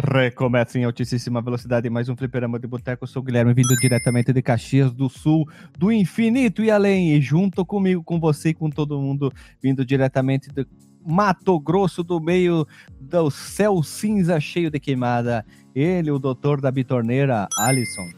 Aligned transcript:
Recomeça 0.00 0.78
em 0.78 0.84
altíssima 0.84 1.42
velocidade 1.42 1.90
mais 1.90 2.08
um 2.08 2.16
fliperama 2.16 2.58
de 2.58 2.68
boteco. 2.68 3.04
Sou 3.04 3.20
o 3.20 3.24
Guilherme, 3.24 3.52
vindo 3.52 3.74
diretamente 3.76 4.32
de 4.32 4.40
Caxias 4.40 4.92
do 4.92 5.08
Sul, 5.08 5.48
do 5.76 5.90
infinito 5.90 6.62
e 6.62 6.70
além. 6.70 7.14
E 7.14 7.20
junto 7.20 7.66
comigo, 7.66 8.02
com 8.04 8.20
você 8.20 8.50
e 8.50 8.54
com 8.54 8.70
todo 8.70 9.00
mundo, 9.00 9.32
vindo 9.60 9.84
diretamente 9.84 10.50
do 10.50 10.64
Mato 11.04 11.58
Grosso, 11.58 12.04
do 12.04 12.20
meio 12.20 12.64
do 13.00 13.28
céu 13.28 13.82
cinza 13.82 14.38
cheio 14.38 14.70
de 14.70 14.78
queimada. 14.78 15.44
Ele, 15.74 16.12
o 16.12 16.18
doutor 16.18 16.60
da 16.60 16.70
bitorneira, 16.70 17.48
Alisson. 17.58 18.08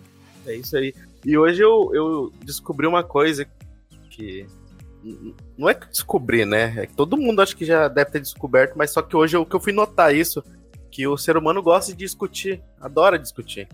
É 0.47 0.57
isso 0.57 0.77
aí. 0.77 0.95
E 1.25 1.37
hoje 1.39 1.63
eu, 1.63 1.91
eu 1.95 2.33
descobri 2.45 2.87
uma 2.87 3.03
coisa 3.03 3.47
que. 4.11 4.47
Não 5.57 5.67
é 5.67 5.73
que 5.73 5.89
descobri, 5.89 6.45
né? 6.45 6.75
É 6.77 6.87
que 6.87 6.95
todo 6.95 7.17
mundo 7.17 7.41
acho 7.41 7.57
que 7.57 7.65
já 7.65 7.89
deve 7.89 8.11
ter 8.11 8.21
descoberto, 8.21 8.77
mas 8.77 8.91
só 8.91 9.01
que 9.01 9.17
hoje 9.17 9.35
eu, 9.35 9.47
que 9.47 9.57
eu 9.57 9.61
fui 9.61 9.73
notar 9.73 10.15
isso 10.15 10.45
que 10.91 11.07
o 11.07 11.17
ser 11.17 11.37
humano 11.37 11.63
gosta 11.63 11.93
de 11.93 11.99
discutir, 11.99 12.63
adora 12.81 13.19
discutir. 13.19 13.69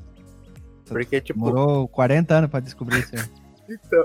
Porque, 0.87 1.20
tipo. 1.20 1.45
Demorou 1.45 1.89
40 1.89 2.34
anos 2.34 2.51
pra 2.51 2.61
descobrir 2.61 3.01
isso 3.01 3.15
aí. 3.15 3.23
então, 3.84 4.05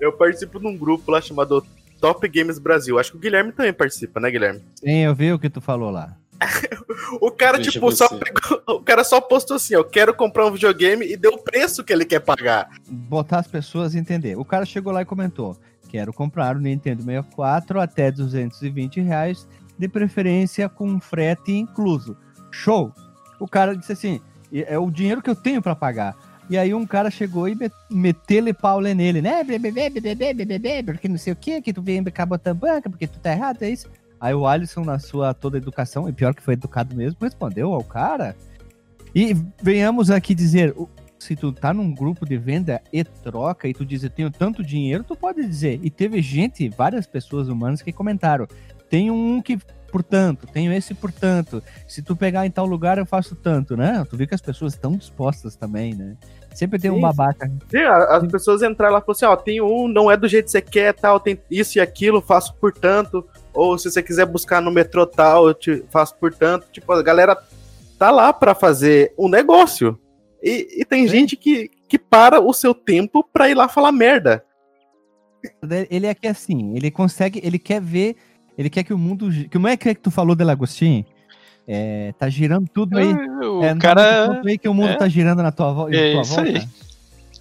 eu 0.00 0.12
participo 0.12 0.60
de 0.60 0.66
um 0.66 0.76
grupo 0.76 1.10
lá 1.10 1.20
chamado 1.20 1.64
Top 2.00 2.26
Games 2.28 2.58
Brasil. 2.58 2.98
Acho 2.98 3.12
que 3.12 3.16
o 3.16 3.20
Guilherme 3.20 3.52
também 3.52 3.72
participa, 3.72 4.20
né, 4.20 4.30
Guilherme? 4.30 4.60
Sim, 4.76 4.98
eu 4.98 5.14
vi 5.14 5.32
o 5.32 5.38
que 5.38 5.50
tu 5.50 5.60
falou 5.60 5.90
lá. 5.90 6.16
o 7.20 7.30
cara, 7.30 7.56
Deixa 7.56 7.72
tipo, 7.72 7.90
só 7.92 8.08
pegou, 8.08 8.62
o 8.66 8.80
cara 8.80 9.04
só 9.04 9.20
postou 9.20 9.56
assim, 9.56 9.74
eu 9.74 9.84
quero 9.84 10.12
comprar 10.14 10.46
um 10.46 10.50
videogame 10.50 11.06
e 11.06 11.16
deu 11.16 11.32
o 11.34 11.38
preço 11.38 11.84
que 11.84 11.92
ele 11.92 12.04
quer 12.04 12.20
pagar. 12.20 12.68
Botar 12.88 13.38
as 13.38 13.46
pessoas 13.46 13.94
a 13.94 13.98
entender. 13.98 14.36
O 14.36 14.44
cara 14.44 14.64
chegou 14.64 14.92
lá 14.92 15.02
e 15.02 15.04
comentou, 15.04 15.56
quero 15.88 16.12
comprar 16.12 16.56
o 16.56 16.60
Nintendo 16.60 17.02
64 17.02 17.80
até 17.80 18.10
220 18.10 19.00
reais, 19.00 19.46
de 19.78 19.88
preferência 19.88 20.68
com 20.68 20.98
frete 21.00 21.52
incluso. 21.52 22.16
Show! 22.52 22.92
O 23.40 23.48
cara 23.48 23.76
disse 23.76 23.92
assim: 23.92 24.20
é 24.52 24.78
o 24.78 24.90
dinheiro 24.90 25.20
que 25.20 25.30
eu 25.30 25.34
tenho 25.34 25.60
para 25.60 25.74
pagar. 25.74 26.14
E 26.50 26.58
aí 26.58 26.74
um 26.74 26.86
cara 26.86 27.10
chegou 27.10 27.48
e 27.48 27.56
meteu-lhe 27.90 28.52
pau 28.52 28.80
nele, 28.80 29.22
né? 29.22 29.42
Porque 30.84 31.08
não 31.08 31.16
sei 31.16 31.32
o 31.32 31.36
que, 31.36 31.62
que 31.62 31.72
tu 31.72 31.80
vem 31.80 32.04
cá 32.04 32.26
botando 32.26 32.58
banca, 32.58 32.90
porque 32.90 33.06
tu 33.06 33.18
tá 33.18 33.32
errado, 33.32 33.62
é 33.62 33.70
isso. 33.70 33.88
Aí 34.20 34.34
o 34.34 34.46
Alisson, 34.46 34.84
na 34.84 34.98
sua 34.98 35.32
toda 35.34 35.56
educação, 35.56 36.08
e 36.08 36.12
pior 36.12 36.34
que 36.34 36.42
foi 36.42 36.54
educado 36.54 36.94
mesmo, 36.94 37.18
respondeu 37.20 37.72
ao 37.72 37.82
cara. 37.82 38.36
E 39.14 39.34
venhamos 39.62 40.10
aqui 40.10 40.34
dizer, 40.34 40.74
se 41.18 41.34
tu 41.34 41.52
tá 41.52 41.72
num 41.72 41.94
grupo 41.94 42.26
de 42.26 42.36
venda 42.36 42.82
e 42.92 43.02
troca 43.02 43.66
e 43.66 43.72
tu 43.72 43.84
diz, 43.84 44.02
eu 44.02 44.10
tenho 44.10 44.30
tanto 44.30 44.62
dinheiro, 44.62 45.04
tu 45.04 45.16
pode 45.16 45.44
dizer. 45.46 45.80
E 45.82 45.90
teve 45.90 46.20
gente, 46.20 46.68
várias 46.68 47.06
pessoas 47.06 47.48
humanas 47.48 47.82
que 47.82 47.92
comentaram, 47.92 48.46
tem 48.90 49.10
um 49.10 49.40
que 49.40 49.58
por 49.92 50.02
tanto, 50.02 50.46
tenho 50.46 50.72
esse 50.72 50.94
por 50.94 51.12
tanto. 51.12 51.62
Se 51.86 52.02
tu 52.02 52.16
pegar 52.16 52.46
em 52.46 52.50
tal 52.50 52.64
lugar, 52.64 52.96
eu 52.96 53.04
faço 53.04 53.36
tanto, 53.36 53.76
né? 53.76 54.02
Tu 54.08 54.16
vê 54.16 54.26
que 54.26 54.34
as 54.34 54.40
pessoas 54.40 54.72
estão 54.72 54.96
dispostas 54.96 55.54
também, 55.54 55.94
né? 55.94 56.16
Sempre 56.54 56.78
tem 56.78 56.90
sim, 56.90 56.96
um 56.96 57.00
babaca. 57.00 57.52
Sim, 57.70 57.82
as 57.82 58.26
pessoas 58.26 58.62
entraram 58.62 58.94
lá 58.94 59.00
e 59.00 59.02
falaram 59.02 59.12
assim, 59.12 59.24
ó, 59.26 59.36
tem 59.36 59.60
um, 59.60 59.86
não 59.86 60.10
é 60.10 60.16
do 60.16 60.26
jeito 60.26 60.46
que 60.46 60.50
você 60.50 60.62
quer, 60.62 60.94
tal, 60.94 61.20
tem 61.20 61.38
isso 61.50 61.76
e 61.76 61.80
aquilo, 61.80 62.22
faço 62.22 62.54
por 62.54 62.72
tanto. 62.72 63.26
Ou 63.52 63.76
se 63.76 63.90
você 63.90 64.02
quiser 64.02 64.24
buscar 64.24 64.62
no 64.62 64.70
metrô 64.70 65.06
tal, 65.06 65.48
eu 65.48 65.54
te 65.54 65.84
faço 65.90 66.16
por 66.16 66.32
tanto. 66.32 66.66
Tipo, 66.72 66.92
a 66.92 67.02
galera 67.02 67.36
tá 67.98 68.10
lá 68.10 68.32
para 68.32 68.54
fazer 68.54 69.12
um 69.18 69.28
negócio. 69.28 69.98
E, 70.42 70.80
e 70.80 70.84
tem 70.86 71.02
sim. 71.02 71.08
gente 71.08 71.36
que, 71.36 71.70
que 71.86 71.98
para 71.98 72.40
o 72.40 72.54
seu 72.54 72.74
tempo 72.74 73.22
pra 73.30 73.50
ir 73.50 73.54
lá 73.54 73.68
falar 73.68 73.92
merda. 73.92 74.42
Ele 75.90 76.06
é 76.06 76.14
que 76.14 76.26
assim, 76.26 76.74
ele 76.76 76.90
consegue, 76.90 77.40
ele 77.44 77.58
quer 77.58 77.80
ver 77.80 78.16
ele 78.56 78.70
quer 78.70 78.82
que 78.82 78.92
o 78.92 78.98
mundo. 78.98 79.28
Como 79.50 79.68
é 79.68 79.76
que 79.76 79.88
é 79.88 79.94
que 79.94 80.00
tu 80.00 80.10
falou, 80.10 80.34
Delagostin? 80.34 81.04
É, 81.66 82.12
tá 82.18 82.28
girando 82.28 82.68
tudo 82.68 82.98
aí. 82.98 83.10
É, 83.10 83.46
o 83.46 83.64
é, 83.64 83.74
cara. 83.76 84.42
Aí 84.44 84.58
que 84.58 84.68
o 84.68 84.74
mundo 84.74 84.90
é, 84.90 84.96
tá 84.96 85.08
girando 85.08 85.42
na 85.42 85.52
tua, 85.52 85.72
vo 85.72 85.88
é 85.88 86.12
tua 86.12 86.22
isso 86.22 86.34
volta. 86.34 86.58
Aí. 86.58 86.68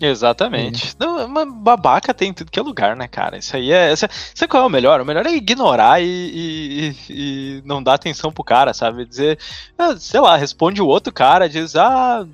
Exatamente. 0.02 0.96
É. 1.00 1.06
Não, 1.06 1.26
uma 1.26 1.46
babaca 1.46 2.14
tem 2.14 2.30
em 2.30 2.34
tudo 2.34 2.52
que 2.52 2.60
é 2.60 2.64
lugar, 2.64 2.96
né, 2.96 3.08
cara? 3.08 3.38
Isso 3.38 3.56
aí 3.56 3.72
é. 3.72 3.96
Sabe 3.96 4.48
qual 4.50 4.64
é 4.64 4.66
o 4.66 4.70
melhor? 4.70 5.00
O 5.00 5.06
melhor 5.06 5.26
é 5.28 5.34
ignorar 5.36 6.02
e, 6.02 6.06
e, 6.08 6.96
e 7.10 7.62
não 7.64 7.84
dar 7.84 7.94
atenção 7.94 8.32
pro 8.32 8.44
cara, 8.44 8.74
sabe? 8.74 9.06
Dizer, 9.06 9.38
ah, 9.78 9.96
sei 9.98 10.20
lá, 10.20 10.36
responde 10.36 10.82
o 10.82 10.88
outro 10.88 11.14
cara, 11.14 11.48
diz, 11.48 11.76
ah, 11.76 12.26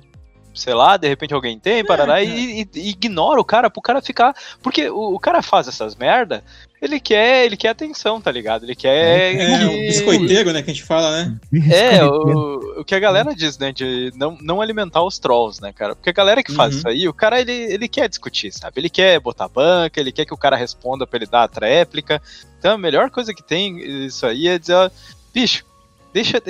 sei 0.58 0.74
lá, 0.74 0.96
de 0.96 1.08
repente 1.08 1.32
alguém 1.32 1.58
tem, 1.58 1.84
parará, 1.84 2.20
é, 2.20 2.24
e, 2.24 2.62
e, 2.62 2.68
e, 2.74 2.88
ignora 2.90 3.40
o 3.40 3.44
cara 3.44 3.70
pro 3.70 3.80
cara 3.80 4.02
ficar. 4.02 4.34
Porque 4.62 4.88
o, 4.90 5.14
o, 5.14 5.18
cara 5.18 5.42
faz 5.42 5.68
essas 5.68 5.94
merda, 5.94 6.42
ele 6.80 7.00
quer, 7.00 7.44
ele 7.44 7.56
quer 7.56 7.70
atenção, 7.70 8.20
tá 8.20 8.30
ligado? 8.30 8.64
Ele 8.64 8.74
quer. 8.74 9.36
É, 9.36 9.62
é 9.62 9.66
o 9.66 9.70
biscoiteiro, 9.70 10.52
né, 10.52 10.62
que 10.62 10.70
a 10.70 10.74
gente 10.74 10.84
fala, 10.84 11.10
né? 11.10 11.38
É, 11.70 12.04
o, 12.04 12.80
o 12.80 12.84
que 12.84 12.94
a 12.94 13.00
galera 13.00 13.34
diz, 13.34 13.58
né, 13.58 13.72
de 13.72 14.12
não, 14.16 14.36
não 14.40 14.60
alimentar 14.60 15.02
os 15.02 15.18
trolls, 15.18 15.62
né, 15.62 15.72
cara? 15.72 15.94
Porque 15.94 16.10
a 16.10 16.14
galera 16.14 16.42
que 16.42 16.52
faz 16.52 16.72
uhum. 16.72 16.78
isso 16.78 16.88
aí, 16.88 17.08
o 17.08 17.14
cara, 17.14 17.40
ele, 17.40 17.52
ele 17.52 17.88
quer 17.88 18.08
discutir, 18.08 18.52
sabe? 18.52 18.80
Ele 18.80 18.90
quer 18.90 19.18
botar 19.20 19.48
banca, 19.48 20.00
ele 20.00 20.12
quer 20.12 20.24
que 20.24 20.34
o 20.34 20.38
cara 20.38 20.56
responda 20.56 21.06
pra 21.06 21.18
ele 21.18 21.26
dar 21.26 21.44
a 21.44 21.48
tréplica. 21.48 22.20
Então 22.58 22.74
a 22.74 22.78
melhor 22.78 23.10
coisa 23.10 23.32
que 23.32 23.42
tem 23.42 23.78
isso 24.06 24.26
aí 24.26 24.48
é 24.48 24.58
dizer, 24.58 24.90
bicho, 25.32 25.64
deixa, 26.12 26.42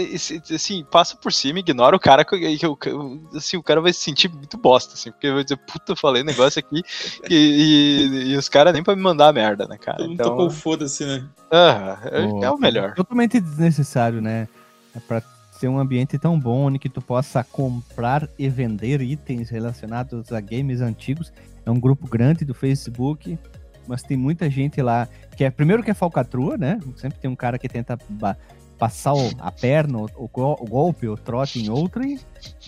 assim, 0.54 0.84
passa 0.84 1.16
por 1.16 1.32
cima, 1.32 1.58
ignora 1.58 1.96
o 1.96 2.00
cara, 2.00 2.24
que, 2.24 2.56
que, 2.56 2.66
assim, 3.36 3.56
o 3.56 3.62
cara 3.62 3.80
vai 3.80 3.92
se 3.92 4.00
sentir 4.00 4.28
muito 4.28 4.56
bosta, 4.56 4.94
assim, 4.94 5.10
porque 5.10 5.30
vai 5.30 5.42
dizer, 5.42 5.56
puta, 5.56 5.96
falei 5.96 6.22
negócio 6.22 6.58
aqui, 6.60 6.82
e, 7.28 7.34
e, 7.34 8.32
e 8.32 8.36
os 8.36 8.48
caras 8.48 8.72
nem 8.72 8.82
pra 8.82 8.94
me 8.94 9.02
mandar 9.02 9.32
merda, 9.32 9.66
né, 9.66 9.76
cara? 9.76 9.98
Todo 9.98 10.12
então, 10.12 10.30
tocou 10.30 10.50
foda-se, 10.50 11.04
né? 11.04 11.28
Ah, 11.50 11.98
é, 12.04 12.44
é, 12.44 12.50
o 12.50 12.58
melhor. 12.58 12.94
Totalmente 12.94 13.40
desnecessário, 13.40 14.20
né? 14.20 14.48
É 14.94 15.00
pra 15.00 15.22
ser 15.58 15.68
um 15.68 15.78
ambiente 15.78 16.18
tão 16.18 16.38
bom 16.38 16.66
onde 16.66 16.78
que 16.78 16.88
tu 16.88 17.02
possa 17.02 17.42
comprar 17.42 18.28
e 18.38 18.48
vender 18.48 19.00
itens 19.00 19.50
relacionados 19.50 20.32
a 20.32 20.40
games 20.40 20.80
antigos. 20.80 21.32
É 21.66 21.70
um 21.70 21.80
grupo 21.80 22.06
grande 22.08 22.44
do 22.44 22.54
Facebook, 22.54 23.36
mas 23.86 24.02
tem 24.02 24.16
muita 24.16 24.48
gente 24.48 24.80
lá 24.80 25.08
que 25.36 25.44
é, 25.44 25.50
primeiro 25.50 25.82
que 25.82 25.90
é 25.90 25.94
falcatrua, 25.94 26.56
né? 26.56 26.78
Sempre 26.96 27.18
tem 27.18 27.30
um 27.30 27.36
cara 27.36 27.58
que 27.58 27.68
tenta 27.68 27.98
passar 28.78 29.12
o, 29.14 29.30
a 29.40 29.50
perna, 29.50 29.98
o, 29.98 30.10
o, 30.16 30.28
golpe, 30.28 31.08
o 31.08 31.16
trote 31.16 31.58
em 31.58 31.68
outra, 31.68 32.02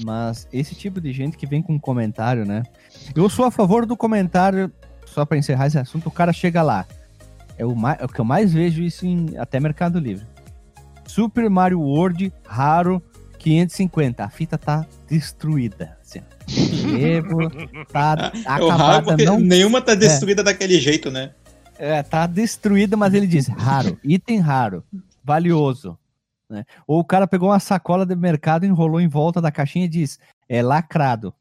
mas 0.00 0.48
esse 0.52 0.74
tipo 0.74 1.00
de 1.00 1.12
gente 1.12 1.36
que 1.36 1.46
vem 1.46 1.62
com 1.62 1.78
comentário, 1.78 2.44
né? 2.44 2.64
Eu 3.14 3.28
sou 3.28 3.44
a 3.44 3.50
favor 3.50 3.86
do 3.86 3.96
comentário, 3.96 4.70
só 5.06 5.24
para 5.24 5.38
encerrar 5.38 5.68
esse 5.68 5.78
assunto, 5.78 6.08
o 6.08 6.12
cara 6.12 6.32
chega 6.32 6.62
lá. 6.62 6.86
É 7.56 7.64
o, 7.64 7.76
mais, 7.76 8.00
é 8.00 8.04
o 8.04 8.08
que 8.08 8.20
eu 8.20 8.24
mais 8.24 8.52
vejo 8.52 8.82
isso 8.82 9.06
em 9.06 9.36
até 9.38 9.60
Mercado 9.60 9.98
Livre. 9.98 10.26
Super 11.06 11.48
Mario 11.48 11.80
World, 11.80 12.32
raro, 12.46 13.02
550. 13.38 14.24
A 14.24 14.28
fita 14.30 14.56
tá 14.56 14.86
destruída. 15.08 15.98
Assim. 16.00 16.20
tá 17.92 18.32
é 18.34 18.40
acabada. 18.46 19.16
Não... 19.24 19.38
Nenhuma 19.38 19.80
tá 19.80 19.94
destruída 19.94 20.42
é. 20.42 20.44
daquele 20.44 20.80
jeito, 20.80 21.10
né? 21.10 21.32
É, 21.78 22.02
tá 22.02 22.26
destruída, 22.26 22.96
mas 22.96 23.14
ele 23.14 23.26
diz 23.26 23.48
raro, 23.48 23.98
item 24.04 24.38
raro, 24.38 24.84
valioso. 25.24 25.98
Né? 26.50 26.64
Ou 26.86 26.98
o 26.98 27.04
cara 27.04 27.28
pegou 27.28 27.48
uma 27.48 27.60
sacola 27.60 28.04
de 28.04 28.16
mercado, 28.16 28.66
enrolou 28.66 29.00
em 29.00 29.08
volta 29.08 29.40
da 29.40 29.52
caixinha 29.52 29.84
e 29.84 29.88
diz: 29.88 30.18
é 30.48 30.60
lacrado. 30.62 31.32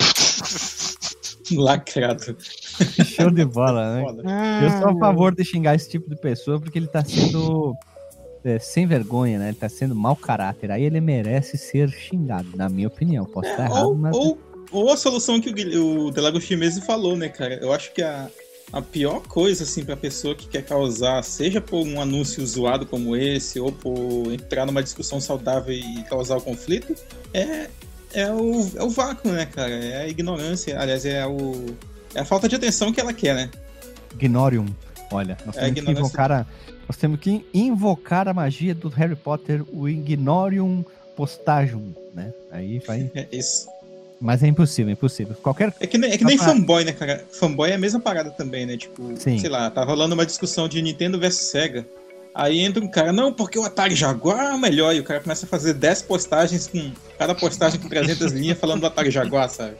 lacrado. 1.50 2.36
Show 3.04 3.30
de 3.30 3.44
bola, 3.46 3.94
né? 3.94 4.04
Eu 4.62 4.70
sou 4.78 4.90
a 4.90 4.98
favor 4.98 5.34
de 5.34 5.42
xingar 5.42 5.74
esse 5.74 5.88
tipo 5.88 6.10
de 6.10 6.16
pessoa 6.16 6.60
porque 6.60 6.78
ele 6.78 6.86
tá 6.86 7.02
sendo 7.02 7.74
é, 8.44 8.58
sem 8.58 8.86
vergonha, 8.86 9.38
né? 9.38 9.48
Ele 9.48 9.56
tá 9.56 9.68
sendo 9.68 9.94
mau 9.94 10.14
caráter. 10.14 10.70
Aí 10.70 10.82
ele 10.82 11.00
merece 11.00 11.56
ser 11.56 11.88
xingado, 11.88 12.48
na 12.54 12.68
minha 12.68 12.88
opinião. 12.88 13.24
Posso 13.24 13.48
estar 13.48 13.64
é, 13.64 13.66
errado, 13.66 13.86
ou, 13.86 13.94
mas. 13.94 14.14
Ou, 14.14 14.38
ou 14.70 14.92
a 14.92 14.96
solução 14.96 15.40
que 15.40 15.50
o, 15.50 16.06
o 16.06 16.10
Delagosti 16.10 16.56
mesmo 16.56 16.84
falou, 16.84 17.16
né, 17.16 17.28
cara? 17.30 17.54
Eu 17.54 17.72
acho 17.72 17.92
que 17.92 18.02
a, 18.02 18.28
a 18.72 18.82
pior 18.82 19.20
coisa 19.22 19.64
assim 19.64 19.84
para 19.84 19.96
pessoa 19.96 20.34
que 20.34 20.46
quer 20.46 20.62
causar, 20.62 21.22
seja 21.22 21.60
por 21.60 21.86
um 21.86 22.00
anúncio 22.00 22.46
zoado 22.46 22.84
como 22.84 23.16
esse 23.16 23.58
ou 23.58 23.72
por 23.72 24.32
entrar 24.32 24.66
numa 24.66 24.82
discussão 24.82 25.20
saudável 25.20 25.74
e 25.74 26.02
causar 26.04 26.36
o 26.36 26.40
conflito, 26.40 26.94
é 27.32 27.68
é 28.12 28.30
o, 28.32 28.70
é 28.76 28.82
o 28.82 28.88
vácuo, 28.88 29.30
né, 29.30 29.44
cara? 29.46 29.70
É 29.70 30.02
a 30.02 30.08
ignorância, 30.08 30.80
aliás, 30.80 31.04
é 31.04 31.26
o 31.26 31.66
é 32.14 32.20
a 32.20 32.24
falta 32.24 32.48
de 32.48 32.56
atenção 32.56 32.92
que 32.92 33.00
ela 33.00 33.12
quer, 33.12 33.34
né? 33.34 33.50
Ignorium. 34.14 34.66
Olha, 35.10 35.36
nós 35.44 35.56
é 35.56 35.70
temos 35.70 35.80
que 35.80 35.90
invocar 35.90 36.32
a, 36.32 36.46
nós 36.88 36.96
temos 36.96 37.20
que 37.20 37.46
invocar 37.52 38.28
a 38.28 38.34
magia 38.34 38.74
do 38.74 38.88
Harry 38.88 39.16
Potter, 39.16 39.62
o 39.72 39.88
Ignorium 39.88 40.84
Postagium, 41.16 41.94
né? 42.14 42.32
Aí 42.50 42.78
vai. 42.80 43.10
É 43.14 43.28
isso. 43.30 43.68
Mas 44.20 44.42
é 44.42 44.48
impossível, 44.48 44.90
é 44.90 44.92
impossível. 44.92 45.36
Qualquer. 45.42 45.72
É 45.78 45.86
que, 45.86 45.96
nem, 45.96 46.10
é 46.10 46.18
que 46.18 46.24
nem 46.24 46.36
fanboy, 46.36 46.84
né, 46.84 46.92
cara? 46.92 47.24
Fanboy 47.30 47.70
é 47.70 47.74
a 47.74 47.78
mesma 47.78 48.00
parada 48.00 48.30
também, 48.30 48.66
né? 48.66 48.76
Tipo, 48.76 49.16
Sim. 49.16 49.38
sei 49.38 49.48
lá, 49.48 49.70
tá 49.70 49.84
rolando 49.84 50.14
uma 50.14 50.26
discussão 50.26 50.68
de 50.68 50.82
Nintendo 50.82 51.18
versus 51.18 51.50
Sega. 51.50 51.86
Aí 52.34 52.60
entra 52.60 52.82
um 52.82 52.88
cara, 52.88 53.12
não, 53.12 53.32
porque 53.32 53.58
o 53.58 53.64
Atari 53.64 53.94
Jaguar 53.94 54.46
é 54.46 54.54
o 54.54 54.58
melhor. 54.58 54.94
E 54.94 55.00
o 55.00 55.04
cara 55.04 55.20
começa 55.20 55.46
a 55.46 55.48
fazer 55.48 55.74
10 55.74 56.02
postagens 56.02 56.66
com. 56.66 56.92
Cada 57.18 57.34
postagem 57.34 57.80
com 57.80 57.88
300 57.88 58.32
linhas 58.32 58.58
falando 58.58 58.80
do 58.80 58.86
Atari 58.86 59.10
Jaguar, 59.10 59.48
sabe? 59.48 59.76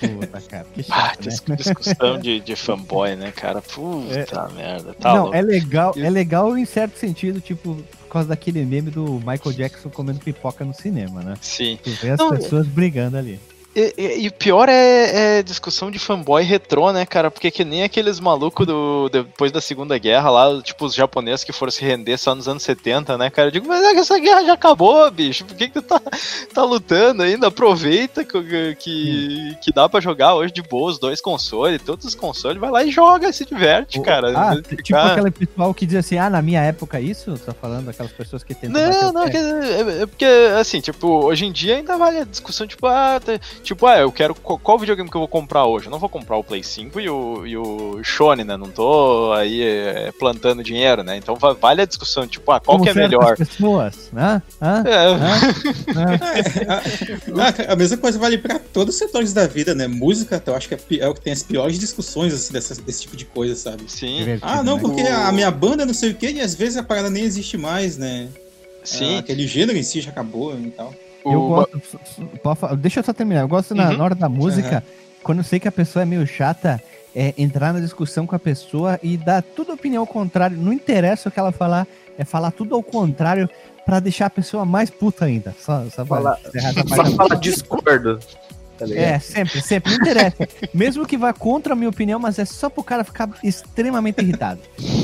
Puta, 0.00 0.40
cara, 0.40 0.66
que 0.72 0.82
chato, 0.82 1.18
ah, 1.20 1.50
né? 1.50 1.56
discussão 1.56 2.18
de, 2.18 2.40
de 2.40 2.56
fanboy, 2.56 3.16
né, 3.16 3.32
cara? 3.32 3.60
Puta 3.60 4.48
é, 4.50 4.54
merda. 4.54 4.94
Tá 4.94 5.14
não, 5.14 5.22
louco. 5.24 5.36
é 5.36 5.42
legal, 5.42 5.94
é 5.96 6.10
legal 6.10 6.56
em 6.56 6.64
certo 6.64 6.98
sentido, 6.98 7.40
tipo, 7.40 7.74
por 7.74 8.08
causa 8.08 8.28
daquele 8.28 8.64
meme 8.64 8.90
do 8.90 9.14
Michael 9.14 9.52
Jackson 9.52 9.90
comendo 9.90 10.20
pipoca 10.20 10.64
no 10.64 10.72
cinema, 10.72 11.22
né? 11.22 11.34
Sim. 11.40 11.78
Tu 11.82 11.90
vê 11.90 12.10
as 12.10 12.18
Não, 12.18 12.30
pessoas 12.30 12.66
brigando 12.66 13.16
ali. 13.16 13.40
E, 13.74 13.94
e- 14.24 14.28
o 14.28 14.32
pior 14.32 14.68
é, 14.68 15.38
é 15.38 15.42
discussão 15.42 15.90
de 15.90 15.98
fanboy 15.98 16.42
retrô, 16.42 16.92
né, 16.92 17.06
cara? 17.06 17.30
Porque 17.30 17.50
que 17.50 17.64
nem 17.64 17.82
aqueles 17.82 18.20
malucos 18.20 18.66
do, 18.66 19.08
depois 19.08 19.50
da 19.50 19.60
Segunda 19.60 19.96
Guerra 19.98 20.30
lá, 20.30 20.62
tipo 20.62 20.84
os 20.84 20.94
japoneses 20.94 21.42
que 21.44 21.52
foram 21.52 21.70
se 21.70 21.82
render 21.84 22.18
só 22.18 22.34
nos 22.34 22.46
anos 22.48 22.62
70, 22.62 23.16
né, 23.16 23.30
cara? 23.30 23.48
Eu 23.48 23.52
digo, 23.52 23.66
mas 23.68 23.82
é 23.82 23.94
que 23.94 24.00
essa 24.00 24.18
guerra 24.18 24.44
já 24.44 24.52
acabou, 24.52 25.10
bicho. 25.10 25.44
Por 25.44 25.56
que, 25.56 25.68
que 25.68 25.74
tu 25.74 25.82
tá, 25.82 26.00
tá 26.52 26.64
lutando 26.64 27.22
ainda? 27.22 27.46
Aproveita 27.46 28.24
que, 28.24 28.74
que, 28.78 29.56
que 29.62 29.72
dá 29.72 29.88
pra 29.88 30.00
jogar 30.00 30.34
hoje 30.34 30.52
de 30.52 30.62
boa 30.62 30.90
os 30.90 30.98
dois 30.98 31.20
consoles, 31.20 31.80
todos 31.82 32.04
os 32.04 32.14
consoles, 32.14 32.60
vai 32.60 32.70
lá 32.70 32.84
e 32.84 32.90
joga, 32.90 33.32
se 33.32 33.44
diverte, 33.44 34.00
cara. 34.02 34.32
Ah, 34.38 34.54
de 34.56 34.62
tipo 34.82 34.82
ficar- 34.84 35.12
aquele 35.12 35.30
pessoal 35.30 35.72
que 35.72 35.86
diz 35.86 35.96
assim, 35.96 36.18
ah, 36.18 36.28
na 36.28 36.42
minha 36.42 36.60
época 36.62 37.00
isso? 37.00 37.38
Tá 37.38 37.54
falando 37.54 37.88
aquelas 37.88 38.12
pessoas 38.12 38.42
que 38.44 38.54
tentam 38.54 38.82
Não, 38.82 39.08
o 39.08 39.12
não, 39.12 39.24
dizer, 39.26 39.62
é, 39.64 40.02
é 40.02 40.06
porque, 40.06 40.26
assim, 40.58 40.80
tipo, 40.80 41.06
hoje 41.24 41.46
em 41.46 41.52
dia 41.52 41.76
ainda 41.76 41.96
vale 41.96 42.18
a 42.18 42.24
discussão, 42.24 42.66
tipo, 42.66 42.86
ah, 42.86 43.18
tipo, 43.62 43.86
ah, 43.86 43.98
eu 43.98 44.10
quero. 44.12 44.34
Qual, 44.34 44.58
qual 44.58 44.78
videogame 44.78 45.08
que 45.10 45.16
eu 45.16 45.20
vou 45.20 45.28
comprar 45.28 45.64
hoje? 45.66 45.86
Eu 45.86 45.90
não 45.90 45.98
vou 45.98 46.08
comprar 46.08 46.36
o 46.36 46.44
Play 46.44 46.62
5 46.62 47.00
e 47.00 47.08
o, 47.08 47.46
e 47.46 47.56
o 47.56 48.02
Shone, 48.02 48.44
né? 48.44 48.56
Não 48.56 48.68
tô 48.70 49.32
aí 49.32 49.62
é, 49.62 50.12
plantando 50.18 50.62
dinheiro, 50.62 51.02
né? 51.02 51.16
Então 51.16 51.34
va- 51.36 51.52
vale 51.52 51.82
a 51.82 51.86
discussão, 51.86 52.26
tipo, 52.26 52.50
ah, 52.50 52.60
qual 52.60 52.78
Como 52.78 52.84
que 52.84 52.90
é 52.90 52.94
melhor? 52.94 53.36
pessoas, 53.36 54.10
né? 54.12 54.42
Hã? 54.60 54.82
É, 54.86 54.96
Hã? 55.06 55.38
Hã? 55.94 56.18
Ah, 57.38 57.72
a 57.72 57.76
mesma 57.76 57.96
coisa 57.96 58.18
vale 58.18 58.38
pra 58.38 58.58
todos 58.58 58.94
os 58.94 58.98
setores 58.98 59.32
da 59.32 59.46
vida, 59.46 59.74
né? 59.74 59.86
Música, 59.86 60.42
eu 60.46 60.54
acho 60.54 60.68
que 60.68 60.74
é 60.74 60.78
é 61.02 61.08
o 61.08 61.14
que 61.14 61.20
tem 61.20 61.32
as 61.32 61.42
piores 61.42 61.78
discussões 61.78 62.32
assim, 62.34 62.52
dessas- 62.52 62.78
desse 62.78 63.02
tipo 63.02 63.16
de 63.16 63.24
coisa, 63.24 63.54
sabe? 63.54 63.84
sim, 63.86 64.16
Divertido, 64.18 64.50
Ah, 64.52 64.62
não, 64.62 64.76
né? 64.76 64.82
porque 64.82 65.02
O- 65.02 65.12
a 65.12 65.32
minha 65.32 65.50
banda 65.50 65.86
não 65.86 65.94
sei 65.94 66.10
o 66.10 66.14
quê, 66.14 66.30
e 66.32 66.40
às 66.40 66.54
vezes 66.54 66.76
a 66.76 66.82
parada 66.82 67.08
nem 67.10 67.24
existe 67.24 67.56
mais, 67.56 67.96
né? 67.96 68.28
sim. 68.84 69.16
Ah, 69.16 69.18
aquele 69.20 69.46
gênero 69.46 69.78
em 69.78 69.82
si 69.82 70.00
já 70.00 70.10
acabou 70.10 70.58
e 70.58 70.70
tal. 70.70 70.92
Eu 71.24 71.40
o- 71.40 71.48
gosto. 71.48 72.76
Deixa 72.76 73.00
eu 73.00 73.04
só 73.04 73.12
terminar. 73.12 73.40
Eu 73.42 73.48
gosto 73.48 73.74
na, 73.74 73.90
Uhum. 73.90 73.96
na 73.98 74.04
hora 74.04 74.14
da 74.14 74.28
música, 74.28 74.82
quando 75.22 75.38
eu 75.38 75.44
sei 75.44 75.60
que 75.60 75.68
a 75.68 75.72
pessoa 75.72 76.02
é 76.02 76.06
meio 76.06 76.26
chata, 76.26 76.82
é 77.14 77.34
entrar 77.36 77.72
na 77.72 77.80
discussão 77.80 78.26
com 78.26 78.34
a 78.34 78.38
pessoa 78.38 78.98
e 79.02 79.16
dar 79.16 79.42
tudo 79.42 79.72
a 79.72 79.74
opinião 79.74 80.02
ao 80.02 80.06
contrário. 80.06 80.56
Não 80.56 80.72
interessa 80.72 81.28
o 81.28 81.32
que 81.32 81.38
ela 81.38 81.52
falar, 81.52 81.86
é 82.18 82.24
falar 82.24 82.50
tudo 82.50 82.74
ao 82.74 82.82
contrário 82.82 83.48
pra 83.84 84.00
deixar 84.00 84.26
a 84.26 84.30
pessoa 84.30 84.64
mais 84.64 84.88
puta 84.90 85.24
ainda. 85.24 85.54
Só, 85.58 85.84
só 85.90 86.04
Fala- 86.06 86.38
Só 86.88 87.04
fala 87.16 87.36
discordo. 87.36 88.18
Tá 88.82 88.86
ligado? 88.86 89.04
É, 89.04 89.18
sempre, 89.20 89.62
sempre. 89.62 89.92
Não 89.92 89.98
interessa. 89.98 90.48
Mesmo 90.74 91.06
que 91.06 91.16
vá 91.16 91.32
contra 91.32 91.72
a 91.72 91.76
minha 91.76 91.88
opinião, 91.88 92.18
mas 92.18 92.38
é 92.38 92.44
só 92.44 92.68
pro 92.68 92.82
cara 92.82 93.04
ficar 93.04 93.30
extremamente 93.42 94.20
irritado. 94.20 94.60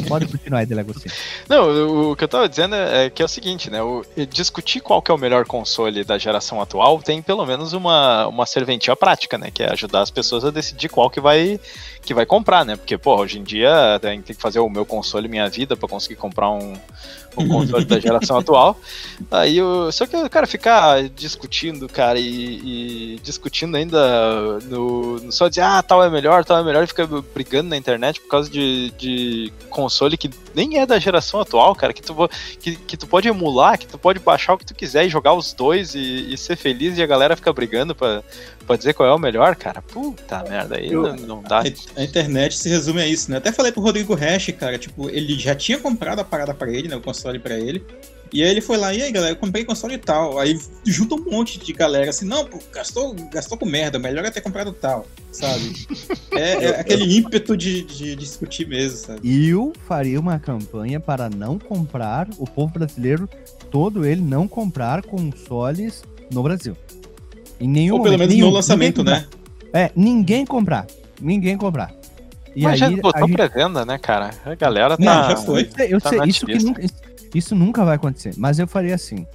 Pode 0.08 0.26
continuar 0.26 0.60
aí, 0.60 0.66
Delegocino. 0.66 1.14
Não, 1.48 2.10
o, 2.10 2.16
que 2.16 2.24
eu 2.24 2.28
tava 2.28 2.48
dizendo 2.48 2.74
é, 2.74 3.06
é 3.06 3.10
que 3.10 3.22
é 3.22 3.24
o 3.24 3.28
seguinte, 3.28 3.70
né? 3.70 3.80
O, 3.80 4.04
discutir 4.28 4.80
qual 4.80 5.00
que 5.00 5.12
é 5.12 5.14
o 5.14 5.18
melhor 5.18 5.46
console 5.46 6.02
da 6.02 6.18
geração 6.18 6.60
atual 6.60 7.00
tem 7.00 7.22
pelo 7.22 7.46
menos 7.46 7.72
uma, 7.72 8.26
uma 8.26 8.46
serventia 8.46 8.96
prática, 8.96 9.38
né? 9.38 9.50
Que 9.52 9.62
é 9.62 9.72
ajudar 9.72 10.00
as 10.00 10.10
pessoas 10.10 10.44
a 10.44 10.50
decidir 10.50 10.88
qual 10.88 11.08
que 11.08 11.20
vai, 11.20 11.60
que 12.02 12.12
vai 12.12 12.26
comprar, 12.26 12.64
né? 12.64 12.74
Porque, 12.74 12.98
pô, 12.98 13.16
hoje 13.16 13.38
em 13.38 13.44
dia 13.44 13.70
tem, 14.02 14.20
tem 14.20 14.34
que 14.34 14.42
fazer 14.42 14.58
o 14.58 14.68
meu 14.68 14.84
console 14.84 15.28
minha 15.28 15.48
vida 15.48 15.76
pra 15.76 15.88
conseguir 15.88 16.16
comprar 16.16 16.50
um, 16.50 16.74
um 17.38 17.48
console 17.48 17.84
da 17.84 17.98
geração 17.98 18.38
atual. 18.38 18.78
Aí, 19.30 19.60
o, 19.60 19.90
só 19.92 20.06
que 20.06 20.16
o 20.16 20.30
cara 20.30 20.46
ficar 20.46 21.08
discutindo, 21.08 21.88
cara, 21.88 22.18
e, 22.18 23.14
e 23.14 23.20
discutindo 23.22 23.76
ainda 23.76 24.58
no, 24.60 25.16
no 25.20 25.32
só 25.32 25.48
dizer, 25.48 25.62
ah, 25.62 25.82
tal 25.82 26.02
é 26.02 26.10
melhor, 26.10 26.44
tal 26.44 26.58
é 26.58 26.64
melhor, 26.64 26.84
e 26.84 26.86
fica 26.86 27.06
brigando 27.06 27.70
na 27.70 27.76
internet 27.76 28.20
por 28.20 28.28
causa 28.28 28.50
de, 28.50 28.90
de 28.98 29.52
console 29.70 30.16
que 30.16 30.30
nem 30.54 30.78
é 30.78 30.86
da 30.86 30.98
geração 30.98 31.40
atual, 31.40 31.74
cara, 31.74 31.92
que 31.92 32.02
tu, 32.02 32.14
que, 32.60 32.76
que 32.76 32.96
tu 32.96 33.06
pode 33.06 33.28
emular, 33.28 33.78
que 33.78 33.86
tu 33.86 33.98
pode 33.98 34.18
baixar 34.18 34.54
o 34.54 34.58
que 34.58 34.66
tu 34.66 34.74
quiser 34.74 35.06
e 35.06 35.08
jogar 35.08 35.34
os 35.34 35.52
dois 35.52 35.94
e, 35.94 36.32
e 36.32 36.36
ser 36.36 36.56
feliz 36.56 36.98
e 36.98 37.02
a 37.02 37.06
galera 37.06 37.36
fica 37.36 37.52
brigando 37.52 37.94
pra, 37.94 38.22
pra 38.68 38.76
dizer 38.76 38.94
qual 38.94 39.08
é 39.08 39.12
o 39.12 39.18
melhor, 39.18 39.56
cara. 39.56 39.82
Puta 39.82 40.44
merda, 40.48 40.76
aí 40.76 40.92
Eu- 40.92 41.02
não, 41.02 41.16
não 41.16 41.42
dá. 41.42 41.62
A 41.96 42.02
internet 42.04 42.56
se 42.56 42.68
resume 42.68 43.00
a 43.02 43.06
isso, 43.06 43.30
né? 43.30 43.38
Até 43.38 43.50
falei 43.50 43.72
pro 43.72 43.82
Rodrigo 43.82 44.14
Hash, 44.14 44.50
cara, 44.58 44.78
tipo, 44.78 45.08
ele 45.10 45.36
já 45.38 45.54
tinha 45.54 45.78
comprado 45.78 46.20
a 46.20 46.24
parada 46.24 46.54
pra 46.54 46.70
ele, 46.70 46.86
né? 46.86 46.94
O 46.96 47.00
console 47.00 47.38
pra 47.38 47.58
ele. 47.58 47.84
E 48.32 48.42
aí 48.42 48.50
ele 48.50 48.60
foi 48.60 48.76
lá, 48.76 48.92
e 48.92 49.02
aí 49.02 49.10
galera, 49.10 49.32
eu 49.32 49.36
comprei 49.36 49.64
console 49.64 49.94
e 49.94 49.98
tal. 49.98 50.38
Aí 50.38 50.58
junta 50.84 51.14
um 51.14 51.24
monte 51.30 51.58
de 51.58 51.72
galera 51.72 52.10
assim, 52.10 52.26
não, 52.26 52.44
pô, 52.44 52.58
gastou, 52.72 53.14
gastou 53.32 53.56
com 53.56 53.64
merda, 53.64 53.98
melhor 53.98 54.22
é 54.24 54.30
ter 54.30 54.42
comprado 54.42 54.70
tal, 54.72 55.06
sabe? 55.32 55.72
É, 56.32 56.64
é 56.66 56.68
aquele 56.80 57.16
ímpeto 57.16 57.56
de, 57.56 57.82
de 57.82 58.14
discutir 58.14 58.68
mesmo, 58.68 58.98
sabe? 58.98 59.48
Eu 59.48 59.72
faria 59.86 60.20
uma 60.20 60.38
campanha 60.38 61.00
para 61.00 61.30
não 61.30 61.58
comprar, 61.58 62.28
o 62.36 62.44
povo 62.44 62.72
brasileiro, 62.74 63.26
todo 63.70 64.04
ele, 64.04 64.20
não 64.20 64.46
comprar 64.46 65.02
consoles 65.02 66.02
no 66.30 66.42
Brasil. 66.42 66.76
Em 67.60 67.68
nenhum 67.68 67.96
Ou 67.96 68.02
pelo 68.02 68.12
momento, 68.14 68.18
menos 68.28 68.34
nenhum, 68.34 68.46
no 68.48 68.52
lançamento, 68.54 68.98
ninguém 69.04 69.14
né? 69.20 69.26
É, 69.72 69.90
ninguém 69.96 70.46
comprar. 70.46 70.86
Ninguém 71.20 71.56
comprar. 71.56 71.92
E 72.54 72.62
Mas 72.62 72.80
aí, 72.82 72.90
já 72.94 73.02
botou 73.02 73.24
aí- 73.24 73.32
pré-venda, 73.32 73.84
né, 73.84 73.98
cara? 73.98 74.30
A 74.44 74.54
galera 74.54 74.96
tá. 74.96 75.04
Não, 75.04 75.30
já 75.30 75.36
foi. 75.36 75.62
Eu 75.62 75.70
sei, 75.76 75.94
eu 75.94 76.00
Tá 76.00 76.08
sei, 76.10 76.20
isso, 76.26 76.46
que 76.46 76.58
nunca, 76.64 76.84
isso, 76.84 76.94
isso 77.34 77.54
nunca 77.54 77.84
vai 77.84 77.96
acontecer. 77.96 78.34
Mas 78.36 78.58
eu 78.58 78.66
faria 78.66 78.94
assim. 78.94 79.26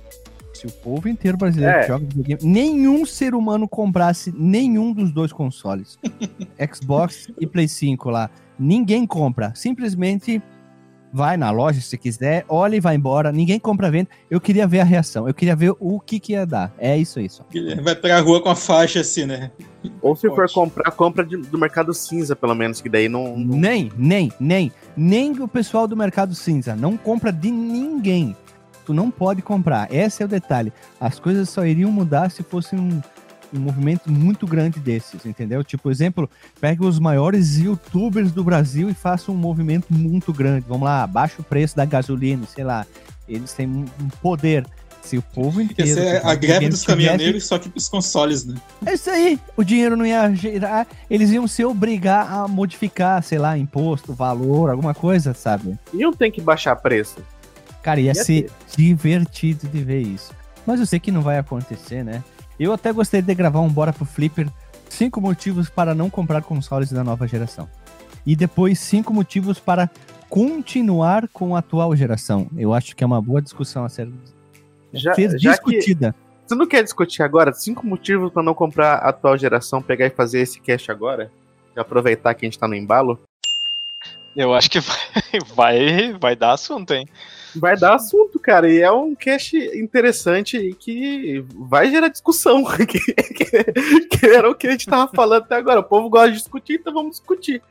Se 0.54 0.68
o 0.68 0.72
povo 0.72 1.10
inteiro 1.10 1.38
brasileiro 1.38 1.76
É. 1.78 1.82
que 1.82 1.88
joga 1.88 2.06
videogame, 2.06 2.42
nenhum 2.52 3.06
ser 3.06 3.36
humano 3.36 3.68
comprasse 3.68 4.34
nenhum 4.38 4.94
dos 4.94 5.12
dois 5.12 5.34
consoles, 5.34 6.00
Xbox 6.74 7.30
e 7.40 7.46
Play 7.46 7.68
5 7.68 8.10
lá, 8.10 8.30
ninguém 8.58 9.06
compra. 9.06 9.52
Simplesmente 9.56 10.42
vai 11.14 11.38
na 11.38 11.52
loja 11.52 11.80
se 11.80 11.96
quiser, 11.98 12.44
olha 12.50 12.76
e 12.76 12.80
vai 12.80 12.96
embora. 12.96 13.32
Ninguém 13.32 13.60
compra 13.60 13.88
a 13.88 13.92
venda. 13.92 14.10
Eu 14.32 14.42
queria 14.42 14.66
ver 14.66 14.80
a 14.80 14.84
reação. 14.84 15.28
Eu 15.28 15.34
queria 15.34 15.56
ver 15.56 15.74
o 15.80 16.00
que, 16.00 16.20
que 16.20 16.34
ia 16.34 16.46
dar. 16.46 16.74
É 16.80 16.98
isso 16.98 17.20
aí 17.20 17.30
só. 17.30 17.46
Vai 17.84 17.96
pra 17.96 18.20
rua 18.20 18.42
com 18.42 18.50
a 18.50 18.56
faixa 18.56 19.02
assim, 19.02 19.26
né? 19.26 19.52
Ou 20.02 20.16
se 20.16 20.28
for 20.30 20.36
Pode. 20.38 20.54
comprar, 20.54 20.92
compra 20.92 21.24
de- 21.24 21.38
do 21.38 21.58
mercado 21.58 21.94
cinza, 21.94 22.36
pelo 22.36 22.56
menos, 22.56 22.82
que 22.82 22.90
daí 22.90 23.08
não. 23.08 23.38
não- 23.38 23.58
Nem, 23.58 23.92
nem, 23.96 24.32
nem. 24.40 24.72
Nem 24.98 25.32
o 25.40 25.48
pessoal 25.48 25.88
do 25.88 25.96
mercado 25.96 26.34
cinza. 26.34 26.76
Não 26.76 26.98
compra 26.98 27.32
de 27.32 27.52
ninguém. 27.52 28.36
Tu 28.86 28.94
não 28.94 29.10
pode 29.12 29.42
comprar. 29.42 29.94
Esse 29.94 30.24
é 30.24 30.26
o 30.26 30.30
detalhe. 30.30 30.74
As 31.00 31.20
coisas 31.20 31.48
só 31.50 31.66
iriam 31.66 31.92
mudar 31.92 32.30
se 32.32 32.44
fosse 32.44 32.76
um, 32.76 33.02
um 33.54 33.60
movimento 33.60 34.12
muito 34.12 34.46
grande 34.48 34.80
desses, 34.80 35.26
entendeu? 35.26 35.64
Tipo, 35.64 35.92
exemplo, 35.92 36.30
pega 36.60 36.86
os 36.86 37.00
maiores 37.00 37.58
youtubers 37.58 38.32
do 38.32 38.44
Brasil 38.44 38.90
e 38.90 38.94
faça 38.94 39.32
um 39.32 39.36
movimento 39.36 39.88
muito 39.94 40.34
grande. 40.34 40.66
Vamos 40.68 40.84
lá, 40.86 41.06
baixa 41.06 41.36
o 41.40 41.44
preço 41.44 41.76
da 41.76 41.86
gasolina, 41.86 42.46
sei 42.48 42.64
lá. 42.64 42.86
Eles 43.28 43.54
têm 43.54 43.68
um 43.68 43.86
poder. 44.22 44.66
Se 45.02 45.18
o 45.18 45.22
povo 45.22 45.60
inteiro. 45.62 46.00
Essa 46.00 46.00
é 46.00 46.18
a 46.26 46.34
greve 46.34 46.60
tivesse- 46.60 46.70
dos 46.70 46.84
caminhoneiros, 46.86 47.46
só 47.46 47.60
que 47.60 47.68
pros 47.68 47.90
consoles, 47.90 48.46
né? 48.46 48.56
é 48.86 48.94
isso 48.94 49.10
aí. 49.10 49.38
O 49.58 49.62
dinheiro 49.62 49.98
não 49.98 50.06
ia 50.06 50.34
gerar. 50.34 50.88
Eles 51.10 51.30
iam 51.30 51.46
se 51.46 51.66
obrigar 51.66 52.32
a 52.32 52.48
modificar, 52.48 53.22
sei 53.22 53.38
lá, 53.38 53.58
imposto, 53.58 54.14
valor, 54.14 54.70
alguma 54.70 54.94
coisa, 54.94 55.34
sabe? 55.34 55.78
E 55.94 55.98
não 55.98 56.14
tem 56.14 56.32
que 56.32 56.40
baixar 56.40 56.78
preço. 56.78 57.18
Cara, 57.82 58.00
ia 58.00 58.14
Ia 58.14 58.16
ser 58.24 58.50
divertido 58.78 59.68
de 59.68 59.84
ver 59.84 60.00
isso. 60.02 60.32
Mas 60.66 60.80
eu 60.80 60.86
sei 60.86 61.02
que 61.02 61.12
não 61.12 61.22
vai 61.22 61.38
acontecer, 61.38 62.02
né? 62.02 62.24
Eu 62.60 62.74
até 62.74 62.92
gostaria 62.92 63.24
de 63.24 63.36
gravar 63.36 63.60
um 63.60 63.70
Bora 63.70 63.94
pro 63.94 64.06
Flipper. 64.06 64.48
Cinco 64.90 65.20
motivos 65.20 65.70
para 65.70 65.96
não 65.96 66.10
comprar 66.10 66.44
consoles 66.44 66.92
da 66.92 67.04
nova 67.04 67.28
geração. 67.28 67.68
E 68.26 68.36
depois, 68.36 68.80
cinco 68.80 69.14
motivos 69.14 69.60
para 69.60 69.90
continuar 70.30 71.28
com 71.30 71.56
a 71.56 71.60
atual 71.60 71.96
geração. 71.96 72.48
Eu 72.56 72.74
acho 72.74 72.96
que 72.96 73.04
é 73.04 73.08
uma 73.08 73.22
boa 73.22 73.42
discussão 73.42 73.84
a 73.86 73.90
ser, 73.90 74.10
Já, 74.94 75.14
ser 75.14 75.38
já 75.40 75.58
que 75.58 75.72
discutida. 75.72 76.16
você 76.46 76.56
não 76.56 76.68
quer 76.68 76.84
discutir 76.84 77.22
agora 77.24 77.52
cinco 77.54 77.86
motivos 77.86 78.32
pra 78.32 78.42
não 78.44 78.54
comprar 78.54 78.96
a 78.96 79.10
atual 79.10 79.38
geração, 79.38 79.82
pegar 79.82 80.06
e 80.08 80.10
fazer 80.10 80.40
esse 80.42 80.60
cast 80.62 80.90
agora? 80.92 81.32
E 81.76 81.80
aproveitar 81.80 82.34
que 82.34 82.46
a 82.46 82.48
gente 82.48 82.60
tá 82.60 82.68
no 82.68 82.76
embalo? 82.76 83.20
Eu 84.36 84.54
acho 84.54 84.70
que 84.70 84.80
vai, 84.80 84.98
vai, 85.56 86.14
vai 86.20 86.36
dar 86.36 86.54
assunto, 86.54 86.94
hein? 86.94 87.08
Vai 87.56 87.78
dar 87.78 87.96
assunto, 87.96 88.40
cara. 88.40 88.72
E 88.72 88.82
é 88.82 88.92
um 88.92 89.14
cast 89.16 89.56
interessante 89.78 90.58
e 90.58 90.74
que 90.74 91.46
vai 91.56 91.90
gerar 91.90 92.08
discussão. 92.10 92.64
que, 92.86 92.86
que- 92.86 93.64
que 94.08 94.26
era 94.26 94.50
o 94.50 94.56
que 94.56 94.68
a 94.68 94.72
gente 94.72 94.86
tava 94.88 95.10
falando 95.14 95.44
até 95.44 95.56
agora. 95.56 95.80
O 95.80 95.84
povo 95.84 96.10
gosta 96.10 96.32
de 96.32 96.38
discutir, 96.38 96.74
então 96.80 96.94
vamos 96.94 97.12
discutir. 97.18 97.62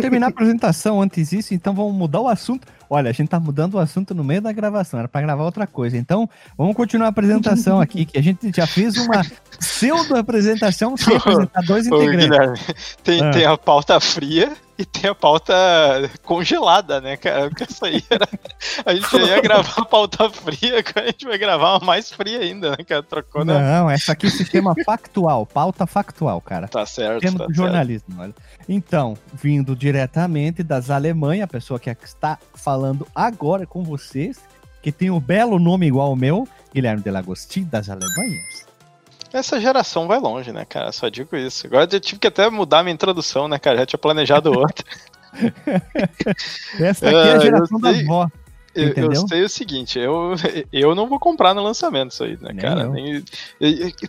terminar 0.00 0.26
a 0.26 0.30
apresentação 0.30 1.00
antes 1.00 1.30
disso, 1.30 1.54
então 1.54 1.74
vamos 1.74 1.94
mudar 1.94 2.20
o 2.20 2.28
assunto. 2.28 2.66
Olha, 2.90 3.10
a 3.10 3.12
gente 3.12 3.28
tá 3.28 3.38
mudando 3.40 3.74
o 3.74 3.78
assunto 3.78 4.14
no 4.14 4.24
meio 4.24 4.40
da 4.40 4.50
gravação, 4.52 4.98
era 4.98 5.08
pra 5.08 5.20
gravar 5.20 5.44
outra 5.44 5.66
coisa. 5.66 5.96
Então, 5.96 6.28
vamos 6.56 6.74
continuar 6.74 7.06
a 7.06 7.10
apresentação 7.10 7.80
aqui, 7.80 8.04
que 8.06 8.18
a 8.18 8.22
gente 8.22 8.50
já 8.54 8.66
fez 8.66 8.96
uma 8.96 9.22
pseudo-apresentação 9.58 10.96
sem 10.96 11.16
apresentar 11.16 11.62
dois 11.62 11.86
Ô, 11.90 11.96
integrantes. 11.96 12.28
Guilherme, 12.28 12.58
tem, 13.02 13.22
Ah. 13.22 13.30
tem 13.30 13.44
a 13.46 13.56
pauta 13.56 13.98
fria 14.00 14.52
e 14.78 14.84
tem 14.84 15.10
a 15.10 15.14
pauta 15.14 15.52
congelada, 16.22 17.00
né, 17.00 17.16
cara? 17.16 17.48
Porque 17.48 17.64
isso 17.64 17.84
aí 17.84 18.02
era. 18.08 18.28
A 18.86 18.94
gente 18.94 19.16
ia 19.16 19.40
gravar 19.40 19.82
a 19.82 19.84
pauta 19.84 20.30
fria, 20.30 20.78
agora 20.78 21.02
a 21.02 21.06
gente 21.06 21.26
vai 21.26 21.36
gravar 21.36 21.78
uma 21.78 21.86
mais 21.86 22.12
fria 22.12 22.38
ainda, 22.38 22.70
né, 22.70 22.84
cara? 22.86 23.02
Trocou, 23.02 23.44
né? 23.44 23.58
Não, 23.58 23.90
essa 23.90 24.12
aqui 24.12 24.30
se 24.30 24.44
chama 24.44 24.74
factual, 24.84 25.44
pauta 25.44 25.84
factual, 25.84 26.40
cara. 26.40 26.68
Tá 26.68 26.86
certo, 26.86 27.20
Temos 27.20 27.38
tá 27.38 27.46
do 27.46 27.54
certo. 27.54 27.56
jornalismo, 27.56 28.14
olha. 28.20 28.34
Então, 28.68 29.18
vindo 29.32 29.74
diretamente 29.74 30.62
das 30.62 30.90
Alemanha, 30.90 31.44
a 31.44 31.48
pessoa 31.48 31.80
que 31.80 31.90
está 31.90 32.38
falando 32.54 33.06
agora 33.12 33.66
com 33.66 33.82
vocês, 33.82 34.38
que 34.80 34.92
tem 34.92 35.10
o 35.10 35.18
belo 35.18 35.58
nome 35.58 35.86
igual 35.86 36.08
ao 36.08 36.16
meu, 36.16 36.46
Guilherme 36.72 37.02
Delagostin, 37.02 37.64
das 37.64 37.88
Alemanhas. 37.88 38.67
Essa 39.32 39.60
geração 39.60 40.06
vai 40.06 40.18
longe, 40.18 40.52
né, 40.52 40.64
cara? 40.64 40.90
Só 40.92 41.08
digo 41.08 41.36
isso. 41.36 41.66
Agora 41.66 41.88
eu 41.90 42.00
tive 42.00 42.18
que 42.18 42.26
até 42.26 42.48
mudar 42.48 42.82
minha 42.82 42.94
introdução, 42.94 43.46
né, 43.48 43.58
cara? 43.58 43.78
Já 43.78 43.86
tinha 43.86 43.98
planejado 43.98 44.50
outra. 44.52 44.84
Essa 46.80 47.06
aqui 47.10 47.16
é 47.16 47.32
a 47.32 47.36
Ah, 47.36 47.38
geração 47.38 47.80
da 47.80 47.90
avó. 47.90 48.28
Eu, 48.74 48.94
eu 48.94 49.26
sei 49.26 49.42
o 49.42 49.48
seguinte, 49.48 49.98
eu, 49.98 50.34
eu 50.72 50.94
não 50.94 51.08
vou 51.08 51.18
comprar 51.18 51.52
no 51.52 51.62
lançamento 51.62 52.12
isso 52.12 52.22
aí, 52.22 52.36
né, 52.40 52.50
Nem 52.52 52.56
cara? 52.56 52.88
Nem- 52.88 53.24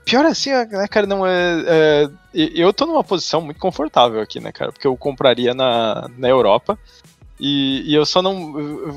pior 0.06 0.26
assim, 0.26 0.52
né, 0.52 0.88
cara, 0.88 1.08
não 1.08 1.26
é, 1.26 1.64
é, 1.68 2.10
Eu 2.34 2.72
tô 2.72 2.86
numa 2.86 3.04
posição 3.04 3.42
muito 3.42 3.60
confortável 3.60 4.22
aqui, 4.22 4.40
né, 4.40 4.52
cara? 4.52 4.72
Porque 4.72 4.86
eu 4.86 4.96
compraria 4.96 5.54
na, 5.56 6.08
na 6.18 6.30
Europa. 6.30 6.78
E, 7.40 7.84
e 7.90 7.94
eu 7.96 8.06
só 8.06 8.22
não. 8.22 8.92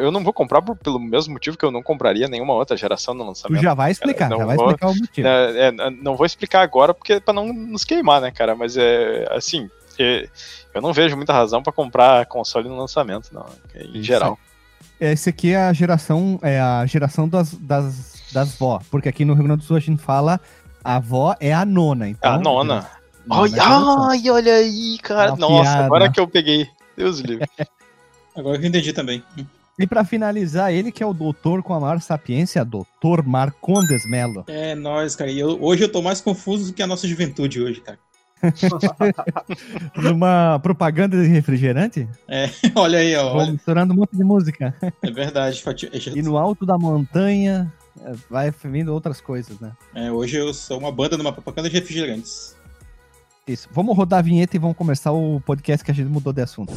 Eu, 0.00 0.12
não 0.12 0.22
vou 0.22 0.32
comprar 0.32 0.62
por- 0.62 0.76
pelo 0.76 1.00
mesmo 1.00 1.32
motivo 1.32 1.56
que 1.58 1.64
eu 1.64 1.70
não 1.72 1.82
compraria 1.82 2.28
nenhuma 2.28 2.54
outra 2.54 2.76
geração 2.76 3.12
no 3.12 3.24
Tu 3.24 3.26
lançamento. 3.26 3.62
já 3.62 3.74
vai 3.74 3.90
explicar, 3.90 4.28
já 4.30 4.44
vai 4.44 4.56
vou- 4.56 4.66
explicar 4.66 4.86
o 4.88 4.94
motivo. 4.94 5.26
É, 5.28 5.66
é, 5.68 5.90
não 5.90 6.16
vou 6.16 6.24
explicar 6.24 6.62
agora 6.62 6.94
porque 6.94 7.14
é 7.14 7.20
pra 7.20 7.34
não 7.34 7.52
nos 7.52 7.84
queimar, 7.84 8.20
né, 8.20 8.30
cara? 8.30 8.54
Mas 8.54 8.76
é 8.76 9.26
assim, 9.32 9.68
é, 9.98 10.28
eu 10.72 10.80
não 10.80 10.92
vejo 10.92 11.16
muita 11.16 11.32
razão 11.32 11.60
pra 11.60 11.72
comprar 11.72 12.24
console 12.26 12.68
no 12.68 12.76
lançamento, 12.78 13.30
não, 13.32 13.46
em 13.74 13.94
Isso 13.98 14.04
geral. 14.04 14.38
Esse 15.00 15.30
aqui 15.30 15.52
é 15.52 15.56
a 15.64 15.72
geração, 15.72 16.38
é 16.40 16.60
a 16.60 16.86
geração 16.86 17.28
das, 17.28 17.52
das, 17.54 18.22
das 18.32 18.54
vó, 18.56 18.80
porque 18.92 19.08
aqui 19.08 19.24
no 19.24 19.34
Rio 19.34 19.42
Grande 19.44 19.62
do 19.62 19.66
Sul 19.66 19.76
a 19.76 19.80
gente 19.80 20.00
fala 20.00 20.40
a 20.84 20.96
avó 20.96 21.34
é 21.40 21.52
a 21.52 21.64
nona. 21.64 22.08
Então, 22.08 22.34
A 22.34 22.38
nona. 22.38 22.86
Ai, 23.28 23.50
ai, 23.58 24.30
olha 24.30 24.54
aí, 24.54 24.98
cara. 25.02 25.30
Uma 25.32 25.36
Nossa, 25.38 25.62
piada. 25.70 25.84
agora 25.86 26.10
que 26.12 26.20
eu 26.20 26.28
peguei. 26.28 26.68
Deus 26.96 27.20
livre. 27.20 27.46
Agora 28.36 28.56
eu 28.58 28.64
entendi 28.64 28.92
também. 28.92 29.22
E 29.78 29.86
pra 29.86 30.04
finalizar, 30.04 30.72
ele 30.72 30.92
que 30.92 31.02
é 31.02 31.06
o 31.06 31.12
doutor 31.14 31.62
com 31.62 31.74
a 31.74 31.80
maior 31.80 32.00
sapiência, 32.00 32.64
doutor 32.64 33.22
Marcondes 33.26 34.06
Mello. 34.06 34.44
É 34.48 34.74
nóis, 34.74 35.14
cara. 35.16 35.30
E 35.30 35.38
eu- 35.38 35.58
hoje 35.62 35.84
eu 35.84 35.90
tô 35.92 36.00
mais 36.02 36.20
confuso 36.20 36.66
do 36.66 36.72
que 36.74 36.82
a 36.82 36.86
nossa 36.86 37.06
juventude 37.08 37.60
hoje, 37.60 37.80
cara. 37.80 37.98
Numa 39.96 40.58
propaganda 40.60 41.20
de 41.22 41.28
refrigerante, 41.28 42.08
Olha 42.74 42.98
aí, 42.98 43.14
ó. 43.16 43.36
olha. 43.36 43.52
misturando 43.52 43.92
um 43.92 43.96
monte 43.96 44.16
de 44.16 44.24
música. 44.24 44.74
É 45.02 45.10
verdade. 45.10 45.62
Fati- 45.62 45.86
é, 45.92 45.98
E 46.18 46.22
no 46.22 46.36
alto 46.36 46.66
da 46.66 46.76
montanha 46.78 47.72
é, 48.04 48.12
vai 48.28 48.50
vindo 48.64 48.92
outras 48.92 49.20
coisas, 49.20 49.58
né? 49.60 49.72
é, 49.94 50.10
hoje 50.10 50.36
eu 50.36 50.52
sou 50.52 50.78
uma 50.78 50.90
banda 50.90 51.16
numa 51.16 51.32
propaganda 51.32 51.68
de 51.68 51.74
refrigerantes. 51.78 52.56
Isso. 53.46 53.68
Vamos 53.72 53.96
rodar 53.96 54.18
a 54.20 54.22
vinheta 54.22 54.56
e 54.56 54.58
vamos 54.58 54.76
começar 54.76 55.12
o 55.12 55.40
podcast 55.40 55.84
que 55.84 55.90
a 55.90 55.94
gente 55.94 56.08
mudou 56.08 56.32
de 56.32 56.42
assunto. 56.42 56.72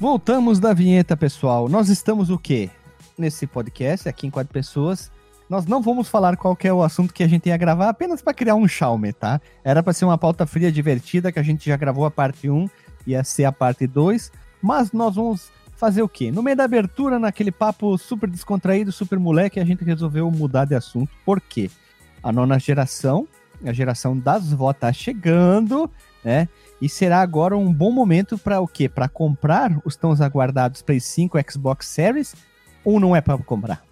Voltamos 0.00 0.58
da 0.58 0.72
vinheta, 0.72 1.16
pessoal. 1.16 1.68
Nós 1.68 1.90
estamos 1.90 2.30
o 2.30 2.38
quê? 2.38 2.70
Nesse 3.18 3.46
podcast, 3.46 4.08
aqui 4.08 4.26
em 4.26 4.30
quatro 4.30 4.52
pessoas. 4.52 5.10
Nós 5.48 5.64
não 5.64 5.80
vamos 5.80 6.08
falar 6.08 6.36
qual 6.36 6.56
é 6.62 6.72
o 6.72 6.82
assunto 6.82 7.14
que 7.14 7.22
a 7.22 7.28
gente 7.28 7.48
ia 7.48 7.56
gravar, 7.56 7.88
apenas 7.88 8.20
para 8.20 8.34
criar 8.34 8.54
um 8.54 8.68
chaume, 8.68 9.14
tá? 9.14 9.40
Era 9.64 9.82
para 9.82 9.94
ser 9.94 10.04
uma 10.04 10.18
pauta 10.18 10.46
fria 10.46 10.70
divertida, 10.70 11.32
que 11.32 11.38
a 11.38 11.42
gente 11.42 11.66
já 11.66 11.76
gravou 11.76 12.04
a 12.04 12.10
parte 12.10 12.50
1, 12.50 12.68
ia 13.06 13.24
ser 13.24 13.46
a 13.46 13.52
parte 13.52 13.86
2, 13.86 14.30
mas 14.60 14.92
nós 14.92 15.14
vamos 15.14 15.50
fazer 15.74 16.02
o 16.02 16.08
quê? 16.08 16.30
No 16.30 16.42
meio 16.42 16.56
da 16.56 16.64
abertura, 16.64 17.18
naquele 17.18 17.50
papo 17.50 17.96
super 17.96 18.28
descontraído, 18.28 18.92
super 18.92 19.18
moleque, 19.18 19.58
a 19.58 19.64
gente 19.64 19.82
resolveu 19.84 20.30
mudar 20.30 20.66
de 20.66 20.74
assunto. 20.74 21.10
Por 21.24 21.40
quê? 21.40 21.70
A 22.22 22.30
nona 22.30 22.58
geração, 22.58 23.26
a 23.64 23.72
geração 23.72 24.18
das 24.18 24.52
vó 24.52 24.74
tá 24.74 24.92
chegando, 24.92 25.90
né? 26.22 26.46
E 26.80 26.90
será 26.90 27.22
agora 27.22 27.56
um 27.56 27.72
bom 27.72 27.90
momento 27.90 28.36
para 28.36 28.60
o 28.60 28.68
quê? 28.68 28.86
Para 28.86 29.08
comprar 29.08 29.80
os 29.82 29.96
tão 29.96 30.12
aguardados 30.12 30.82
Play 30.82 31.00
5, 31.00 31.38
Xbox 31.50 31.86
Series, 31.86 32.34
ou 32.84 33.00
não 33.00 33.16
é 33.16 33.22
para 33.22 33.38
comprar? 33.38 33.87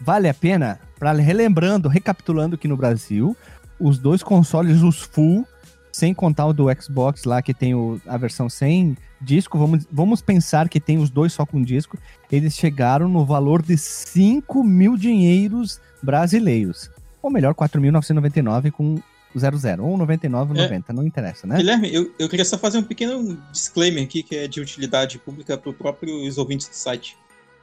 Vale 0.00 0.28
a 0.28 0.34
pena, 0.34 0.80
para 0.98 1.12
relembrando, 1.12 1.88
recapitulando 1.88 2.56
que 2.58 2.68
no 2.68 2.76
Brasil, 2.76 3.36
os 3.80 3.98
dois 3.98 4.22
consoles, 4.22 4.80
os 4.82 5.00
full, 5.00 5.46
sem 5.92 6.14
contar 6.14 6.46
o 6.46 6.52
do 6.52 6.66
Xbox 6.80 7.24
lá, 7.24 7.42
que 7.42 7.52
tem 7.52 7.74
o- 7.74 8.00
a 8.06 8.16
versão 8.16 8.48
sem 8.48 8.96
disco, 9.20 9.58
vamos, 9.58 9.86
vamos 9.90 10.20
pensar 10.20 10.68
que 10.68 10.78
tem 10.78 10.98
os 10.98 11.10
dois 11.10 11.32
só 11.32 11.44
com 11.44 11.60
disco, 11.62 11.98
eles 12.30 12.54
chegaram 12.56 13.08
no 13.08 13.24
valor 13.24 13.60
de 13.62 13.76
5 13.76 14.62
mil 14.62 14.96
dinheiros 14.96 15.80
brasileiros. 16.00 16.88
Ou 17.20 17.30
melhor, 17.30 17.52
4.999 17.54 18.70
com 18.70 19.00
00, 19.36 19.84
ou 19.84 19.98
99,90, 19.98 20.92
não 20.92 21.04
interessa, 21.04 21.46
né? 21.46 21.56
Guilherme, 21.56 21.92
eu, 21.92 22.12
eu 22.18 22.28
queria 22.28 22.44
só 22.44 22.56
fazer 22.56 22.78
um 22.78 22.82
pequeno 22.82 23.36
disclaimer 23.52 24.04
aqui, 24.04 24.22
que 24.22 24.36
é 24.36 24.48
de 24.48 24.60
utilidade 24.60 25.18
pública 25.18 25.58
para 25.58 25.70
os 25.70 25.76
próprios 25.76 26.38
ouvintes 26.38 26.68
do 26.68 26.74
site. 26.74 27.16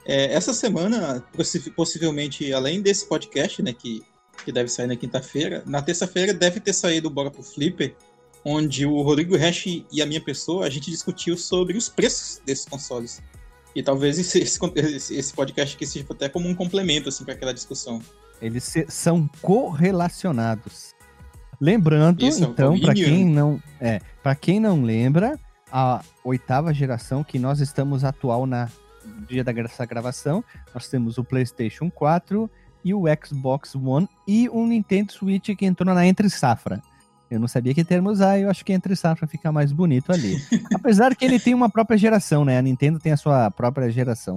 É, 0.06 0.34
essa 0.34 0.54
semana, 0.54 1.24
possi- 1.34 1.72
possivelmente, 1.72 2.54
além 2.54 2.82
desse 2.82 3.08
podcast, 3.08 3.62
né, 3.64 3.74
que, 3.74 4.04
que 4.44 4.52
deve 4.52 4.70
sair 4.70 4.88
na 4.88 4.96
quinta-feira, 4.96 5.64
na 5.66 5.82
terça-feira 5.82 6.34
deve 6.34 6.60
ter 6.60 6.74
saído 6.74 7.08
o 7.08 7.12
Bora 7.12 7.32
pro 7.32 7.42
Flipper, 7.42 7.96
onde 8.46 8.86
o 8.86 9.02
Rodrigo 9.02 9.36
Hash 9.36 9.66
e 9.92 10.02
a 10.02 10.06
minha 10.06 10.22
pessoa, 10.22 10.66
a 10.66 10.70
gente 10.70 10.92
discutiu 10.92 11.36
sobre 11.36 11.76
os 11.76 11.90
preços 11.90 12.40
desses 12.46 12.66
consoles. 12.66 13.22
E 13.76 13.82
talvez 13.82 14.20
esse, 14.20 14.40
esse, 14.40 14.60
esse- 15.16 15.34
podcast 15.34 15.76
aqui 15.76 15.86
seja 15.86 16.06
até 16.10 16.30
como 16.30 16.48
um 16.48 16.54
complemento, 16.56 17.10
assim, 17.10 17.26
para 17.26 17.34
aquela 17.34 17.54
discussão. 17.54 18.00
Eles 18.42 18.64
se- 18.64 18.86
são 18.88 19.28
correlacionados. 19.42 20.94
Lembrando, 21.60 22.24
Isso, 22.26 22.44
é 22.44 22.48
então, 22.48 22.80
para 22.80 22.94
quem 22.94 23.26
não 23.26 23.62
é, 23.80 24.00
para 24.22 24.36
quem 24.36 24.60
não 24.60 24.84
lembra, 24.84 25.40
a 25.72 26.04
oitava 26.24 26.74
geração 26.74 27.24
que 27.24 27.40
nós 27.40 27.60
estamos 27.62 28.04
atual 28.04 28.46
na 28.46 28.70
dia 29.28 29.44
da 29.44 29.52
dessa 29.52 29.86
gravação, 29.86 30.44
nós 30.74 30.88
temos 30.88 31.18
o 31.18 31.24
PlayStation 31.24 31.90
4 31.90 32.50
e 32.84 32.94
o 32.94 33.04
Xbox 33.24 33.76
One 33.76 34.08
e 34.28 34.48
o 34.50 34.66
Nintendo 34.66 35.12
Switch 35.12 35.50
que 35.56 35.66
entrou 35.66 35.94
na 35.94 36.06
entre 36.06 36.30
safra. 36.30 36.82
Eu 37.30 37.40
não 37.40 37.48
sabia 37.48 37.74
que 37.74 37.84
termo 37.84 38.12
usar, 38.12 38.40
eu 38.40 38.50
acho 38.50 38.64
que 38.64 38.72
entre 38.72 38.96
safra 38.96 39.28
fica 39.28 39.52
mais 39.52 39.72
bonito 39.72 40.12
ali. 40.12 40.38
Apesar 40.74 41.16
que 41.16 41.26
ele 41.26 41.40
tem 41.40 41.54
uma 41.54 41.70
própria 41.70 41.98
geração, 41.98 42.46
né? 42.46 42.58
A 42.58 42.62
Nintendo 42.62 43.00
tem 43.00 43.12
a 43.12 43.18
sua 43.18 43.50
própria 43.50 43.90
geração. 43.90 44.36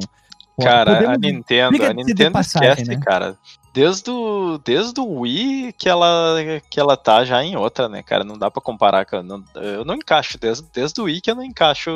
Cara, 0.60 0.92
a 0.92 0.94
podemos- 0.96 1.18
Nintendo, 1.20 1.72
diga-se 1.72 1.90
a 1.90 1.94
Nintendo 1.94 2.32
passagem, 2.32 2.70
esquece, 2.70 2.90
né? 2.90 3.00
cara. 3.04 3.36
Desde 3.78 4.10
o, 4.10 4.58
desde 4.58 5.00
o 5.00 5.20
Wii 5.20 5.72
que 5.78 5.88
ela, 5.88 6.34
que 6.68 6.80
ela 6.80 6.96
tá 6.96 7.24
já 7.24 7.44
em 7.44 7.54
outra, 7.54 7.88
né, 7.88 8.02
cara? 8.02 8.24
Não 8.24 8.36
dá 8.36 8.50
pra 8.50 8.60
comparar. 8.60 9.06
com 9.06 9.16
a- 9.16 9.22
não- 9.22 9.44
eu 9.54 9.84
não 9.84 9.94
encaixo, 9.94 10.36
desde, 10.36 10.64
desde 10.74 11.00
o 11.00 11.04
Wii 11.04 11.20
que 11.20 11.30
eu 11.30 11.36
não 11.36 11.44
encaixo 11.44 11.90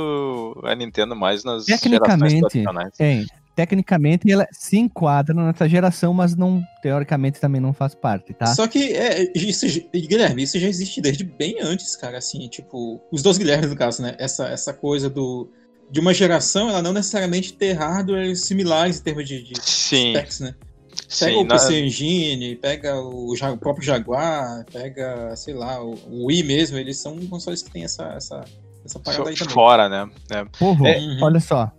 a 0.63 0.77
Nintendo 0.77 1.17
mais 1.17 1.43
nas 1.43 1.67
gerações 1.67 1.91
Tecnicamente, 1.91 2.39
tradicionais. 2.41 2.97
Tem. 2.97 3.27
Tecnicamente 3.57 4.31
ela 4.31 4.47
se 4.53 4.79
enquadra 4.79 5.35
nessa 5.35 5.69
geração, 5.69 6.15
mas 6.15 6.37
não, 6.37 6.63
teoricamente 6.81 7.41
também 7.41 7.61
não 7.61 7.73
faz 7.73 7.97
parte, 7.97 8.33
tá? 8.33 8.47
Só 8.47 8.69
que, 8.69 8.93
é, 8.93 9.31
isso, 9.35 9.67
Guilherme, 9.93 10.45
isso 10.45 10.59
já 10.61 10.69
existe 10.69 11.01
desde 11.01 11.25
bem 11.25 11.57
antes, 11.61 11.97
cara, 11.97 12.19
assim, 12.19 12.49
tipo, 12.49 13.01
os 13.11 13.23
dois 13.23 13.37
Guilhermes, 13.39 13.71
no 13.71 13.77
caso, 13.77 14.03
né, 14.03 14.15
essa, 14.19 14.47
essa 14.49 14.73
coisa 14.73 15.11
do, 15.11 15.51
de 15.91 15.99
uma 16.01 16.15
geração, 16.15 16.71
ela 16.71 16.81
não 16.81 16.93
necessariamente 16.93 17.53
ter 17.53 17.73
hardware 17.73 18.37
similares 18.37 19.01
em 19.01 19.03
termos 19.03 19.27
de, 19.29 19.43
de 19.43 19.61
Sim, 19.61 20.15
specs, 20.15 20.41
né, 20.41 20.55
pega 20.97 21.33
sim. 21.33 21.37
o 21.37 21.45
na- 21.45 21.55
PC 21.55 21.81
Engine, 21.85 22.57
pega 22.57 23.01
o, 23.01 23.35
Ja- 23.37 23.53
o 23.53 23.59
próprio 23.59 23.85
Jaguar, 23.85 24.65
pega, 24.73 25.35
sei 25.37 25.55
lá, 25.55 25.83
o, 25.83 25.95
o 26.09 26.27
Wii 26.27 26.43
mesmo, 26.45 26.77
eles 26.79 26.99
são 26.99 27.17
consoles 27.27 27.63
que 27.63 27.71
tem 27.71 27.85
essa, 27.85 28.05
essa, 28.15 28.45
essa 28.85 28.99
parada 28.99 29.29
aí 29.31 29.37
também. 29.37 29.53
fora, 29.55 29.89
né? 29.89 30.11
É. 30.31 30.45
Porra, 30.59 30.89
É. 30.89 30.99
Uhum. 30.99 31.19
olha 31.23 31.41
só. 31.41 31.71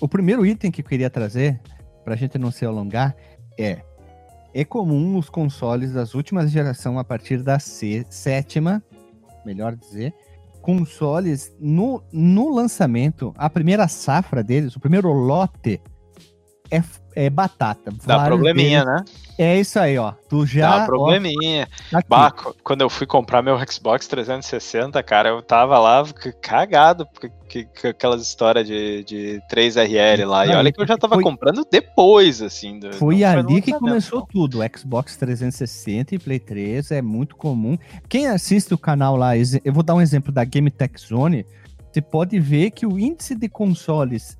O 0.00 0.06
primeiro 0.08 0.44
item 0.44 0.70
que 0.70 0.80
eu 0.82 0.84
queria 0.84 1.08
trazer, 1.08 1.60
pra 2.04 2.16
gente 2.16 2.36
não 2.38 2.50
se 2.50 2.64
alongar, 2.64 3.16
é. 3.58 3.80
É 4.54 4.64
comum 4.64 5.18
os 5.18 5.28
consoles 5.28 5.92
das 5.92 6.14
últimas 6.14 6.50
gerações, 6.50 6.96
a 6.96 7.04
partir 7.04 7.42
da 7.42 7.58
C- 7.58 8.06
sétima, 8.08 8.82
melhor 9.44 9.76
dizer, 9.76 10.14
consoles 10.62 11.54
no, 11.60 12.02
no 12.12 12.48
lançamento, 12.54 13.32
a 13.36 13.48
primeira 13.48 13.86
safra 13.86 14.42
deles, 14.42 14.74
o 14.74 14.80
primeiro 14.80 15.12
lote, 15.12 15.80
é, 16.70 16.82
é 17.16 17.28
batata. 17.30 17.90
Dá 18.06 18.24
probleminha, 18.26 18.84
deles- 18.84 19.00
né? 19.00 19.04
É 19.38 19.58
isso 19.60 19.78
aí, 19.78 19.98
ó. 19.98 20.12
Tu 20.28 20.46
já. 20.46 20.78
Dá 20.78 20.82
ó, 20.84 20.86
probleminha. 20.86 21.68
aqui. 21.92 22.08
Bah, 22.08 22.30
co- 22.30 22.54
quando 22.64 22.80
eu 22.82 22.88
fui 22.88 23.06
comprar 23.06 23.42
meu 23.42 23.58
Xbox 23.70 24.06
360, 24.06 25.02
cara, 25.02 25.30
eu 25.30 25.42
tava 25.42 25.78
lá 25.78 26.04
cagado 26.40 27.06
que- 27.48 27.66
aquelas 27.88 28.22
histórias 28.22 28.66
de, 28.66 29.04
de 29.04 29.40
3RL 29.50 30.24
lá. 30.26 30.46
E 30.46 30.50
Não, 30.50 30.58
olha 30.58 30.72
que 30.72 30.80
eu 30.80 30.86
já 30.86 30.96
tava 30.96 31.14
foi- 31.14 31.22
comprando 31.24 31.66
depois, 31.70 32.40
assim. 32.40 32.78
do- 32.78 32.92
Foi 32.94 33.24
ali 33.24 33.60
que 33.60 33.72
começou 33.72 34.20
não. 34.20 34.26
tudo. 34.26 34.58
Xbox 34.76 35.16
360 35.16 36.14
e 36.14 36.18
Play 36.18 36.38
3 36.38 36.90
é 36.90 37.02
muito 37.02 37.36
comum. 37.36 37.76
Quem 38.08 38.28
assiste 38.28 38.72
o 38.72 38.78
canal 38.78 39.16
lá, 39.16 39.32
eu 39.36 39.72
vou 39.72 39.82
dar 39.82 39.94
um 39.94 40.00
exemplo 40.00 40.32
da 40.32 40.44
Game 40.44 40.70
Tech 40.70 40.94
Zone. 41.00 41.44
Você 41.92 42.00
pode 42.00 42.38
ver 42.38 42.70
que 42.72 42.86
o 42.86 42.98
índice 42.98 43.34
de 43.34 43.48
consoles 43.48 44.38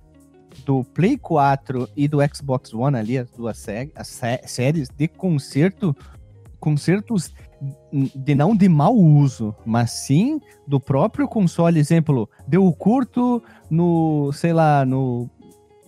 do 0.65 0.85
Play 0.85 1.17
4 1.17 1.89
e 1.97 2.09
do 2.09 2.19
Xbox 2.35 2.73
One 2.73 2.97
ali, 2.97 3.19
as 3.19 3.31
duas 3.31 3.59
sé- 3.59 3.91
as 3.95 4.09
sé- 4.09 4.43
séries 4.47 4.89
de 4.89 5.09
conserto, 5.09 5.95
consertos 6.59 7.33
de 8.15 8.35
não 8.35 8.55
de 8.55 8.69
mau 8.69 8.95
uso, 8.95 9.55
mas 9.65 9.91
sim 9.91 10.41
do 10.67 10.79
próprio 10.79 11.27
console. 11.27 11.79
Exemplo, 11.79 12.29
deu 12.47 12.71
curto 12.73 13.43
no, 13.71 14.31
sei 14.33 14.53
lá, 14.53 14.85
no, 14.85 15.31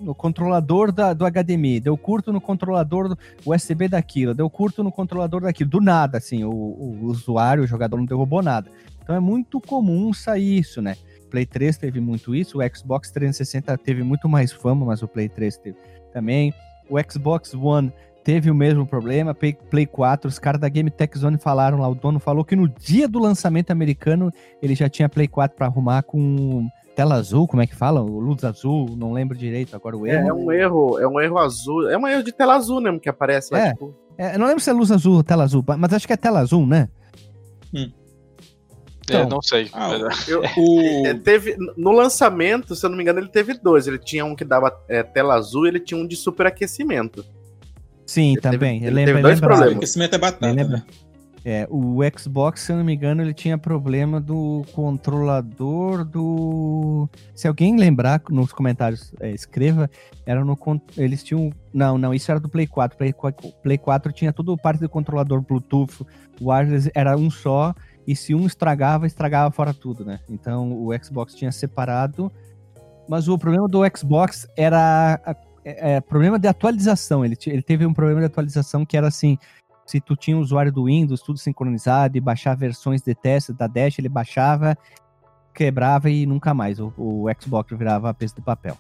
no 0.01 0.15
controlador 0.15 0.93
da, 0.93 1.13
do 1.13 1.25
HDMI, 1.27 1.81
deu 1.81 1.97
curto 1.97 2.33
no 2.33 2.41
controlador 2.41 3.09
do 3.09 3.19
USB 3.45 3.89
daquilo, 3.89 4.35
deu 4.35 4.49
curto 4.49 4.83
no 4.83 4.93
controlador 4.93 5.43
daquilo, 5.43 5.71
do 5.71 5.81
nada, 5.81 6.19
assim, 6.19 6.45
o, 6.45 6.51
o 6.51 7.05
usuário, 7.05 7.65
o 7.65 7.67
jogador 7.67 7.97
não 7.97 8.05
derrubou 8.05 8.43
nada. 8.43 8.71
Então 9.03 9.15
é 9.15 9.21
muito 9.21 9.61
comum 9.61 10.13
sair 10.13 10.59
isso, 10.59 10.83
né? 10.83 10.97
Play 11.29 11.47
3 11.47 11.77
teve 11.77 12.01
muito 12.01 12.35
isso, 12.35 12.59
o 12.59 12.77
Xbox 12.77 13.11
360 13.11 13.77
teve 13.79 14.03
muito 14.03 14.29
mais 14.29 14.53
fama, 14.53 14.85
mas 14.87 15.03
o 15.03 15.09
Play 15.09 15.29
3 15.29 15.57
teve 15.59 15.77
também. 16.13 16.53
O 16.91 16.97
Xbox 17.11 17.55
One 17.55 17.93
teve 18.25 18.51
o 18.51 18.55
mesmo 18.55 18.87
problema, 18.87 19.35
Play, 19.35 19.55
Play 19.71 19.87
4, 19.87 20.29
os 20.29 20.39
caras 20.39 20.61
da 20.61 20.69
Game 20.69 20.91
Tech 20.91 21.17
Zone 21.19 21.39
falaram 21.39 21.79
lá, 21.79 21.89
o 21.89 21.95
dono 21.95 22.19
falou 22.19 22.45
que 22.45 22.55
no 22.57 22.69
dia 22.69 23.07
do 23.09 23.19
lançamento 23.19 23.71
americano 23.71 24.31
ele 24.61 24.75
já 24.75 24.89
tinha 24.89 25.09
Play 25.09 25.29
4 25.29 25.57
para 25.57 25.67
arrumar 25.67 26.03
com 26.03 26.69
tela 26.97 27.15
azul, 27.15 27.47
como 27.47 27.63
é 27.63 27.67
que 27.67 27.77
fala? 27.77 28.03
O 28.03 28.19
luz 28.19 28.43
azul, 28.45 28.97
não 28.97 29.13
lembro 29.13 29.37
direito 29.39 29.75
agora 29.77 29.97
o 29.97 30.07
É, 30.07 30.15
erro. 30.17 30.29
é 30.29 30.33
um 30.33 30.53
erro, 30.53 30.99
é 30.99 31.07
um 31.09 31.21
erro 31.21 31.39
azul. 31.39 31.89
É 31.89 31.97
um 31.97 32.07
erro 32.09 32.25
de 32.25 32.33
tela 32.33 32.57
azul 32.57 32.81
mesmo 32.81 32.99
que 32.99 33.09
aparece 33.09 33.53
lá, 33.55 33.61
É. 33.61 33.73
tipo. 33.73 33.95
É, 34.19 34.37
não 34.37 34.47
lembro 34.49 34.61
se 34.61 34.69
é 34.69 34.73
luz 34.73 34.91
azul 34.91 35.15
ou 35.15 35.23
tela 35.23 35.45
azul, 35.45 35.65
mas 35.79 35.93
acho 35.93 36.07
que 36.07 36.13
é 36.13 36.17
tela 36.17 36.41
azul, 36.41 36.67
né? 36.67 36.89
É, 37.73 37.89
Então, 39.09 39.29
não 39.29 39.43
sei. 39.43 39.69
Ah, 39.73 39.89
mas- 39.99 40.29
Eu, 40.29 40.43
O... 40.57 41.07
é, 41.07 41.15
teve, 41.15 41.57
no 41.77 41.93
lançamento, 41.93 42.75
se 42.75 42.85
eu 42.85 42.91
não 42.91 42.97
me 42.97 43.03
engano, 43.03 43.19
ele 43.21 43.29
teve 43.29 43.55
dois. 43.55 43.87
Ele 43.87 43.99
tinha 43.99 44.25
um 44.25 44.35
que 44.35 44.45
dava 44.45 44.73
é, 44.89 45.03
tela 45.03 45.35
azul 45.35 45.67
e 45.67 45.71
ele 45.71 45.81
tinha 45.81 46.01
um 46.01 46.07
de 46.07 46.17
superaquecimento. 46.17 47.25
Sim, 48.07 48.33
Ele 48.33 48.41
teve- 48.41 48.57
também. 48.57 48.77
ele 48.79 48.89
eu 48.89 48.95
lembro, 48.95 49.13
teve 49.13 49.23
dois 49.23 49.41
problemas. 49.41 49.77
aquecimento 49.77 50.15
é 50.15 50.19
batata, 50.19 50.47
Lembra? 50.53 50.79
né? 50.79 50.83
É, 51.45 51.67
o 51.71 51.99
Xbox, 52.19 52.61
se 52.63 52.73
eu 52.73 52.77
não 52.77 52.85
me 52.85 52.95
engano, 52.95 53.23
ele 53.23 53.33
tinha 53.33 53.57
problema 53.57 54.21
do 54.21 54.65
controlador 54.75 56.05
do. 56.05 57.09
Se 57.35 57.47
alguém 57.49 57.77
lembrar 57.77 58.21
nos 58.29 58.53
comentários, 58.53 59.13
é, 59.21 59.31
escreva. 59.31 59.89
Era 60.27 60.45
no. 60.45 60.59
Eles 60.97 61.23
tinham. 61.23 61.51
Não, 61.73 61.97
não, 61.97 62.13
isso 62.13 62.31
era 62.31 62.41
do 62.41 62.49
Play 62.49 62.67
4. 62.67 62.99
Play 62.99 63.13
4, 63.13 63.53
Play 63.63 63.79
4 63.79 64.13
tinha 64.13 64.33
tudo 64.33 64.57
parte 64.57 64.81
do 64.81 64.89
controlador 64.89 65.41
Bluetooth. 65.41 66.05
O 66.41 66.51
wireless 66.51 66.91
era 66.95 67.17
um 67.17 67.31
só. 67.31 67.75
E 68.09 68.17
se 68.17 68.35
um 68.35 68.47
estragava, 68.47 69.07
estragava 69.07 69.51
fora 69.51 69.75
tudo, 69.75 70.03
né? 70.05 70.19
Então 70.31 70.73
o 70.73 70.89
Xbox 71.05 71.35
tinha 71.35 71.53
separado. 71.53 72.33
Mas 73.09 73.29
o 73.29 73.37
problema 73.39 73.69
do 73.69 73.81
Xbox 73.97 74.49
era. 74.57 75.21
a- 75.25 75.37
é, 75.65 75.97
é, 75.97 76.01
problema 76.01 76.39
de 76.39 76.49
atualização. 76.49 77.23
Ele, 77.25 77.37
ele 77.47 77.61
teve 77.63 77.85
um 77.85 77.93
problema 77.93 78.21
de 78.21 78.27
atualização 78.27 78.87
que 78.87 78.97
era 78.97 79.07
assim 79.09 79.37
se 79.85 80.01
tu 80.01 80.17
tinha 80.17 80.37
um 80.37 80.41
usuário 80.41 80.73
do 80.73 80.85
Windows, 80.85 81.21
tudo 81.23 81.39
sincronizado, 81.39 82.17
e 82.17 82.21
baixar 82.21 82.55
versões 82.57 83.03
de 83.03 83.15
teste 83.15 83.53
da 83.53 83.67
Dash, 83.67 83.99
ele 83.99 84.09
baixava, 84.09 84.77
quebrava 85.55 86.09
e 86.11 86.25
nunca 86.27 86.53
mais. 86.55 86.79
O, 86.79 86.93
o 86.97 87.25
Xbox 87.41 87.77
virava 87.77 88.13
peso 88.15 88.35
de 88.37 88.43
papel. 88.43 88.77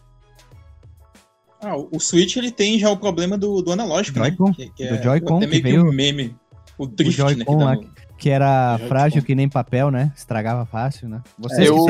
Ah, 1.60 1.76
o 1.76 1.88
o 1.92 1.98
Switch 2.00 2.36
ele 2.36 2.50
tem 2.52 2.78
já 2.78 2.90
o 2.90 2.96
problema 2.96 3.36
do, 3.36 3.60
do 3.62 3.72
analógico, 3.72 4.18
Joy-Con. 4.18 4.48
né? 4.48 4.52
Que, 4.54 4.70
que 4.70 4.86
Do 4.86 4.94
é 4.94 5.02
Joy-Con 5.02 5.40
que 5.40 5.46
meio 5.46 5.62
que 5.62 5.68
veio- 5.68 5.86
um 5.88 5.92
meme. 5.92 6.36
O 6.78 6.86
drift, 6.86 7.20
né? 7.36 7.44
Que 7.44 7.88
Que 8.18 8.30
era 8.30 8.78
frágil 8.88 9.22
que 9.22 9.34
nem 9.34 9.48
papel, 9.48 9.90
né? 9.90 10.12
Estragava 10.16 10.66
fácil, 10.66 11.08
né? 11.08 11.22
Vocês 11.38 11.68
Eu, 11.68 11.86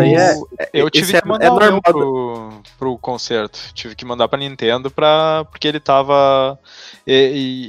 é- 0.58 0.70
eu 0.74 0.90
tive 0.90 1.16
é- 1.16 1.20
que 1.22 1.26
mandar 1.26 1.46
é 1.46 1.50
o 1.50 1.54
meu 1.56 1.70
normal. 1.70 1.82
pro, 1.82 2.62
pro 2.78 2.98
concerto. 2.98 3.58
Tive 3.72 3.94
que 3.94 4.04
mandar 4.04 4.28
pra 4.28 4.38
Nintendo 4.38 4.90
pra, 4.90 5.46
porque 5.50 5.66
ele 5.66 5.80
tava. 5.80 6.58
E, 7.06 7.12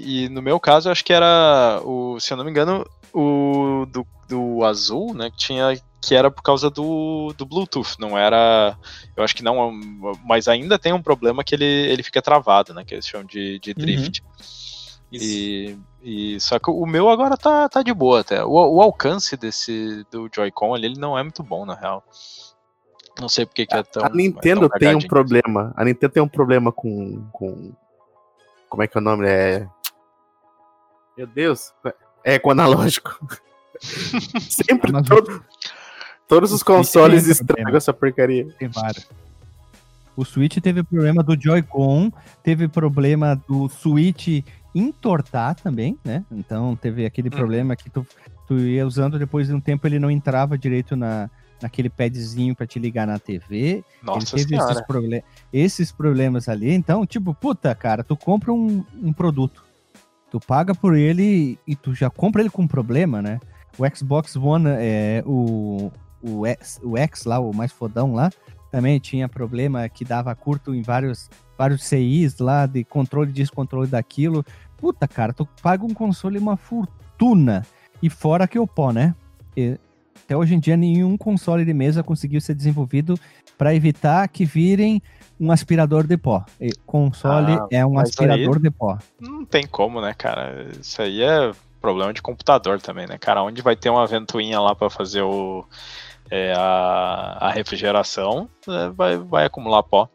e- 0.03 0.25
e 0.25 0.29
no 0.29 0.41
meu 0.41 0.59
caso, 0.59 0.89
eu 0.89 0.91
acho 0.91 1.05
que 1.05 1.13
era. 1.13 1.81
O, 1.85 2.19
se 2.19 2.33
eu 2.33 2.37
não 2.37 2.43
me 2.43 2.51
engano, 2.51 2.85
o 3.13 3.85
do, 3.89 4.05
do 4.27 4.63
azul, 4.65 5.13
né? 5.13 5.29
Que 5.31 5.37
tinha. 5.37 5.79
Que 6.01 6.15
era 6.15 6.31
por 6.31 6.41
causa 6.41 6.69
do, 6.69 7.33
do 7.37 7.45
Bluetooth, 7.45 7.95
não 7.99 8.17
era. 8.17 8.77
Eu 9.15 9.23
acho 9.23 9.35
que 9.35 9.43
não. 9.43 9.71
Mas 10.25 10.47
ainda 10.47 10.77
tem 10.79 10.93
um 10.93 11.01
problema 11.01 11.43
que 11.43 11.55
ele, 11.55 11.65
ele 11.65 12.03
fica 12.03 12.21
travado, 12.21 12.73
né? 12.73 12.83
Que 12.85 12.95
eles 12.95 13.07
chamam 13.07 13.25
de, 13.27 13.59
de 13.59 13.73
drift. 13.73 14.21
Isso. 15.11 15.25
E, 15.25 15.77
e 16.01 16.39
só 16.39 16.57
que 16.59 16.69
o 16.69 16.85
meu 16.85 17.09
agora 17.09 17.35
tá, 17.37 17.67
tá 17.67 17.83
de 17.83 17.93
boa 17.93 18.21
até. 18.21 18.43
O, 18.43 18.51
o 18.51 18.81
alcance 18.81 19.35
desse 19.35 20.05
do 20.11 20.29
Joy-Con 20.33 20.73
ali, 20.73 20.85
ele 20.87 20.99
não 20.99 21.17
é 21.17 21.23
muito 21.23 21.43
bom, 21.43 21.65
na 21.65 21.75
real. 21.75 22.03
Não 23.19 23.27
sei 23.27 23.45
porque 23.45 23.65
que 23.65 23.75
é 23.75 23.83
tão. 23.83 24.05
a 24.05 24.09
Nintendo 24.09 24.65
é 24.65 24.69
tão 24.69 24.79
tem 24.79 24.87
um 24.89 24.91
cagadinho. 24.93 25.09
problema. 25.09 25.73
A 25.75 25.83
Nintendo 25.83 26.13
tem 26.13 26.23
um 26.23 26.27
problema 26.27 26.71
com. 26.71 27.21
com 27.33 27.73
como 28.69 28.83
é 28.83 28.87
que 28.87 28.97
é 28.97 29.01
o 29.01 29.03
nome? 29.03 29.27
É. 29.27 29.67
Meu 31.17 31.27
Deus. 31.27 31.73
É 32.23 32.39
com 32.39 32.51
analógico. 32.51 33.19
Sempre. 33.81 34.91
Todo- 35.03 35.43
todos 36.27 36.51
os 36.53 36.63
consoles 36.63 37.27
estragam 37.27 37.75
essa 37.75 37.91
porcaria. 37.93 38.47
tem 38.57 38.69
vários. 38.69 39.07
O 40.15 40.23
Switch 40.25 40.57
teve 40.59 40.83
problema 40.83 41.23
do 41.23 41.39
Joy-Con, 41.41 42.11
teve 42.43 42.67
problema 42.67 43.41
do 43.47 43.69
Switch 43.69 44.43
entortar 44.73 45.55
também, 45.55 45.97
né? 46.03 46.23
Então 46.31 46.75
teve 46.75 47.05
aquele 47.05 47.27
Hum. 47.29 47.31
problema 47.31 47.75
que 47.75 47.89
tu, 47.89 48.05
tu 48.47 48.57
ia 48.59 48.85
usando, 48.85 49.17
depois 49.19 49.47
de 49.47 49.53
um 49.53 49.59
tempo 49.59 49.87
ele 49.87 49.99
não 49.99 50.11
entrava 50.11 50.57
direito 50.57 50.95
na, 50.95 51.29
naquele 51.61 51.89
padzinho 51.89 52.55
pra 52.55 52.67
te 52.67 52.79
ligar 52.79 53.07
na 53.07 53.19
TV. 53.19 53.83
Nossa 54.03 54.19
ele 54.19 54.25
teve 54.43 54.55
esses, 54.55 54.67
senhora. 54.67 54.85
proble 54.85 55.23
esses 55.51 55.91
problemas 55.91 56.47
ali. 56.47 56.71
Então, 56.73 57.05
tipo, 57.05 57.33
puta, 57.33 57.73
cara, 57.75 58.03
tu 58.03 58.15
compra 58.15 58.51
um, 58.53 58.83
um 59.01 59.11
produto, 59.11 59.63
tu 60.31 60.39
paga 60.39 60.73
por 60.75 60.95
ele 60.95 61.57
e 61.67 61.75
tu 61.75 61.93
já 61.93 62.09
compra 62.09 62.41
ele 62.41 62.49
com 62.49 62.67
problema, 62.67 63.21
né? 63.21 63.39
O 63.77 63.95
Xbox 63.95 64.35
One, 64.35 64.65
é, 64.67 65.23
o, 65.25 65.91
o, 66.21 66.45
X, 66.45 66.79
o 66.83 66.97
X 66.97 67.23
lá, 67.25 67.39
o 67.39 67.55
mais 67.55 67.71
fodão 67.71 68.13
lá, 68.13 68.29
também 68.71 68.99
tinha 68.99 69.27
problema 69.27 69.87
que 69.89 70.03
dava 70.05 70.33
curto 70.35 70.75
em 70.75 70.81
vários, 70.81 71.29
vários 71.59 71.83
CIs 71.83 72.39
lá, 72.39 72.65
de 72.65 72.85
controle 72.85 73.33
disso, 73.33 73.51
controle 73.51 73.85
daquilo. 73.85 74.45
Puta, 74.77 75.05
cara, 75.09 75.33
tu 75.33 75.45
paga 75.61 75.83
um 75.83 75.93
console 75.93 76.39
uma 76.39 76.55
fortuna. 76.55 77.65
E 78.01 78.09
fora 78.09 78.47
que 78.47 78.57
o 78.57 78.65
pó, 78.65 78.93
né? 78.93 79.13
E 79.57 79.77
até 80.23 80.37
hoje 80.37 80.55
em 80.55 80.59
dia, 80.59 80.77
nenhum 80.77 81.17
console 81.17 81.65
de 81.65 81.73
mesa 81.73 82.01
conseguiu 82.01 82.39
ser 82.39 82.53
desenvolvido 82.53 83.19
para 83.57 83.75
evitar 83.75 84.25
que 84.29 84.45
virem 84.45 85.01
um 85.37 85.51
aspirador 85.51 86.07
de 86.07 86.15
pó. 86.15 86.45
E 86.61 86.71
console 86.85 87.51
Ah, 87.51 87.67
é 87.71 87.85
um 87.85 87.99
aspirador 87.99 88.57
de 88.57 88.71
pó. 88.71 88.97
Não 89.19 89.43
tem 89.43 89.67
como, 89.67 89.99
né, 89.99 90.13
cara? 90.17 90.65
Isso 90.79 91.01
aí 91.01 91.21
é 91.21 91.51
problema 91.81 92.13
de 92.13 92.21
computador 92.21 92.79
também, 92.79 93.05
né, 93.05 93.17
cara? 93.17 93.43
Onde 93.43 93.61
vai 93.61 93.75
ter 93.75 93.89
uma 93.89 94.07
ventoinha 94.07 94.61
lá 94.61 94.73
pra 94.73 94.89
fazer 94.89 95.23
o, 95.23 95.65
é, 96.31 96.53
a, 96.55 97.37
a 97.41 97.51
refrigeração, 97.51 98.49
é, 98.65 98.89
vai, 98.89 99.17
vai 99.17 99.45
acumular 99.45 99.83
pó. 99.83 100.09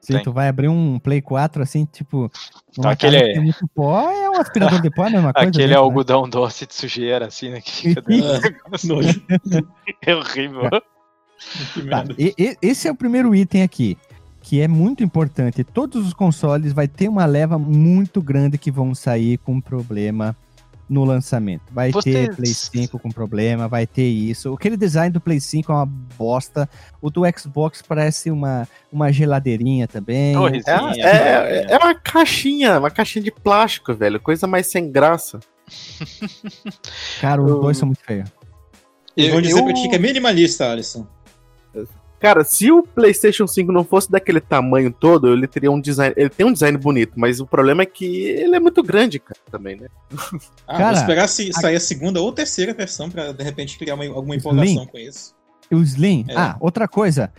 Se 0.00 0.14
Tem. 0.14 0.22
tu 0.22 0.32
vai 0.32 0.48
abrir 0.48 0.68
um 0.68 0.98
Play 0.98 1.20
4 1.20 1.62
assim, 1.62 1.84
tipo, 1.84 2.30
numa 2.76 2.92
Aquele 2.92 3.16
é- 3.16 3.32
tem 3.34 3.42
muito 3.42 3.68
pó, 3.74 4.10
é 4.10 4.30
um 4.30 4.40
aspirador 4.40 4.80
de 4.80 4.90
pó, 4.90 5.04
é 5.04 5.08
a 5.08 5.10
mesma 5.10 5.32
coisa. 5.32 5.48
Aquele 5.50 5.66
mesmo, 5.68 5.80
né? 5.80 5.84
algodão 5.86 6.28
doce 6.28 6.66
de 6.66 6.74
sujeira, 6.74 7.26
assim, 7.26 7.50
né? 7.50 7.60
Que 7.60 7.70
fica. 7.70 8.02
Nojo. 8.84 9.22
É 10.06 10.14
horrível. 10.14 10.70
Tá, 10.70 10.82
merda. 11.82 12.14
e- 12.18 12.34
e- 12.38 12.56
esse 12.62 12.88
é 12.88 12.90
o 12.90 12.94
primeiro 12.94 13.34
item 13.34 13.62
aqui, 13.62 13.96
que 14.42 14.60
é 14.60 14.68
muito 14.68 15.02
importante. 15.04 15.62
Todos 15.64 16.06
os 16.06 16.14
consoles 16.14 16.72
vai 16.72 16.88
ter 16.88 17.08
uma 17.08 17.26
leva 17.26 17.58
muito 17.58 18.22
grande 18.22 18.56
que 18.58 18.70
vão 18.70 18.94
sair 18.94 19.36
com 19.38 19.60
problema 19.60 20.34
no 20.90 21.04
lançamento. 21.04 21.62
Vai 21.70 21.92
ter 21.92 21.92
Vocês- 22.32 22.36
Play 22.36 22.52
5 22.52 22.98
com 22.98 23.10
problema, 23.10 23.68
vai 23.68 23.86
ter 23.86 24.08
isso. 24.08 24.52
Aquele 24.52 24.76
design 24.76 25.10
do 25.12 25.20
Play 25.20 25.38
5 25.40 25.70
é 25.70 25.74
uma 25.76 25.86
bosta. 25.86 26.68
O 27.00 27.08
do 27.10 27.22
Xbox 27.38 27.80
parece 27.80 28.28
uma, 28.30 28.66
uma 28.92 29.12
geladeirinha 29.12 29.86
também. 29.86 30.34
É, 30.34 31.00
é, 31.00 31.66
é. 31.70 31.72
é 31.74 31.78
uma 31.78 31.94
caixinha, 31.94 32.78
uma 32.80 32.90
caixinha 32.90 33.22
de 33.24 33.30
plástico, 33.30 33.94
velho. 33.94 34.18
Coisa 34.18 34.48
mais 34.48 34.66
sem 34.66 34.90
graça. 34.90 35.38
Cara, 37.20 37.40
os 37.40 37.50
Eu- 37.50 37.60
dois 37.60 37.76
são 37.78 37.86
muito 37.86 38.02
feios. 38.04 38.28
Eles 39.16 39.30
vão 39.30 39.38
Eu- 39.38 39.42
dizer 39.42 39.58
eu- 39.60 39.64
pra 39.64 39.74
ti 39.74 39.88
que 39.88 39.94
é 39.94 39.98
minimalista, 39.98 40.70
Alisson. 40.72 41.06
Cara, 42.20 42.44
se 42.44 42.70
o 42.70 42.82
PlayStation 42.82 43.46
5 43.46 43.72
não 43.72 43.82
fosse 43.82 44.10
daquele 44.10 44.40
tamanho 44.40 44.92
todo, 44.92 45.32
ele 45.32 45.46
teria 45.46 45.72
um 45.72 45.80
design. 45.80 46.14
Ele 46.16 46.28
tem 46.28 46.44
um 46.46 46.52
design 46.52 46.76
bonito, 46.76 47.14
mas 47.16 47.40
o 47.40 47.46
problema 47.46 47.82
é 47.82 47.86
que 47.86 48.04
ele 48.04 48.54
é 48.54 48.60
muito 48.60 48.82
grande, 48.82 49.18
cara, 49.18 49.40
também, 49.50 49.76
né? 49.76 49.88
Ah, 50.68 50.76
Cara, 50.78 50.92
vou 50.92 51.00
esperar 51.00 51.28
se 51.28 51.50
sair 51.52 51.76
a 51.76 51.80
segunda 51.80 52.20
ou 52.20 52.30
terceira 52.30 52.74
versão 52.74 53.10
pra 53.10 53.32
de 53.32 53.42
repente 53.42 53.78
criar 53.78 53.94
uma- 53.94 54.06
alguma 54.06 54.36
empolgação 54.36 54.86
com 54.86 54.98
isso. 54.98 55.34
O 55.72 55.78
Slim. 55.82 56.26
É. 56.28 56.36
Ah, 56.36 56.56
outra 56.60 56.86
coisa. 56.86 57.32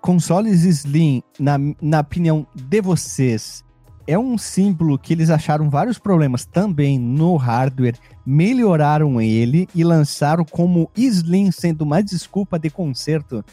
Consoles 0.00 0.64
Slim, 0.64 1.22
na, 1.38 1.56
na 1.80 2.00
opinião 2.00 2.46
de 2.54 2.80
vocês, 2.80 3.62
é 4.06 4.18
um 4.18 4.36
símbolo 4.38 4.98
que 4.98 5.12
eles 5.12 5.30
acharam 5.30 5.68
vários 5.70 5.98
problemas 5.98 6.44
também 6.44 6.98
no 6.98 7.36
hardware, 7.36 7.96
melhoraram 8.26 9.20
ele 9.20 9.68
e 9.74 9.84
lançaram 9.84 10.44
como 10.44 10.90
Slim 10.96 11.50
sendo 11.52 11.82
uma 11.82 12.02
desculpa 12.02 12.58
de 12.58 12.70
conserto. 12.70 13.44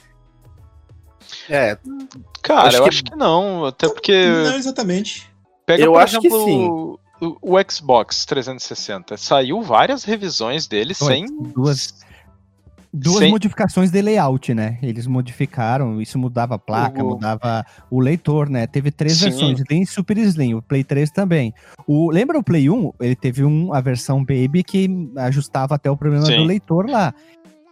É, 1.49 1.77
Cara, 2.41 2.67
Acho 2.69 2.77
eu 2.77 2.83
que- 2.83 2.89
acho 2.89 3.03
que 3.03 3.15
não, 3.15 3.65
até 3.65 3.87
porque. 3.89 4.25
Não 4.27 4.55
exatamente. 4.55 5.29
Pega, 5.65 5.83
Eu 5.83 5.93
por 5.93 6.01
acho 6.01 6.19
que 6.21 6.27
exemplo, 6.27 6.99
O, 7.19 7.55
o 7.55 7.71
Xbox 7.71 8.25
360. 8.25 9.17
Saiu 9.17 9.61
várias 9.61 10.03
revisões 10.03 10.67
dele 10.67 10.93
Foi, 10.93 11.07
sem. 11.13 11.25
duas- 11.53 11.93
Duas 12.93 13.17
sem- 13.17 13.29
modificações 13.31 13.91
de 13.91 14.01
layout, 14.01 14.53
né? 14.53 14.79
Eles 14.81 15.05
modificaram, 15.07 16.01
isso 16.01 16.17
mudava 16.17 16.55
a 16.55 16.57
placa, 16.59 17.03
O- 17.03 17.09
mudava 17.09 17.65
o 17.91 17.99
leitor, 17.99 18.49
né? 18.49 18.65
Teve 18.65 18.91
três 18.91 19.17
Sim. 19.17 19.25
versões, 19.29 19.59
Slim 19.59 19.81
e 19.81 19.85
Super 19.85 20.17
Slim, 20.17 20.53
o 20.53 20.61
Play 20.61 20.83
3 20.85 21.11
também. 21.11 21.53
O, 21.85 22.09
lembra 22.09 22.39
o 22.39 22.43
Play 22.43 22.69
1? 22.69 22.93
Ele 23.01 23.15
teve 23.15 23.43
um, 23.43 23.73
a 23.73 23.81
versão 23.81 24.19
Baby 24.23 24.63
que 24.63 24.89
ajustava 25.17 25.75
até 25.75 25.91
o 25.91 25.97
problema 25.97 26.25
Sim. 26.25 26.37
do 26.37 26.43
leitor 26.43 26.89
lá. 26.89 27.13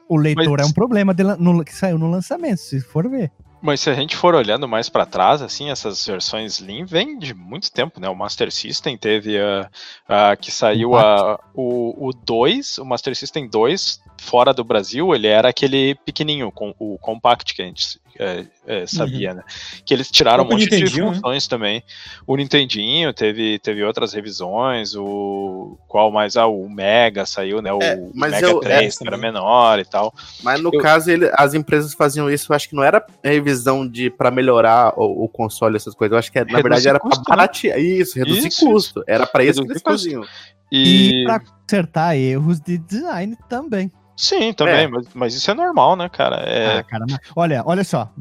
O 0.09 0.17
leitor 0.17 0.57
Mas- 0.59 0.67
é 0.67 0.69
um 0.69 0.73
problema 0.73 1.13
de 1.13 1.23
no- 1.23 1.63
que 1.63 1.73
saiu 1.73 1.97
no 1.97 2.09
lançamento, 2.09 2.57
se 2.57 2.79
for 2.81 3.09
ver. 3.09 3.31
Mas 3.65 3.81
se 3.81 3.89
a 3.89 3.95
gente 3.95 4.15
for 4.15 4.35
olhando 4.35 4.67
mais 4.67 4.89
pra 4.89 5.07
trás, 5.07 5.41
assim, 5.41 5.71
essas 5.71 6.05
versões 6.05 6.59
Slim 6.59 6.85
vêm 6.85 7.17
de 7.17 7.33
muito 7.33 7.71
tempo, 7.71 7.99
né? 7.99 8.07
O 8.07 8.15
Master 8.15 8.51
System 8.51 8.95
teve 8.95 9.39
a, 9.39 9.69
a 10.07 10.35
que 10.35 10.51
saiu 10.51 10.95
a, 10.95 11.39
o, 11.51 12.07
o 12.09 12.13
2, 12.13 12.77
o 12.77 12.85
Master 12.85 13.15
System 13.15 13.47
2, 13.47 13.99
fora 14.21 14.53
do 14.53 14.63
Brasil, 14.63 15.15
ele 15.15 15.25
era 15.25 15.49
aquele 15.49 15.95
pequenininho, 15.95 16.51
com, 16.51 16.75
o 16.77 16.99
Compact 16.99 17.55
que 17.55 17.61
a 17.63 17.65
gente 17.65 17.99
é, 18.19 18.45
é, 18.65 18.87
sabia, 18.87 19.33
né? 19.33 19.43
Que 19.85 19.93
eles 19.93 20.09
tiraram 20.09 20.43
um 20.43 20.49
monte 20.49 20.67
de 20.69 20.83
né? 21.01 21.13
funções 21.13 21.47
também. 21.47 21.83
O 22.25 22.35
Nintendinho 22.35 23.13
teve, 23.13 23.59
teve 23.59 23.83
outras 23.83 24.13
revisões, 24.13 24.95
o 24.95 25.77
qual 25.87 26.11
mais? 26.11 26.35
Ah, 26.37 26.47
o 26.47 26.69
Mega 26.69 27.25
saiu, 27.25 27.61
né? 27.61 27.71
O 27.73 27.81
É, 27.81 27.97
mas 28.13 28.31
Mega 28.31 28.47
eu- 28.47 28.59
3, 28.59 28.95
é, 28.95 28.97
que 28.97 29.07
era 29.07 29.17
menor 29.17 29.79
e 29.79 29.85
tal. 29.85 30.13
mas 30.43 30.61
no 30.61 30.69
Eu- 30.73 30.81
caso, 30.81 31.09
ele- 31.11 31.29
as 31.37 31.53
empresas 31.53 31.93
faziam 31.93 32.29
isso, 32.29 32.51
eu 32.51 32.55
acho 32.55 32.69
que 32.69 32.75
não 32.75 32.83
era 32.83 33.05
revisão 33.23 33.87
de 33.87 34.09
para 34.09 34.31
melhorar 34.31 34.93
o, 34.97 35.25
o 35.25 35.29
console, 35.29 35.75
essas 35.75 35.93
coisas. 35.93 36.13
Eu 36.13 36.19
acho 36.19 36.31
que, 36.31 36.39
na 36.39 36.45
Reduzir 36.45 36.63
verdade, 36.63 36.87
era 36.89 36.99
pra 36.99 37.09
custo, 37.09 37.23
né? 37.29 37.35
baratear. 37.35 37.79
Isso, 37.79 38.17
reduzir 38.17 38.47
Isso, 38.47 38.65
custo. 38.65 39.03
Era 39.07 39.27
pra 39.27 39.43
isso 39.43 39.63
que 39.63 39.71
eles 39.71 39.81
faziam. 39.81 40.23
E, 40.71 41.21
E, 41.21 41.23
pra 41.25 41.39
consertar 41.39 42.17
erros 42.17 42.59
de 42.59 42.77
design 42.77 43.37
também. 43.47 43.91
Sim, 44.15 44.53
também, 44.53 44.83
É. 44.85 44.87
mas, 44.87 45.07
mas 45.13 45.33
isso 45.35 45.49
é 45.49 45.53
normal, 45.53 45.95
né, 45.95 46.07
cara? 46.09 46.37
É, 46.37 46.79
Ah, 46.79 46.83
cara, 46.83 47.05
mas- 47.09 47.19
olha, 47.35 47.63
olha 47.65 47.83
só, 47.83 48.11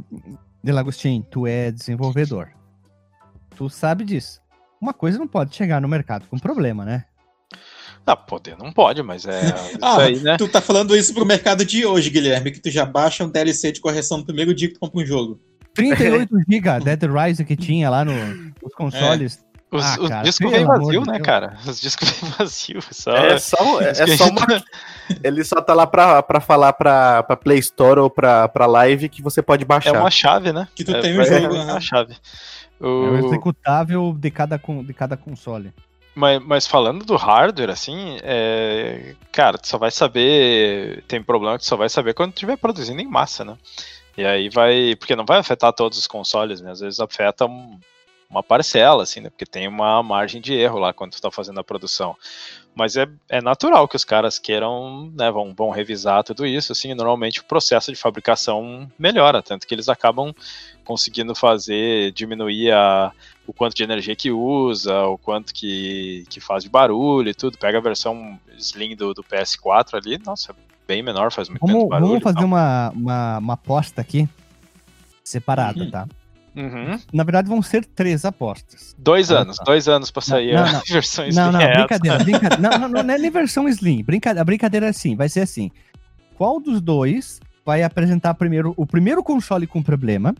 Delagostin, 0.63 1.25
tu 1.31 1.47
é 1.47 1.71
desenvolvedor. 1.71 2.49
Tu 3.57 3.69
sabe 3.71 4.05
disso. 4.05 4.41
Uma 4.81 4.93
coisa 4.93 5.19
não 5.19 5.29
pode 5.29 5.55
chegar 5.55 5.81
no 5.81 5.89
mercado 5.89 6.27
com 6.29 6.39
problema, 6.39 6.85
né? 6.85 7.05
Ah, 8.07 8.17
poder 8.17 8.57
não 8.59 8.71
pode, 8.73 9.03
mas 9.03 9.25
é 9.25 9.41
isso 9.73 9.79
Ah, 9.81 10.03
aí, 10.03 10.19
né? 10.21 10.37
Tu 10.37 10.47
tá 10.49 10.61
falando 10.61 10.95
isso 10.97 11.15
pro 11.15 11.25
mercado 11.25 11.65
de 11.65 11.87
hoje, 11.87 12.11
Guilherme, 12.11 12.51
que 12.51 12.61
tu 12.61 12.71
já 12.71 12.85
baixa 12.85 13.25
um 13.25 13.31
DLC 13.31 13.73
de 13.73 13.81
correção 13.81 14.19
no 14.19 14.25
primeiro 14.27 14.55
dia 14.55 14.69
que 14.69 14.75
tu 14.75 14.81
compra 14.81 15.01
um 15.01 15.07
jogo. 15.07 15.41
38 15.75 16.29
GB 16.49 16.81
Dead 16.85 17.03
Rising 17.11 17.45
que 17.45 17.57
tinha 17.57 17.89
lá 17.89 18.05
no, 18.05 18.13
nos 18.63 18.75
consoles. 18.77 19.43
Os, 19.75 19.85
Ah, 19.85 19.97
os 20.01 20.09
cara, 20.09 20.23
discos 20.23 20.39
pelo 20.39 20.51
vêm 20.53 20.63
amor 20.65 20.79
vazio, 20.85 21.01
né, 21.05 21.13
Deus. 21.15 21.27
cara? 21.27 21.59
Os 21.67 21.81
discos 21.81 22.11
vêm 22.11 22.31
vazios. 22.31 22.85
Só... 22.93 23.11
É 23.17 23.39
só, 23.39 23.81
é, 23.81 23.89
é 23.91 24.17
só 24.17 24.27
uma. 24.29 24.47
Ele 25.23 25.45
só 25.45 25.61
tá 25.61 25.75
lá 25.75 25.87
pra, 25.87 26.23
pra 26.23 26.41
falar 26.41 26.73
pra, 26.75 27.23
pra 27.25 27.37
Play 27.37 27.59
Store 27.59 27.99
ou 28.01 28.09
pra, 28.09 28.49
pra 28.49 28.67
Live 28.67 29.09
que 29.09 29.21
você 29.21 29.43
pode 29.43 29.65
É 29.65 29.67
baixar. 29.67 29.93
uma 29.99 30.11
chave, 30.11 30.53
né? 30.53 30.69
Que 30.75 30.85
tu 30.85 30.95
é, 30.95 31.01
tem 31.01 31.19
o 31.19 31.21
é 31.23 31.25
jogo, 31.25 31.55
uma 31.55 31.65
aham. 31.73 31.81
chave. 31.81 32.15
É 32.81 32.87
o 32.87 33.11
O- 33.13 33.17
executável 33.27 34.15
de 34.19 34.31
cada, 34.31 34.57
de 34.59 34.95
cada 34.95 35.17
console. 35.17 35.73
Mas, 36.15 36.41
mas 36.45 36.67
falando 36.69 37.05
do 37.05 37.17
hardware, 37.17 37.71
assim, 37.71 38.19
é, 38.23 39.15
cara, 39.33 39.59
tu 39.59 39.67
só 39.67 39.77
vai 39.79 39.91
saber. 39.91 41.03
Tem 41.09 41.21
problema 41.21 41.59
que 41.59 41.65
tu 41.65 41.69
só 41.69 41.77
vai 41.77 41.89
saber 41.89 42.15
quando 42.15 42.31
estiver 42.33 42.57
produzindo 42.57 43.01
em 43.03 43.07
massa, 43.09 43.45
né? 43.45 43.57
E 44.17 44.25
aí 44.25 44.49
vai. 44.49 44.95
Porque 44.97 45.17
não 45.17 45.25
vai 45.27 45.39
afetar 45.39 45.73
todos 45.73 45.99
os 45.99 46.07
consoles, 46.07 46.61
né? 46.61 46.71
Às 46.71 46.79
vezes 46.79 47.01
afeta 47.01 47.47
um- 47.47 47.79
uma 48.31 48.43
parcela, 48.43 49.03
assim, 49.05 49.21
né? 49.21 49.31
Porque 49.31 49.47
tem 49.47 49.69
uma 49.69 50.03
margem 50.03 50.41
de 50.41 50.53
erro 50.55 50.79
lá 50.79 50.93
quando 50.93 51.13
tu 51.13 51.21
tá 51.23 51.31
fazendo 51.31 51.61
a 51.61 51.65
produção. 51.65 52.17
Mas 52.75 52.97
é, 52.97 53.07
é 53.29 53.41
natural 53.41 53.87
que 53.87 53.95
os 53.95 54.05
caras 54.05 54.39
queiram, 54.39 55.13
né? 55.15 55.31
Vão, 55.31 55.55
vão 55.55 55.71
revisar 55.71 56.25
tudo 56.25 56.45
isso, 56.45 56.73
assim. 56.73 56.91
e 56.91 56.95
Normalmente 56.95 57.41
o 57.41 57.45
processo 57.45 57.93
de 57.93 57.97
fabricação 57.99 58.91
melhora, 58.99 59.41
tanto 59.43 59.67
que 59.67 59.75
eles 59.75 59.89
acabam 59.89 60.35
conseguindo 60.85 61.35
fazer, 61.35 62.11
diminuir 62.13 62.73
a, 62.73 63.13
o 63.47 63.53
quanto 63.53 63.75
de 63.77 63.85
energia 63.85 64.17
que 64.17 64.31
usa, 64.33 65.05
o 65.07 65.17
quanto 65.17 65.55
que, 65.55 66.25
que 66.29 66.41
faz 66.41 66.65
de 66.65 66.69
barulho 66.69 67.29
e 67.29 67.35
tudo. 67.35 67.57
Pega 67.57 67.79
a 67.79 67.81
versão 67.81 68.39
Slim 68.59 68.97
do, 68.97 69.15
do 69.15 69.23
PS4 69.23 69.95
ali, 69.95 70.19
nossa, 70.27 70.51
é 70.51 70.55
bem 70.87 71.03
menor, 71.03 71.31
faz 71.31 71.49
muito 71.49 71.61
Vamos, 71.61 71.75
menos 71.77 71.89
barulho. 71.89 72.09
vamos 72.09 72.23
fazer 72.25 72.45
uma, 72.45 72.91
uma, 72.91 73.39
uma 73.39 73.53
aposta 73.55 74.01
aqui, 74.01 74.29
separada, 75.23 75.79
Uhum. 75.81 75.91
tá? 75.91 76.07
Uhum. 76.57 76.99
Na 77.13 77.25
verdade, 77.25 77.49
vão 77.49 77.61
ser 77.61 77.85
três 77.85 78.25
apostas. 78.25 78.95
Dois 78.97 79.31
Olha 79.31 79.41
anos, 79.41 79.57
só. 79.57 79.65
dois 79.65 79.89
anos 79.89 80.11
pra 80.11 80.23
sair 80.23 80.55
não, 80.55 80.65
a 80.65 80.73
não. 80.73 80.83
versão 80.89 81.27
Slim. 81.27 81.41
Não, 81.41 81.53
não, 81.53 81.61
é 81.61 81.75
brincadeira, 81.75 82.25
brincadeira. 82.25 82.57
Não, 82.59 82.71
não, 82.79 82.89
não, 82.89 83.03
não 83.03 83.15
é 83.15 83.19
nem 83.19 83.31
versão 83.31 83.69
Slim. 83.69 84.05
Brincadeira, 84.05 84.43
a 84.43 84.45
brincadeira 84.45 84.87
é 84.87 84.91
assim, 84.91 85.17
vai 85.17 85.29
ser 85.29 85.41
assim. 85.41 85.71
Qual 86.37 86.61
dos 86.61 86.81
dois 86.81 87.41
vai 87.65 87.83
apresentar 87.83 88.35
primeiro 88.35 88.73
o 88.77 88.87
primeiro 88.87 89.23
console 89.23 89.67
com 89.67 89.83
problema 89.83 90.35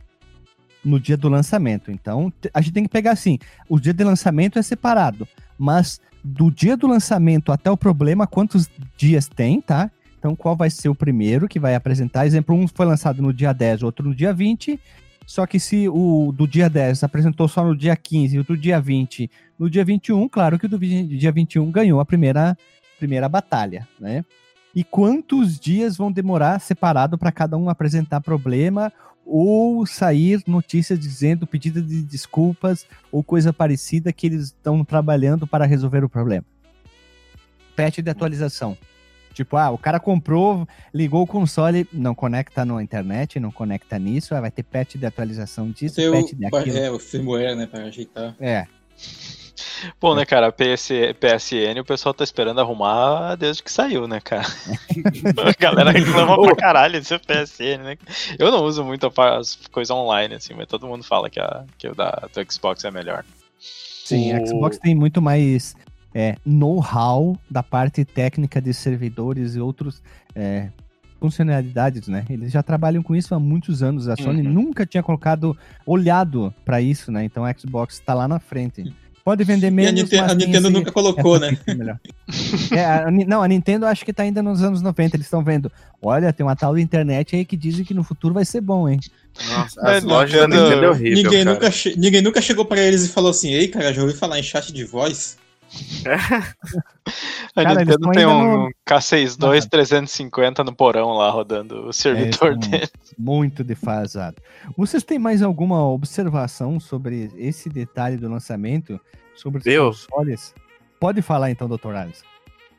no 0.85 1.01
dia 1.01 1.17
do 1.17 1.29
lançamento? 1.29 1.91
Então, 1.91 2.33
a 2.53 2.61
gente 2.61 2.75
tem 2.75 2.85
que 2.85 2.91
pegar 2.91 3.13
assim, 3.13 3.39
o 3.69 3.81
dia 3.81 3.93
de 3.93 4.05
lançamento 4.05 4.59
é 4.59 4.63
separado, 4.63 5.27
mas 5.59 6.01
do 6.23 6.51
dia 6.51 6.77
do 6.77 6.87
lançamento 6.87 7.51
até 7.53 7.71
o 7.71 7.77
problema, 7.77 8.27
quantos 8.27 8.71
dias 8.97 9.29
tem, 9.29 9.61
tá? 9.61 9.91
Então, 10.19 10.35
qual 10.35 10.57
vai 10.57 10.71
ser 10.71 10.89
o 10.89 10.95
primeiro 10.95 11.47
que 11.47 11.61
vai 11.61 11.75
apresentar? 11.75 12.25
Exemplo, 12.25 12.57
um 12.57 12.67
foi 12.67 12.87
lançado 12.87 13.21
no 13.21 13.31
dia 13.31 13.53
10, 13.53 13.83
outro 13.83 14.09
no 14.09 14.15
dia 14.15 14.33
20. 14.33 14.81
Só 15.27 15.47
que 15.47 15.59
se 15.59 15.89
o 15.89 16.33
do 16.33 16.47
dia 16.47 16.69
10 16.69 17.03
apresentou 17.03 17.49
só 17.49 17.65
no 17.65 17.77
dia 17.77 17.97
15 17.97 18.37
e 18.37 18.39
o 18.39 18.45
do 18.45 18.57
dia 18.57 18.81
20 18.81 19.31
no 19.59 19.71
dia 19.71 19.85
21, 19.85 20.29
claro 20.29 20.59
que 20.59 20.67
o 20.67 20.69
do 20.69 20.79
dia 20.79 21.33
21 21.33 21.71
ganhou 21.71 22.01
a 22.01 22.05
primeira, 22.05 22.57
primeira 22.99 23.29
batalha, 23.29 23.89
né? 23.99 24.25
E 24.75 24.83
quantos 24.83 25.59
dias 25.59 25.97
vão 25.97 26.11
demorar 26.11 26.61
separado 26.61 27.17
para 27.17 27.31
cada 27.31 27.57
um 27.57 27.69
apresentar 27.69 28.21
problema 28.21 28.93
ou 29.25 29.87
sair 29.87 30.43
notícias 30.47 30.99
dizendo 30.99 31.47
pedido 31.47 31.81
de 31.81 32.03
desculpas 32.03 32.85
ou 33.11 33.23
coisa 33.23 33.53
parecida 33.53 34.13
que 34.13 34.27
eles 34.27 34.47
estão 34.47 34.85
trabalhando 34.85 35.47
para 35.47 35.65
resolver 35.65 36.05
o 36.05 36.09
problema? 36.09 36.45
Patch 37.77 37.99
de 37.99 38.11
atualização. 38.11 38.77
Tipo, 39.35 39.57
ah, 39.57 39.71
o 39.71 39.77
cara 39.77 39.99
comprou, 40.01 40.67
ligou 40.95 41.23
o 41.23 41.27
console, 41.27 41.87
não 41.93 42.15
conecta 42.15 42.65
na 42.65 42.81
internet, 42.83 43.39
não 43.41 43.51
conecta 43.51 43.99
nisso, 43.99 44.35
ah, 44.35 44.41
vai 44.41 44.51
ter 44.51 44.63
patch 44.63 44.95
de 44.95 45.05
atualização 45.05 45.71
disso, 45.71 45.97
Tem 45.97 46.11
patch 46.11 46.33
o, 46.33 46.37
daquilo. 46.41 46.79
é, 46.79 46.91
o 46.91 46.99
firmware, 46.99 47.57
né, 47.57 47.67
pra 47.67 47.83
ajeitar. 47.85 48.35
É, 48.41 48.67
Bom, 50.01 50.15
né, 50.15 50.25
cara, 50.25 50.51
PS, 50.53 50.89
PSN 51.21 51.79
o 51.81 51.85
pessoal 51.85 52.15
tá 52.15 52.25
esperando 52.25 52.61
arrumar 52.61 53.35
desde 53.37 53.63
que 53.63 53.71
saiu, 53.71 54.07
né, 54.09 54.21
cara? 54.21 54.47
a 55.45 55.61
galera 55.61 55.91
reclama 55.91 56.41
pra 56.41 56.57
caralho 56.57 56.95
desse 56.95 57.19
PSN, 57.19 57.83
né? 57.83 57.97
Eu 58.39 58.51
não 58.51 58.65
uso 58.65 58.83
muito 58.85 59.13
as 59.21 59.57
coisas 59.71 59.91
online, 59.91 60.37
assim, 60.37 60.55
mas 60.55 60.67
todo 60.67 60.87
mundo 60.87 61.05
fala 61.05 61.29
que, 61.29 61.39
a, 61.41 61.65
que 61.77 61.89
o 61.89 61.95
da 61.95 62.11
do 62.33 62.53
Xbox 62.53 62.85
é 62.85 62.91
melhor. 62.91 63.25
Sim, 64.05 64.33
a 64.33 64.41
O- 64.41 64.47
Xbox 64.47 64.79
tem 64.79 64.95
muito 64.95 65.21
mais 65.21 65.75
é, 66.15 66.37
know-how 66.47 67.37
da 67.51 67.63
parte 67.63 68.05
técnica 68.05 68.61
de 68.61 68.73
servidores 68.73 69.57
e 69.57 69.61
outros 69.61 70.01
é, 70.35 70.69
funcionalidades, 71.21 72.07
né? 72.09 72.25
Eles 72.29 72.53
já 72.53 72.63
trabalham 72.63 73.03
com 73.03 73.17
isso 73.17 73.35
há 73.35 73.41
muitos 73.41 73.83
anos. 73.83 74.09
A 74.09 74.17
Sony 74.17 74.43
Uhum. 74.47 74.53
nunca 74.53 74.85
tinha 74.87 75.03
colocado, 75.03 75.57
olhado 75.87 76.55
para 76.65 76.81
isso, 76.81 77.11
né? 77.11 77.25
Então 77.25 77.45
a 77.45 77.53
Xbox 77.53 77.95
está 77.95 78.15
lá 78.15 78.29
na 78.29 78.39
frente. 78.39 78.93
Pode 79.25 79.43
vender 79.43 79.71
menos, 79.71 79.91
e 79.99 80.01
a, 80.01 80.03
Nintendo, 80.05 80.23
mas 80.23 80.33
a 80.33 80.35
Nintendo 80.35 80.71
nunca 80.71 80.93
colocou, 80.93 81.37
essa 81.37 81.51
né? 81.75 81.99
É, 82.73 82.85
a 82.85 83.11
não, 83.11 83.43
a 83.43 83.49
Nintendo 83.49 83.87
acho 83.87 84.05
que 84.05 84.13
tá 84.13 84.23
ainda 84.23 84.43
nos 84.43 84.63
anos 84.63 84.83
90. 84.83 85.17
Eles 85.17 85.25
estão 85.25 85.43
vendo. 85.43 85.73
Olha, 86.03 86.31
tem 86.31 86.45
uma 86.45 86.55
tal 86.55 86.75
de 86.77 86.83
internet 86.83 87.35
aí 87.35 87.43
que 87.43 87.57
dizem 87.57 87.87
que 87.87 87.95
no 87.95 88.05
futuro 88.05 88.35
vai 88.35 88.45
ser 88.45 88.61
bom, 88.61 88.87
hein? 88.87 89.01
Nossa, 89.49 89.81
É, 89.81 89.97
as 89.97 90.05
lojas 90.05 90.39
da 90.43 90.47
Nintendo- 90.47 90.85
é 90.85 90.91
horrível, 90.91 91.23
Ninguém 91.25 91.43
cara. 91.45 91.55
nunca, 91.55 91.71
ninguém 91.97 92.21
nunca 92.21 92.43
chegou 92.43 92.67
pra 92.67 92.79
eles 92.83 93.07
e 93.07 93.09
falou 93.09 93.31
assim: 93.31 93.49
Ei, 93.51 93.67
cara, 93.69 93.95
já 93.95 94.03
ouvi 94.03 94.13
falar 94.13 94.39
em 94.39 94.43
chat 94.43 94.71
de 94.71 94.85
voz? 94.85 95.39
A 97.57 97.63
Cara, 97.63 97.81
Nintendo 97.81 98.11
tem 98.11 98.27
um 98.27 98.65
no- 98.65 98.71
K62 98.87 99.69
350 99.69 100.65
no 100.65 100.75
porão 100.75 101.13
lá 101.13 101.31
rodando 101.31 101.87
o 101.89 101.93
servidor 101.93 102.53
É, 102.53 102.57
dele. 102.57 102.89
Muito 103.19 103.63
defasado. 103.63 104.37
Vocês 104.77 105.03
têm 105.03 105.19
mais 105.19 105.43
alguma 105.43 105.89
observação 105.89 106.81
sobre 106.81 107.31
esse 107.37 107.69
detalhe 107.69 108.17
do 108.17 108.29
lançamento? 108.29 109.01
Sobre 109.35 109.61
os 109.61 109.67
Eu? 109.67 109.87
consoles? 109.87 110.55
Pode 111.01 111.23
falar 111.23 111.51
então, 111.51 111.69
Dr. 111.69 111.95
Alice. 111.95 112.23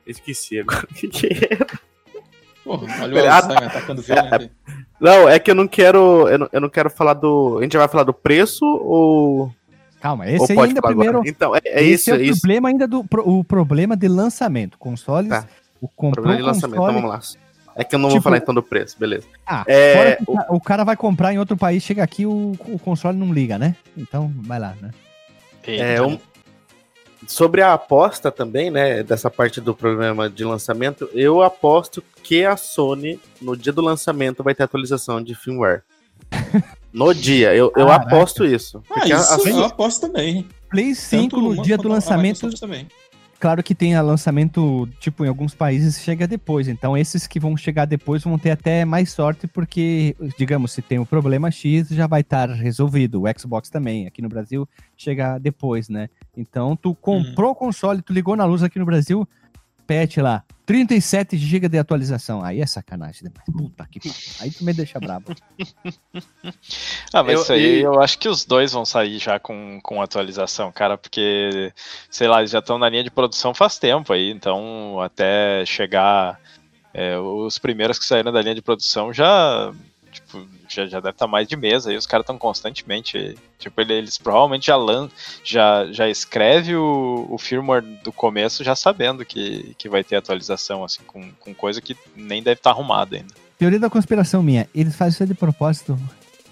Esqueci 0.06 0.60
agora 0.60 0.88
o 0.92 0.94
que 0.94 1.30
era. 1.50 1.68
Porra, 2.64 3.04
olha 3.04 3.24
o 3.24 3.28
ah, 3.28 3.36
Alzheimer 3.36 3.64
atacando 3.68 4.02
violento. 4.02 4.50
Não, 5.00 5.30
é 5.30 5.38
que 5.40 5.52
eu 5.52 5.56
não 5.56 5.68
quero. 5.68 6.28
Eu 6.28 6.38
não, 6.40 6.50
eu 6.52 6.62
não 6.62 6.70
quero 6.70 6.90
falar 6.90 7.14
do. 7.14 7.58
A 7.60 7.64
gente 7.64 7.78
vai 7.78 7.88
falar 7.88 8.04
do 8.04 8.14
preço 8.14 8.66
ou. 8.66 9.54
Calma, 10.06 10.30
esse 10.30 10.52
aí 10.52 10.60
ainda 10.60 10.82
falar 10.82 10.94
primeiro. 10.94 11.18
agora? 11.18 11.28
Então, 11.30 11.56
é, 11.56 11.60
é 11.66 11.84
esse 11.84 11.94
isso, 11.94 12.12
é 12.12 12.14
é 12.14 12.18
o 12.18 12.22
isso. 12.22 12.42
problema 12.42 12.70
ainda 12.70 12.88
do 12.88 13.04
pro- 13.04 13.28
o 13.28 13.44
problema 13.44 13.98
de 13.98 14.08
lançamento. 14.08 14.78
Consoles. 14.78 15.30
Tá. 15.30 15.48
O 15.82 15.88
Problema 15.88 16.38
de 16.38 16.44
lançamento, 16.44 16.78
console, 16.78 16.98
então 17.00 17.10
vamos 17.10 17.36
lá. 17.36 17.42
É 17.76 17.84
que 17.84 17.96
eu 17.96 18.00
não 18.00 18.10
Tipo- 18.10 18.14
vou 18.22 18.24
falar 18.24 18.38
então 18.38 18.54
do 18.54 18.62
preço, 18.62 18.96
beleza. 19.00 19.26
Ah, 19.48 19.64
É, 19.68 19.94
fora 19.96 20.16
que 20.18 20.52
o 20.52 20.56
o 20.58 20.62
cara 20.62 20.84
vai 20.84 20.96
comprar 20.96 21.34
em 21.34 21.40
outro 21.40 21.58
país, 21.58 21.82
chega 21.84 22.04
aqui, 22.04 22.24
o, 22.26 22.54
o 22.68 22.78
console 22.78 23.18
não 23.18 23.34
liga, 23.34 23.58
né? 23.58 23.76
Então, 23.98 24.32
vai 24.44 24.60
lá, 24.60 24.76
né? 24.80 24.92
É, 25.66 26.00
um- 26.04 26.20
sobre 27.28 27.62
a 27.64 27.74
aposta 27.74 28.32
também, 28.32 28.70
né, 28.70 29.02
dessa 29.02 29.32
parte 29.32 29.60
do 29.60 29.74
programa 29.74 30.30
de 30.30 30.44
lançamento, 30.46 31.10
eu 31.14 31.42
aposto 31.42 32.04
que 32.22 32.46
a 32.46 32.56
Sony, 32.56 33.20
no 33.42 33.58
dia 33.58 33.74
do 33.74 33.82
lançamento, 33.82 34.44
vai 34.44 34.54
ter 34.54 34.62
atualização 34.64 35.20
de 35.22 35.34
firmware. 35.34 35.82
No 36.94 37.14
dia, 37.14 37.54
eu, 37.54 37.66
eu 37.76 37.88
Caraca. 37.88 38.06
aposto 38.06 38.46
isso. 38.46 38.82
Ah, 38.90 38.94
Porque 38.94 39.12
a- 39.14 39.18
a 39.18 39.36
isso 39.38 39.50
eu 39.50 39.66
aposto 39.66 40.02
também. 40.08 40.48
Play 40.70 40.96
5 40.96 41.36
Tanto 41.36 41.42
no 41.56 41.62
dia 41.62 41.78
do 41.78 41.88
lançamento, 41.90 42.50
também. 42.58 42.88
claro 43.40 43.62
que 43.62 43.76
tem 43.76 43.96
a 43.96 44.02
lançamento, 44.02 44.88
tipo, 45.00 45.26
em 45.26 45.28
alguns 45.28 45.54
países 45.54 46.00
chega 46.02 46.26
depois. 46.26 46.68
Então, 46.70 46.98
esses 46.98 47.28
que 47.28 47.40
vão 47.40 47.56
chegar 47.58 47.86
depois 47.86 48.24
vão 48.24 48.38
ter 48.40 48.52
até 48.52 48.86
mais 48.86 49.12
sorte, 49.12 49.46
porque, 49.46 50.16
digamos, 50.38 50.72
se 50.72 50.82
tem 50.82 50.98
o 50.98 51.06
problema 51.06 51.52
X, 51.52 51.90
já 51.90 52.08
vai 52.08 52.22
estar 52.22 52.50
resolvido. 52.50 53.22
O 53.24 53.40
Xbox 53.40 53.70
também. 53.70 54.08
Aqui 54.08 54.22
no 54.22 54.30
Brasil 54.30 54.68
chega 54.96 55.38
depois, 55.38 55.90
né? 55.90 56.08
Então, 56.36 56.76
tu 56.78 56.96
comprou 56.96 57.52
o 57.52 57.56
console, 57.56 58.02
tu 58.02 58.14
ligou 58.14 58.36
na 58.38 58.46
luz 58.46 58.64
aqui 58.64 58.80
no 58.80 58.86
Brasil, 58.86 59.28
patch 59.86 60.18
lá, 60.18 60.44
37 60.66 61.38
GB 61.38 61.70
de 61.70 61.78
atualização. 61.78 62.44
Aí 62.44 62.60
é 62.62 62.66
sacanagem 62.66 63.24
demais. 63.24 63.46
Puta 63.52 63.88
que 63.90 64.00
pariu. 64.00 64.16
Aí 64.42 64.52
tu 64.52 64.64
me 64.66 64.74
deixa 64.74 65.00
brabo. 65.00 65.34
Ah, 67.14 67.24
mas 67.24 67.34
Eu- 67.36 67.42
isso 67.42 67.54
aí 67.54 67.80
e- 67.80 67.82
eu 67.82 68.02
acho 68.02 68.18
que 68.20 68.28
os 68.28 68.46
dois 68.46 68.72
vão 68.72 68.86
sair 68.86 69.18
já 69.20 69.40
com, 69.40 69.80
com 69.84 70.02
atualização, 70.02 70.72
cara, 70.72 70.98
porque, 70.98 71.72
sei 72.10 72.28
lá, 72.28 72.40
eles 72.40 72.52
já 72.52 72.60
estão 72.60 72.78
na 72.78 72.90
linha 72.90 73.04
de 73.04 73.12
produção 73.12 73.54
faz 73.54 73.78
tempo 73.78 74.12
aí, 74.14 74.32
então 74.32 75.00
até 75.02 75.66
chegar 75.66 76.40
é, 76.94 77.18
os 77.20 77.58
primeiros 77.58 78.00
que 78.00 78.06
saíram 78.06 78.32
da 78.32 78.42
linha 78.42 78.56
de 78.56 78.62
produção 78.62 79.12
já, 79.14 79.72
já, 80.68 80.86
já 80.86 81.00
deve 81.00 81.12
estar 81.16 81.28
mais 81.28 81.48
de 81.48 81.56
mês 81.56 81.86
aí, 81.88 81.96
os 81.98 82.06
caras 82.06 82.24
estão 82.24 82.38
constantemente, 82.38 83.38
tipo, 83.60 83.80
ele- 83.82 83.94
eles 83.94 84.18
provavelmente 84.18 84.68
já 84.68 84.76
lan 84.76 85.10
já, 85.44 85.86
já 85.92 86.10
escreve 86.10 86.76
o, 86.76 87.28
o 87.30 87.38
firmware 87.38 87.84
do 88.04 88.12
começo 88.12 88.64
já 88.64 88.76
sabendo 88.76 89.26
que, 89.26 89.76
que 89.78 89.88
vai 89.90 90.04
ter 90.04 90.16
atualização, 90.16 90.84
assim, 90.84 91.02
com, 91.08 91.32
com 91.40 91.54
coisa 91.54 91.82
que 91.82 91.96
nem 92.16 92.42
deve 92.44 92.60
estar 92.60 92.72
arrumada 92.72 93.16
ainda. 93.18 93.34
Teoria 93.58 93.80
da 93.80 93.90
conspiração 93.90 94.44
minha. 94.44 94.68
Eles 94.76 94.96
fazem 94.96 95.14
isso 95.14 95.26
de 95.26 95.34
propósito 95.34 95.98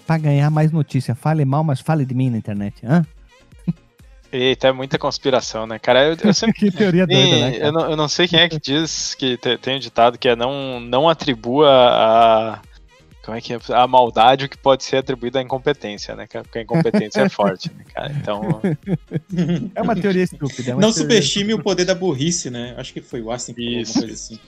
pra 0.06 0.16
ganhar 0.18 0.50
mais 0.50 0.72
notícia. 0.72 1.14
Fale 1.14 1.44
mal, 1.44 1.62
mas 1.62 1.80
fale 1.80 2.04
de 2.06 2.14
mim 2.14 2.30
na 2.30 2.38
internet. 2.38 2.76
Hã? 2.86 3.04
Eita, 4.32 4.68
é 4.68 4.72
muita 4.72 4.98
conspiração, 4.98 5.66
né, 5.66 5.78
cara? 5.78 6.04
Eu, 6.06 6.16
eu 6.20 6.32
sempre 6.34 6.58
que 6.58 6.70
teoria 6.70 7.06
doida, 7.06 7.22
Sim, 7.36 7.40
né? 7.40 7.52
cara? 7.52 7.64
eu, 7.66 7.72
não, 7.72 7.90
eu 7.90 7.96
não 7.96 8.08
sei 8.08 8.26
quem 8.26 8.40
é 8.40 8.48
que 8.48 8.58
diz 8.58 9.14
que 9.14 9.36
te- 9.36 9.56
tem 9.58 9.76
um 9.76 9.78
ditado 9.78 10.18
que 10.18 10.28
é 10.28 10.34
não, 10.34 10.80
não 10.80 11.08
atribua 11.08 11.68
a. 11.70 12.60
Como 13.24 13.36
é 13.36 13.40
que 13.40 13.54
é? 13.54 13.58
A 13.70 13.86
maldade 13.86 14.44
o 14.44 14.48
que 14.48 14.58
pode 14.58 14.84
ser 14.84 14.98
atribuído 14.98 15.38
à 15.38 15.42
incompetência, 15.42 16.14
né? 16.14 16.26
Porque 16.26 16.58
a 16.58 16.62
incompetência 16.62 17.22
é 17.22 17.28
forte, 17.30 17.72
né, 17.74 17.84
cara? 17.94 18.12
Então. 18.12 18.60
É 19.74 19.80
uma 19.82 19.94
teoria 19.96 20.22
estúpida. 20.22 20.72
é 20.72 20.74
uma 20.74 20.80
Não 20.82 20.92
teoria- 20.92 21.16
subestime 21.16 21.54
o 21.54 21.62
poder 21.62 21.84
da 21.84 21.94
burrice, 21.94 22.50
né? 22.50 22.74
Acho 22.76 22.92
que 22.92 23.00
foi 23.00 23.22
o 23.22 23.30
Aston 23.30 23.54
que 23.54 23.78
alguma 23.78 23.92
coisa 23.94 24.12
assim. 24.12 24.38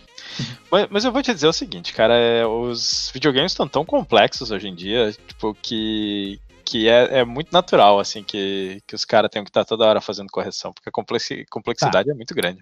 Mas, 0.71 0.87
mas 0.91 1.05
eu 1.05 1.12
vou 1.12 1.23
te 1.23 1.33
dizer 1.33 1.47
o 1.47 1.53
seguinte, 1.53 1.95
cara, 1.95 2.15
é, 2.15 2.47
os 2.47 3.11
videogames 3.15 3.53
estão 3.53 3.67
tão 3.67 3.85
complexos 3.85 4.51
hoje 4.51 4.69
em 4.69 4.75
dia, 4.75 5.11
tipo, 5.27 5.55
que, 5.62 6.39
que 6.65 6.89
é, 6.89 7.21
é 7.21 7.25
muito 7.25 7.51
natural, 7.53 7.99
assim, 7.99 8.23
que, 8.23 8.83
que 8.87 8.95
os 8.95 9.05
caras 9.05 9.31
tenham 9.31 9.45
que 9.45 9.51
estar 9.51 9.65
toda 9.65 9.87
hora 9.87 10.01
fazendo 10.01 10.29
correção, 10.29 10.73
porque 10.73 10.89
a 10.89 10.93
complexi- 10.93 11.47
complexidade 11.51 12.11
é 12.11 12.15
muito 12.15 12.35
grande. 12.35 12.61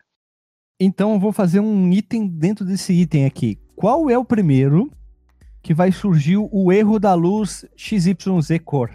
Então 0.79 1.15
eu 1.15 1.19
vou 1.19 1.33
fazer 1.33 1.59
um 1.61 1.91
item 1.93 2.27
dentro 2.29 2.65
desse 2.65 2.93
item 2.93 3.25
aqui. 3.27 3.59
Qual 3.75 4.09
é 4.11 4.17
o 4.19 4.25
primeiro 4.25 4.91
que 5.65 5.73
vai 5.75 5.91
surgir 5.91 6.37
o 6.37 6.71
erro 6.71 6.99
da 7.01 7.15
luz 7.15 7.65
XYZ 7.75 8.61
cor? 8.63 8.91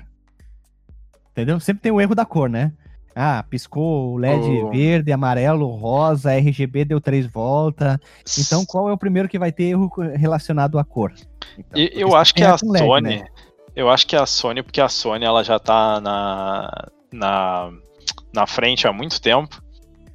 Entendeu? 1.32 1.60
Sempre 1.60 1.82
tem 1.82 1.92
o 1.92 2.00
erro 2.00 2.14
da 2.14 2.26
cor, 2.26 2.48
né? 2.48 2.72
Ah, 3.16 3.44
piscou 3.50 4.14
o 4.14 4.18
LED 4.18 4.64
O- 4.64 4.70
verde, 4.70 5.12
amarelo, 5.12 5.68
rosa, 5.76 6.32
RGB 6.32 6.86
deu 6.86 7.02
três 7.02 7.26
voltas. 7.26 7.98
Então 8.38 8.64
qual 8.66 8.88
é 8.88 8.94
o 8.94 8.98
primeiro 8.98 9.28
que 9.28 9.40
vai 9.40 9.52
ter 9.52 9.64
erro 9.66 9.92
relacionado 10.16 10.78
à 10.78 10.84
cor? 10.86 11.12
Então, 11.58 11.82
eu 11.82 12.10
você 12.10 12.16
acho 12.18 12.34
que 12.36 12.42
tem 12.42 12.50
a 12.50 12.56
LED, 12.62 12.86
Sony. 12.86 13.02
né? 13.18 13.26
Eu 13.76 13.90
acho 13.90 14.06
que 14.06 14.16
a 14.16 14.26
Sony, 14.28 14.62
porque 14.62 14.80
a 14.80 14.88
Sony 14.90 15.26
ela 15.26 15.44
já 15.44 15.58
tá 15.58 16.00
na, 16.00 16.88
na, 17.12 17.72
na 18.32 18.46
frente 18.48 18.88
há 18.88 18.94
muito 18.94 19.20
tempo. 19.20 19.60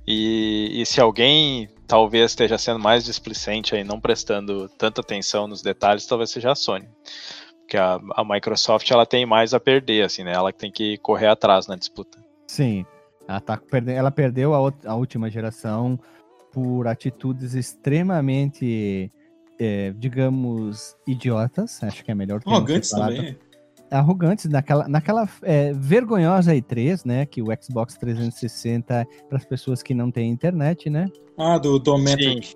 E, 0.06 0.70
e 0.80 0.86
se 0.86 1.00
alguém 1.00 1.68
talvez 1.86 2.30
esteja 2.32 2.58
sendo 2.58 2.78
mais 2.78 3.04
displicente 3.04 3.74
aí, 3.74 3.84
não 3.84 4.00
prestando 4.00 4.68
tanta 4.78 5.00
atenção 5.00 5.46
nos 5.46 5.62
detalhes, 5.62 6.06
talvez 6.06 6.30
seja 6.30 6.52
a 6.52 6.54
Sony. 6.54 6.88
Porque 7.60 7.76
a, 7.76 7.98
a 8.14 8.24
Microsoft 8.24 8.90
ela 8.90 9.06
tem 9.06 9.24
mais 9.24 9.54
a 9.54 9.60
perder, 9.60 10.04
assim, 10.04 10.22
né? 10.22 10.32
Ela 10.32 10.52
tem 10.52 10.70
que 10.70 10.98
correr 10.98 11.28
atrás 11.28 11.66
na 11.66 11.76
disputa. 11.76 12.18
Sim. 12.46 12.84
Ela, 13.26 13.40
tá 13.40 13.56
perde- 13.56 13.92
ela 13.92 14.10
perdeu 14.10 14.52
a, 14.54 14.58
out- 14.58 14.86
a 14.86 14.94
última 14.94 15.30
geração 15.30 15.98
por 16.52 16.86
atitudes 16.86 17.54
extremamente, 17.54 19.10
eh, 19.58 19.92
digamos, 19.96 20.94
idiotas. 21.06 21.82
Acho 21.82 22.04
que 22.04 22.10
é 22.10 22.14
melhor 22.14 22.40
Arrogantes 22.44 22.90
também. 22.90 23.38
Arrogantes, 23.90 24.46
naquela, 24.50 24.88
naquela 24.88 25.28
eh, 25.42 25.72
vergonhosa 25.74 26.54
E3, 26.54 27.02
né? 27.04 27.26
Que 27.26 27.42
o 27.42 27.46
Xbox 27.62 27.96
360 27.96 29.06
para 29.28 29.38
as 29.38 29.44
pessoas 29.44 29.82
que 29.82 29.94
não 29.94 30.10
têm 30.10 30.30
internet, 30.30 30.88
né? 30.90 31.06
Ah, 31.36 31.58
do 31.58 31.78
Dometric. 31.78 32.54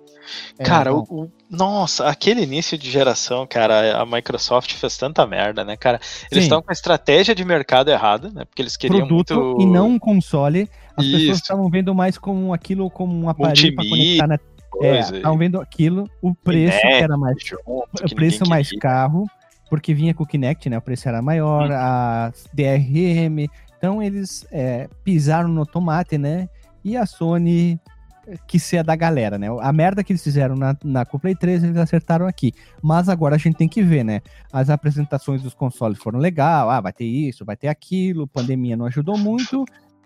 É, 0.57 0.63
cara, 0.63 0.93
o, 0.93 1.01
o- 1.09 1.31
nossa, 1.49 2.07
aquele 2.07 2.41
início 2.43 2.77
de 2.77 2.89
geração, 2.89 3.45
cara, 3.45 3.97
a 4.01 4.05
Microsoft 4.05 4.73
fez 4.73 4.97
tanta 4.97 5.25
merda, 5.27 5.65
né, 5.65 5.75
cara? 5.75 5.99
Eles 6.31 6.45
estão 6.45 6.61
com 6.61 6.71
a 6.71 6.73
estratégia 6.73 7.35
de 7.35 7.43
mercado 7.43 7.89
errada, 7.89 8.29
né? 8.29 8.45
Porque 8.45 8.61
eles 8.61 8.77
queriam 8.77 8.99
produto 9.07 9.35
muito 9.35 9.61
e 9.61 9.65
não 9.65 9.89
um 9.89 9.99
console. 9.99 10.69
As 10.95 11.05
pessoas 11.05 11.21
Isso. 11.23 11.31
estavam 11.41 11.69
vendo 11.69 11.93
mais 11.93 12.17
como 12.17 12.53
aquilo 12.53 12.89
como 12.89 13.13
um 13.17 13.29
aparelho 13.29 13.75
para 13.75 13.87
conectar 13.87 14.27
na 14.27 14.39
É, 14.81 14.99
estavam 14.99 15.37
vendo 15.37 15.59
aquilo, 15.59 16.09
o 16.21 16.33
preço 16.33 16.79
que 16.79 16.87
era 16.87 17.17
mais 17.17 17.35
junto, 17.43 17.63
o 17.65 18.15
preço 18.15 18.47
mais 18.47 18.67
queria. 18.67 18.79
caro, 18.81 19.25
porque 19.69 19.93
vinha 19.93 20.13
com 20.13 20.23
o 20.23 20.27
Kinect, 20.27 20.69
né? 20.69 20.77
O 20.77 20.81
preço 20.81 21.07
era 21.07 21.21
maior, 21.21 21.71
a 21.71 22.31
DRM. 22.53 23.47
Então 23.77 24.01
eles 24.01 24.45
é, 24.51 24.89
pisaram 25.03 25.47
no 25.49 25.65
tomate, 25.65 26.17
né? 26.17 26.49
E 26.83 26.97
a 26.97 27.05
Sony 27.05 27.79
eh, 28.27 28.37
quis 28.47 28.63
ser 28.63 28.83
da 28.83 28.95
galera, 28.95 29.37
né? 29.37 29.47
A 29.61 29.71
merda 29.71 30.03
que 30.03 30.11
eles 30.11 30.23
fizeram 30.23 30.55
na, 30.55 30.75
na 30.83 31.05
Play 31.05 31.35
3, 31.35 31.63
eles 31.63 31.77
acertaram 31.77 32.27
aqui. 32.27 32.53
Mas 32.81 33.09
agora 33.09 33.35
a 33.35 33.37
gente 33.37 33.55
tem 33.55 33.67
que 33.67 33.81
ver, 33.81 34.03
né? 34.03 34.21
As 34.51 34.69
apresentações 34.69 35.41
dos 35.41 35.53
consoles 35.53 35.97
foram 35.97 36.19
legal, 36.19 36.69
ah, 36.69 36.81
vai 36.81 36.93
ter 36.93 37.05
isso, 37.05 37.45
vai 37.45 37.55
ter 37.55 37.67
aquilo, 37.67 38.27
pandemia 38.27 38.75
não 38.75 38.85
ajudou 38.85 39.17
muito, 39.17 39.65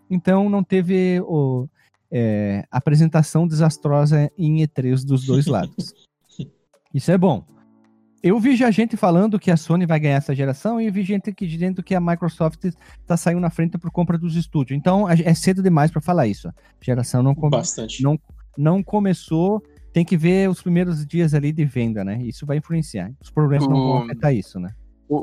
então 0.09 0.49
não 0.49 0.63
teve 0.63 1.19
o, 1.21 1.67
é, 2.11 2.63
apresentação 2.69 3.47
desastrosa 3.47 4.31
em 4.37 4.57
E3 4.57 5.03
dos 5.03 5.25
dois 5.25 5.47
lados. 5.47 5.93
Isso 6.93 7.11
é 7.11 7.17
bom. 7.17 7.43
Eu 8.23 8.39
vi 8.39 8.55
já 8.55 8.71
gente 8.71 8.95
falando 8.95 9.37
que 9.37 9.51
a 9.51 9.57
Sony 9.57 9.85
vai 9.85 9.99
ganhar 9.99 10.15
essa 10.15 10.33
geração 10.33 10.79
e 10.79 10.89
vi 10.89 11.03
gente 11.03 11.33
que 11.33 11.45
dizendo 11.45 11.83
que 11.83 11.93
a 11.93 11.99
Microsoft 11.99 12.63
está 12.63 13.17
saindo 13.17 13.41
na 13.41 13.49
frente 13.49 13.77
por 13.77 13.91
compra 13.91 14.17
dos 14.17 14.37
estúdios. 14.37 14.77
Então 14.77 15.09
é 15.09 15.33
cedo 15.33 15.61
demais 15.61 15.91
para 15.91 15.99
falar 16.01 16.25
isso. 16.25 16.47
A 16.47 16.53
geração 16.81 17.21
não, 17.21 17.35
come- 17.35 17.51
Bastante. 17.51 18.01
não, 18.01 18.17
não 18.57 18.81
começou, 18.81 19.61
tem 19.91 20.05
que 20.05 20.15
ver 20.15 20.49
os 20.49 20.61
primeiros 20.61 21.05
dias 21.05 21.33
ali 21.33 21.51
de 21.51 21.65
venda, 21.65 22.01
né? 22.05 22.17
Isso 22.23 22.45
vai 22.45 22.57
influenciar. 22.57 23.11
Os 23.21 23.29
problemas 23.29 23.67
não 23.67 23.75
vão 23.75 23.97
O- 23.99 24.03
afetar 24.05 24.33
isso, 24.33 24.57
né? 24.57 24.69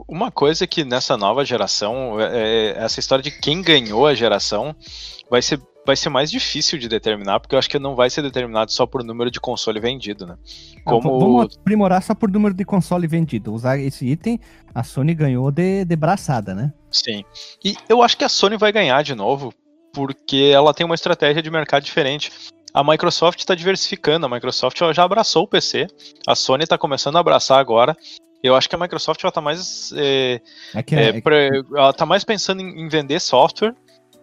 Uma 0.06 0.30
coisa 0.30 0.66
que 0.66 0.84
nessa 0.84 1.16
nova 1.16 1.42
geração, 1.44 2.20
é, 2.20 2.36
é 2.76 2.84
essa 2.84 3.00
história 3.00 3.24
de 3.24 3.30
quem 3.30 3.62
ganhou 3.62 4.06
a 4.06 4.14
geração 4.14 4.76
vai 5.30 5.40
ser, 5.40 5.58
vai 5.90 5.96
ser 5.96 6.08
mais 6.08 6.30
difícil 6.30 6.78
de 6.78 6.88
determinar, 6.88 7.40
porque 7.40 7.54
eu 7.54 7.58
acho 7.58 7.68
que 7.68 7.78
não 7.78 7.96
vai 7.96 8.08
ser 8.08 8.22
determinado 8.22 8.70
só 8.70 8.86
por 8.86 9.02
número 9.02 9.28
de 9.28 9.40
console 9.40 9.80
vendido, 9.80 10.24
né? 10.24 10.36
Como 10.84 11.18
Vamos 11.18 11.56
aprimorar 11.56 12.00
só 12.00 12.14
por 12.14 12.30
número 12.30 12.54
de 12.54 12.64
console 12.64 13.08
vendido. 13.08 13.52
Usar 13.52 13.76
esse 13.76 14.06
item, 14.06 14.38
a 14.72 14.84
Sony 14.84 15.12
ganhou 15.14 15.50
de, 15.50 15.84
de 15.84 15.96
braçada, 15.96 16.54
né? 16.54 16.72
Sim. 16.92 17.24
E 17.64 17.76
eu 17.88 18.02
acho 18.02 18.16
que 18.16 18.22
a 18.22 18.28
Sony 18.28 18.56
vai 18.56 18.70
ganhar 18.70 19.02
de 19.02 19.16
novo 19.16 19.52
porque 19.92 20.52
ela 20.54 20.72
tem 20.72 20.86
uma 20.86 20.94
estratégia 20.94 21.42
de 21.42 21.50
mercado 21.50 21.82
diferente. 21.82 22.30
A 22.72 22.84
Microsoft 22.84 23.40
está 23.40 23.56
diversificando, 23.56 24.26
a 24.26 24.28
Microsoft 24.28 24.78
já 24.94 25.02
abraçou 25.02 25.42
o 25.42 25.48
PC, 25.48 25.88
a 26.24 26.36
Sony 26.36 26.62
está 26.62 26.78
começando 26.78 27.16
a 27.16 27.20
abraçar 27.20 27.58
agora. 27.58 27.96
Eu 28.44 28.54
acho 28.54 28.68
que 28.68 28.76
a 28.76 28.78
Microsoft 28.78 29.22
ela 29.24 29.32
tá 29.32 29.40
mais. 29.40 29.92
É, 29.96 30.40
É 30.72 30.82
que, 30.84 30.94
é, 30.94 31.08
é, 31.08 31.20
pra- 31.20 31.46
ela 31.76 31.92
tá 31.92 32.06
mais 32.06 32.22
pensando 32.22 32.62
em, 32.62 32.82
em 32.82 32.88
vender 32.88 33.20
software 33.20 33.74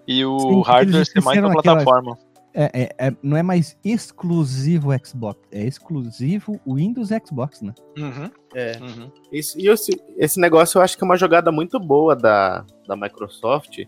e 0.08 0.24
o 0.26 0.40
Sim, 0.40 0.62
hardware 0.66 1.06
ser 1.06 1.22
mais 1.22 1.38
aquela- 1.38 1.54
plataforma. 1.62 2.18
é- 2.54 2.72
é- 3.00 3.08
é- 3.08 3.16
não 3.22 3.38
é 3.38 3.44
mais 3.44 3.78
exclusivo 3.84 4.90
Xbox, 5.06 5.40
é 5.52 5.64
exclusivo 5.66 6.60
Windows 6.66 7.12
e 7.12 7.22
Xbox, 7.26 7.62
né? 7.62 7.74
Uhum, 7.98 8.32
É. 8.56 8.78
uhum. 8.82 9.12
Isso, 9.32 9.60
e 9.60 9.68
esse, 9.70 10.02
esse 10.18 10.40
negócio 10.40 10.78
eu 10.80 10.82
acho 10.82 10.98
que 10.98 11.04
é 11.04 11.06
uma 11.06 11.18
jogada 11.18 11.52
muito 11.52 11.80
boa 11.80 12.16
da, 12.16 12.66
da 12.88 12.96
Microsoft, 12.96 13.80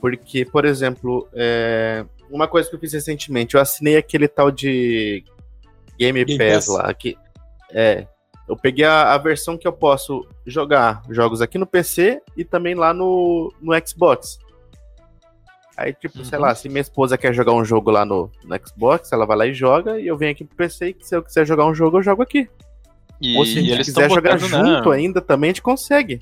porque, 0.00 0.44
por 0.44 0.64
exemplo, 0.64 1.26
é, 1.32 2.04
uma 2.30 2.46
coisa 2.46 2.68
que 2.68 2.76
eu 2.76 2.80
fiz 2.80 2.92
recentemente, 2.92 3.54
eu 3.54 3.60
assinei 3.60 3.96
aquele 3.96 4.28
tal 4.28 4.50
de 4.50 5.24
Game, 5.98 6.24
Game 6.24 6.38
Pass 6.38 6.66
Pass. 6.66 6.68
lá, 6.68 6.92
que 6.94 7.16
é, 7.72 8.06
eu 8.48 8.56
peguei 8.56 8.84
a, 8.84 9.14
a 9.14 9.18
versão 9.18 9.56
que 9.56 9.66
eu 9.66 9.72
posso 9.72 10.26
jogar 10.46 11.02
jogos 11.10 11.40
aqui 11.40 11.56
no 11.58 11.66
PC 11.66 12.20
e 12.36 12.44
também 12.44 12.74
lá 12.74 12.92
no, 12.92 13.52
no 13.60 13.72
Xbox. 13.86 14.38
Aí, 15.76 15.92
tipo, 15.92 16.24
sei 16.24 16.38
Uhum. 16.38 16.44
lá, 16.44 16.54
se 16.54 16.68
minha 16.68 16.80
esposa 16.80 17.18
quer 17.18 17.32
jogar 17.34 17.52
um 17.52 17.64
jogo 17.64 17.90
lá 17.90 18.04
no, 18.04 18.30
no 18.44 18.56
Xbox, 18.66 19.10
ela 19.12 19.26
vai 19.26 19.36
lá 19.36 19.46
e 19.46 19.52
joga, 19.54 19.98
e 20.00 20.06
eu 20.06 20.16
venho 20.16 20.32
aqui 20.32 20.44
pro 20.44 20.56
PC 20.56 20.90
e 21.00 21.04
se 21.04 21.16
eu 21.16 21.22
quiser 21.22 21.44
jogar 21.46 21.66
um 21.66 21.74
jogo, 21.74 21.98
eu 21.98 22.02
jogo 22.02 22.22
aqui. 22.22 22.48
E, 23.20 23.36
Ou 23.36 23.44
se 23.44 23.58
a 23.58 23.62
gente 23.62 23.84
quiser 23.84 24.08
jogar 24.10 24.34
botando 24.34 24.48
junto 24.50 24.90
né, 24.90 24.96
ainda, 24.96 25.20
também 25.20 25.48
a 25.48 25.52
gente 25.52 25.62
consegue. 25.62 26.20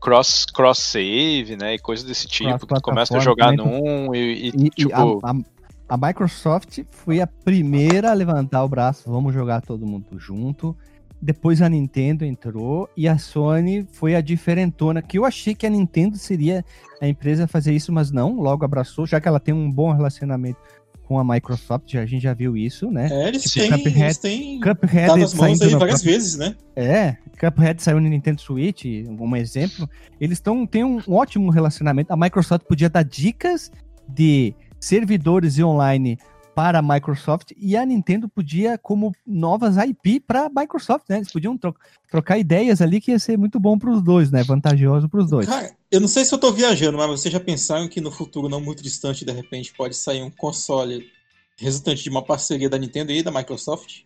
cross, 0.00 0.44
cross 0.46 0.78
save, 0.78 1.56
né? 1.58 1.74
E 1.74 1.78
coisas 1.78 2.04
desse 2.04 2.26
tipo. 2.26 2.58
Que 2.58 2.66
tu 2.66 2.80
começa 2.82 3.16
a 3.16 3.20
jogar 3.20 3.52
num 3.52 4.14
e, 4.14 4.18
e, 4.18 4.48
E, 4.48 4.66
e 4.66 4.70
tipo. 4.70 5.20
a, 5.24 5.30
a- 5.30 5.34
a 5.88 5.96
Microsoft 5.96 6.80
foi 6.90 7.20
a 7.20 7.26
primeira 7.26 8.10
a 8.10 8.14
levantar 8.14 8.62
o 8.64 8.68
braço, 8.68 9.10
vamos 9.10 9.34
jogar 9.34 9.60
todo 9.60 9.84
mundo 9.86 10.06
junto. 10.18 10.76
Depois 11.22 11.60
a 11.60 11.68
Nintendo 11.68 12.24
entrou 12.24 12.88
e 12.96 13.06
a 13.06 13.18
Sony 13.18 13.86
foi 13.92 14.14
a 14.14 14.20
diferentona, 14.22 15.02
que 15.02 15.18
eu 15.18 15.24
achei 15.26 15.54
que 15.54 15.66
a 15.66 15.70
Nintendo 15.70 16.16
seria 16.16 16.64
a 17.00 17.06
empresa 17.06 17.44
a 17.44 17.46
fazer 17.46 17.74
isso, 17.74 17.92
mas 17.92 18.10
não, 18.10 18.40
logo 18.40 18.64
abraçou, 18.64 19.06
já 19.06 19.20
que 19.20 19.28
ela 19.28 19.38
tem 19.38 19.52
um 19.52 19.70
bom 19.70 19.92
relacionamento 19.92 20.58
com 21.04 21.18
a 21.18 21.24
Microsoft, 21.24 21.90
já, 21.92 22.00
a 22.02 22.06
gente 22.06 22.22
já 22.22 22.32
viu 22.32 22.56
isso, 22.56 22.90
né? 22.90 23.08
É, 23.10 23.28
eles 23.28 23.42
Tipo, 23.42 23.68
têm, 23.68 23.70
Cuphead- 23.84 24.00
eles 24.04 24.18
têm 24.18 24.60
Cuphead 24.60 25.06
dado 25.08 25.24
as 25.24 25.34
mãos 25.34 25.60
aí 25.60 25.68
várias 25.70 25.74
própria- 26.00 26.12
vezes, 26.12 26.36
né? 26.38 26.54
É, 26.76 27.16
Cuphead 27.38 27.82
saiu 27.82 28.00
no 28.00 28.08
Nintendo 28.08 28.40
Switch, 28.40 28.84
um 29.08 29.36
exemplo. 29.36 29.90
Eles 30.20 30.38
estão 30.38 30.64
têm 30.64 30.84
um 30.84 31.00
ótimo 31.08 31.50
relacionamento. 31.50 32.12
A 32.12 32.16
Microsoft 32.16 32.64
podia 32.66 32.88
dar 32.88 33.02
dicas 33.02 33.72
de 34.08 34.54
servidores 34.78 35.58
e 35.58 35.64
online 35.64 36.16
para 36.54 36.80
a 36.80 36.82
Microsoft 36.82 37.52
e 37.56 37.76
a 37.76 37.84
Nintendo 37.86 38.28
podia 38.28 38.76
como 38.76 39.12
novas 39.26 39.76
IP 39.76 40.20
para 40.20 40.46
a 40.46 40.48
Microsoft, 40.48 41.04
né? 41.08 41.16
Eles 41.18 41.32
podiam 41.32 41.56
tro- 41.56 41.74
trocar 42.10 42.38
ideias 42.38 42.80
ali 42.82 43.00
que 43.00 43.12
ia 43.12 43.18
ser 43.18 43.38
muito 43.38 43.58
bom 43.58 43.78
para 43.78 43.90
os 43.90 44.02
dois, 44.02 44.30
né? 44.30 44.42
Vantajoso 44.42 45.08
para 45.08 45.20
os 45.20 45.30
dois. 45.30 45.46
Cara, 45.46 45.74
eu 45.90 46.00
não 46.00 46.08
sei 46.08 46.24
se 46.24 46.34
eu 46.34 46.38
tô 46.38 46.52
viajando, 46.52 46.98
mas 46.98 47.08
vocês 47.08 47.32
já 47.32 47.40
pensaram 47.40 47.88
que 47.88 48.00
no 48.00 48.10
futuro 48.10 48.48
não 48.48 48.60
muito 48.60 48.82
distante, 48.82 49.24
de 49.24 49.32
repente, 49.32 49.72
pode 49.76 49.96
sair 49.96 50.22
um 50.22 50.30
console 50.30 51.06
resultante 51.56 52.02
de 52.02 52.10
uma 52.10 52.22
parceria 52.22 52.68
da 52.68 52.78
Nintendo 52.78 53.12
e 53.12 53.22
da 53.22 53.30
Microsoft? 53.30 54.00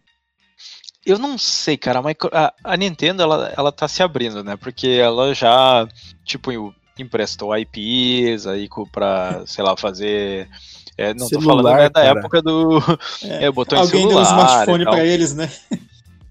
Eu 1.07 1.19
não 1.19 1.37
sei, 1.37 1.77
cara. 1.77 1.99
A, 1.99 2.03
Micro- 2.03 2.31
a- 2.33 2.77
Nintendo, 2.77 3.23
ela, 3.23 3.53
ela 3.57 3.71
tá 3.73 3.87
se 3.87 4.03
abrindo, 4.03 4.43
né? 4.43 4.57
Porque 4.57 4.87
ela 4.89 5.35
já, 5.35 5.87
tipo, 6.25 6.51
em- 6.51 6.75
emprestou 6.99 7.55
IPs 7.57 8.47
aí 8.47 8.69
pra, 8.91 9.45
sei 9.47 9.63
lá, 9.65 9.77
fazer. 9.77 10.49
É, 10.97 11.09
não 11.15 11.29
tô 11.29 11.41
Celular, 11.41 11.73
falando 11.73 11.77
né, 11.83 11.89
da 11.89 12.03
cara. 12.03 12.19
época 12.21 12.43
do. 12.43 12.81
É, 13.25 13.51
botou 13.51 13.77
em 13.79 13.81
Alguém 13.81 14.09
deu 14.09 14.19
um 14.19 14.25
celular 14.25 14.47
smartphone 14.49 14.85
pra 14.85 15.05
eles, 15.05 15.35
né? 15.35 15.51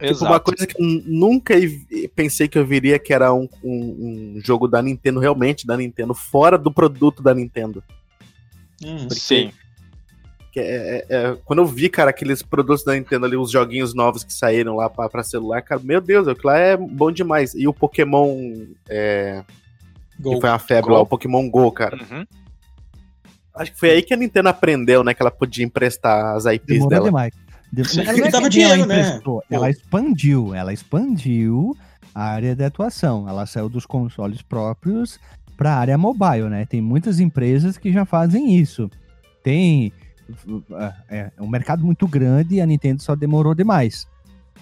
Tipo, 0.02 0.26
uma 0.26 0.40
coisa 0.40 0.68
que 0.68 0.76
nunca 1.06 1.54
pensei 2.14 2.48
que 2.48 2.58
eu 2.58 2.66
viria 2.66 3.00
que 3.00 3.14
era 3.14 3.34
um, 3.34 3.48
um- 3.64 4.36
um 4.38 4.42
jogo 4.44 4.68
da 4.68 4.82
Nintendo, 4.82 5.20
realmente 5.20 5.66
da 5.66 5.78
Nintendo, 5.78 6.14
fora 6.14 6.58
do 6.58 6.70
produto 6.72 7.24
da 7.24 7.34
Nintendo. 7.34 7.82
Hum. 8.84 9.10
Sim. 9.10 9.52
É- 10.56 11.06
é- 11.10 11.16
é- 11.16 11.38
quando 11.46 11.60
eu 11.60 11.66
vi, 11.66 11.90
cara, 11.90 12.10
aqueles 12.10 12.44
produtos 12.44 12.84
da 12.84 12.94
Nintendo 12.94 13.26
ali, 13.26 13.36
os 13.38 13.50
joguinhos 13.50 13.94
novos 13.96 14.24
que 14.24 14.34
saíram 14.34 14.76
lá 14.76 14.90
pra, 14.90 15.08
pra 15.10 15.24
celular, 15.24 15.62
cara, 15.62 15.82
meu 15.84 16.00
Deus, 16.02 16.28
aquilo 16.28 16.48
lá 16.52 16.58
é 16.58 16.76
bom 16.78 17.12
demais. 17.12 17.56
E 17.56 17.68
o 17.68 17.74
Pokémon, 17.74 18.66
é, 18.90 19.42
que 20.18 20.40
foi 20.42 20.50
uma 20.50 20.60
febre 20.60 20.90
Go. 20.90 20.94
lá, 20.96 21.00
o 21.02 21.06
Pokémon 21.08 21.50
GO, 21.50 21.72
cara. 21.72 21.98
Uhum. 21.98 22.26
Acho 23.56 23.72
que 23.72 23.80
foi 23.80 23.92
aí 23.92 24.02
que 24.02 24.14
a 24.14 24.18
Nintendo 24.18 24.50
aprendeu, 24.50 25.04
né, 25.04 25.14
que 25.14 25.22
ela 25.22 25.32
podia 25.32 25.64
emprestar 25.64 26.36
as 26.36 26.46
IPs 26.46 26.66
Demorou 26.68 26.90
dela. 26.90 27.06
demais. 27.06 27.34
De- 27.72 27.88
Sim, 27.88 28.02
Ela 28.02 28.14
não 28.18 28.26
é 28.26 28.32
dava 28.32 28.50
dinheiro, 28.50 28.86
né? 28.86 29.20
Ela 29.50 29.70
expandiu, 29.70 30.54
ela 30.54 30.74
expandiu 30.74 31.76
a 32.14 32.24
área 32.24 32.56
de 32.56 32.64
atuação. 32.64 33.28
Ela 33.28 33.46
saiu 33.46 33.68
dos 33.68 33.86
consoles 33.86 34.42
próprios 34.42 35.20
para 35.58 35.74
a 35.74 35.78
área 35.78 35.98
mobile, 35.98 36.50
né? 36.50 36.66
Tem 36.66 36.82
muitas 36.82 37.20
empresas 37.20 37.78
que 37.78 37.92
já 37.92 38.06
fazem 38.06 38.56
isso. 38.56 38.90
Tem 39.44 39.92
é, 41.10 41.32
é 41.38 41.42
um 41.42 41.48
mercado 41.48 41.84
muito 41.84 42.08
grande 42.08 42.56
e 42.56 42.62
a 42.62 42.66
Nintendo 42.66 43.02
só 43.02 43.16
demorou 43.16 43.54
demais. 43.56 44.08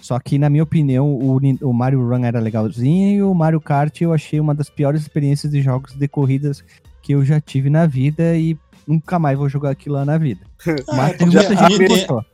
Só 0.00 0.18
que, 0.18 0.38
na 0.38 0.50
minha 0.50 0.62
opinião, 0.62 1.06
o, 1.14 1.38
o 1.62 1.72
Mario 1.72 2.08
Run 2.08 2.24
era 2.24 2.40
legalzinho 2.40 3.16
e 3.18 3.22
o 3.22 3.32
Mario 3.34 3.60
Kart 3.60 4.00
eu 4.00 4.12
achei 4.12 4.40
uma 4.40 4.54
das 4.54 4.68
piores 4.68 5.02
experiências 5.02 5.52
de 5.52 5.62
jogos 5.62 5.94
de 5.94 6.08
corridas 6.08 6.64
que 7.02 7.12
eu 7.12 7.24
já 7.24 7.40
tive 7.40 7.70
na 7.70 7.86
vida 7.86 8.36
e 8.36 8.56
nunca 8.86 9.18
mais 9.18 9.36
vou 9.38 9.48
jogar 9.48 9.70
aquilo 9.70 9.94
lá 9.96 10.04
na 10.04 10.18
vida. 10.18 10.44
Ah, 10.66 10.74
Mas 10.96 11.10
é 11.10 11.16
tem 11.16 11.26
muita 11.26 11.40
a 11.40 11.68
gente 11.68 11.78
que 11.78 11.88
gostou. 11.88 12.24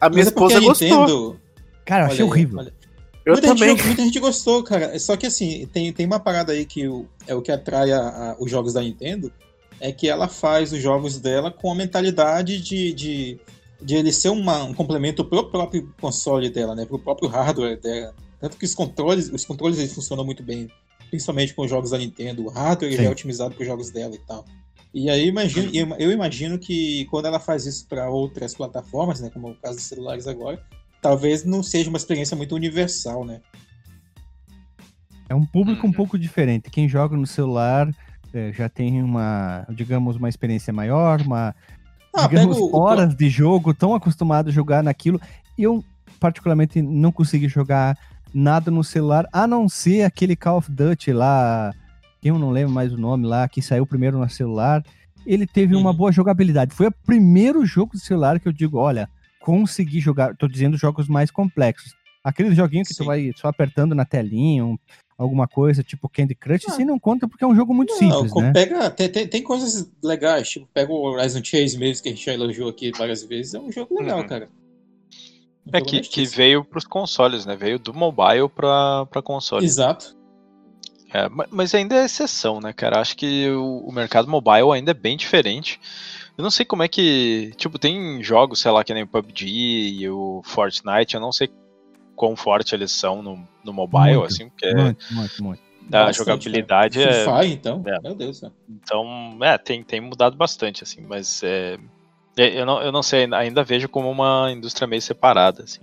A 0.00 0.08
minha 0.10 0.22
é 0.22 0.26
esposa 0.26 0.56
a 0.56 0.60
gostou. 0.60 0.88
Nintendo- 0.88 1.40
Cara, 1.84 2.04
eu 2.04 2.06
achei 2.06 2.16
Olha 2.18 2.24
aí, 2.24 2.30
horrível. 2.30 2.58
olha. 2.60 2.74
Eu 3.24 3.32
muita, 3.34 3.48
também. 3.48 3.68
Gente, 3.70 3.86
muita 3.86 4.02
gente 4.02 4.20
gostou, 4.20 4.62
cara. 4.64 4.98
Só 4.98 5.16
que 5.16 5.26
assim, 5.26 5.66
tem, 5.72 5.92
tem 5.92 6.06
uma 6.06 6.18
parada 6.18 6.52
aí 6.52 6.64
que 6.64 6.88
o- 6.88 7.06
é 7.26 7.34
o 7.34 7.42
que 7.42 7.52
atrai 7.52 7.92
a- 7.92 8.00
a- 8.08 8.36
os 8.40 8.50
jogos 8.50 8.72
da 8.72 8.80
Nintendo, 8.80 9.32
é 9.80 9.92
que 9.92 10.08
ela 10.08 10.26
faz 10.28 10.72
os 10.72 10.80
jogos 10.80 11.18
dela 11.18 11.50
com 11.50 11.70
a 11.70 11.74
mentalidade 11.74 12.60
de, 12.60 12.92
de, 12.92 13.40
de 13.80 13.94
ele 13.94 14.12
ser 14.12 14.28
uma- 14.30 14.64
um 14.64 14.74
complemento 14.74 15.24
pro 15.24 15.48
próprio 15.50 15.92
console 16.00 16.50
dela, 16.50 16.74
né? 16.74 16.84
Pro 16.84 16.98
próprio 16.98 17.28
hardware 17.28 17.80
dela. 17.80 18.14
Tanto 18.40 18.56
que 18.56 18.64
os 18.64 18.74
controles, 18.74 19.28
os 19.32 19.44
controles 19.44 19.78
eles 19.78 19.92
funcionam 19.92 20.24
muito 20.24 20.42
bem, 20.42 20.68
principalmente 21.10 21.54
com 21.54 21.62
os 21.62 21.70
jogos 21.70 21.90
da 21.90 21.98
Nintendo. 21.98 22.44
O 22.44 22.48
hardware 22.48 22.92
ele 22.92 23.06
é 23.06 23.10
otimizado 23.10 23.54
para 23.54 23.62
os 23.62 23.68
jogos 23.68 23.90
dela 23.90 24.14
e 24.14 24.18
tal. 24.18 24.44
E 24.94 25.08
aí 25.08 25.26
imagino, 25.26 25.70
eu, 25.98 26.12
imagino 26.12 26.58
que 26.58 27.06
quando 27.06 27.26
ela 27.26 27.40
faz 27.40 27.64
isso 27.64 27.86
para 27.88 28.10
outras 28.10 28.54
plataformas, 28.54 29.20
né, 29.20 29.30
como 29.30 29.48
é 29.48 29.50
o 29.52 29.54
caso 29.54 29.76
dos 29.76 29.84
celulares 29.86 30.26
agora, 30.26 30.62
talvez 31.00 31.44
não 31.44 31.62
seja 31.62 31.88
uma 31.88 31.96
experiência 31.96 32.36
muito 32.36 32.54
universal, 32.54 33.24
né? 33.24 33.40
É 35.28 35.34
um 35.34 35.46
público 35.46 35.86
um 35.86 35.90
Uhum. 35.90 35.96
pouco 35.96 36.18
diferente. 36.18 36.70
Quem 36.70 36.88
joga 36.88 37.16
no 37.16 37.26
celular 37.26 37.88
eh, 38.34 38.52
já 38.52 38.68
tem 38.68 39.02
uma, 39.02 39.66
digamos, 39.70 40.16
uma 40.16 40.28
experiência 40.28 40.72
maior, 40.72 41.22
uma, 41.22 41.54
Ah, 42.14 42.26
digamos, 42.28 42.58
o 42.58 42.76
horas 42.76 43.14
de 43.14 43.30
jogo, 43.30 43.72
tão 43.72 43.94
acostumado 43.94 44.50
a 44.50 44.52
jogar 44.52 44.82
naquilo. 44.82 45.18
Eu, 45.56 45.82
particularmente, 46.20 46.82
não 46.82 47.10
consegui 47.10 47.48
jogar 47.48 47.96
nada 48.34 48.70
no 48.70 48.84
celular, 48.84 49.26
a 49.32 49.46
não 49.46 49.68
ser 49.68 50.02
aquele 50.02 50.36
Call 50.36 50.58
of 50.58 50.70
Duty 50.70 51.12
lá, 51.12 51.72
eu 52.22 52.38
não 52.38 52.50
lembro 52.50 52.72
mais 52.72 52.92
o 52.92 52.96
nome 52.96 53.26
lá, 53.26 53.48
que 53.48 53.60
saiu 53.62 53.86
primeiro 53.86 54.18
no 54.18 54.28
celular. 54.28 54.82
Ele 55.26 55.46
teve 55.46 55.74
uma 55.76 55.90
Uhum. 55.90 55.96
boa 55.96 56.12
jogabilidade. 56.12 56.74
Foi 56.74 56.86
o 56.88 56.92
primeiro 57.06 57.64
jogo 57.64 57.92
de 57.92 58.00
celular 58.00 58.38
que 58.40 58.48
eu 58.48 58.52
digo, 58.52 58.78
olha, 58.78 59.08
consegui 59.40 60.00
jogar. 60.00 60.36
Tô 60.36 60.46
dizendo 60.48 60.76
jogos 60.76 61.08
mais 61.08 61.30
complexos. 61.30 61.92
Aquele 62.24 62.54
joguinho 62.54 62.84
que 62.84 62.94
tu 62.94 62.98
Sim. 62.98 63.04
vai 63.06 63.32
só 63.36 63.48
apertando 63.48 63.94
na 63.94 64.04
telinha, 64.04 64.64
um- 64.64 64.78
alguma 65.18 65.46
coisa, 65.48 65.82
tipo 65.82 66.08
Candy 66.08 66.34
Crush, 66.34 66.64
Ah. 66.68 66.72
assim 66.72 66.84
não 66.84 66.98
conta 66.98 67.28
porque 67.28 67.44
é 67.44 67.46
um 67.46 67.54
jogo 67.54 67.72
muito 67.74 67.90
Não, 67.90 67.98
simples, 67.98 68.34
né? 68.34 68.52
pega, 68.52 68.90
tem, 68.90 69.08
tem, 69.08 69.26
tem 69.26 69.42
coisas 69.42 69.88
legais, 70.02 70.48
tipo, 70.48 70.68
pega 70.72 70.92
o 70.92 71.02
Horizon 71.02 71.42
Chase 71.44 71.78
mesmo, 71.78 72.02
que 72.02 72.08
a 72.08 72.12
gente 72.12 72.24
já 72.24 72.32
elogiou 72.32 72.68
aqui 72.68 72.90
várias 72.96 73.22
vezes, 73.24 73.54
é 73.54 73.60
um 73.60 73.70
jogo 73.70 74.00
legal, 74.00 74.20
Uhum. 74.20 74.26
cara. 74.26 74.48
Um 75.66 75.70
É 75.76 75.80
que, 75.80 76.00
que 76.00 76.24
veio 76.26 76.64
pros 76.64 76.84
consoles, 76.84 77.46
né? 77.46 77.54
Veio 77.54 77.78
do 77.78 77.94
mobile 77.94 78.48
pra, 78.48 79.06
pra 79.06 79.22
console. 79.22 79.64
Exato. 79.64 80.16
É, 81.12 81.28
ma- 81.28 81.46
mas 81.50 81.74
ainda 81.74 81.94
é 81.96 82.04
exceção, 82.04 82.60
né, 82.60 82.72
cara? 82.72 83.00
Acho 83.00 83.16
que 83.16 83.48
o, 83.50 83.78
o 83.86 83.92
mercado 83.92 84.28
mobile 84.28 84.72
ainda 84.72 84.92
é 84.92 84.94
bem 84.94 85.16
diferente. 85.16 85.78
Eu 86.36 86.42
não 86.42 86.50
sei 86.50 86.64
como 86.64 86.82
é 86.82 86.88
que. 86.88 87.52
Tipo, 87.56 87.78
tem 87.78 88.22
jogos, 88.22 88.60
sei 88.60 88.70
lá, 88.70 88.82
que 88.82 88.94
nem 88.94 89.02
o 89.02 89.06
PUBG 89.06 89.46
e 90.00 90.08
o 90.08 90.40
Fortnite, 90.44 91.14
eu 91.14 91.20
não 91.20 91.30
sei 91.32 91.50
quão 92.16 92.34
forte 92.36 92.74
eles 92.74 92.92
são 92.92 93.22
no, 93.22 93.46
no 93.64 93.72
mobile, 93.72 94.16
Muito, 94.18 94.24
assim, 94.32 94.48
porque 94.48 94.72
Muito, 94.74 95.04
muito, 95.12 95.42
muito. 95.44 95.62
a 95.88 96.06
Bastante, 96.06 96.16
jogabilidade 96.16 96.98
cara. 96.98 97.44
é. 97.44 97.46
Então, 97.46 97.82
é. 97.84 98.00
meu 98.00 98.14
Deus, 98.14 98.40
né? 98.40 98.50
Então, 98.68 99.38
é, 99.42 99.58
tem, 99.58 99.82
tem 99.82 100.00
mudado 100.00 100.36
bastante, 100.36 100.82
assim, 100.82 101.02
mas 101.02 101.42
é, 101.42 101.76
é, 102.38 102.60
eu, 102.60 102.64
não, 102.64 102.80
eu 102.80 102.92
não 102.92 103.02
sei, 103.02 103.28
ainda 103.34 103.62
vejo 103.62 103.88
como 103.88 104.10
uma 104.10 104.50
indústria 104.50 104.86
meio 104.86 105.02
separada, 105.02 105.64
assim. 105.64 105.80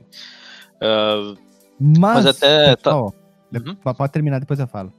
Ah, 0.81 1.35
Mas, 1.79 2.23
Mas 2.23 2.25
até 2.25 2.75
tá- 2.75 2.91
pessoal, 2.91 3.13
Uhum. 3.53 3.75
pode 3.75 4.11
terminar, 4.13 4.39
depois 4.39 4.59
eu 4.59 4.67
falo. 4.67 4.93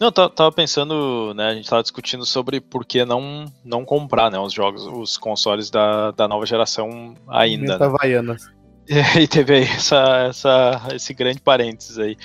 Não, 0.00 0.08
eu 0.08 0.12
ta- 0.12 0.28
tava 0.28 0.52
pensando, 0.52 1.32
né, 1.34 1.48
a 1.48 1.54
gente 1.54 1.68
tava 1.68 1.82
discutindo 1.82 2.24
sobre 2.24 2.60
por 2.60 2.84
que 2.84 3.04
não, 3.04 3.46
não 3.64 3.84
comprar, 3.84 4.30
né, 4.30 4.38
os 4.38 4.52
jogos, 4.52 4.86
os 4.86 5.16
consoles 5.18 5.70
da, 5.70 6.12
da 6.12 6.28
nova 6.28 6.46
geração 6.46 7.14
ainda, 7.28 7.78
né? 7.78 7.84
Havaianas. 7.84 8.42
E 9.20 9.28
teve 9.28 9.54
aí 9.54 9.64
essa, 9.64 10.26
essa, 10.28 10.88
esse 10.94 11.12
grande 11.12 11.40
parênteses 11.40 11.98
aí. 11.98 12.16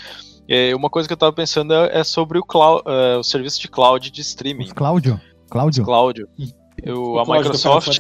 E 0.48 0.74
uma 0.74 0.90
coisa 0.90 1.08
que 1.08 1.14
eu 1.14 1.18
tava 1.18 1.34
pensando 1.34 1.74
é, 1.74 2.00
é 2.00 2.04
sobre 2.06 2.38
o, 2.38 2.44
cloud, 2.44 2.84
é, 2.86 3.18
o 3.18 3.24
serviço 3.24 3.60
de 3.60 3.68
cloud 3.68 4.10
de 4.10 4.22
streaming. 4.22 4.66
Os 4.66 4.72
Cláudio? 4.74 5.20
Cláudio? 5.50 5.84
Cláudio. 5.84 6.28
Eu, 6.82 7.20
a 7.20 7.24
O 7.24 7.26
código 7.26 7.52
do 7.52 7.60
Final 7.60 7.80
Microsoft, 7.80 8.00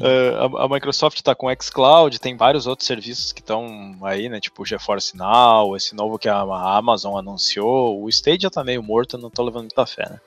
Eh, 0.00 0.34
a, 0.38 0.64
a 0.64 0.68
Microsoft 0.68 1.20
tá 1.22 1.34
com 1.34 1.46
o 1.46 1.62
xCloud, 1.62 2.18
tem 2.20 2.36
vários 2.36 2.66
outros 2.66 2.86
serviços 2.86 3.32
que 3.32 3.40
estão 3.40 3.96
aí, 4.02 4.28
né? 4.28 4.40
Tipo 4.40 4.62
o 4.62 4.66
GeForce 4.66 5.16
Now, 5.16 5.76
esse 5.76 5.94
novo 5.94 6.18
que 6.18 6.28
a, 6.28 6.36
a 6.36 6.76
Amazon 6.76 7.16
anunciou. 7.16 8.02
O 8.02 8.08
Stadia 8.08 8.50
tá 8.50 8.62
meio 8.62 8.82
morto, 8.82 9.18
não 9.18 9.30
tô 9.30 9.42
levando 9.42 9.62
muita 9.62 9.86
fé, 9.86 10.08
né? 10.08 10.20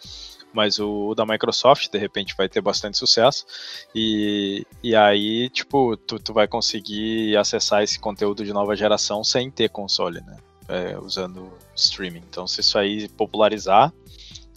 Mas 0.52 0.80
o, 0.80 1.10
o 1.10 1.16
da 1.16 1.26
Microsoft, 1.26 1.90
de 1.92 1.98
repente, 1.98 2.36
vai 2.36 2.50
ter 2.50 2.62
bastante 2.62 2.98
sucesso. 2.98 3.46
E, 3.94 4.66
e 4.82 4.96
aí, 4.96 5.50
tipo, 5.50 5.96
tu, 5.96 6.20
tu 6.20 6.34
vai 6.34 6.48
conseguir 6.48 7.38
acessar 7.38 7.84
esse 7.84 8.00
conteúdo 8.00 8.44
de 8.44 8.52
nova 8.52 8.76
geração 8.76 9.24
sem 9.24 9.52
ter 9.52 9.70
console, 9.70 10.22
né? 10.22 10.38
É, 10.68 10.98
usando 10.98 11.52
streaming. 11.76 12.24
Então, 12.30 12.48
se 12.48 12.62
isso 12.62 12.78
aí 12.78 13.08
popularizar, 13.10 13.94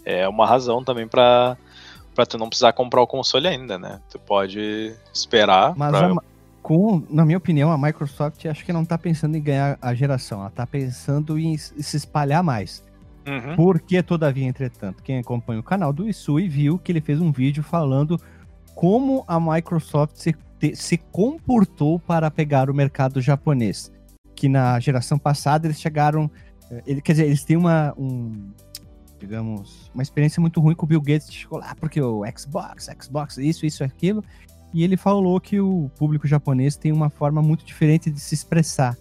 é 0.04 0.28
uma 0.28 0.46
razão 0.46 0.82
também 0.82 1.06
pra 1.06 1.56
para 2.14 2.26
tu 2.26 2.36
não 2.38 2.48
precisar 2.48 2.72
comprar 2.72 3.00
o 3.02 3.06
console 3.06 3.46
ainda, 3.48 3.78
né? 3.78 4.00
Tu 4.10 4.18
pode 4.18 4.94
esperar. 5.14 5.74
Mas, 5.76 5.90
pra- 5.90 6.12
a- 6.12 6.16
com, 6.62 7.02
na 7.10 7.24
minha 7.24 7.38
opinião, 7.38 7.72
a 7.72 7.78
Microsoft 7.78 8.44
acho 8.46 8.64
que 8.64 8.72
não 8.72 8.84
tá 8.84 8.96
pensando 8.96 9.36
em 9.36 9.42
ganhar 9.42 9.76
a 9.82 9.92
geração, 9.94 10.40
ela 10.40 10.50
tá 10.50 10.66
pensando 10.66 11.38
em 11.38 11.56
se 11.56 11.96
espalhar 11.96 12.42
mais. 12.42 12.84
Uhum. 13.26 13.56
Por 13.56 13.80
que, 13.80 14.02
todavia, 14.02 14.46
entretanto? 14.46 15.02
Quem 15.02 15.18
acompanha 15.18 15.60
o 15.60 15.62
canal 15.62 15.92
do 15.92 16.08
Isui 16.08 16.48
viu 16.48 16.78
que 16.78 16.90
ele 16.92 17.00
fez 17.00 17.20
um 17.20 17.32
vídeo 17.32 17.62
falando 17.62 18.20
como 18.74 19.24
a 19.28 19.38
Microsoft 19.40 20.16
se, 20.16 20.34
te- 20.58 20.74
se 20.76 20.96
comportou 20.96 21.98
para 21.98 22.30
pegar 22.30 22.68
o 22.70 22.74
mercado 22.74 23.20
japonês. 23.20 23.90
Que 24.34 24.48
na 24.48 24.78
geração 24.80 25.18
passada 25.18 25.66
eles 25.66 25.80
chegaram. 25.80 26.30
eh, 26.70 26.82
Ele, 26.86 27.00
quer 27.00 27.12
dizer, 27.12 27.26
eles 27.26 27.44
têm 27.44 27.56
uma. 27.56 27.94
Um, 27.98 28.50
digamos, 29.22 29.88
uma 29.94 30.02
experiência 30.02 30.40
muito 30.40 30.60
ruim 30.60 30.74
com 30.74 30.84
o 30.84 30.88
Bill 30.88 31.00
Gates. 31.00 31.32
Chegou 31.32 31.58
lá 31.60 31.74
porque 31.76 32.02
o 32.02 32.24
Xbox, 32.36 32.90
Xbox, 33.00 33.38
isso, 33.38 33.64
isso, 33.64 33.84
aquilo. 33.84 34.24
E 34.74 34.82
ele 34.82 34.96
falou 34.96 35.40
que 35.40 35.60
o 35.60 35.88
público 35.96 36.26
japonês 36.26 36.76
tem 36.76 36.90
uma 36.90 37.08
forma 37.08 37.40
muito 37.40 37.64
diferente 37.64 38.10
de 38.10 38.18
se 38.18 38.34
expressar, 38.34 38.96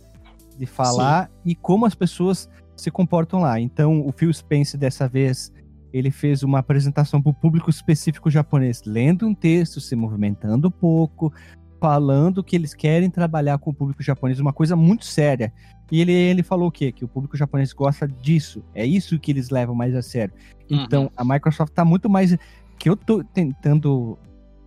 de 0.57 0.65
falar 0.67 1.31
e 1.43 1.55
como 1.55 1.85
as 1.87 1.95
pessoas 1.95 2.47
se 2.75 2.91
comportam 2.91 3.39
lá. 3.39 3.59
Então, 3.59 4.05
o 4.05 4.11
Phil 4.11 4.31
Spencer, 4.31 4.79
dessa 4.79 5.07
vez, 5.07 5.51
ele 5.91 6.11
fez 6.11 6.43
uma 6.43 6.59
apresentação 6.59 7.19
para 7.21 7.31
o 7.31 7.33
público 7.33 7.69
específico 7.69 8.29
japonês, 8.29 8.83
lendo 8.85 9.27
um 9.27 9.33
texto, 9.33 9.81
se 9.81 9.95
movimentando 9.95 10.67
um 10.67 10.71
pouco, 10.71 11.33
falando 11.81 12.43
que 12.43 12.55
eles 12.55 12.75
querem 12.75 13.09
trabalhar 13.09 13.57
com 13.57 13.71
o 13.71 13.73
público 13.73 14.03
japonês, 14.03 14.39
uma 14.39 14.53
coisa 14.53 14.75
muito 14.75 15.03
séria. 15.03 15.51
E 15.91 15.99
ele, 15.99 16.13
ele 16.13 16.43
falou 16.43 16.67
o 16.67 16.71
quê? 16.71 16.91
Que 16.91 17.03
o 17.03 17.07
público 17.07 17.35
japonês 17.35 17.73
gosta 17.73 18.07
disso. 18.07 18.63
É 18.75 18.85
isso 18.85 19.17
que 19.19 19.31
eles 19.31 19.49
levam 19.49 19.73
mais 19.73 19.95
a 19.95 20.01
sério. 20.03 20.31
Uhum. 20.69 20.83
Então, 20.83 21.11
a 21.17 21.25
Microsoft 21.25 21.71
está 21.71 21.83
muito 21.83 22.07
mais. 22.07 22.37
Que 22.77 22.87
eu 22.87 22.95
tô 22.95 23.23
tentando. 23.23 24.17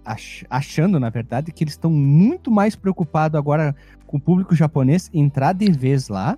ach- 0.04 0.44
achando, 0.50 0.98
na 0.98 1.08
verdade, 1.08 1.52
que 1.52 1.62
eles 1.62 1.74
estão 1.74 1.90
muito 1.90 2.50
mais 2.50 2.74
preocupados 2.74 3.38
agora 3.38 3.74
com 4.08 4.16
o 4.16 4.20
público 4.20 4.54
japonês 4.54 5.08
entrar 5.14 5.52
de 5.54 5.70
vez 5.70 6.08
lá, 6.08 6.36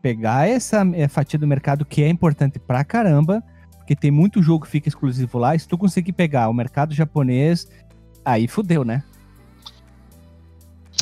pegar 0.00 0.48
essa 0.48 0.82
eh, 0.94 1.08
fatia 1.08 1.38
do 1.38 1.46
mercado 1.48 1.84
que 1.84 2.02
é 2.02 2.08
importante 2.08 2.58
pra 2.60 2.84
caramba, 2.84 3.42
porque 3.76 3.94
tem 3.96 4.10
muito 4.12 4.40
jogo 4.40 4.64
que 4.64 4.70
fica 4.70 4.88
exclusivo 4.88 5.36
lá. 5.36 5.54
E 5.54 5.58
se 5.58 5.66
tu 5.68 5.76
conseguir 5.76 6.12
pegar 6.12 6.48
o 6.48 6.54
mercado 6.54 6.94
japonês, 6.94 7.66
aí 8.24 8.46
fudeu, 8.48 8.84
né? 8.84 9.02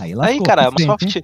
Aí, 0.01 0.14
Aí, 0.20 0.40
cara, 0.42 0.68
a 0.68 0.70
Microsoft, 0.70 1.16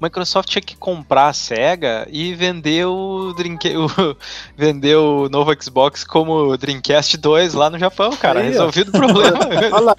Microsoft 0.00 0.48
tinha 0.48 0.62
que 0.62 0.76
comprar 0.76 1.28
a 1.28 1.32
SEGA 1.32 2.08
e 2.10 2.34
vender 2.34 2.86
o, 2.86 3.32
Dreamca- 3.34 3.68
o, 3.78 4.16
vender 4.56 4.96
o 4.96 5.28
novo 5.28 5.52
Xbox 5.60 6.02
como 6.04 6.56
Dreamcast 6.56 7.16
2 7.16 7.54
lá 7.54 7.70
no 7.70 7.78
Japão, 7.78 8.16
cara. 8.16 8.40
Aí, 8.40 8.46
ó. 8.46 8.50
Resolvido 8.50 8.88
o 8.88 8.92
problema. 8.92 9.38
Olha 9.72 9.80
lá, 9.80 9.94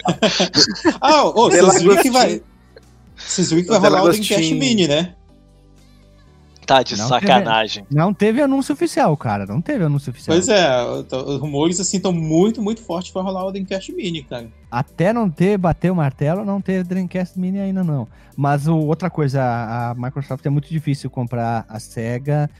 Ah, 1.00 1.24
ô, 1.24 1.50
vocês 1.50 1.82
viram 1.82 2.02
que 2.02 2.10
vai. 2.10 2.42
Vocês 3.16 3.50
viram 3.50 3.62
que 3.64 3.70
vai 3.70 3.78
rolar 3.78 4.02
o. 4.04 4.08
Dreamcast 4.10 4.54
Mini, 4.54 4.88
né? 4.88 5.14
Tá 6.64 6.82
de 6.82 6.96
Não, 6.96 7.08
sacanagem. 7.08 7.86
Não 7.90 8.12
teve 8.12 8.40
anúncio 8.40 8.72
oficial, 8.72 9.16
cara. 9.16 9.46
Não 9.46 9.60
teve 9.60 9.84
anúncio 9.84 10.10
oficial. 10.10 10.36
Pois 10.36 10.48
é, 10.48 10.84
os 10.84 11.40
rumores 11.40 11.78
assim 11.80 11.98
estão 11.98 12.12
muito, 12.12 12.62
muito 12.62 12.82
fortes 12.82 13.12
pra 13.12 13.22
rolar 13.22 13.46
o 13.46 13.52
Dreamcast 13.52 13.92
Mini, 13.92 14.22
cara. 14.22 14.48
Até 14.70 15.12
não 15.12 15.30
ter, 15.30 15.56
bater 15.56 15.90
o 15.90 15.96
martelo, 15.96 16.44
não 16.44 16.60
ter 16.60 16.84
Dreamcast 16.84 17.38
Mini 17.38 17.60
ainda 17.60 17.84
não. 17.84 18.08
Mas 18.36 18.66
o, 18.66 18.76
outra 18.76 19.08
coisa, 19.08 19.42
a, 19.42 19.90
a 19.90 19.94
Microsoft 19.94 20.44
é 20.44 20.50
muito 20.50 20.68
difícil 20.68 21.08
comprar 21.10 21.64
a 21.68 21.78
SEGA. 21.78 22.50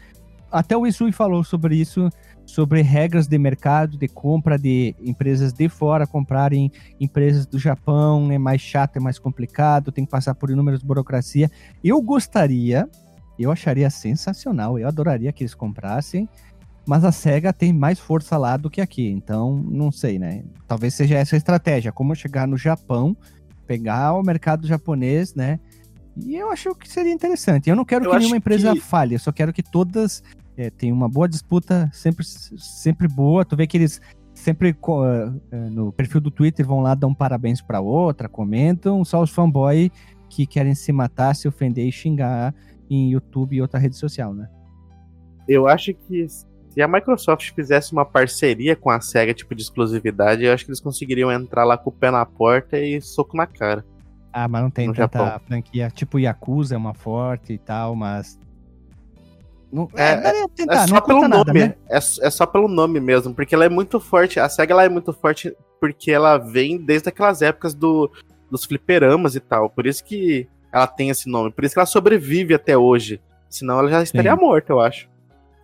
Até 0.51 0.77
o 0.77 0.87
Isui 0.87 1.11
falou 1.11 1.43
sobre 1.43 1.75
isso, 1.77 2.09
sobre 2.47 2.83
regras 2.83 3.27
de 3.27 3.37
mercado, 3.39 3.97
de 3.97 4.07
compra 4.07 4.57
de 4.57 4.95
empresas 5.01 5.53
de 5.53 5.69
fora 5.69 6.07
comprarem 6.07 6.71
empresas 7.01 7.47
do 7.47 7.59
Japão. 7.59 8.31
É 8.31 8.39
mais 8.39 8.61
chato, 8.61 8.97
é 8.97 9.01
mais 9.01 9.19
complicado, 9.19 9.91
tem 9.91 10.05
que 10.05 10.11
passar 10.11 10.35
por 10.35 10.51
inúmeras 10.51 10.83
burocracia. 10.83 11.51
Eu 11.83 12.01
gostaria, 12.01 12.89
eu 13.39 13.51
acharia 13.51 13.91
sensacional, 13.91 14.78
eu 14.78 14.87
adoraria 14.87 15.32
que 15.32 15.43
eles 15.43 15.55
comprassem. 15.55 16.28
Mas 16.87 17.03
a 17.03 17.11
SEGA 17.11 17.51
tem 17.51 17.72
mais 17.72 17.99
força 17.99 18.37
lá 18.37 18.59
do 18.59 18.68
que 18.68 18.80
aqui, 18.80 19.09
então 19.09 19.57
não 19.57 19.91
sei, 19.91 20.18
né? 20.18 20.45
Talvez 20.68 20.93
seja 20.93 21.16
essa 21.16 21.35
a 21.35 21.39
estratégia, 21.39 21.91
como 21.91 22.14
chegar 22.14 22.47
no 22.47 22.59
Japão, 22.59 23.16
pegar 23.66 24.12
o 24.12 24.22
mercado 24.22 24.66
japonês, 24.66 25.35
né? 25.35 25.59
E 26.22 26.37
eu 26.37 26.51
acho 26.51 26.74
que 26.74 26.87
seria 26.87 27.11
interessante. 27.12 27.70
Eu 27.70 27.74
não 27.76 27.87
quero 27.87 28.05
Eu 28.05 28.11
que 28.11 28.18
nenhuma 28.18 28.37
empresa 28.37 28.74
que- 28.74 28.80
falhe, 28.80 29.14
eu 29.14 29.18
só 29.18 29.32
quero 29.32 29.51
que 29.53 29.62
todas 29.62 30.22
é, 30.59 30.68
tenham 30.68 30.95
uma 30.95 31.09
boa 31.09 31.26
disputa, 31.26 31.91
sempre, 31.93 32.24
sempre 32.24 33.09
boa. 33.09 33.45
Tu 33.47 33.57
vê 33.57 33.66
que 33.66 33.78
eles 33.78 34.01
sempre 34.35 34.68
eh, 34.70 35.32
eh, 35.53 35.70
no 35.70 35.91
perfil 35.93 36.20
do 36.20 36.30
Twitter 36.30 36.66
vão 36.66 36.80
lá 36.80 36.95
dar 36.95 37.07
um 37.07 37.14
parabéns 37.14 37.62
pra 37.62 37.80
outra, 37.80 38.28
comentam, 38.28 39.05
só 39.05 39.22
os 39.22 39.30
fanboy 39.30 39.91
que 40.28 40.45
querem 40.47 40.74
se 40.74 40.93
matar, 40.93 41.35
se 41.35 41.49
ofender 41.49 41.87
e 41.87 41.93
xingar 41.93 42.55
em 42.91 43.11
YouTube 43.11 43.57
e 43.57 43.62
outra 43.62 43.78
rede 43.78 43.97
social, 43.97 44.32
né? 44.35 44.49
eu 45.49 45.68
acho 45.68 45.93
que 45.95 46.26
se 46.28 46.82
a 46.82 46.89
Microsoft 46.89 47.53
fizesse 47.55 47.93
uma 47.93 48.05
parceria 48.05 48.74
com 48.74 48.91
a 48.91 49.01
SEGA, 49.01 49.35
tipo 49.35 49.55
de 49.55 49.62
exclusividade, 49.62 50.45
eu 50.45 50.53
acho 50.53 50.64
que 50.64 50.70
eles 50.70 50.80
conseguiriam 50.80 51.30
entrar 51.30 51.64
lá 51.64 51.78
com 51.78 51.91
o 51.91 51.93
pé 51.93 52.11
na 52.11 52.24
porta 52.26 52.78
e 52.78 53.01
soco 53.01 53.37
na 53.37 53.47
cara. 53.47 53.85
Ah, 54.32 54.49
mas 54.49 54.62
não 54.62 54.70
tem 54.70 54.89
No 54.89 54.95
tanta 54.95 55.18
Japão. 55.18 55.41
franquia. 55.47 55.89
Tipo, 55.91 56.18
Yakuza 56.18 56.74
é 56.74 56.78
uma 56.78 56.95
forte 56.95 57.53
e 57.53 57.59
tal, 57.59 57.95
mas. 57.95 58.41
Não, 59.72 59.89
É, 59.95 60.12
é, 60.12 60.16
pra 60.16 60.49
tentar, 60.49 60.74
é 60.82 60.87
só 60.89 61.01
pelo 61.01 61.28
nome, 61.28 61.30
nada, 61.30 61.53
né? 61.53 61.74
é, 61.89 61.97
é 61.97 62.30
só 62.30 62.45
pelo 62.47 62.66
nome 62.66 62.99
mesmo, 62.99 63.32
porque 63.32 63.55
ela 63.55 63.64
é 63.64 63.68
muito 63.68 64.01
forte. 64.01 64.41
A 64.41 64.49
SEGA 64.49 64.72
ela 64.72 64.85
é 64.85 64.89
muito 64.89 65.12
forte 65.12 65.55
porque 65.80 66.11
ela 66.11 66.39
vem 66.39 66.78
desde 66.78 67.09
aquelas 67.09 67.43
épocas 67.43 67.74
do, 67.74 68.11
dos 68.51 68.64
fliperamas 68.64 69.37
e 69.37 69.41
tal. 69.41 69.70
Por 69.70 69.87
isso 69.87 70.05
que 70.05 70.49
ela 70.75 70.87
tem 70.87 71.09
esse 71.09 71.29
nome. 71.29 71.51
Por 71.53 71.64
isso 71.64 71.75
que 71.75 71.79
ela 71.79 71.87
sobrevive 71.87 72.53
até 72.55 72.77
hoje. 72.77 73.20
Senão 73.49 73.79
ela 73.79 73.89
já 73.89 74.03
estaria 74.03 74.35
Sim. 74.35 74.41
morta, 74.41 74.72
eu 74.72 74.81
acho. 74.81 75.09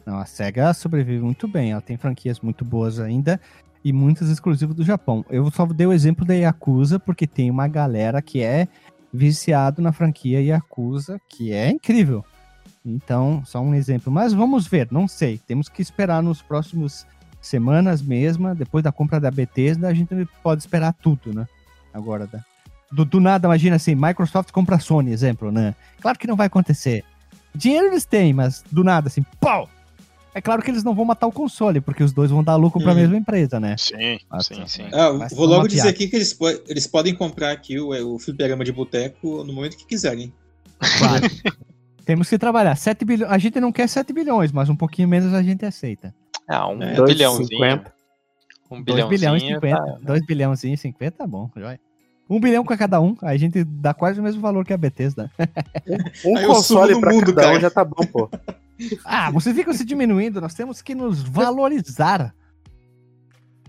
Não, 0.06 0.18
a 0.18 0.24
SEGA 0.24 0.72
sobrevive 0.72 1.22
muito 1.22 1.48
bem. 1.48 1.72
Ela 1.72 1.80
tem 1.80 1.96
franquias 1.96 2.40
muito 2.40 2.64
boas 2.64 3.00
ainda 3.00 3.40
e 3.84 3.92
muitas 3.92 4.28
exclusivas 4.28 4.74
do 4.76 4.84
Japão. 4.84 5.24
Eu 5.28 5.50
só 5.50 5.66
dei 5.66 5.86
o 5.86 5.92
exemplo 5.92 6.24
da 6.24 6.34
Yakuza 6.34 6.98
porque 6.98 7.26
tem 7.26 7.50
uma 7.50 7.66
galera 7.66 8.22
que 8.22 8.40
é 8.42 8.68
viciado 9.12 9.82
na 9.82 9.90
franquia 9.92 10.40
Yakuza, 10.40 11.20
que 11.28 11.52
é 11.52 11.68
incrível. 11.70 12.24
Então, 12.86 13.42
só 13.44 13.61
um 13.61 13.74
exemplo. 13.74 14.11
Mas 14.12 14.32
vamos 14.32 14.66
ver, 14.66 14.88
não 14.90 15.06
sei. 15.08 15.38
Temos 15.38 15.68
que 15.68 15.82
esperar 15.82 16.22
nos 16.22 16.40
próximos 16.40 17.06
semanas 17.40 18.00
mesmo. 18.00 18.54
Depois 18.54 18.84
da 18.84 18.92
compra 18.92 19.18
da 19.20 19.30
Bethesda, 19.30 19.88
a 19.88 19.94
gente 19.94 20.14
pode 20.42 20.62
esperar 20.62 20.92
tudo, 20.94 21.34
né? 21.34 21.46
Agora, 21.92 22.26
da- 22.26 22.44
do, 22.91 23.05
do 23.05 23.20
nada, 23.20 23.47
imagina 23.47 23.76
assim, 23.76 23.95
Microsoft 23.95 24.51
compra 24.51 24.76
a 24.76 24.80
Sony, 24.80 25.12
exemplo, 25.12 25.51
né? 25.53 25.74
Claro 26.01 26.18
que 26.18 26.26
não 26.26 26.36
vai 26.36 26.47
acontecer. 26.49 27.05
Dinheiro 27.55 27.86
eles 27.88 28.05
têm, 28.05 28.32
mas 28.32 28.62
do 28.70 28.82
nada, 28.84 29.09
assim, 29.09 29.22
pau! 29.41 29.68
É 30.32 30.41
claro 30.41 30.62
que 30.62 30.70
eles 30.70 30.84
não 30.84 30.95
vão 30.95 31.05
matar 31.05 31.26
o 31.26 31.32
console, 31.32 31.80
porque 31.80 32.05
os 32.05 32.12
dois 32.12 32.30
vão 32.30 32.43
dar 32.45 32.55
lucro 32.55 32.80
para 32.80 32.93
a 32.93 32.95
mesma 32.95 33.16
empresa, 33.16 33.59
né? 33.59 33.74
Sim, 33.76 34.16
Ah, 34.30 34.41
sim, 34.41 34.55
tá. 34.61 34.66
sim. 34.68 34.88
Ah, 34.93 35.11
vou 35.34 35.45
logo 35.45 35.66
dizer 35.66 35.88
aqui 35.88 36.07
que 36.07 36.14
eles, 36.14 36.32
po- 36.32 36.49
eles 36.68 36.86
podem 36.86 37.12
comprar 37.16 37.51
aqui 37.51 37.80
o, 37.80 38.14
o 38.14 38.18
fliperama 38.18 38.64
de 38.64 38.70
boteco 38.70 39.43
no 39.43 39.53
momento 39.53 39.76
que 39.76 39.84
quiserem. 39.84 40.32
Claro. 40.99 41.26
Temos 42.07 42.28
que 42.28 42.38
trabalhar. 42.38 42.76
7 42.76 43.05
bilhões. 43.05 43.30
A 43.32 43.38
gente 43.38 43.61
não 43.61 43.72
quer 43.72 43.88
7 43.88 44.12
bilhões, 44.12 44.53
mas 44.53 44.68
um 44.68 44.76
pouquinho 44.76 45.09
menos 45.09 45.34
a 45.34 45.43
gente 45.43 45.64
aceita. 45.66 46.14
Ah, 46.49 46.68
um 46.68 46.80
É, 46.80 46.95
dois 46.95 47.11
e 47.11 47.14
bilhãozinho. 47.14 47.49
cinquenta. 47.49 47.93
Um 48.70 48.82
2 48.82 49.09
bilhões 49.09 49.43
e 49.43 49.47
bilhãozinho. 49.47 49.55
50. 49.57 49.76
tá- 49.76 49.99
2 50.01 50.26
bilhões 50.26 50.64
e 50.64 50.76
50 50.76 51.11
tá 51.18 51.26
bom, 51.26 51.51
joia. 51.57 51.80
Um 52.30 52.38
bilhão 52.38 52.64
com 52.64 52.76
cada 52.78 53.00
um, 53.00 53.16
a 53.22 53.36
gente 53.36 53.64
dá 53.64 53.92
quase 53.92 54.20
o 54.20 54.22
mesmo 54.22 54.40
valor 54.40 54.64
que 54.64 54.72
a 54.72 54.76
Bethesda. 54.76 55.28
Um 56.24 56.38
eu 56.38 56.46
console 56.46 57.00
pra 57.00 57.12
mundo, 57.12 57.34
cada 57.34 57.48
um 57.48 57.50
cara. 57.50 57.60
já 57.60 57.70
tá 57.70 57.84
bom, 57.84 58.06
pô. 58.06 58.30
Ah, 59.04 59.30
vocês 59.30 59.54
ficam 59.54 59.74
se 59.74 59.84
diminuindo, 59.84 60.40
nós 60.40 60.54
temos 60.54 60.80
que 60.80 60.94
nos 60.94 61.22
valorizar. 61.22 62.34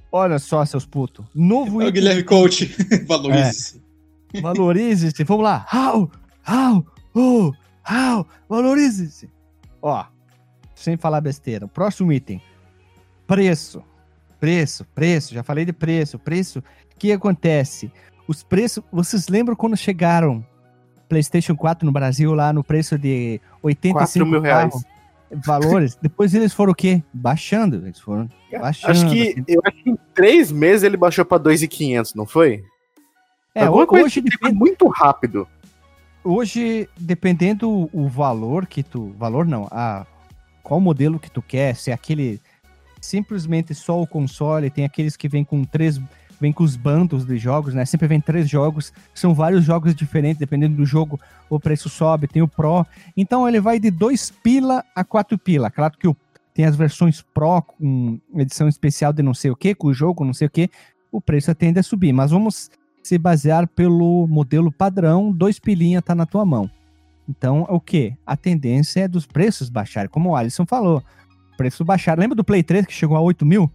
Olha 0.09 0.39
só, 0.39 0.63
seus 0.63 0.85
putos. 0.85 1.25
Novo 1.35 1.81
É 1.81 1.85
o 1.85 1.87
item 1.89 1.93
Guilherme 1.93 2.23
Coach. 2.23 2.73
Valorize-se. 3.05 3.81
Valorize-se. 4.41 5.23
Vamos 5.25 5.43
lá. 5.43 5.65
How? 5.73 6.09
How? 6.47 6.85
Oh, 7.13 7.51
how? 7.89 8.25
Valorize-se. 8.47 9.29
Ó, 9.81 10.05
sem 10.73 10.95
falar 10.95 11.19
besteira. 11.19 11.67
Próximo 11.67 12.13
item. 12.13 12.41
Preço. 13.27 13.83
Preço, 14.39 14.85
preço. 14.95 15.33
Já 15.33 15.43
falei 15.43 15.65
de 15.65 15.73
preço. 15.73 16.17
Preço. 16.17 16.59
O 16.59 16.63
que 16.97 17.11
acontece? 17.11 17.91
Os 18.27 18.43
preços. 18.43 18.83
Vocês 18.91 19.27
lembram 19.27 19.55
quando 19.55 19.75
chegaram 19.75 20.45
PlayStation 21.09 21.55
4 21.55 21.85
no 21.85 21.91
Brasil 21.91 22.33
lá 22.33 22.53
no 22.53 22.63
preço 22.63 22.97
de 22.97 23.41
85 23.61 23.97
4 23.97 24.25
mil 24.25 24.41
reais. 24.41 24.73
valores? 25.31 25.97
Depois 26.01 26.33
eles 26.33 26.53
foram 26.53 26.71
o 26.71 26.75
quê? 26.75 27.03
Baixando. 27.13 27.77
Eles 27.85 27.99
foram 27.99 28.29
baixando. 28.51 28.91
Acho 28.91 29.09
que, 29.09 29.29
assim. 29.29 29.43
eu 29.47 29.61
acho 29.65 29.83
que 29.83 29.89
em 29.89 29.97
três 30.13 30.51
meses 30.51 30.83
ele 30.83 30.97
baixou 30.97 31.25
pra 31.25 31.37
2,500, 31.37 32.15
não 32.15 32.25
foi? 32.25 32.63
É, 33.53 33.65
Alguma 33.65 34.03
hoje 34.03 34.21
que 34.21 34.29
depende. 34.29 34.37
foi 34.39 34.51
muito 34.51 34.87
rápido. 34.87 35.47
Hoje, 36.23 36.87
dependendo 36.97 37.89
o 37.91 38.07
valor 38.07 38.65
que 38.65 38.83
tu. 38.83 39.13
Valor 39.17 39.45
não, 39.45 39.67
a, 39.71 40.05
qual 40.63 40.79
modelo 40.79 41.19
que 41.19 41.29
tu 41.29 41.41
quer, 41.41 41.75
se 41.75 41.91
é 41.91 41.93
aquele 41.93 42.39
simplesmente 43.01 43.73
só 43.73 43.99
o 43.99 44.07
console, 44.07 44.69
tem 44.69 44.85
aqueles 44.85 45.17
que 45.17 45.27
vem 45.27 45.43
com 45.43 45.63
três. 45.63 45.99
Vem 46.41 46.51
com 46.51 46.63
os 46.63 46.75
bandos 46.75 47.23
de 47.23 47.37
jogos, 47.37 47.73
né? 47.75 47.85
Sempre 47.85 48.07
vem 48.07 48.19
três 48.19 48.49
jogos, 48.49 48.91
são 49.13 49.31
vários 49.33 49.63
jogos 49.63 49.93
diferentes, 49.93 50.39
dependendo 50.39 50.75
do 50.75 50.85
jogo, 50.85 51.19
o 51.47 51.59
preço 51.59 51.87
sobe, 51.87 52.27
tem 52.27 52.41
o 52.41 52.47
Pro. 52.47 52.83
Então 53.15 53.47
ele 53.47 53.61
vai 53.61 53.79
de 53.79 53.91
2 53.91 54.31
pila 54.43 54.83
a 54.95 55.03
4 55.03 55.37
pila. 55.37 55.69
Claro 55.69 55.95
que 55.97 56.07
o- 56.07 56.17
tem 56.53 56.65
as 56.65 56.75
versões 56.75 57.21
Pro 57.21 57.61
com 57.61 58.19
edição 58.35 58.67
especial 58.67 59.13
de 59.13 59.21
não 59.21 59.35
sei 59.35 59.51
o 59.51 59.55
que, 59.55 59.75
com 59.75 59.87
o 59.87 59.93
jogo, 59.93 60.25
não 60.25 60.33
sei 60.33 60.47
o 60.47 60.49
que, 60.49 60.67
o 61.11 61.21
preço 61.21 61.53
tende 61.53 61.79
a 61.79 61.83
subir. 61.83 62.11
Mas 62.11 62.31
vamos 62.31 62.71
se 63.03 63.17
basear 63.19 63.67
pelo 63.67 64.25
modelo 64.27 64.71
padrão, 64.71 65.31
dois 65.31 65.59
pilinha 65.59 66.01
tá 66.01 66.15
na 66.15 66.25
tua 66.25 66.43
mão. 66.43 66.69
Então, 67.29 67.67
o 67.69 67.79
que? 67.79 68.15
A 68.25 68.35
tendência 68.35 69.01
é 69.01 69.07
dos 69.07 69.25
preços 69.27 69.69
baixarem, 69.69 70.09
como 70.09 70.31
o 70.31 70.35
Alisson 70.35 70.65
falou. 70.65 71.03
Preço 71.55 71.85
baixar. 71.85 72.17
Lembra 72.17 72.35
do 72.35 72.43
Play 72.43 72.63
3 72.63 72.85
que 72.85 72.93
chegou 72.93 73.15
a 73.15 73.21
8 73.21 73.45
mil? 73.45 73.71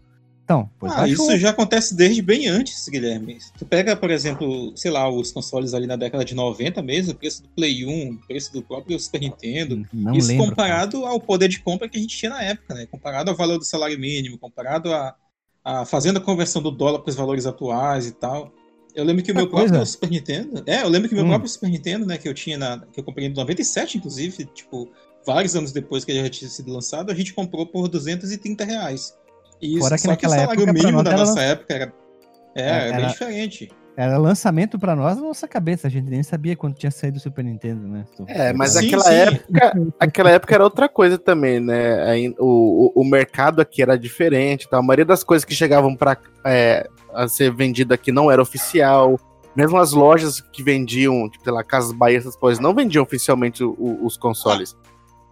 Então, 0.46 0.70
pois 0.78 0.92
Ah, 0.96 1.08
isso 1.08 1.36
já 1.38 1.50
acontece 1.50 1.92
desde 1.92 2.22
bem 2.22 2.46
antes, 2.46 2.88
Guilherme. 2.88 3.36
Tu 3.58 3.66
pega, 3.66 3.96
por 3.96 4.12
exemplo, 4.12 4.72
sei 4.76 4.92
lá, 4.92 5.10
os 5.10 5.32
consoles 5.32 5.74
ali 5.74 5.88
na 5.88 5.96
década 5.96 6.24
de 6.24 6.36
90 6.36 6.80
mesmo, 6.82 7.12
o 7.12 7.16
preço 7.16 7.42
do 7.42 7.48
Play 7.48 7.84
1, 7.84 8.12
o 8.12 8.26
preço 8.28 8.52
do 8.52 8.62
próprio 8.62 8.96
Super 9.00 9.20
Nintendo. 9.22 9.84
Não 9.92 10.12
isso 10.12 10.28
lembro. 10.28 10.46
comparado 10.50 11.04
ao 11.04 11.18
poder 11.18 11.48
de 11.48 11.58
compra 11.58 11.88
que 11.88 11.98
a 11.98 12.00
gente 12.00 12.16
tinha 12.16 12.30
na 12.30 12.40
época, 12.44 12.74
né? 12.74 12.86
Comparado 12.86 13.28
ao 13.28 13.36
valor 13.36 13.58
do 13.58 13.64
salário 13.64 13.98
mínimo, 13.98 14.38
comparado 14.38 14.94
a, 14.94 15.16
a 15.64 15.84
fazendo 15.84 16.18
a 16.18 16.20
conversão 16.20 16.62
do 16.62 16.70
dólar 16.70 17.00
para 17.00 17.10
os 17.10 17.16
valores 17.16 17.44
atuais 17.44 18.06
e 18.06 18.12
tal. 18.12 18.52
Eu 18.94 19.04
lembro 19.04 19.24
que 19.24 19.32
o 19.32 19.34
Outra 19.34 19.42
meu 19.42 19.50
próprio 19.50 19.70
coisa. 19.78 19.84
Super 19.84 20.08
Nintendo. 20.08 20.62
É, 20.64 20.82
eu 20.82 20.88
lembro 20.88 21.08
que 21.08 21.14
o 21.14 21.18
meu 21.18 21.26
Hum. 21.26 21.30
próprio 21.30 21.50
Super 21.50 21.68
Nintendo, 21.70 22.06
né, 22.06 22.16
que 22.18 22.28
eu 22.28 22.32
tinha 22.32 22.56
na. 22.56 22.78
que 22.92 23.00
eu 23.00 23.04
comprei 23.04 23.26
em 23.26 23.34
97, 23.34 23.98
inclusive, 23.98 24.44
tipo, 24.54 24.88
vários 25.26 25.56
anos 25.56 25.72
depois 25.72 26.04
que 26.04 26.12
ele 26.12 26.22
já 26.22 26.30
tinha 26.30 26.48
sido 26.48 26.72
lançado, 26.72 27.10
a 27.10 27.14
gente 27.16 27.34
comprou 27.34 27.66
por 27.66 27.88
230 27.88 28.64
reais. 28.64 29.12
Isso, 29.60 29.80
Fora 29.80 29.96
que 29.96 30.02
só 30.02 30.08
que 30.08 30.08
o 30.08 30.10
naquela 30.28 30.36
salário 30.36 30.62
época, 30.62 30.72
mínimo 30.72 31.02
da 31.02 31.10
era 31.12 31.18
nossa 31.20 31.34
lan- 31.34 31.42
época 31.42 31.74
era. 31.74 31.92
É, 32.54 32.60
Era- 32.62 32.76
era 32.76 32.90
bem 32.92 33.00
era- 33.04 33.12
diferente. 33.12 33.70
Era 33.98 34.18
lançamento 34.18 34.78
pra 34.78 34.94
nós 34.94 35.16
na 35.16 35.22
nossa 35.22 35.48
cabeça. 35.48 35.86
A 35.86 35.90
gente 35.90 36.10
nem 36.10 36.22
sabia 36.22 36.54
quando 36.54 36.74
tinha 36.74 36.90
saído 36.90 37.16
o 37.16 37.20
Super 37.20 37.42
Nintendo, 37.42 37.88
né? 37.88 38.04
É, 38.28 38.52
mas 38.52 38.72
Sim, 38.72 38.86
aquela 38.88 39.04
sim. 39.04 39.10
época, 39.14 39.72
aquela 39.98 40.30
época 40.30 40.54
era 40.54 40.64
outra 40.64 40.86
coisa 40.86 41.16
também, 41.16 41.60
né? 41.60 42.02
Aí, 42.04 42.34
O, 42.38 42.92
o, 42.94 43.00
o 43.00 43.04
mercado 43.04 43.62
aqui 43.62 43.80
era 43.80 43.98
diferente, 43.98 44.68
tá? 44.68 44.76
A 44.76 44.82
maioria 44.82 45.06
das 45.06 45.24
coisas 45.24 45.46
que 45.46 45.54
chegavam 45.54 45.96
para 45.96 46.18
a 47.14 47.26
ser 47.26 47.50
vendida 47.54 47.94
aqui 47.94 48.12
não 48.12 48.30
era 48.30 48.42
oficial. 48.42 49.18
Mesmo 49.56 49.78
as 49.78 49.92
lojas 49.92 50.42
que 50.42 50.62
vendiam, 50.62 51.30
tipo, 51.30 51.42
sei 51.42 51.52
lá, 51.54 51.64
Casas 51.64 51.92
Bahia, 51.92 52.18
essas 52.18 52.36
coisas, 52.36 52.62
não 52.62 52.74
vendiam 52.74 53.02
oficialmente 53.02 53.64
o- 53.64 53.98
os 54.04 54.14
consoles. 54.18 54.76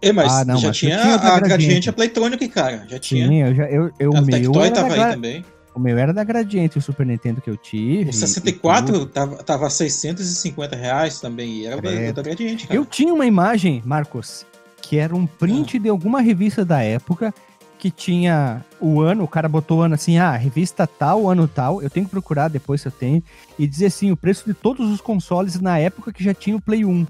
É, 0.01 0.11
mas 0.11 0.31
Ah, 0.31 0.45
não, 0.45 0.57
já 0.57 0.67
mas 0.67 0.77
tinha, 0.77 0.97
tinha 0.99 1.15
a 1.15 1.17
Gradiente. 1.17 1.47
Gradiente, 1.47 1.89
a 1.89 1.93
Playtronic, 1.93 2.47
cara. 2.49 2.85
Já 2.89 2.99
tinha. 2.99 3.27
Sim, 3.27 3.41
eu 3.41 3.55
já, 3.55 3.63
eu, 3.65 3.91
eu, 3.99 4.11
o, 4.11 4.21
meu 4.21 4.25
Tectoy 4.25 4.67
era 4.67 4.75
da 4.75 4.81
tava 4.81 4.93
aí 4.93 5.13
também. 5.13 5.45
o 5.75 5.79
meu 5.79 5.97
era 5.97 6.13
da 6.13 6.23
Gradiente, 6.23 6.77
o 6.77 6.81
Super 6.81 7.05
Nintendo 7.05 7.41
que 7.41 7.49
eu 7.49 7.57
tive. 7.57 7.97
O 7.97 8.01
e 8.01 8.05
tudo. 8.05 8.13
64 8.15 9.05
tava, 9.07 9.43
tava 9.43 9.69
650 9.69 10.75
reais 10.75 11.19
também. 11.19 11.49
E 11.61 11.65
era 11.65 11.81
da 12.13 12.21
Gradiente, 12.21 12.67
cara. 12.67 12.79
Eu 12.79 12.85
tinha 12.85 13.13
uma 13.13 13.25
imagem, 13.25 13.81
Marcos, 13.85 14.45
que 14.81 14.97
era 14.97 15.15
um 15.15 15.25
print 15.25 15.79
de 15.79 15.89
alguma 15.89 16.21
revista 16.21 16.63
da 16.63 16.81
época 16.81 17.33
que 17.77 17.91
tinha 17.91 18.65
o 18.79 19.01
ano, 19.01 19.23
o 19.23 19.27
cara 19.27 19.47
botou 19.47 19.79
o 19.79 19.81
ano 19.81 19.95
assim, 19.95 20.17
ah, 20.17 20.31
revista 20.35 20.87
tal, 20.87 21.29
ano 21.29 21.47
tal, 21.47 21.83
eu 21.83 21.89
tenho 21.89 22.05
que 22.05 22.11
procurar 22.11 22.47
depois 22.47 22.81
se 22.81 22.87
eu 22.87 22.91
tenho, 22.91 23.21
e 23.59 23.67
dizer 23.67 23.87
assim, 23.87 24.11
o 24.11 24.17
preço 24.17 24.45
de 24.45 24.53
todos 24.53 24.89
os 24.91 25.01
consoles 25.01 25.59
na 25.59 25.77
época 25.77 26.11
que 26.11 26.23
já 26.23 26.33
tinha 26.33 26.55
o 26.55 26.61
Play 26.61 26.85
1. 26.85 27.05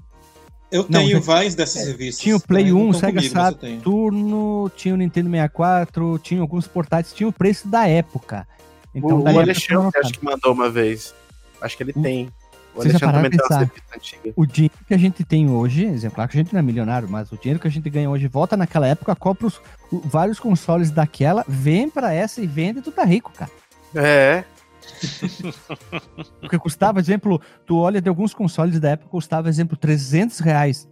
Eu 0.70 0.82
Não, 0.88 1.00
tenho 1.00 1.18
já- 1.18 1.20
várias 1.20 1.54
dessas 1.54 1.86
revistas. 1.86 2.22
Tinha 2.22 2.36
o 2.36 2.40
Play 2.40 2.64
Também 2.64 2.72
1, 2.74 2.78
não 2.84 2.88
o 2.88 2.92
tão 2.92 3.00
Sega 3.00 3.18
comigo. 3.20 3.34
Saturno, 3.34 4.70
tinha 4.76 4.94
o 4.94 4.96
Nintendo 4.96 5.30
64, 5.30 6.18
tinha 6.18 6.40
alguns 6.40 6.66
portáteis, 6.66 7.14
tinha 7.14 7.28
o 7.28 7.32
preço 7.32 7.68
da 7.68 7.86
época. 7.86 8.46
Então, 8.94 9.20
o 9.20 9.22
daí 9.22 9.34
o 9.36 9.40
Alexandre, 9.40 10.00
acho 10.00 10.12
que 10.14 10.24
mandou 10.24 10.52
uma 10.52 10.68
vez. 10.70 11.14
Acho 11.60 11.76
que 11.76 11.82
ele 11.82 11.92
O- 11.94 12.02
tem. 12.02 12.26
O 12.74 12.82
Vocês 12.82 12.92
já 12.92 12.98
Alexandre 12.98 13.00
pararam 13.06 13.18
também 13.24 13.30
tem 13.30 13.38
pra 13.38 13.46
uma 13.46 13.58
pensar? 13.66 13.72
revista 13.74 13.96
antiga. 13.96 14.34
o 14.36 14.46
dinheiro 14.46 14.74
que 14.86 14.94
a 14.94 14.98
gente 14.98 15.24
tem 15.24 15.50
hoje, 15.50 15.84
exemplar 15.86 16.28
que 16.28 16.36
a 16.36 16.42
gente 16.42 16.52
não 16.52 16.58
é 16.58 16.62
milionário, 16.62 17.08
mas 17.08 17.30
o 17.32 17.36
dinheiro 17.38 17.58
que 17.60 17.66
a 17.66 17.70
gente 17.70 17.88
ganha 17.88 18.10
hoje 18.10 18.26
volta 18.26 18.56
naquela 18.56 18.86
época, 18.86 19.14
compra 19.16 19.46
os, 19.46 19.60
o- 19.90 20.00
vários 20.04 20.38
consoles 20.40 20.90
daquela, 20.90 21.44
vem 21.48 21.88
pra 21.88 22.12
essa 22.12 22.42
e 22.42 22.46
vende 22.46 22.80
e 22.80 22.82
tu 22.82 22.90
tá 22.90 23.04
rico, 23.04 23.32
cara. 23.32 23.50
É, 23.94 24.44
Porque 26.40 26.58
custava, 26.58 27.00
exemplo, 27.00 27.40
tu 27.66 27.76
olha 27.78 28.00
de 28.00 28.08
alguns 28.08 28.32
consoles 28.34 28.78
da 28.80 28.90
época, 28.90 29.10
custava, 29.10 29.48
exemplo, 29.48 29.76
300 29.76 30.38
reais. 30.40 30.88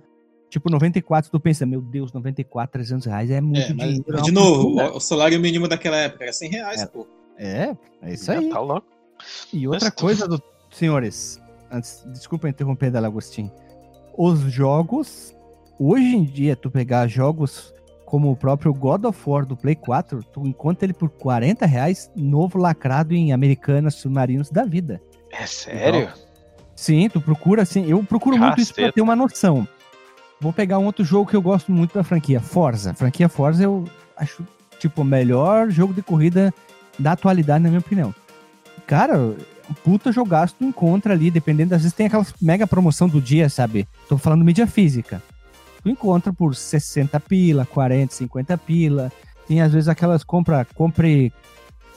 Tipo, 0.51 0.71
94, 0.71 1.31
tu 1.31 1.41
pensa, 1.41 1.67
meu 1.67 1.81
Deus, 1.81 2.13
94, 2.13 2.73
300 2.73 3.07
reais 3.07 3.31
é 3.31 3.41
muito 3.41 3.73
É, 3.73 3.75
mas, 3.75 3.89
dinheiro. 3.95 4.19
é 4.19 4.23
de 4.23 4.31
novo, 4.31 4.69
o, 4.69 4.97
o 4.97 5.01
salário 5.01 5.41
mínimo 5.41 5.67
daquela 5.67 5.97
época 5.97 6.25
era 6.25 6.33
100 6.33 6.51
reais, 6.51 6.83
É. 6.83 6.87
pô. 6.87 7.07
É, 7.37 7.77
é 8.03 8.13
isso 8.13 8.31
É, 8.31 8.37
aí. 8.39 8.49
tá 8.49 8.61
louco. 8.61 8.87
E 9.53 9.67
outra 9.67 9.87
Mas 9.87 9.95
tu- 9.95 10.01
coisa, 10.03 10.29
do, 10.29 10.41
senhores, 10.71 11.41
antes, 11.71 12.05
desculpa 12.13 12.49
interromper, 12.49 12.91
Dalagostin. 12.93 13.51
Os 14.17 14.39
jogos, 14.43 15.35
hoje 15.79 16.15
em 16.15 16.23
dia, 16.23 16.55
tu 16.55 16.71
pegar 16.71 17.09
jogos 17.09 17.75
como 18.15 18.31
o 18.31 18.37
próprio 18.37 18.73
God 18.73 19.07
of 19.07 19.21
War 19.27 19.45
do 19.45 19.57
Play 19.57 19.75
4, 19.75 20.23
tu 20.33 20.47
encontra 20.47 20.87
ele 20.87 20.93
por 20.93 21.09
40 21.09 21.67
reais, 21.67 22.09
novo 22.15 22.57
lacrado 22.57 23.13
em 23.13 23.33
Americanas 23.33 23.97
Submarinos 23.97 24.51
da 24.51 24.65
vida. 24.65 25.03
É 25.33 25.45
sério? 25.47 26.09
Sim, 26.77 27.09
tu 27.09 27.21
procura 27.21 27.63
assim, 27.63 27.91
eu 27.91 28.05
procuro 28.05 28.39
muito 28.39 28.61
isso 28.61 28.73
pra 28.73 28.83
Caceta. 28.83 28.95
ter 28.95 29.01
uma 29.01 29.17
noção. 29.17 29.67
Vou 30.41 30.53
pegar 30.53 30.79
um 30.79 30.85
outro 30.85 31.05
jogo 31.05 31.29
que 31.29 31.35
eu 31.35 31.43
gosto 31.43 31.73
muito 31.73 31.93
da 31.93 32.05
franquia, 32.05 32.39
Forza. 32.39 32.93
A 32.93 32.95
franquia 32.95 33.29
Forza 33.29 33.65
eu 33.65 33.85
acho, 34.17 34.47
tipo, 34.79 35.03
o 35.03 35.05
melhor 35.05 35.69
jogo 35.69 35.93
de 35.93 36.01
corrida 36.01 36.55
da 36.97 37.11
atualidade, 37.11 37.65
na 37.65 37.69
minha 37.69 37.81
opinião. 37.81 38.15
Cara, 38.87 39.35
puta 39.83 40.13
jogaço 40.13 40.55
tu 40.57 40.65
encontra 40.65 41.15
ali, 41.15 41.33
dependendo, 41.33 41.75
às 41.75 41.83
vezes 41.83 41.97
tem 41.97 42.07
aquela 42.07 42.25
mega 42.41 42.65
promoção 42.65 43.09
do 43.09 43.21
dia, 43.21 43.49
sabe? 43.49 43.89
Tô 44.09 44.17
falando 44.17 44.45
mídia 44.45 44.69
física. 44.69 45.21
Tu 45.85 45.91
encontra 45.91 46.33
por 46.33 46.57
60 46.57 47.21
pila, 47.21 47.67
40, 47.67 48.15
50 48.15 48.59
pila. 48.59 49.13
Tem 49.47 49.61
às 49.61 49.71
vezes 49.71 49.87
aquelas 49.89 50.25
compra, 50.25 50.67
compre 50.75 51.31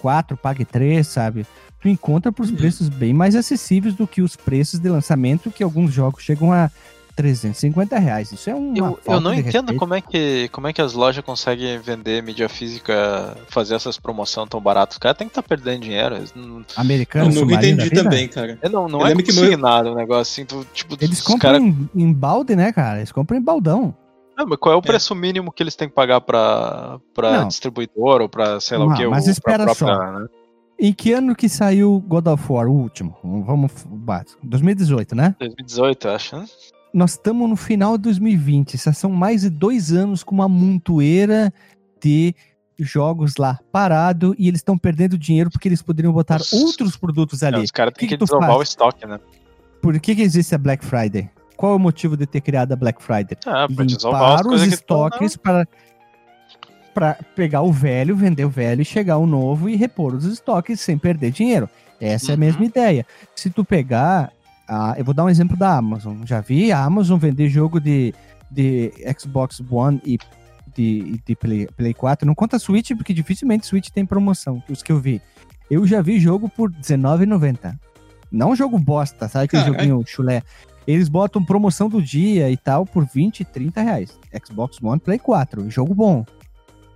4, 0.01 0.35
pague 0.35 0.65
3, 0.65 1.07
sabe? 1.07 1.47
Tu 1.79 1.87
encontra 1.87 2.31
por 2.31 2.45
Uhum. 2.45 2.55
preços 2.55 2.89
bem 2.89 3.13
mais 3.13 3.33
acessíveis 3.33 3.95
do 3.95 4.05
que 4.05 4.21
os 4.21 4.35
preços 4.35 4.79
de 4.79 4.89
lançamento, 4.89 5.49
que 5.49 5.63
alguns 5.63 5.93
jogos 5.93 6.21
chegam 6.21 6.51
a 6.51 6.69
350 7.17 7.97
reais. 7.97 8.31
Isso 8.31 8.49
é 8.49 8.53
uma 8.55 8.77
Eu, 8.77 8.99
eu 9.05 9.19
não 9.19 9.33
de 9.33 9.41
entendo 9.41 9.75
como 9.75 9.95
é, 9.95 9.99
que, 10.01 10.47
como 10.49 10.67
é 10.67 10.71
que 10.73 10.81
as 10.81 10.93
lojas 10.93 11.25
conseguem 11.25 11.77
vender 11.79 12.21
mídia 12.23 12.47
física, 12.47 13.35
fazer 13.49 13.73
essas 13.75 13.97
promoções 13.99 14.47
tão 14.47 14.61
baratas. 14.61 14.95
Os 14.95 14.99
caras 14.99 15.17
têm 15.17 15.27
que 15.27 15.31
estar 15.31 15.41
perdendo 15.41 15.81
dinheiro. 15.81 16.23
Não, 16.35 16.63
Americano, 16.77 17.31
Eu 17.31 17.41
nunca 17.41 17.57
da 17.57 17.67
entendi 17.67 17.89
também, 17.89 18.27
cara. 18.27 18.59
eu 18.61 18.69
não, 18.69 18.87
não 18.87 18.99
Eu 19.01 19.05
é 19.07 19.09
lembro 19.09 19.23
que 19.23 19.33
meu- 19.33 19.43
consignado 19.43 19.91
o 19.91 19.95
negócio 19.95 20.21
assim. 20.21 20.45
Tu, 20.45 20.65
tipo, 20.73 20.95
Eles 21.01 21.21
compram 21.21 21.51
cara- 21.53 21.57
em, 21.63 21.89
em 21.95 22.13
balde, 22.13 22.55
né, 22.55 22.71
cara? 22.71 22.99
Eles 22.99 23.11
compram 23.11 23.37
em 23.37 23.41
baldão. 23.41 23.93
Não, 24.37 24.45
mas 24.45 24.59
qual 24.59 24.75
é 24.75 24.77
o 24.77 24.81
preço 24.83 25.15
mínimo 25.15 25.51
que 25.51 25.63
eles 25.63 25.75
têm 25.75 25.89
que 25.89 25.95
pagar 25.95 26.21
pra, 26.21 26.99
pra 27.15 27.39
Não. 27.39 27.47
distribuidor 27.47 28.21
ou 28.21 28.29
pra 28.29 28.59
sei 28.59 28.77
lá 28.77 28.85
o 28.85 28.89
Não, 28.89 28.95
que? 28.95 29.07
mas 29.07 29.25
o, 29.25 29.31
espera 29.31 29.63
pra 29.65 29.73
só. 29.73 29.87
né? 29.87 30.27
Em 30.79 30.93
que 30.93 31.11
ano 31.11 31.35
que 31.35 31.49
saiu 31.49 31.99
God 32.07 32.27
of 32.27 32.43
War, 32.53 32.67
o 32.67 32.71
último? 32.71 33.17
Vamos, 33.23 33.71
básico. 33.87 34.37
2018, 34.43 35.15
né? 35.15 35.35
2018, 35.39 36.07
acho. 36.09 36.35
Nós 36.93 37.11
estamos 37.11 37.49
no 37.49 37.55
final 37.55 37.97
de 37.97 38.03
2020. 38.03 38.77
Já 38.77 38.93
são 38.93 39.11
mais 39.11 39.41
de 39.41 39.49
dois 39.49 39.91
anos 39.91 40.23
com 40.23 40.33
uma 40.33 40.47
montoeira 40.49 41.53
de 42.01 42.33
jogos 42.79 43.35
lá 43.37 43.59
parado 43.71 44.35
e 44.37 44.47
eles 44.47 44.59
estão 44.59 44.77
perdendo 44.77 45.17
dinheiro 45.17 45.49
porque 45.49 45.67
eles 45.67 45.81
poderiam 45.81 46.13
botar 46.13 46.39
Os- 46.41 46.53
outros 46.53 46.95
produtos 46.95 47.41
É, 47.43 47.47
ali. 47.47 47.63
os 47.63 47.71
caras 47.71 47.93
que 47.93 47.99
têm 48.01 48.09
que 48.09 48.15
que, 48.15 48.19
tu 48.19 48.25
desovar 48.25 48.47
faz? 48.49 48.59
o 48.59 48.63
estoque, 48.63 49.05
né? 49.05 49.19
por 49.81 49.99
que, 49.99 50.15
que 50.15 50.21
existe 50.21 50.53
a 50.53 50.57
Black 50.57 50.85
Friday? 50.85 51.29
Qual 51.55 51.73
é 51.73 51.75
o 51.75 51.79
motivo 51.79 52.15
de 52.15 52.25
ter 52.27 52.41
criado 52.41 52.71
a 52.73 52.75
Black 52.75 53.01
Friday? 53.01 53.35
Ah, 53.47 53.67
pra 53.67 53.83
Limpar 53.83 54.45
os 54.45 54.61
que 54.63 54.69
estoques 54.69 55.35
para 55.37 55.67
para 56.93 57.13
pegar 57.35 57.61
o 57.61 57.71
velho, 57.71 58.15
vender 58.15 58.43
o 58.43 58.49
velho 58.49 58.81
e 58.81 58.85
chegar 58.85 59.17
o 59.17 59.27
novo 59.27 59.69
e 59.69 59.75
repor 59.75 60.15
os 60.15 60.25
estoques 60.25 60.79
sem 60.81 60.97
perder 60.97 61.29
dinheiro. 61.29 61.69
Essa 62.01 62.31
é 62.31 62.33
a 62.33 62.33
Uhum. 62.33 62.39
mesma 62.39 62.65
ideia. 62.65 63.05
Se 63.35 63.51
tu 63.51 63.63
pegar, 63.63 64.31
a, 64.67 64.95
eu 64.97 65.05
vou 65.05 65.13
dar 65.13 65.23
um 65.23 65.29
exemplo 65.29 65.55
da 65.55 65.77
Amazon. 65.77 66.23
Já 66.25 66.41
vi 66.41 66.71
a 66.71 66.83
Amazon 66.83 67.17
vender 67.17 67.49
jogo 67.49 67.79
de, 67.79 68.13
de 68.51 68.91
Xbox 69.17 69.61
One 69.69 70.01
e 70.05 70.17
de, 70.75 71.21
de 71.25 71.35
Play, 71.35 71.67
Play 71.75 71.93
4. 71.93 72.25
Não 72.25 72.35
conta 72.35 72.59
Switch, 72.59 72.91
porque 72.95 73.13
dificilmente 73.13 73.65
Switch 73.65 73.89
tem 73.89 74.05
promoção, 74.05 74.61
os 74.69 74.83
que 74.83 74.91
eu 74.91 74.99
vi. 74.99 75.21
Eu 75.69 75.85
já 75.85 76.01
vi 76.01 76.19
jogo 76.19 76.47
por 76.47 76.71
R$19,90. 76.71 77.77
Não 78.31 78.55
jogo 78.55 78.77
bosta, 78.77 79.27
sabe 79.27 79.45
aquele 79.45 79.65
joguinho 79.65 80.03
chulé? 80.05 80.41
Eles 80.85 81.09
botam 81.09 81.43
promoção 81.43 81.89
do 81.89 82.01
dia 82.01 82.49
e 82.49 82.55
tal 82.55 82.85
por 82.85 83.05
20, 83.05 83.43
30 83.43 83.81
reais. 83.81 84.19
Xbox 84.45 84.77
One, 84.81 84.99
Play 84.99 85.19
4, 85.19 85.69
jogo 85.69 85.93
bom. 85.93 86.25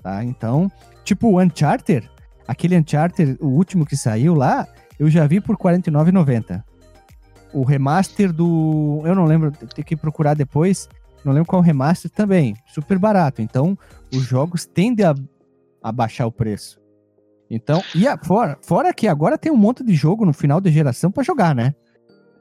Tá? 0.02 0.24
Então, 0.24 0.72
tipo 1.04 1.28
o 1.28 1.42
Uncharted, 1.42 2.10
aquele 2.48 2.78
Uncharted, 2.78 3.38
o 3.40 3.48
último 3.48 3.86
que 3.86 3.98
saiu 3.98 4.34
lá, 4.34 4.68
eu 4.98 5.10
já 5.10 5.28
vi 5.28 5.42
por 5.42 5.56
R$ 5.56 5.80
49,90. 5.80 6.64
O 7.54 7.64
remaster 7.64 8.32
do. 8.32 9.02
Eu 9.06 9.14
não 9.16 9.26
lembro, 9.26 9.52
tem 9.52 9.84
que 9.84 9.96
procurar 9.96 10.34
depois. 10.34 10.88
Não 11.24 11.34
lembro 11.34 11.48
qual 11.50 11.62
remaster 11.62 12.10
também. 12.10 12.56
Super 12.74 12.98
barato. 12.98 13.42
Então, 13.42 13.78
os 14.14 14.24
jogos 14.24 14.66
tendem 14.66 15.06
a, 15.06 15.14
a 15.84 15.92
baixar 15.92 16.26
o 16.26 16.32
preço. 16.32 16.80
Então, 17.50 17.84
e 17.94 18.08
a, 18.08 18.18
fora, 18.18 18.58
fora 18.62 18.94
que 18.94 19.08
agora 19.08 19.38
tem 19.38 19.52
um 19.52 19.58
monte 19.58 19.84
de 19.84 19.94
jogo 19.94 20.26
no 20.26 20.34
final 20.34 20.62
de 20.62 20.72
geração 20.72 21.12
pra 21.12 21.24
jogar, 21.24 21.54
né? 21.54 21.76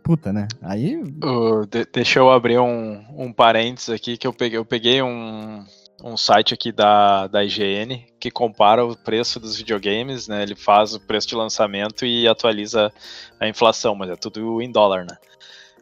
Puta, 0.05 0.33
né? 0.33 0.47
Aí. 0.63 0.97
Uh, 0.97 1.67
de- 1.67 1.87
deixa 1.93 2.21
eu 2.21 2.31
abrir 2.31 2.59
um, 2.59 3.05
um 3.17 3.33
parênteses 3.33 3.91
aqui 3.91 4.17
que 4.17 4.27
eu 4.27 4.33
peguei, 4.33 4.57
eu 4.59 4.65
peguei 4.65 5.03
um, 5.03 5.65
um 6.03 6.17
site 6.17 6.55
aqui 6.55 6.73
da, 6.73 7.27
da 7.27 7.45
IGN 7.45 8.05
que 8.19 8.31
compara 8.31 8.85
o 8.85 8.97
preço 8.97 9.39
dos 9.41 9.57
videogames, 9.57 10.29
né? 10.29 10.43
Ele 10.43 10.55
faz 10.55 10.95
o 10.95 11.01
preço 11.01 11.29
de 11.29 11.35
lançamento 11.35 12.05
e 12.07 12.27
atualiza 12.29 12.93
a 13.39 13.47
inflação, 13.49 13.95
mas 13.95 14.11
é 14.11 14.17
tudo 14.17 14.61
em 14.63 14.71
dólar, 14.71 15.05
né? 15.05 15.17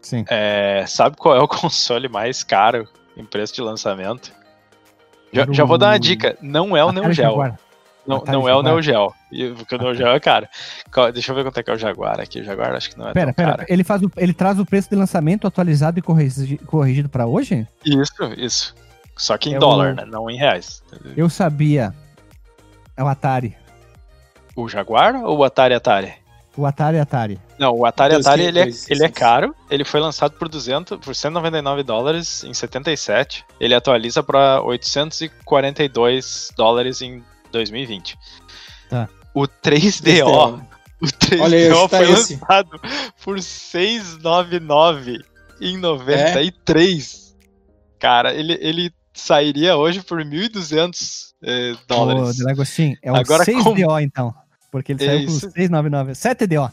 Sim. 0.03 0.25
É, 0.29 0.85
sabe 0.87 1.16
qual 1.16 1.37
é 1.37 1.41
o 1.41 1.47
console 1.49 2.09
mais 2.09 2.43
caro 2.43 2.87
em 3.16 3.25
preço 3.25 3.55
de 3.55 3.61
lançamento? 3.61 4.33
Já, 5.33 5.47
já 5.51 5.64
vou 5.64 5.77
dar 5.79 5.89
uma 5.91 5.99
dica, 5.99 6.37
não 6.41 6.77
é 6.77 6.85
o 6.85 6.89
Atari 6.89 7.05
Neo 7.07 7.12
Geo. 7.12 7.25
Jaguar. 7.25 7.59
Não, 8.07 8.16
Atari 8.16 8.33
não 8.39 8.49
é 8.49 8.55
o. 8.57 8.62
Neo 8.62 8.81
Geo, 8.81 9.12
porque 9.57 9.75
o 9.75 9.79
Neo 9.79 9.95
Geo 9.95 10.07
é 10.09 10.19
caro. 10.21 10.49
Deixa 11.12 11.31
eu 11.31 11.37
ver 11.37 11.45
quanto 11.45 11.59
é 11.59 11.62
que 11.62 11.71
é 11.71 11.75
o 11.75 11.79
Jaguar 11.79 12.19
aqui. 12.21 12.41
O 12.41 12.45
Jaguar 12.45 12.75
acho 12.75 12.89
que 12.91 12.97
não 12.99 13.09
é 13.09 13.12
Pera, 13.12 13.35
pera, 13.35 13.51
caro. 13.57 13.66
ele, 13.69 13.85
faz 13.85 14.03
o- 14.03 14.11
ele 14.16 14.33
traz 14.33 14.59
o 14.59 14.64
preço 14.64 14.89
de 14.89 14.97
lançamento 14.97 15.47
atualizado 15.47 15.99
e 15.99 16.03
corrigi- 16.03 16.57
corrigido 16.59 17.09
pra 17.11 17.27
hoje? 17.27 17.66
Isso, 17.85 18.14
isso. 18.39 18.75
Só 19.19 19.37
que 19.37 19.51
em 19.51 19.55
É 19.57 19.59
dólar, 19.59 19.93
o- 19.93 19.97
né? 19.97 20.05
Não 20.07 20.31
em 20.31 20.39
reais. 20.39 20.83
Eu 21.16 21.29
sabia. 21.29 21.93
É 22.97 23.03
o 23.05 23.09
Atari. 23.09 23.55
O 24.57 24.66
Jaguar 24.69 25.16
ou 25.25 25.39
o 25.39 25.45
Atari 25.45 25.75
Atari? 25.75 26.14
O 26.57 26.64
Atari 26.66 26.99
Atari. 26.99 27.39
Não, 27.59 27.73
o 27.77 27.85
Atari 27.87 28.14
Dois 28.14 28.27
Atari 28.27 28.43
que- 28.43 28.49
ele 28.49 28.61
é, 28.61 28.69
ele 28.89 29.05
é 29.05 29.09
caro. 29.09 29.55
Ele 29.71 29.85
foi 29.85 30.01
lançado 30.01 30.33
por 30.33 30.49
200, 30.49 30.99
por 30.99 31.14
199 31.14 31.83
dólares 31.85 32.43
em 32.43 32.53
77. 32.55 33.45
Ele 33.61 33.75
atualiza 33.75 34.23
para 34.23 34.61
842 34.62 36.51
dólares 36.57 37.01
em 37.03 37.23
2020. 37.53 38.19
Tá. 38.91 39.09
O 39.35 39.47
3DO, 39.47 40.61
o 41.01 41.07
3DO 41.07 41.41
Olha 41.43 41.59
aí, 41.59 41.69
tá 41.89 41.89
foi 41.89 42.11
esse. 42.11 42.35
lançado 42.35 42.81
por 43.25 43.41
699 43.41 45.23
em 45.61 45.77
93. 45.77 47.37
Cara, 48.01 48.33
ele, 48.35 48.59
ele 48.61 48.93
sairia 49.21 49.77
hoje 49.77 50.03
por 50.03 50.19
1.200 50.23 51.33
eh, 51.43 51.73
Ô, 51.73 51.79
dólares. 51.87 52.37
Delagostin, 52.39 52.97
é 53.03 53.11
o 53.12 53.16
Agora 53.16 53.45
6DO 53.45 54.03
então. 54.03 54.35
Porque 54.71 54.93
ele 54.93 55.03
É 55.03 55.07
saiu 55.07 55.27
por 55.27 55.33
isso. 55.33 55.51
699. 55.51 56.12
7DO. 56.12 56.71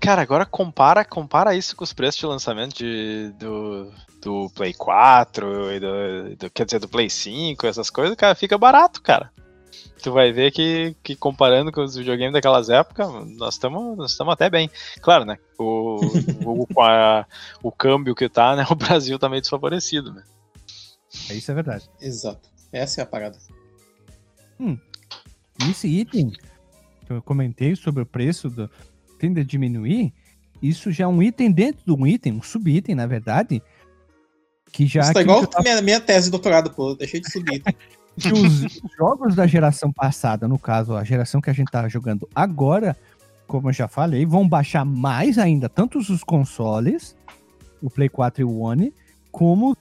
Cara, 0.00 0.22
agora 0.22 0.46
compara, 0.46 1.04
compara 1.04 1.54
isso 1.56 1.74
com 1.74 1.82
os 1.82 1.92
preços 1.92 2.20
de 2.20 2.26
lançamento 2.26 2.76
de, 2.76 3.32
do, 3.38 3.90
do 4.22 4.50
Play 4.54 4.72
4 4.72 5.72
e 5.72 5.80
do, 5.80 6.36
do- 6.36 6.50
quer 6.50 6.64
dizer, 6.66 6.78
do 6.78 6.88
Play 6.88 7.10
5, 7.10 7.66
essas 7.66 7.90
coisas, 7.90 8.16
cara, 8.16 8.34
fica 8.36 8.56
barato, 8.56 9.02
cara. 9.02 9.30
Tu 10.00 10.12
vai 10.12 10.30
ver 10.30 10.52
que, 10.52 10.94
que 11.02 11.16
comparando 11.16 11.72
com 11.72 11.82
os 11.82 11.96
videogames 11.96 12.32
daquelas 12.32 12.68
épocas, 12.70 13.08
nós 13.36 13.54
estamos 13.54 13.96
nós 13.98 14.16
até 14.20 14.48
bem. 14.48 14.70
Claro, 15.02 15.24
né? 15.24 15.36
O, 15.58 15.96
o, 16.44 16.66
com 16.72 16.80
a- 16.82 17.26
o 17.60 17.72
câmbio 17.72 18.14
que 18.14 18.28
tá, 18.28 18.54
né? 18.54 18.64
O 18.70 18.76
Brasil 18.76 19.18
tá 19.18 19.28
meio 19.28 19.40
desfavorecido, 19.40 20.12
né? 20.12 20.22
Isso 21.30 21.50
é 21.50 21.54
verdade. 21.54 21.88
Exato. 22.00 22.48
Essa 22.72 23.00
é 23.00 23.04
a 23.04 23.06
parada. 23.06 23.38
Esse 25.70 25.88
item 25.88 26.30
que 27.06 27.12
eu 27.12 27.22
comentei 27.22 27.74
sobre 27.74 28.02
o 28.02 28.06
preço 28.06 28.48
do 28.50 28.70
tende 29.18 29.40
a 29.40 29.44
diminuir, 29.44 30.12
isso 30.62 30.92
já 30.92 31.04
é 31.04 31.08
um 31.08 31.22
item 31.22 31.50
dentro 31.50 31.82
de 31.84 31.92
um 31.92 32.06
item, 32.06 32.34
um 32.34 32.42
sub-item, 32.42 32.94
na 32.94 33.06
verdade, 33.06 33.62
que 34.70 34.86
já 34.86 35.00
Isso 35.00 35.12
tá 35.14 35.22
igual 35.22 35.46
tava- 35.46 35.62
minha, 35.64 35.80
minha 35.82 36.00
tese 36.00 36.26
de 36.26 36.30
doutorado, 36.32 36.70
pô. 36.72 36.94
Deixei 36.94 37.20
de 37.20 37.30
subir. 37.30 37.62
que 38.18 38.32
os 38.32 38.80
jogos 38.96 39.34
da 39.34 39.46
geração 39.46 39.92
passada, 39.92 40.46
no 40.46 40.58
caso, 40.58 40.94
a 40.94 41.04
geração 41.04 41.40
que 41.40 41.50
a 41.50 41.52
gente 41.52 41.70
tá 41.70 41.88
jogando 41.88 42.28
agora, 42.34 42.96
como 43.46 43.68
eu 43.70 43.72
já 43.72 43.88
falei, 43.88 44.26
vão 44.26 44.46
baixar 44.48 44.84
mais 44.84 45.38
ainda, 45.38 45.68
tanto 45.68 45.98
os 45.98 46.22
consoles, 46.24 47.16
o 47.80 47.88
Play 47.88 48.08
4 48.08 48.42
e 48.42 48.44
o 48.44 48.58
One, 48.58 48.92
como 49.32 49.76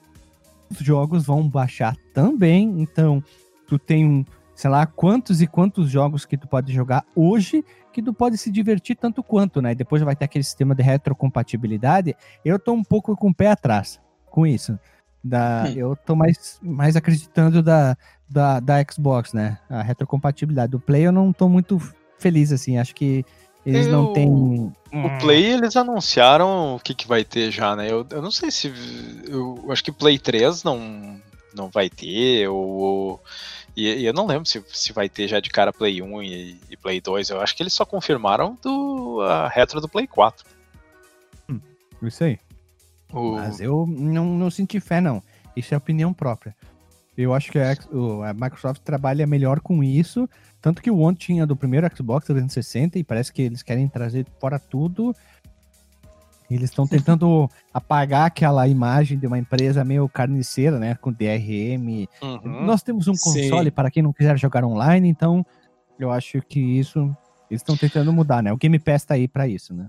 os 0.69 0.77
jogos 0.77 1.25
vão 1.25 1.47
baixar 1.47 1.95
também. 2.13 2.81
Então, 2.81 3.23
tu 3.67 3.77
tem 3.77 4.05
um, 4.05 4.25
sei 4.55 4.69
lá, 4.69 4.85
quantos 4.85 5.41
e 5.41 5.47
quantos 5.47 5.89
jogos 5.89 6.25
que 6.25 6.37
tu 6.37 6.47
pode 6.47 6.73
jogar 6.73 7.05
hoje 7.15 7.63
que 7.97 8.03
tu 8.03 8.13
pode 8.13 8.37
se 8.37 8.51
divertir 8.51 8.95
tanto 8.95 9.23
quanto, 9.23 9.59
né? 9.59 9.71
E 9.71 9.75
depois 9.75 10.03
vai 10.03 10.15
ter 10.15 10.25
aquele 10.25 10.43
sistema 10.43 10.75
de 10.75 10.83
retrocompatibilidade. 10.83 12.15
Eu 12.45 12.59
tô 12.59 12.71
um 12.71 12.83
pouco 12.83 13.15
com 13.17 13.29
o 13.29 13.33
pé 13.33 13.49
atrás 13.49 13.99
com 14.29 14.45
isso. 14.45 14.77
Da, 15.23 15.63
Hum. 15.67 15.73
Eu 15.75 15.95
tô 15.95 16.15
mais, 16.15 16.59
mais 16.61 16.95
acreditando 16.95 17.63
da, 17.63 17.97
da, 18.29 18.59
da 18.59 18.75
Xbox, 18.83 19.33
né? 19.33 19.57
A 19.67 19.81
retrocompatibilidade 19.81 20.73
do 20.73 20.79
Play 20.79 21.07
eu 21.07 21.11
não 21.11 21.33
tô 21.33 21.49
muito 21.49 21.81
feliz, 22.19 22.51
assim. 22.51 22.77
Acho 22.77 22.93
que 22.93 23.25
eles 23.69 23.87
não 23.87 24.07
Eu- 24.07 24.13
têm. 24.13 24.73
O 24.93 25.19
Play, 25.19 25.45
eles 25.45 25.75
anunciaram 25.75 26.75
o 26.75 26.79
que, 26.79 26.93
que 26.95 27.07
vai 27.07 27.23
ter 27.23 27.51
já, 27.51 27.75
né? 27.75 27.91
Eu, 27.91 28.05
eu 28.09 28.21
não 28.21 28.31
sei 28.31 28.49
se. 28.49 28.73
Eu 29.27 29.65
acho 29.69 29.83
que 29.83 29.91
Play 29.91 30.17
3 30.17 30.63
não, 30.63 31.19
não 31.53 31.69
vai 31.69 31.89
ter, 31.89 32.47
ou. 32.47 33.21
E, 33.75 33.87
e 33.87 34.05
eu 34.05 34.13
não 34.13 34.25
lembro 34.25 34.45
se, 34.45 34.63
se 34.69 34.91
vai 34.93 35.07
ter 35.09 35.27
já 35.27 35.39
de 35.39 35.49
cara 35.49 35.71
Play 35.73 36.01
1 36.01 36.23
e, 36.23 36.57
e 36.69 36.77
Play 36.77 36.99
2. 37.01 37.29
Eu 37.29 37.41
acho 37.41 37.55
que 37.55 37.61
eles 37.61 37.73
só 37.73 37.85
confirmaram 37.85 38.57
do, 38.63 39.21
a 39.21 39.47
retro 39.49 39.79
do 39.81 39.89
Play 39.89 40.07
4. 40.07 40.45
Isso 42.01 42.23
aí. 42.23 42.39
O, 43.11 43.33
Mas 43.33 43.59
eu 43.59 43.85
não, 43.87 44.25
não 44.25 44.49
senti 44.51 44.79
fé, 44.79 45.01
não. 45.01 45.21
Isso 45.55 45.73
é 45.73 45.77
opinião 45.77 46.13
própria. 46.13 46.55
Eu 47.17 47.33
acho 47.33 47.51
que 47.51 47.57
a, 47.57 47.71
a 47.71 48.33
Microsoft 48.33 48.81
trabalha 48.83 49.25
melhor 49.25 49.59
com 49.59 49.83
isso. 49.83 50.29
Tanto 50.61 50.81
que 50.81 50.91
o 50.91 50.99
One 50.99 51.17
tinha 51.17 51.47
do 51.47 51.55
primeiro 51.55 51.89
Xbox 51.95 52.27
360 52.27 52.99
e 52.99 53.03
parece 53.03 53.33
que 53.33 53.41
eles 53.41 53.63
querem 53.63 53.87
trazer 53.87 54.25
fora 54.39 54.59
tudo. 54.59 55.15
Eles 56.49 56.69
estão 56.69 56.87
tentando 56.87 57.49
apagar 57.73 58.27
aquela 58.27 58.67
imagem 58.67 59.17
de 59.17 59.25
uma 59.25 59.39
empresa 59.39 59.83
meio 59.83 60.07
carniceira, 60.07 60.77
né? 60.77 60.95
Com 60.95 61.11
DRM. 61.11 62.07
Uhum. 62.21 62.65
Nós 62.65 62.83
temos 62.83 63.07
um 63.07 63.15
Sim. 63.15 63.23
console 63.23 63.71
para 63.71 63.89
quem 63.89 64.03
não 64.03 64.13
quiser 64.13 64.37
jogar 64.37 64.63
online, 64.63 65.09
então 65.09 65.45
eu 65.99 66.11
acho 66.11 66.41
que 66.41 66.59
isso 66.59 67.15
eles 67.49 67.61
estão 67.61 67.77
tentando 67.77 68.11
mudar, 68.13 68.43
né? 68.43 68.51
O 68.51 68.57
Game 68.57 68.77
Pass 68.77 69.05
tá 69.05 69.15
aí 69.15 69.27
para 69.27 69.47
isso, 69.47 69.73
né? 69.73 69.87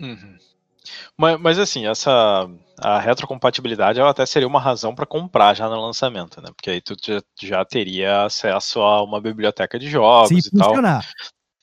Uhum. 0.00 0.36
Mas, 1.16 1.40
mas 1.40 1.58
assim, 1.58 1.86
essa 1.86 2.48
a 2.80 2.98
retrocompatibilidade 2.98 3.98
ela 3.98 4.10
até 4.10 4.24
seria 4.24 4.46
uma 4.46 4.60
razão 4.60 4.94
para 4.94 5.06
comprar 5.06 5.54
já 5.54 5.68
no 5.68 5.80
lançamento, 5.80 6.40
né? 6.40 6.48
Porque 6.54 6.70
aí 6.70 6.80
tu 6.80 6.94
já, 7.04 7.20
já 7.40 7.64
teria 7.64 8.24
acesso 8.24 8.80
a 8.80 9.02
uma 9.02 9.20
biblioteca 9.20 9.78
de 9.78 9.88
jogos 9.88 10.28
Se 10.28 10.48
e 10.48 10.58
tal. 10.58 10.68
funcionar. 10.68 11.06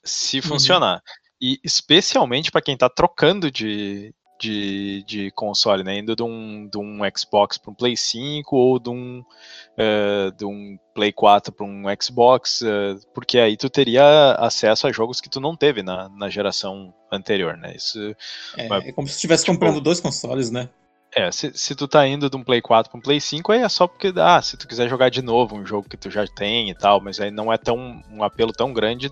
se 0.03 0.41
funcionar. 0.41 1.01
E 1.41 1.59
especialmente 1.63 2.51
para 2.51 2.61
quem 2.61 2.77
tá 2.77 2.89
trocando 2.89 3.51
de, 3.51 4.13
de, 4.45 5.03
de 5.03 5.31
console, 5.31 5.83
né? 5.83 5.99
Indo 5.99 6.15
de 6.15 6.23
um, 6.23 6.67
de 6.67 6.77
um 6.77 6.99
Xbox 7.15 7.57
para 7.57 7.71
um 7.71 7.73
Play 7.73 7.97
5 7.97 8.55
ou 8.55 8.79
de 8.79 8.89
um, 8.89 9.23
eh, 9.77 10.31
de 10.37 10.45
um 10.45 10.77
Play 10.93 11.11
4 11.11 11.51
para 11.51 11.65
um 11.65 11.83
Xbox, 11.99 12.61
eh, 12.61 12.95
porque 13.13 13.39
aí 13.39 13.57
tu 13.57 13.69
teria 13.69 14.33
acesso 14.39 14.87
a 14.87 14.91
jogos 14.91 15.19
que 15.19 15.29
tu 15.29 15.39
não 15.39 15.55
teve 15.55 15.81
na, 15.81 16.09
na 16.09 16.29
geração 16.29 16.93
anterior, 17.11 17.57
né? 17.57 17.75
Isso, 17.75 17.99
É, 18.57 18.67
Mas, 18.67 18.85
é 18.85 18.91
como 18.91 19.07
se 19.07 19.13
tu 19.13 19.17
estivesse 19.17 19.43
tipo, 19.43 19.53
comprando 19.53 19.81
dois 19.81 19.99
consoles, 19.99 20.51
né? 20.51 20.69
é, 21.15 21.31
se, 21.31 21.51
se 21.53 21.73
tu 21.73 21.87
tá 21.87 22.05
indo 22.05 22.29
de 22.29 22.35
um 22.35 22.43
Play 22.43 22.61
4 22.61 22.91
para 22.91 22.99
um 22.99 23.01
Play 23.01 23.21
5, 23.21 23.51
aí 23.51 23.61
é 23.61 23.69
só 23.69 23.87
porque, 23.87 24.13
ah, 24.17 24.41
se 24.41 24.57
tu 24.57 24.67
quiser 24.67 24.89
jogar 24.89 25.09
de 25.09 25.21
novo 25.21 25.55
um 25.55 25.65
jogo 25.65 25.87
que 25.87 25.95
tu 25.95 26.11
já 26.11 26.27
tem 26.27 26.69
e 26.69 26.75
tal, 26.75 26.99
mas 26.99 27.21
aí 27.21 27.31
não 27.31 27.51
é 27.51 27.57
tão 27.57 28.01
um 28.11 28.21
apelo 28.21 28.51
tão 28.51 28.73
grande 28.73 29.09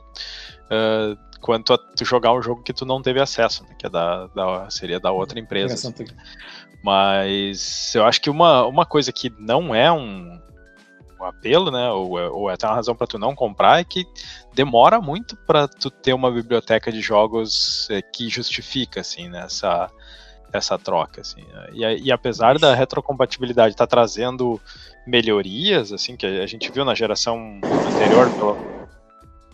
ah, 0.70 1.16
quanto 1.44 1.74
a 1.74 1.78
tu 1.78 2.06
jogar 2.06 2.32
um 2.34 2.42
jogo 2.42 2.64
que 2.64 2.72
tu 2.72 2.86
não 2.86 3.02
teve 3.02 3.20
acesso, 3.20 3.64
né, 3.66 3.76
que 3.78 3.86
é 3.86 3.90
da, 3.90 4.28
da 4.28 4.70
seria 4.70 4.98
da 4.98 5.12
outra 5.12 5.38
empresa. 5.38 5.76
Geração 5.76 5.92
assim. 5.92 6.06
Mas 6.82 7.94
eu 7.94 8.06
acho 8.06 8.22
que 8.22 8.30
uma, 8.30 8.66
uma 8.66 8.86
coisa 8.86 9.12
que 9.12 9.30
não 9.38 9.76
é 9.76 9.92
um, 9.92 10.40
um 11.20 11.26
apelo, 11.26 11.70
né, 11.70 11.90
ou, 11.90 12.18
é- 12.18 12.30
ou 12.30 12.50
é 12.50 12.54
até 12.54 12.66
uma 12.66 12.76
razão 12.76 12.96
para 12.96 13.08
tu 13.08 13.20
não 13.20 13.36
comprar, 13.36 13.82
é 13.82 13.84
que 13.84 14.06
demora 14.54 15.02
muito 15.02 15.36
para 15.46 15.68
tu 15.68 15.92
ter 15.92 16.14
uma 16.14 16.32
biblioteca 16.32 16.90
de 16.92 17.02
jogos 17.02 17.90
é, 17.92 18.02
que 18.02 18.30
justifica, 18.30 19.02
assim, 19.02 19.28
né, 19.28 19.44
essa, 19.44 19.92
essa 20.54 20.80
troca, 20.80 21.20
assim. 21.20 21.42
né. 21.42 21.68
E, 21.74 22.06
e 22.06 22.12
apesar 22.12 22.58
da 22.58 22.74
retrocompatibilidade 22.74 23.74
estar 23.74 23.88
trazendo 23.88 24.62
melhorias, 25.06 25.92
assim, 25.92 26.16
que 26.16 26.26
a 26.26 26.48
gente 26.48 26.72
viu 26.72 26.86
na 26.86 26.96
geração 26.96 27.62
anterior, 27.86 28.32
pelo... 28.32 28.83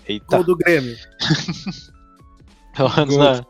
Eita, 0.09 0.37
Gol 0.37 0.43
do 0.43 0.55
Grêmio. 0.57 0.97
pelo 2.75 2.89
menos 2.95 3.15
Gol. 3.15 3.23
na, 3.23 3.45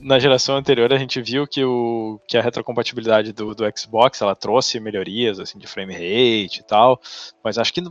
na 0.00 0.18
geração 0.18 0.56
anterior 0.56 0.92
a 0.92 0.98
gente 0.98 1.20
viu 1.20 1.46
que, 1.46 1.64
o, 1.64 2.20
que 2.28 2.38
a 2.38 2.42
retrocompatibilidade 2.42 3.32
do, 3.32 3.54
do 3.54 3.64
Xbox 3.76 4.22
ela 4.22 4.36
trouxe 4.36 4.78
melhorias 4.78 5.40
assim 5.40 5.58
de 5.58 5.66
frame 5.66 5.92
rate 5.92 6.60
e 6.60 6.62
tal, 6.62 7.00
mas 7.42 7.58
acho 7.58 7.74
que 7.74 7.82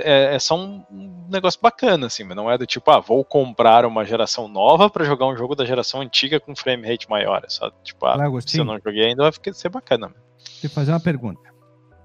é, 0.00 0.34
é 0.34 0.38
só 0.38 0.56
um, 0.58 0.82
um 0.90 1.26
negócio 1.28 1.60
bacana 1.60 2.06
assim, 2.06 2.24
mas 2.24 2.34
não 2.34 2.50
é 2.50 2.56
do 2.56 2.66
tipo, 2.66 2.90
ah, 2.90 2.98
vou 3.00 3.22
comprar 3.22 3.84
uma 3.84 4.04
geração 4.04 4.48
nova 4.48 4.88
para 4.88 5.04
jogar 5.04 5.26
um 5.26 5.36
jogo 5.36 5.54
da 5.54 5.66
geração 5.66 6.00
antiga 6.00 6.40
com 6.40 6.56
frame 6.56 6.88
rate 6.88 7.08
maior, 7.08 7.42
é 7.44 7.50
só 7.50 7.70
tipo, 7.84 8.06
ah, 8.06 8.16
Olha, 8.18 8.40
se 8.40 8.58
eu 8.58 8.64
não 8.64 8.78
joguei 8.78 9.06
ainda 9.06 9.24
vai 9.24 9.32
ficar- 9.32 9.52
ser 9.52 9.68
bacana. 9.68 10.10
Deixa 10.38 10.66
eu 10.66 10.70
fazer 10.70 10.92
uma 10.92 11.00
pergunta. 11.00 11.50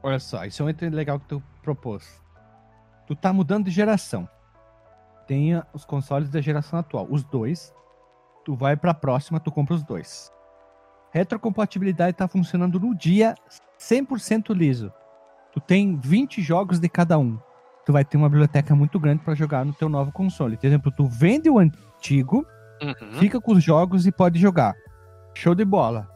Olha 0.04 0.20
só, 0.20 0.44
isso 0.44 0.62
é 0.62 0.66
um 0.66 0.70
item 0.70 0.90
legal 0.90 1.20
que 1.20 1.28
tu 1.28 1.44
propôs. 1.64 2.25
Tu 3.08 3.16
tá 3.16 3.32
mudando 3.32 3.66
de 3.66 3.72
geração. 3.72 4.28
Tem 5.28 5.62
os 5.74 5.86
consoles 5.86 6.30
da 6.30 6.42
geração 6.42 6.80
atual, 6.80 7.08
os 7.10 7.24
dois. 7.24 7.74
Tu 8.44 8.56
vai 8.56 8.76
pra 8.76 8.94
próxima, 8.94 9.40
tu 9.40 9.52
compra 9.52 9.76
os 9.76 9.84
dois. 9.84 10.32
Retrocompatibilidade 11.12 12.18
tá 12.18 12.28
funcionando 12.28 12.80
no 12.80 12.94
dia 12.94 13.36
100% 13.80 14.54
liso. 14.54 14.92
Tu 15.52 15.60
tem 15.62 15.96
20 15.98 16.42
jogos 16.42 16.80
de 16.80 16.90
cada 16.90 17.18
um. 17.18 17.40
Tu 17.86 17.94
vai 17.94 18.04
ter 18.04 18.18
uma 18.18 18.30
biblioteca 18.30 18.76
muito 18.76 19.00
grande 19.00 19.24
pra 19.24 19.36
jogar 19.36 19.64
no 19.64 19.74
teu 19.74 19.88
novo 19.88 20.12
console. 20.12 20.58
Por 20.58 20.68
exemplo, 20.68 20.92
tu 20.92 21.06
vende 21.06 21.50
o 21.50 21.60
antigo, 21.60 22.46
Uhum, 22.82 23.20
fica 23.20 23.40
com 23.40 23.54
os 23.54 23.64
jogos 23.64 24.06
e 24.06 24.12
pode 24.12 24.40
jogar. 24.40 24.76
Show 25.34 25.56
de 25.56 25.64
bola. 25.64 26.10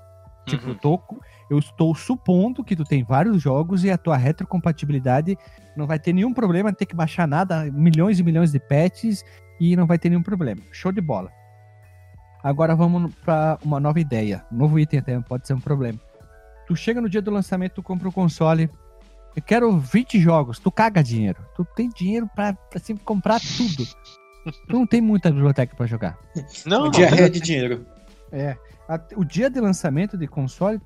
Tipo, 0.45 0.65
uhum. 0.65 0.69
eu, 0.71 0.75
tô, 0.75 1.01
eu 1.49 1.57
estou 1.57 1.95
supondo 1.95 2.63
que 2.63 2.75
tu 2.75 2.83
tem 2.83 3.03
vários 3.03 3.41
jogos 3.41 3.83
e 3.83 3.89
a 3.89 3.97
tua 3.97 4.15
retrocompatibilidade 4.15 5.37
não 5.75 5.87
vai 5.87 5.97
ter 5.97 6.13
nenhum 6.13 6.33
problema, 6.33 6.71
ter 6.71 6.85
que 6.85 6.95
baixar 6.95 7.27
nada, 7.27 7.65
milhões 7.71 8.19
e 8.19 8.23
milhões 8.23 8.51
de 8.51 8.59
patches 8.59 9.23
e 9.59 9.75
não 9.75 9.87
vai 9.87 9.97
ter 9.97 10.09
nenhum 10.09 10.21
problema. 10.21 10.61
Show 10.71 10.91
de 10.91 11.01
bola. 11.01 11.31
Agora 12.43 12.75
vamos 12.75 13.13
para 13.15 13.57
uma 13.63 13.79
nova 13.79 13.99
ideia. 13.99 14.45
Um 14.51 14.57
novo 14.57 14.79
item 14.79 14.99
até 14.99 15.19
pode 15.19 15.45
ser 15.45 15.53
um 15.53 15.59
problema. 15.59 15.99
Tu 16.67 16.75
chega 16.75 17.01
no 17.01 17.09
dia 17.09 17.21
do 17.21 17.31
lançamento, 17.31 17.73
tu 17.73 17.83
compra 17.83 18.07
o 18.07 18.11
console. 18.11 18.69
Eu 19.35 19.41
quero 19.41 19.77
20 19.77 20.19
jogos, 20.19 20.59
tu 20.59 20.71
caga 20.71 21.03
dinheiro. 21.03 21.43
Tu 21.55 21.65
tem 21.75 21.89
dinheiro 21.89 22.29
pra, 22.33 22.53
pra 22.53 22.79
sempre 22.79 23.03
comprar 23.03 23.39
tudo. 23.39 23.85
tu 24.67 24.73
não 24.73 24.85
tem 24.85 25.01
muita 25.01 25.31
biblioteca 25.31 25.75
pra 25.75 25.85
jogar. 25.85 26.17
Não, 26.65 26.85
não, 26.85 26.91
Diarreia 26.91 27.29
de 27.29 27.39
dinheiro. 27.39 27.85
É. 28.31 28.55
o 29.15 29.25
dia 29.25 29.49
de 29.49 29.59
lançamento 29.59 30.17
de 30.17 30.27
console, 30.27 30.79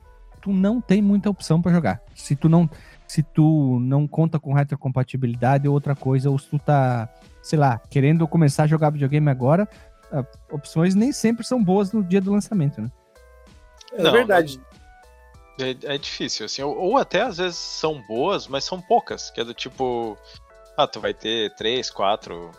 tu 0.43 0.51
não 0.51 0.81
tem 0.81 1.01
muita 1.01 1.29
opção 1.29 1.61
pra 1.61 1.71
jogar. 1.71 2.01
Se 2.13 2.35
tu 2.35 2.49
não, 2.49 2.69
se 3.07 3.23
tu 3.23 3.79
não 3.79 4.05
conta 4.05 4.37
com 4.37 4.53
retrocompatibilidade 4.53 5.69
ou 5.69 5.73
outra 5.73 5.95
coisa, 5.95 6.29
ou 6.29 6.37
se 6.37 6.49
tu 6.49 6.59
tá, 6.59 7.07
sei 7.41 7.57
lá, 7.57 7.79
querendo 7.89 8.27
começar 8.27 8.63
a 8.63 8.67
jogar 8.67 8.89
videogame 8.89 9.29
agora, 9.29 9.67
opções 10.51 10.95
nem 10.95 11.13
sempre 11.13 11.45
são 11.45 11.63
boas 11.63 11.93
no 11.93 12.03
dia 12.03 12.19
do 12.19 12.33
lançamento, 12.33 12.81
né? 12.81 12.91
É 13.93 14.03
Não, 14.03 14.11
verdade. 14.11 14.59
É, 15.61 15.93
é 15.93 15.97
difícil, 15.97 16.45
assim, 16.45 16.61
ou, 16.61 16.75
ou 16.77 16.97
até 16.97 17.21
às 17.21 17.37
vezes 17.37 17.57
são 17.57 18.01
boas, 18.05 18.45
mas 18.45 18.65
são 18.65 18.81
poucas, 18.81 19.31
que 19.31 19.39
é 19.39 19.45
do 19.45 19.53
tipo, 19.53 20.17
ah, 20.75 20.87
tu 20.87 20.99
vai 20.99 21.13
ter 21.13 21.55
três, 21.55 21.89
quatro 21.89 22.51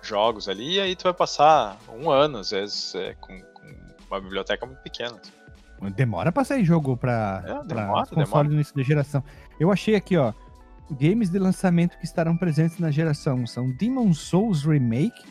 jogos 0.00 0.48
ali, 0.48 0.76
e 0.76 0.80
aí 0.80 0.96
tu 0.96 1.02
vai 1.02 1.12
passar 1.12 1.76
um 1.92 2.08
ano, 2.08 2.38
às 2.38 2.50
vezes, 2.50 2.94
é, 2.94 3.12
com, 3.20 3.38
com 3.38 3.74
uma 4.10 4.20
biblioteca 4.20 4.64
muito 4.64 4.80
pequena. 4.80 5.20
assim. 5.20 5.39
Demora 5.96 6.30
pra 6.30 6.44
sair 6.44 6.64
jogo 6.64 6.96
pra, 6.96 7.42
É, 7.44 7.54
pra 7.54 7.62
demora, 7.62 8.06
console 8.06 8.24
demora. 8.24 8.48
no 8.48 8.54
início 8.54 8.74
da 8.76 8.82
geração. 8.82 9.22
Eu 9.58 9.70
achei 9.72 9.94
aqui, 9.94 10.16
ó, 10.16 10.32
games 10.90 11.30
de 11.30 11.38
lançamento 11.38 11.96
que 11.98 12.04
estarão 12.04 12.36
presentes 12.36 12.78
na 12.78 12.90
geração 12.90 13.46
são 13.46 13.70
Demon 13.70 14.12
Souls 14.12 14.64
Remake. 14.64 15.22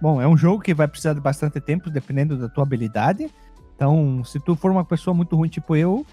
Bom, 0.00 0.20
é 0.20 0.28
um 0.28 0.36
jogo 0.36 0.62
que 0.62 0.74
vai 0.74 0.86
precisar 0.86 1.14
de 1.14 1.20
bastante 1.20 1.60
tempo, 1.60 1.90
dependendo 1.90 2.36
da 2.36 2.48
tua 2.48 2.62
habilidade. 2.64 3.30
Então, 3.74 4.22
se 4.24 4.38
tu 4.38 4.54
for 4.54 4.70
uma 4.70 4.84
pessoa 4.84 5.14
muito 5.14 5.34
ruim, 5.36 5.48
tipo 5.48 5.74
eu, 5.74 6.04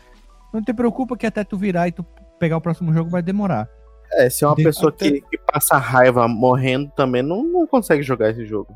não 0.54 0.62
te 0.62 0.74
preocupa 0.74 1.16
que 1.18 1.26
até 1.26 1.44
tu 1.44 1.58
virar 1.58 1.88
e 1.88 1.91
tu 1.91 2.04
pegar 2.39 2.58
o 2.58 2.62
próximo 2.62 2.94
jogo 2.94 3.10
vai 3.10 3.22
demorar. 3.22 3.68
É, 4.14 4.30
se 4.30 4.44
é 4.44 4.48
uma 4.48 4.56
De- 4.56 4.64
pessoa 4.64 4.89
até- 4.89 5.12
que, 5.12 5.22
que 5.22 5.38
passa 5.52 5.78
raiva 5.78 6.28
morrendo 6.28 6.91
também, 6.96 7.22
não, 7.24 7.44
não 7.44 7.66
consegue 7.68 8.04
jogar 8.04 8.30
esse 8.30 8.46
jogo. 8.46 8.74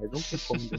Aí 0.00 0.08
não 0.12 0.20
tem 0.20 0.38
como. 0.46 0.60
né? 0.62 0.78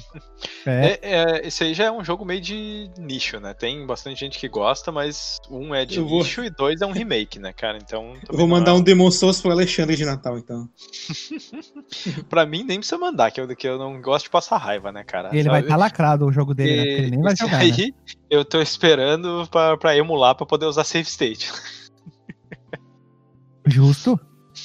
É, 0.65 0.85
É, 0.85 0.99
é, 1.01 1.47
esse 1.47 1.63
aí 1.63 1.73
já 1.73 1.85
é 1.85 1.91
um 1.91 2.03
jogo 2.03 2.23
meio 2.25 2.39
de 2.41 2.89
nicho, 2.97 3.39
né? 3.39 3.53
Tem 3.53 3.85
bastante 3.85 4.19
gente 4.19 4.39
que 4.39 4.47
gosta, 4.47 4.91
mas 4.91 5.37
um 5.49 5.73
é 5.75 5.85
de 5.85 5.97
Eu 5.97 6.07
vou- 6.07 6.19
nicho 6.19 6.43
e 6.43 6.49
dois 6.49 6.81
é 6.81 6.85
um 6.85 6.91
remake, 6.91 7.39
né, 7.39 7.51
cara? 7.53 7.77
Então. 7.77 8.13
Eu 8.29 8.37
vou 8.37 8.47
não 8.47 8.55
é 8.55 8.59
mandar 8.59 8.73
um 8.73 8.81
Demon 8.81 9.11
Souls 9.11 9.41
pro 9.41 9.51
Alexandre 9.51 9.95
de 9.95 10.05
Natal, 10.05 10.37
então. 10.37 10.69
Pra 12.29 12.45
mim, 12.45 12.63
nem 12.63 12.77
precisa 12.79 12.97
mandar, 12.97 13.31
que 13.31 13.41
eu, 13.41 13.47
que 13.55 13.67
eu 13.67 13.77
não 13.77 14.01
gosto 14.01 14.25
de 14.25 14.29
passar 14.31 14.57
raiva, 14.57 14.91
né, 14.91 15.03
cara? 15.03 15.29
ele 15.33 15.49
vai 15.49 15.57
Sabe? 15.61 15.65
estar 15.67 15.75
lacrado 15.77 16.25
o 16.25 16.31
jogo 16.31 16.53
dele, 16.53 16.75
né? 16.75 16.83
Porque 16.85 17.01
ele 17.01 17.11
nem 17.11 17.21
vai 17.21 17.35
jogar, 17.35 17.57
né? 17.59 17.63
aí, 17.63 17.93
eu 18.29 18.45
tô 18.45 18.61
esperando 18.61 19.47
pra, 19.49 19.77
pra 19.77 19.95
emular 19.97 20.35
pra 20.35 20.45
poder 20.45 20.65
usar 20.65 20.83
save 20.83 21.07
state. 21.07 21.51
Justo, 23.65 24.19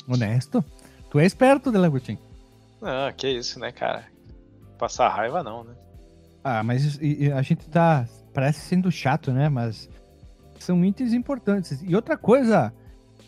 honesto. 0.09 0.65
Tu 1.11 1.19
é 1.19 1.27
esperto, 1.27 1.71
Delagutin. 1.71 2.19
Ah, 2.83 3.13
que 3.17 3.29
isso, 3.29 3.59
né, 3.59 3.71
cara? 3.73 4.07
Passar 4.79 5.09
raiva 5.09 5.43
não, 5.43 5.65
né? 5.65 5.75
Ah, 6.43 6.63
mas 6.63 6.99
e- 7.01 7.31
a 7.33 7.43
gente 7.43 7.69
tá. 7.69 8.07
Parece 8.33 8.61
sendo 8.61 8.91
chato, 8.91 9.33
né? 9.33 9.49
Mas 9.49 9.89
são 10.59 10.85
itens 10.85 11.13
importantes. 11.13 11.81
E 11.83 11.95
outra 11.95 12.17
coisa 12.19 12.73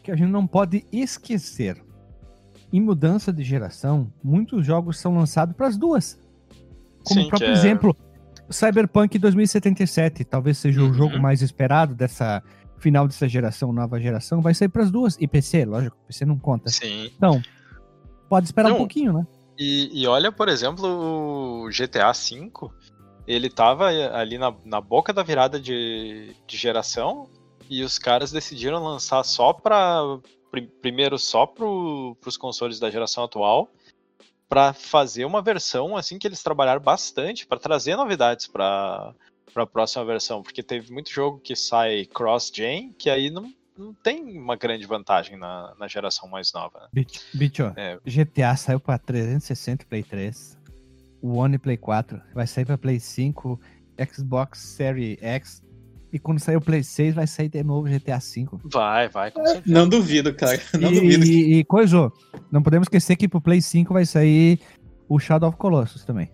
que 0.03 0.11
a 0.11 0.17
gente 0.17 0.31
não 0.31 0.47
pode 0.47 0.85
esquecer: 0.93 1.83
em 2.73 2.81
mudança 2.81 3.33
de 3.33 3.43
geração, 3.43 4.13
muitos 4.23 4.67
jogos 4.67 4.99
são 4.99 5.15
lançados 5.17 5.55
para 5.57 5.69
as 5.69 5.77
duas. 5.77 6.19
Como 7.05 7.21
Sim, 7.21 7.27
o 7.27 7.29
próprio 7.29 7.49
é- 7.51 7.53
exemplo, 7.53 7.97
Cyberpunk 8.51 9.19
2077, 9.19 10.25
talvez 10.25 10.59
seja 10.59 10.81
o 10.83 10.87
Uhum. 10.87 10.93
jogo 10.93 11.19
mais 11.21 11.41
esperado 11.43 11.95
dessa 11.95 12.43
final 12.79 13.07
dessa 13.07 13.27
geração, 13.29 13.73
nova 13.73 13.99
geração, 14.01 14.43
vai 14.43 14.53
sair 14.53 14.69
para 14.69 14.83
as 14.83 14.91
duas. 14.91 15.17
E 15.21 15.27
PC, 15.27 15.65
lógico, 15.65 15.97
PC 16.07 16.25
não 16.27 16.39
conta. 16.39 16.69
Sim. 16.69 17.11
Então, 17.17 17.41
pode 18.29 18.47
esperar 18.47 18.69
um 18.69 18.73
Não. 18.73 18.77
pouquinho, 18.79 19.13
né? 19.15 19.27
E, 19.59 20.03
e 20.03 20.07
olha, 20.07 20.31
por 20.31 20.49
exemplo, 20.49 20.87
o 20.87 21.69
GTA 21.69 22.13
V, 22.13 22.71
ele 23.27 23.49
tava 23.49 23.87
ali 23.87 24.39
na, 24.39 24.55
na 24.65 24.81
boca 24.81 25.13
da 25.13 25.23
virada 25.23 25.59
de, 25.59 26.35
de 26.47 26.57
geração 26.57 27.29
e 27.69 27.83
os 27.83 27.99
caras 27.99 28.31
decidiram 28.31 28.83
lançar 28.83 29.25
só 29.25 29.53
para 29.53 30.19
primeiro 30.81 31.19
só 31.19 31.45
pro, 31.47 32.17
pros 32.21 32.37
consoles 32.37 32.79
da 32.79 32.91
geração 32.91 33.25
atual 33.25 33.69
para 34.49 34.73
fazer 34.73 35.25
uma 35.25 35.43
versão 35.43 35.97
assim 35.97 36.19
que 36.19 36.27
eles 36.27 36.43
trabalharam 36.43 36.81
bastante 36.81 37.47
para 37.47 37.59
trazer 37.59 37.97
novidades 37.97 38.47
para 38.47 39.15
para 39.53 39.63
a 39.63 39.67
próxima 39.67 40.05
versão, 40.05 40.43
porque 40.43 40.63
teve 40.63 40.93
muito 40.93 41.11
jogo 41.11 41.41
que 41.41 41.57
sai 41.57 42.05
cross-gen 42.05 42.93
que 42.93 43.09
aí 43.09 43.31
não, 43.31 43.51
não 43.77 43.93
tem 43.95 44.39
uma 44.39 44.57
grande 44.57 44.87
vantagem 44.87 45.37
na, 45.39 45.75
na 45.79 45.87
geração 45.89 46.29
mais 46.29 46.53
nova. 46.53 46.81
né? 46.81 46.87
Bicho, 46.93 47.21
bicho, 47.35 47.73
É. 47.77 47.99
GTA 48.05 48.57
saiu 48.57 48.81
pra 48.81 48.99
360 48.99 49.85
e 49.85 49.87
Play 49.87 50.03
3. 50.03 50.59
O 51.23 51.37
One 51.39 51.59
Play 51.59 51.77
4. 51.77 52.21
Vai 52.35 52.47
sair 52.47 52.65
pra 52.65 52.79
Play 52.79 53.01
5, 53.01 53.61
Xbox 54.13 54.59
Series 54.61 55.19
X. 55.21 55.63
E 56.13 56.19
quando 56.19 56.39
sair 56.39 56.57
o 56.57 56.61
Play 56.61 56.83
6, 56.83 57.15
vai 57.15 57.27
sair 57.27 57.49
de 57.49 57.63
novo 57.63 57.89
GTA 57.89 58.19
V. 58.19 58.47
Vai, 58.73 59.09
vai, 59.09 59.31
com 59.31 59.45
certeza. 59.45 59.65
Não 59.75 59.89
duvido, 59.89 60.33
cara. 60.35 60.59
Não 60.81 60.91
e, 60.93 60.95
duvido. 61.01 61.25
e, 61.27 61.59
e 61.59 61.65
coisa, 61.65 62.11
não 62.51 62.63
podemos 62.63 62.87
esquecer 62.87 63.17
que 63.17 63.29
pro 63.29 63.41
Play 63.41 63.61
5 63.61 63.93
vai 63.93 64.07
sair 64.07 64.61
o 65.09 65.19
Shadow 65.19 65.49
of 65.49 65.59
Colossus 65.59 66.05
também. 66.05 66.31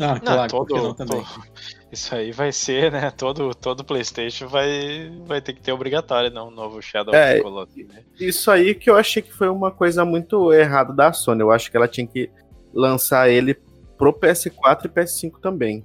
Ah, 0.00 0.14
Não, 0.14 0.20
claro, 0.20 0.48
todo, 0.50 0.74
não 0.76 0.94
também. 0.94 1.20
to- 1.22 1.42
Isso 1.90 2.14
aí 2.14 2.30
vai 2.32 2.52
ser, 2.52 2.92
né? 2.92 3.10
Todo, 3.10 3.54
todo 3.54 3.82
PlayStation 3.84 4.46
vai, 4.46 5.10
vai 5.26 5.40
ter 5.40 5.54
que 5.54 5.60
ter 5.62 5.72
obrigatório, 5.72 6.30
não? 6.30 6.48
Um 6.48 6.50
novo 6.50 6.80
Shadow 6.82 7.14
É, 7.14 7.30
of 7.32 7.36
the 7.36 7.42
Colossus. 7.42 7.86
né? 7.88 8.04
Isso 8.20 8.50
aí 8.50 8.74
que 8.74 8.88
eu 8.90 8.96
achei 8.96 9.22
que 9.22 9.32
foi 9.32 9.48
uma 9.48 9.70
coisa 9.70 10.04
muito 10.04 10.52
errada 10.52 10.92
da 10.92 11.12
Sony. 11.12 11.40
Eu 11.40 11.50
acho 11.50 11.70
que 11.70 11.76
ela 11.76 11.88
tinha 11.88 12.06
que 12.06 12.30
lançar 12.72 13.28
ele 13.30 13.54
pro 13.96 14.12
PS4 14.12 14.84
e 14.84 14.88
PS5 14.88 15.40
também. 15.40 15.84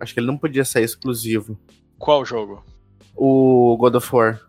Acho 0.00 0.14
que 0.14 0.18
ele 0.20 0.26
não 0.26 0.36
podia 0.38 0.64
sair 0.64 0.84
exclusivo. 0.84 1.56
Qual 1.98 2.24
jogo? 2.24 2.64
O 3.14 3.76
God 3.78 3.94
of 3.96 4.16
War. 4.16 4.40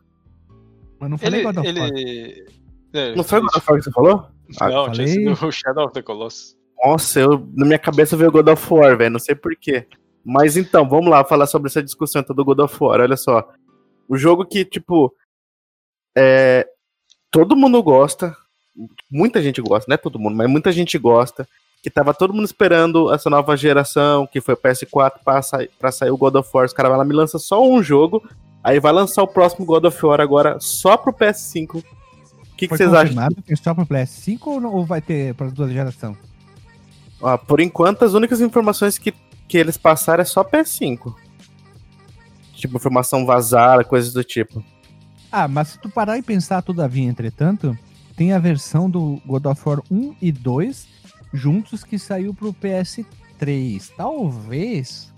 Mas 0.99 1.09
não 1.11 1.17
falei 1.17 1.41
Ele. 1.41 1.51
God 1.53 1.57
of 1.57 1.67
War. 1.79 1.87
ele... 1.89 2.45
É, 2.93 3.15
Não 3.15 3.23
foi 3.23 3.39
o 3.39 3.41
God 3.41 3.55
of 3.57 3.65
War 3.69 3.77
que 3.79 3.83
você 3.85 3.91
falou? 3.91 4.27
Ah, 4.59 4.69
Não, 4.69 4.83
tinha 4.91 5.05
falei. 5.05 5.07
sido 5.35 5.45
o 5.47 5.51
Shadow 5.51 5.85
of 5.85 5.93
the 5.93 6.01
Colossus. 6.01 6.55
Nossa, 6.83 7.19
eu, 7.19 7.49
na 7.55 7.65
minha 7.65 7.79
cabeça 7.79 8.17
veio 8.17 8.31
God 8.31 8.47
of 8.49 8.73
War, 8.73 8.97
velho, 8.97 9.11
não 9.11 9.19
sei 9.19 9.35
porquê. 9.35 9.87
Mas 10.23 10.57
então, 10.57 10.87
vamos 10.87 11.09
lá 11.09 11.23
falar 11.23 11.47
sobre 11.47 11.67
essa 11.67 11.81
discussão 11.81 12.21
então, 12.21 12.35
do 12.35 12.43
God 12.43 12.59
of 12.59 12.77
War. 12.81 12.99
Olha 12.99 13.15
só. 13.15 13.47
O 14.07 14.17
jogo 14.17 14.45
que, 14.45 14.65
tipo. 14.65 15.13
É, 16.15 16.67
todo 17.31 17.55
mundo 17.55 17.81
gosta. 17.81 18.35
Muita 19.09 19.41
gente 19.41 19.61
gosta, 19.61 19.85
não 19.87 19.95
é 19.95 19.97
todo 19.97 20.19
mundo, 20.19 20.35
mas 20.35 20.49
muita 20.49 20.71
gente 20.71 20.97
gosta. 20.97 21.47
Que 21.81 21.89
tava 21.89 22.13
todo 22.13 22.33
mundo 22.33 22.45
esperando 22.45 23.13
essa 23.13 23.29
nova 23.29 23.55
geração, 23.57 24.25
que 24.25 24.39
foi 24.39 24.53
o 24.53 24.57
PS4, 24.57 25.13
pra, 25.23 25.41
sair, 25.41 25.69
pra 25.77 25.91
sair 25.91 26.11
o 26.11 26.17
God 26.17 26.35
of 26.35 26.49
War. 26.53 26.65
Os 26.65 26.73
caras 26.73 26.89
vai 26.89 26.97
lá 26.97 27.05
me 27.05 27.13
lança 27.13 27.37
só 27.37 27.65
um 27.65 27.83
jogo. 27.83 28.23
Aí 28.63 28.79
vai 28.79 28.93
lançar 28.93 29.21
o 29.21 29.27
próximo 29.27 29.65
God 29.65 29.85
of 29.85 30.05
War 30.05 30.21
agora 30.21 30.57
só 30.59 30.95
pro 30.95 31.13
PS5. 31.13 31.79
O 31.79 32.55
que, 32.55 32.67
que 32.67 32.77
vocês 32.77 32.93
acham? 32.93 33.27
Tem 33.45 33.55
só 33.55 33.73
pro 33.73 33.85
PS5 33.85 34.39
ou, 34.45 34.61
não, 34.61 34.73
ou 34.73 34.85
vai 34.85 35.01
ter 35.01 35.33
para 35.33 35.49
duas 35.49 35.71
gerações? 35.71 36.32
Ó, 37.23 37.37
por 37.37 37.61
enquanto, 37.61 38.03
as 38.03 38.13
únicas 38.13 38.41
informações 38.41 38.97
que, 38.97 39.13
que 39.47 39.57
eles 39.57 39.77
passaram 39.77 40.21
é 40.21 40.25
só 40.25 40.43
PS5. 40.43 41.15
Tipo, 42.53 42.75
informação 42.75 43.25
vazada, 43.25 43.83
coisas 43.85 44.11
do 44.11 44.23
tipo. 44.25 44.63
Ah, 45.31 45.47
mas 45.47 45.69
se 45.69 45.79
tu 45.79 45.89
parar 45.89 46.17
e 46.17 46.21
pensar, 46.21 46.61
todavia, 46.61 47.07
entretanto, 47.07 47.77
tem 48.17 48.33
a 48.33 48.39
versão 48.39 48.89
do 48.89 49.21
God 49.25 49.45
of 49.45 49.61
War 49.65 49.81
1 49.89 50.15
e 50.21 50.31
2 50.33 50.87
juntos 51.33 51.83
que 51.83 51.97
saiu 51.97 52.33
pro 52.33 52.53
PS3. 52.53 53.89
Talvez. 53.95 55.11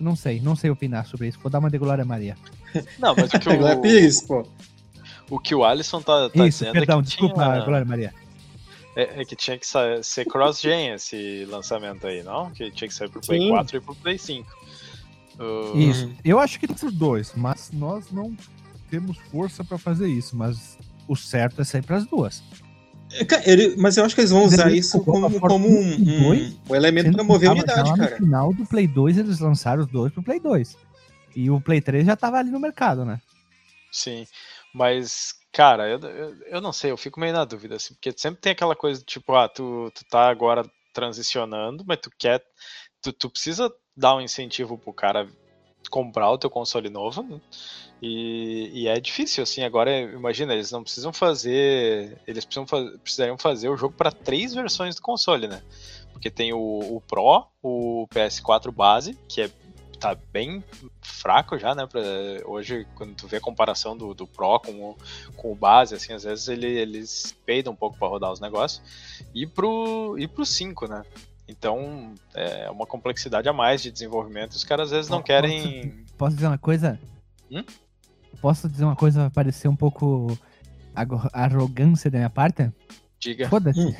Não 0.00 0.16
sei, 0.16 0.40
não 0.40 0.56
sei 0.56 0.70
opinar 0.70 1.06
sobre 1.06 1.28
isso. 1.28 1.38
Vou 1.40 1.50
dar 1.50 1.58
uma 1.58 1.70
de 1.70 1.78
Glória 1.78 2.04
Maria. 2.04 2.36
Não, 2.98 3.14
mas 3.14 3.32
o 3.32 3.38
que 3.38 3.48
o, 3.52 3.80
Pires, 3.80 4.22
pô. 4.22 4.44
o, 5.30 5.38
que 5.38 5.54
o 5.54 5.62
Alisson 5.62 6.00
tá, 6.00 6.28
tá 6.30 6.46
isso, 6.46 6.60
dizendo 6.60 6.72
perdão, 6.72 6.98
é 6.98 7.02
que 7.02 7.08
desculpa, 7.08 7.44
tinha, 7.44 7.64
Glória 7.64 7.84
Maria. 7.84 8.21
É, 8.96 9.22
é 9.22 9.24
que 9.24 9.34
tinha 9.36 9.58
que 9.58 9.66
ser 10.02 10.24
cross-gen 10.26 10.92
esse 10.92 11.44
lançamento 11.46 12.06
aí, 12.06 12.22
não? 12.22 12.50
Que 12.50 12.70
tinha 12.70 12.88
que 12.88 12.94
sair 12.94 13.08
pro 13.08 13.20
Play 13.20 13.40
Sim. 13.40 13.48
4 13.50 13.76
e 13.76 13.80
pro 13.80 13.94
Play 13.96 14.18
5. 14.18 14.48
Uh, 15.38 15.78
Isso. 15.78 16.10
Eu 16.24 16.38
acho 16.38 16.60
que 16.60 16.66
tem 16.66 16.76
os 16.88 16.94
dois, 16.94 17.32
mas 17.34 17.70
nós 17.72 18.10
não 18.10 18.36
temos 18.90 19.16
força 19.30 19.64
pra 19.64 19.78
fazer 19.78 20.06
isso. 20.08 20.36
Mas 20.36 20.76
o 21.08 21.16
certo 21.16 21.60
é 21.62 21.64
sair 21.64 21.82
pras 21.82 22.04
duas. 22.06 22.42
É, 23.14 23.50
ele- 23.50 23.74
mas 23.76 23.96
eu 23.96 24.04
acho 24.04 24.14
que 24.14 24.20
eles 24.20 24.30
vão 24.30 24.44
usar 24.44 24.70
Eles- 24.70 24.86
isso 24.86 25.02
como, 25.04 25.28
como 25.40 25.68
um, 25.68 25.80
1 25.80 25.92
um, 25.94 26.22
2, 26.28 26.56
um 26.70 26.74
elemento 26.74 27.16
que 27.16 27.22
mover 27.22 27.48
a 27.50 27.52
unidade, 27.52 27.88
lá 27.90 27.96
cara. 27.96 28.10
No 28.10 28.16
final 28.16 28.52
do 28.54 28.64
Play 28.66 28.86
2, 28.86 29.18
eles 29.18 29.38
lançaram 29.38 29.82
os 29.82 29.88
dois 29.88 30.12
pro 30.12 30.22
Play 30.22 30.40
2. 30.40 30.76
E 31.34 31.50
o 31.50 31.60
Play 31.60 31.80
3 31.80 32.06
já 32.06 32.16
tava 32.16 32.38
ali 32.38 32.50
no 32.50 32.60
mercado, 32.60 33.04
né? 33.04 33.20
Sim, 33.90 34.26
mas, 34.72 35.34
cara, 35.52 35.88
eu, 35.88 35.98
eu, 36.00 36.36
eu 36.46 36.60
não 36.60 36.72
sei, 36.72 36.90
eu 36.90 36.96
fico 36.96 37.20
meio 37.20 37.32
na 37.32 37.44
dúvida, 37.44 37.76
assim, 37.76 37.94
porque 37.94 38.12
sempre 38.16 38.40
tem 38.40 38.52
aquela 38.52 38.74
coisa 38.74 39.02
tipo, 39.04 39.34
ah, 39.34 39.48
tu, 39.48 39.90
tu 39.94 40.04
tá 40.06 40.28
agora 40.28 40.64
transicionando, 40.92 41.84
mas 41.86 41.98
tu 41.98 42.10
quer, 42.18 42.42
tu, 43.02 43.12
tu 43.12 43.30
precisa 43.30 43.72
dar 43.96 44.16
um 44.16 44.20
incentivo 44.20 44.78
pro 44.78 44.92
cara 44.92 45.28
comprar 45.90 46.30
o 46.30 46.38
teu 46.38 46.48
console 46.48 46.88
novo, 46.88 47.22
né? 47.22 47.40
E, 48.00 48.70
e 48.72 48.88
é 48.88 48.98
difícil, 48.98 49.42
assim, 49.42 49.62
agora, 49.62 49.90
imagina, 50.00 50.54
eles 50.54 50.72
não 50.72 50.82
precisam 50.82 51.12
fazer, 51.12 52.18
eles 52.26 52.44
precisam 52.44 52.66
fa 52.66 52.82
precisariam 53.02 53.38
fazer 53.38 53.68
o 53.68 53.76
jogo 53.76 53.94
para 53.94 54.10
três 54.10 54.54
versões 54.54 54.96
do 54.96 55.02
console, 55.02 55.46
né? 55.46 55.62
Porque 56.12 56.30
tem 56.30 56.52
o, 56.52 56.58
o 56.96 57.00
Pro, 57.02 57.46
o 57.62 58.08
PS4 58.12 58.72
base, 58.72 59.16
que 59.28 59.42
é 59.42 59.50
tá 60.00 60.16
bem 60.32 60.64
fraco 61.22 61.56
já, 61.56 61.74
né? 61.74 61.86
Pra, 61.86 62.00
hoje, 62.44 62.84
quando 62.96 63.14
tu 63.14 63.28
vê 63.28 63.36
a 63.36 63.40
comparação 63.40 63.96
do, 63.96 64.12
do 64.12 64.26
Pro 64.26 64.58
com 64.58 64.72
o, 64.72 64.96
com 65.36 65.52
o 65.52 65.54
base, 65.54 65.94
assim, 65.94 66.12
às 66.12 66.24
vezes 66.24 66.48
ele, 66.48 66.66
eles 66.66 67.34
peidam 67.46 67.72
um 67.72 67.76
pouco 67.76 67.96
para 67.96 68.08
rodar 68.08 68.32
os 68.32 68.40
negócios. 68.40 68.82
E 69.32 69.46
pro, 69.46 70.16
e 70.18 70.26
pro 70.26 70.44
5, 70.44 70.86
né? 70.88 71.04
Então, 71.48 72.12
é 72.34 72.68
uma 72.70 72.86
complexidade 72.86 73.48
a 73.48 73.52
mais 73.52 73.80
de 73.82 73.90
desenvolvimento. 73.90 74.52
Os 74.52 74.64
caras 74.64 74.86
às 74.88 74.92
vezes 74.92 75.10
não 75.10 75.18
Posso- 75.18 75.26
querem. 75.26 76.04
Posso 76.18 76.34
dizer 76.34 76.48
uma 76.48 76.58
coisa? 76.58 76.98
Hum? 77.50 77.64
Posso 78.40 78.68
dizer 78.68 78.84
uma 78.84 78.96
coisa 78.96 79.20
vai 79.20 79.30
parecer 79.30 79.68
um 79.68 79.76
pouco 79.76 80.36
arrogância 81.32 82.10
da 82.10 82.18
minha 82.18 82.30
parte? 82.30 82.70
Diga. 83.20 83.48
Foda-se. 83.48 83.80
Hum. 83.80 83.94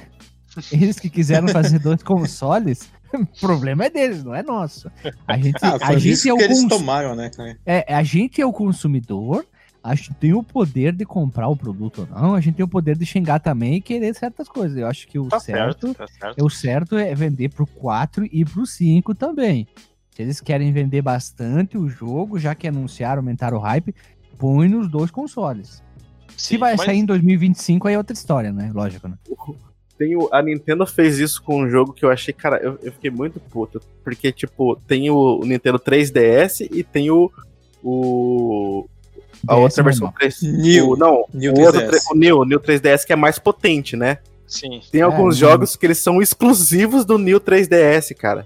Eles 0.73 0.99
que 0.99 1.09
quiseram 1.09 1.49
fazer 1.49 1.79
dois 1.79 2.03
consoles, 2.03 2.91
o 3.13 3.27
problema 3.41 3.85
é 3.85 3.91
deles, 3.91 4.23
não 4.25 4.35
é 4.35 4.43
nosso. 4.43 4.91
A 5.27 5.37
gente, 5.37 5.59
Ah, 5.63 5.79
a 5.81 5.99
gente 5.99 6.29
é 6.29 6.33
o 6.35 6.41
eles 6.41 6.61
cons- 6.61 6.69
tomaram, 6.69 7.15
né, 7.15 7.31
cara? 7.31 7.59
É, 7.67 7.95
a 7.95 8.03
gente 8.03 8.41
é 8.41 8.47
o 8.47 8.53
consumidor, 8.53 9.45
a 9.83 9.95
gente 9.95 10.15
tem 10.15 10.33
o 10.33 10.43
poder 10.43 10.93
de 10.93 11.05
comprar 11.05 11.49
o 11.49 11.57
produto 11.57 12.07
ou 12.11 12.21
não, 12.21 12.35
a 12.35 12.41
gente 12.41 12.55
tem 12.57 12.65
o 12.65 12.69
poder 12.69 12.97
de 12.97 13.05
xingar 13.05 13.41
também 13.41 13.75
e 13.77 13.81
querer 13.81 14.15
certas 14.15 14.49
coisas. 14.49 14.77
Eu 14.79 14.87
acho 14.87 15.07
que 15.09 15.19
o 15.19 15.27
Tá 15.29 15.41
certo, 15.41 15.87
certo, 15.89 15.99
tá 15.99 16.07
certo. 16.09 16.45
o 16.45 16.49
certo 16.51 16.97
é 16.97 17.15
vender 17.15 17.49
pro 17.51 17.67
4 17.67 18.25
e 18.33 18.45
pro 18.45 18.65
5 18.67 19.15
também. 19.15 19.67
Se 20.15 20.23
eles 20.23 20.41
querem 20.41 20.71
vender 20.73 21.01
bastante 21.03 21.77
o 21.79 21.89
jogo, 21.89 22.39
já 22.39 22.55
que 22.55 22.69
anunciaram, 22.69 23.21
aumentaram 23.21 23.57
o 23.57 23.61
hype, 23.61 23.95
põe 24.39 24.69
nos 24.69 24.87
dois 24.89 25.11
consoles. 25.11 25.83
Se 26.37 26.49
Sim, 26.55 26.59
vai 26.59 26.77
mas- 26.77 26.85
sair 26.87 26.99
em 26.99 27.05
2025 27.07 27.89
aí 27.89 27.95
é 27.95 27.99
outra 27.99 28.13
história, 28.15 28.53
né? 28.53 28.71
Lógico, 28.75 29.09
né? 29.09 29.17
Tem 30.05 30.17
o- 30.17 30.29
a 30.33 30.43
Nintendo 30.43 30.85
fez 30.85 31.19
isso 31.21 31.41
com 31.43 31.63
um 31.63 31.69
jogo 31.71 31.93
que 31.93 32.05
eu 32.05 32.11
achei, 32.11 32.35
cara, 32.35 32.57
eu, 32.63 32.77
eu 32.83 32.91
fiquei 32.93 33.09
muito 33.11 33.39
puto. 33.39 33.81
Porque, 34.03 34.33
tipo, 34.33 34.75
tem 34.89 35.09
o, 35.11 35.39
o 35.41 35.45
Nintendo 35.47 35.79
3DS 35.79 36.67
e 36.73 36.83
tem 36.83 37.09
o. 37.09 37.31
o 37.83 38.87
a 39.47 39.55
DS 39.55 39.61
outra 39.63 39.83
versão 39.85 40.01
normal. 40.07 40.19
3. 40.19 40.43
New. 40.43 40.89
O, 40.91 40.97
não, 40.97 41.25
New 41.33 41.53
o, 41.55 41.61
outro, 41.61 41.81
3DS. 41.81 41.89
tre- 41.91 42.01
o 42.11 42.15
New, 42.17 42.45
New 42.45 42.61
3DS 42.61 43.05
que 43.07 43.13
é 43.13 43.17
mais 43.17 43.39
potente, 43.39 43.97
né? 43.97 44.19
Sim. 44.47 44.81
Tem 44.91 45.01
É, 45.01 45.05
alguns 45.05 45.39
New. 45.41 45.49
jogos 45.49 45.77
que 45.77 45.87
eles 45.87 45.99
são 45.99 46.21
exclusivos 46.21 47.05
do 47.05 47.17
New 47.19 47.41
3DS, 47.41 48.15
cara. 48.15 48.45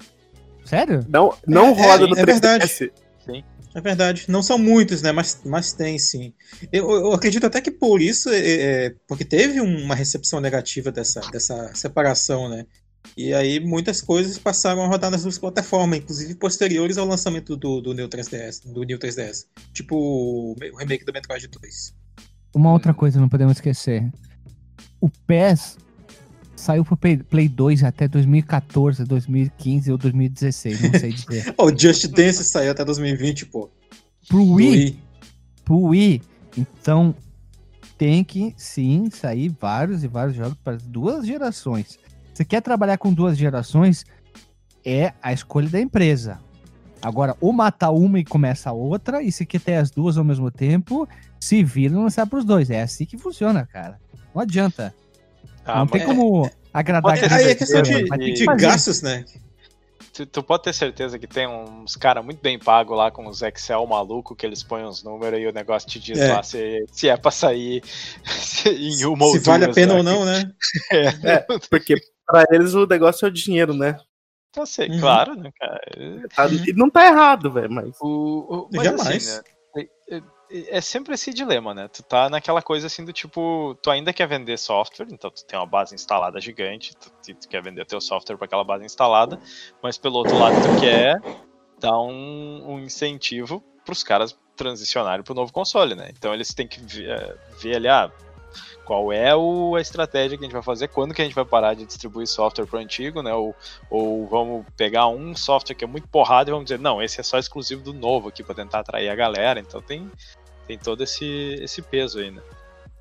Sério? 0.65 1.05
Não, 1.09 1.33
não 1.47 1.69
É, 1.69 1.73
roda 1.87 2.05
é, 2.05 2.07
no 2.09 2.17
é 2.19 2.23
3DS. 2.23 2.27
verdade. 2.27 2.93
É 3.77 3.81
verdade. 3.83 4.25
Não 4.27 4.43
são 4.43 4.57
muitos, 4.57 5.03
né? 5.03 5.13
Mas, 5.13 5.43
mas 5.45 5.75
tem 5.75 5.99
sim. 5.99 6.33
Eu, 6.73 6.91
eu 6.91 7.13
acredito 7.13 7.45
até 7.45 7.61
que 7.61 7.71
por 7.71 8.01
isso, 8.01 8.31
é, 8.31 8.39
é, 8.87 8.95
porque 9.07 9.23
teve 9.23 9.61
uma 9.61 9.95
recepção 9.95 10.41
negativa 10.41 10.91
dessa, 10.91 11.21
dessa 11.31 11.75
separação, 11.75 12.49
né? 12.49 12.65
E 13.15 13.35
aí 13.35 13.61
muitas 13.61 14.01
coisas 14.01 14.39
passaram 14.39 14.83
a 14.83 14.87
rodar 14.87 15.11
nas 15.11 15.25
duas 15.25 15.37
plataformas, 15.37 15.99
inclusive 15.99 16.35
posteriores 16.37 16.97
ao 16.97 17.07
lançamento 17.07 17.55
do, 17.55 17.83
do 17.83 17.93
New 17.93 18.09
3DS, 18.09 18.65
do 18.65 18.83
New 18.83 18.99
3DS. 18.99 19.45
Tipo 19.75 19.95
o 19.95 20.53
o 20.53 20.77
remake 20.79 21.05
do 21.05 21.13
Metroid 21.13 21.47
2. 21.47 21.95
Uma 22.55 22.73
outra 22.73 22.95
coisa 22.95 23.21
não 23.21 23.29
podemos 23.29 23.59
esquecer. 23.59 24.11
O 24.99 25.11
PES 25.11 25.77
saiu 26.57 26.85
pro 26.85 26.97
Play, 26.97 27.19
Play 27.19 27.49
2 27.49 27.85
até 27.85 28.09
2014, 28.09 29.05
2015 29.05 29.93
ou 29.93 29.99
2016, 29.99 30.81
não 30.83 30.99
sei 30.99 31.13
dizer. 31.13 31.55
O 31.59 31.71
Just 31.71 32.07
Dance 32.09 32.43
saiu 32.45 32.73
até 32.73 32.85
2020, 32.85 33.47
pô. 33.47 33.71
Pro 34.29 34.55
Wii, 34.55 34.69
Wii. 34.69 35.01
pro 35.65 35.81
Wii. 35.83 36.23
Então, 36.57 37.15
tem 37.99 38.25
que 38.25 38.55
sim 38.57 39.09
sair 39.11 39.55
vários 39.61 40.03
e 40.03 40.09
vários 40.09 40.37
jogos 40.37 40.57
para 40.65 40.75
as 40.75 40.83
duas 40.83 41.27
gerações. 41.27 41.99
Você 42.33 42.45
quer 42.45 42.61
trabalhar 42.61 42.99
com 42.99 43.13
duas 43.13 43.37
gerações, 43.37 44.05
é 44.85 45.13
a 45.23 45.33
escolha 45.33 45.69
da 45.69 45.81
empresa. 45.81 46.39
Agora, 47.01 47.37
ou 47.41 47.53
matar 47.53 47.91
uma 47.91 48.19
e 48.19 48.25
começa 48.25 48.71
a 48.71 48.73
outra, 48.73 49.23
e 49.23 49.31
se 49.31 49.47
quer 49.47 49.61
ter 49.61 49.75
as 49.75 49.91
duas 49.91 50.19
ao 50.19 50.25
mesmo 50.25 50.51
tempo, 50.51 51.09
se 51.39 51.63
vira 51.63 51.95
e 51.95 51.97
lançar 51.97 52.27
pros 52.27 52.45
dois. 52.45 52.71
É 52.71 52.83
assim 52.83 53.05
que 53.05 53.17
funciona, 53.17 53.65
cara. 53.67 53.99
Não 54.35 54.43
adianta. 54.43 54.95
Ah, 55.67 55.79
não 55.81 55.87
tem 55.87 56.05
como 56.05 56.51
agradar 56.73 57.03
Pode- 57.03 57.25
aquele 57.25 57.35
Aí 57.35 57.51
é 57.51 57.55
questão 57.55 57.83
de, 57.83 58.05
que 58.05 58.33
de 58.33 58.45
fazer. 58.45 58.61
gastos, 58.67 59.03
né? 59.03 59.25
tu, 60.13 60.25
tu 60.25 60.43
pode 60.43 60.63
ter 60.63 60.73
certeza 60.73 61.19
que 61.19 61.27
tem 61.27 61.47
uns 61.47 61.95
caras 61.97 62.25
muito 62.25 62.41
bem 62.41 62.59
pagos 62.59 62.97
lá 62.97 63.11
com 63.11 63.27
os 63.27 63.43
Excel 63.43 63.87
maluco 63.87 64.35
que 64.35 64.47
eles 64.47 64.63
põem 64.63 64.85
os 64.85 65.03
números 65.03 65.39
e 65.41 65.47
o 65.47 65.53
negócio 65.53 65.89
te 65.89 65.99
diz 66.01 66.19
É. 66.19 66.33
lá 66.33 66.43
se, 66.43 66.87
se 66.91 67.09
é 67.09 67.17
pra 67.19 67.31
sair 67.31 67.83
se- 68.25 68.71
em 68.71 69.05
uma 69.05 69.27
ou 69.27 69.33
Se 69.33 69.39
vale 69.41 69.65
a 69.67 69.73
pena 69.73 69.93
né? 69.95 69.99
ou 69.99 70.03
não, 70.05 70.25
né? 70.25 70.51
Porque 71.69 71.97
pra 72.27 72.45
eles 72.51 72.73
o 72.75 72.87
negócio 72.87 73.27
é 73.27 73.29
o 73.29 73.33
dinheiro, 73.33 73.75
né? 73.75 73.97
Tá 74.53 74.65
sei, 74.65 74.89
Uhum. 74.89 75.01
claro, 75.01 75.35
né, 75.35 75.51
cara? 75.61 75.81
Tá- 76.35 76.47
E 76.49 76.73
não 76.73 76.89
tá 76.89 77.05
errado, 77.07 77.51
velho, 77.53 77.71
mas. 77.71 77.91
O, 78.01 78.07
o- 78.09 78.69
mas 78.73 78.85
Jamais. 78.85 79.29
assim, 79.29 79.37
né, 79.37 79.43
é, 80.51 80.81
sempre 80.81 81.15
esse 81.15 81.33
dilema, 81.33 81.75
né? 81.75 81.89
Tu 81.89 82.03
tá 82.03 82.29
naquela 82.31 82.63
coisa 82.63 82.87
assim 82.87 83.05
do 83.05 83.13
tipo, 83.13 83.75
tu 83.83 83.91
ainda 83.91 84.13
quer 84.13 84.29
vender 84.29 84.57
software, 84.59 85.07
então 85.11 85.31
tu 85.31 85.45
tem 85.47 85.59
uma 85.59 85.67
base 85.67 85.95
instalada 85.95 86.41
gigante, 86.41 86.95
tu, 86.97 87.11
tu- 87.11 87.49
quer 87.49 87.63
vender 87.63 87.85
teu 87.87 88.01
software 88.01 88.37
para 88.37 88.47
aquela 88.47 88.65
base 88.65 88.85
instalada, 88.85 89.39
mas 89.83 89.99
pelo 89.99 90.17
outro 90.17 90.37
lado 90.37 90.59
tu 90.61 90.71
quer 90.71 91.15
dar 91.81 91.99
um, 92.01 92.73
um 92.75 92.81
incentivo 92.81 93.63
pros 93.85 94.03
caras 94.03 94.37
transicionarem 94.57 95.23
pro 95.25 95.35
novo 95.35 95.53
console, 95.53 95.95
né? 95.95 96.11
Então 96.17 96.33
eles 96.33 96.49
têm 96.55 96.67
que 96.67 96.81
ver, 96.81 97.11
eh, 97.11 97.37
ver 97.61 97.77
ali, 97.77 97.89
ah, 97.89 98.11
qual 98.85 99.13
é 99.13 99.35
o- 99.35 99.75
a 99.77 99.81
estratégia 99.81 100.37
que 100.37 100.45
a 100.45 100.47
gente 100.47 100.53
vai 100.55 100.63
fazer, 100.63 100.89
quando 100.89 101.13
que 101.15 101.23
a 101.23 101.25
gente 101.25 101.35
vai 101.35 101.45
parar 101.45 101.75
de 101.75 101.85
distribuir 101.85 102.27
software 102.27 102.67
pro 102.67 102.79
antigo, 102.79 103.23
né? 103.23 103.35
Ou, 103.35 103.55
ou 103.91 104.27
vamos 104.27 104.67
pegar 104.77 105.09
um 105.09 105.35
software 105.35 105.75
que 105.75 105.85
é 105.85 105.89
muito 105.89 106.09
porrado 106.09 106.51
e 106.51 106.53
vamos 106.53 106.67
dizer, 106.67 106.79
não, 106.79 107.03
esse 107.03 107.21
é 107.21 107.23
só 107.23 107.39
exclusivo 107.39 107.83
do 107.83 107.93
novo 107.93 108.29
aqui 108.29 108.43
para 108.43 108.55
tentar 108.55 108.81
atrair 108.81 109.09
a 109.09 109.15
galera. 109.15 109.61
Então 109.61 109.81
tem, 109.83 110.11
tem 110.67 110.79
todo 110.79 111.03
esse, 111.03 111.59
esse 111.61 111.83
peso 111.83 112.19
aí, 112.19 112.31
né? 112.31 112.43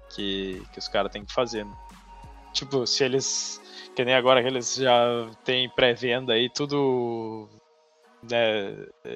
Que, 0.10 0.62
que 0.72 0.80
os 0.80 0.88
caras 0.88 1.12
têm 1.12 1.26
que 1.26 1.34
fazer. 1.34 1.66
né? 1.66 1.74
Tipo, 2.54 2.88
se 2.88 3.04
eles. 3.04 3.62
Que 3.96 4.04
nem 4.06 4.14
agora 4.16 4.42
que 4.42 4.48
eles 4.48 4.76
já 4.76 5.30
têm 5.44 5.70
pré-venda 5.70 6.34
aí, 6.34 6.50
tudo 6.50 7.50
né, 8.30 8.76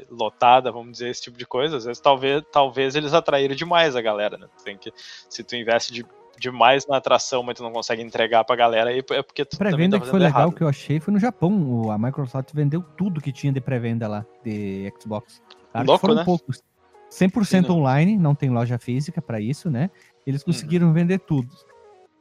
lotada, 0.10 0.72
vamos 0.72 0.94
dizer, 0.94 1.10
esse 1.10 1.22
tipo 1.24 1.38
de 1.38 1.46
coisa, 1.46 1.78
às 1.78 1.86
vezes 1.86 2.00
talvez, 2.02 2.44
talvez 2.52 2.96
eles 2.96 3.14
atraíram 3.14 3.56
demais 3.56 3.96
a 3.96 4.02
galera, 4.02 4.38
né? 4.38 4.48
Tem 4.64 4.78
que, 4.78 4.94
se 5.30 5.44
tu 5.44 5.56
investe 5.56 5.92
de, 5.92 6.06
demais 6.40 6.88
na 6.88 6.98
atração, 6.98 7.44
mas 7.44 7.56
tu 7.58 7.64
não 7.64 7.72
consegue 7.72 8.02
entregar 8.02 8.44
pra 8.44 8.56
galera 8.56 8.90
aí, 8.90 9.00
é 9.12 9.22
porque 9.24 9.44
tu 9.46 9.58
Pré-venda 9.58 9.98
tá 10.00 10.04
que 10.06 10.10
foi 10.10 10.20
legal 10.20 10.42
errado. 10.44 10.56
que 10.56 10.64
eu 10.64 10.68
achei 10.68 11.00
foi 11.00 11.14
no 11.14 11.20
Japão. 11.20 11.92
A 11.92 11.98
Microsoft 11.98 12.50
vendeu 12.54 12.82
tudo 12.82 13.20
que 13.22 13.32
tinha 13.32 13.52
de 13.52 13.60
pré-venda 13.62 14.08
lá, 14.08 14.26
de 14.44 14.92
Xbox. 15.00 15.42
Claro 15.72 15.88
Louco, 15.88 16.02
foram 16.02 16.16
né? 16.16 16.24
poucos. 16.24 16.64
100% 17.12 17.46
Sim, 17.46 17.62
né? 17.62 17.70
online, 17.72 18.18
não 18.18 18.36
tem 18.36 18.50
loja 18.50 18.78
física 18.78 19.22
pra 19.22 19.40
isso, 19.42 19.70
né? 19.70 19.90
Eles 20.26 20.44
conseguiram 20.44 20.94
vender 20.94 21.20
tudo. 21.20 21.50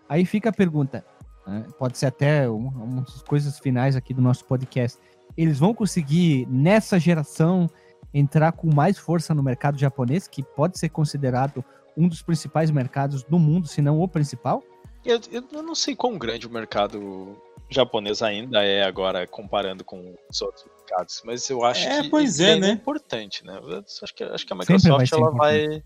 Aí 0.08 0.24
fica 0.24 0.48
a 0.48 0.52
pergunta, 0.52 1.04
né? 1.46 1.64
pode 1.78 1.98
ser 1.98 2.06
até 2.06 2.48
um- 2.48 2.68
umas 2.68 3.22
coisas 3.22 3.58
finais 3.58 3.96
aqui 3.96 4.14
do 4.14 4.22
nosso 4.22 4.44
podcast. 4.46 4.98
Eles 5.36 5.58
vão 5.58 5.74
conseguir, 5.74 6.46
nessa 6.48 6.98
geração, 6.98 7.68
entrar 8.14 8.52
com 8.52 8.74
mais 8.74 8.96
força 8.98 9.34
no 9.34 9.42
mercado 9.42 9.78
japonês, 9.78 10.26
que 10.26 10.42
pode 10.42 10.78
ser 10.78 10.88
considerado 10.88 11.62
um 11.98 12.08
dos 12.08 12.22
principais 12.22 12.70
mercados 12.70 13.24
do 13.24 13.38
mundo, 13.38 13.66
se 13.66 13.82
não 13.82 14.00
o 14.00 14.06
principal? 14.06 14.62
Eu, 15.04 15.20
eu 15.32 15.62
não 15.62 15.74
sei 15.74 15.96
quão 15.96 16.16
grande 16.16 16.46
o 16.46 16.50
mercado 16.50 17.36
japonês 17.68 18.22
ainda 18.22 18.62
é 18.62 18.84
agora, 18.84 19.26
comparando 19.26 19.84
com 19.84 20.14
os 20.30 20.40
outros 20.40 20.64
mercados, 20.64 21.22
mas 21.24 21.48
eu 21.50 21.64
acho 21.64 21.86
É, 21.86 22.02
que 22.02 22.08
pois 22.08 22.40
é, 22.40 22.54
ainda 22.54 22.66
né? 22.68 22.72
importante, 22.72 23.44
né? 23.44 23.58
Eu 23.62 23.84
acho 24.02 24.14
que, 24.14 24.24
acho 24.24 24.46
que 24.46 24.52
a 24.52 24.56
vai 24.56 24.66
Microsoft 24.66 25.08
ser 25.08 25.16
ela 25.16 25.30
vai. 25.30 25.82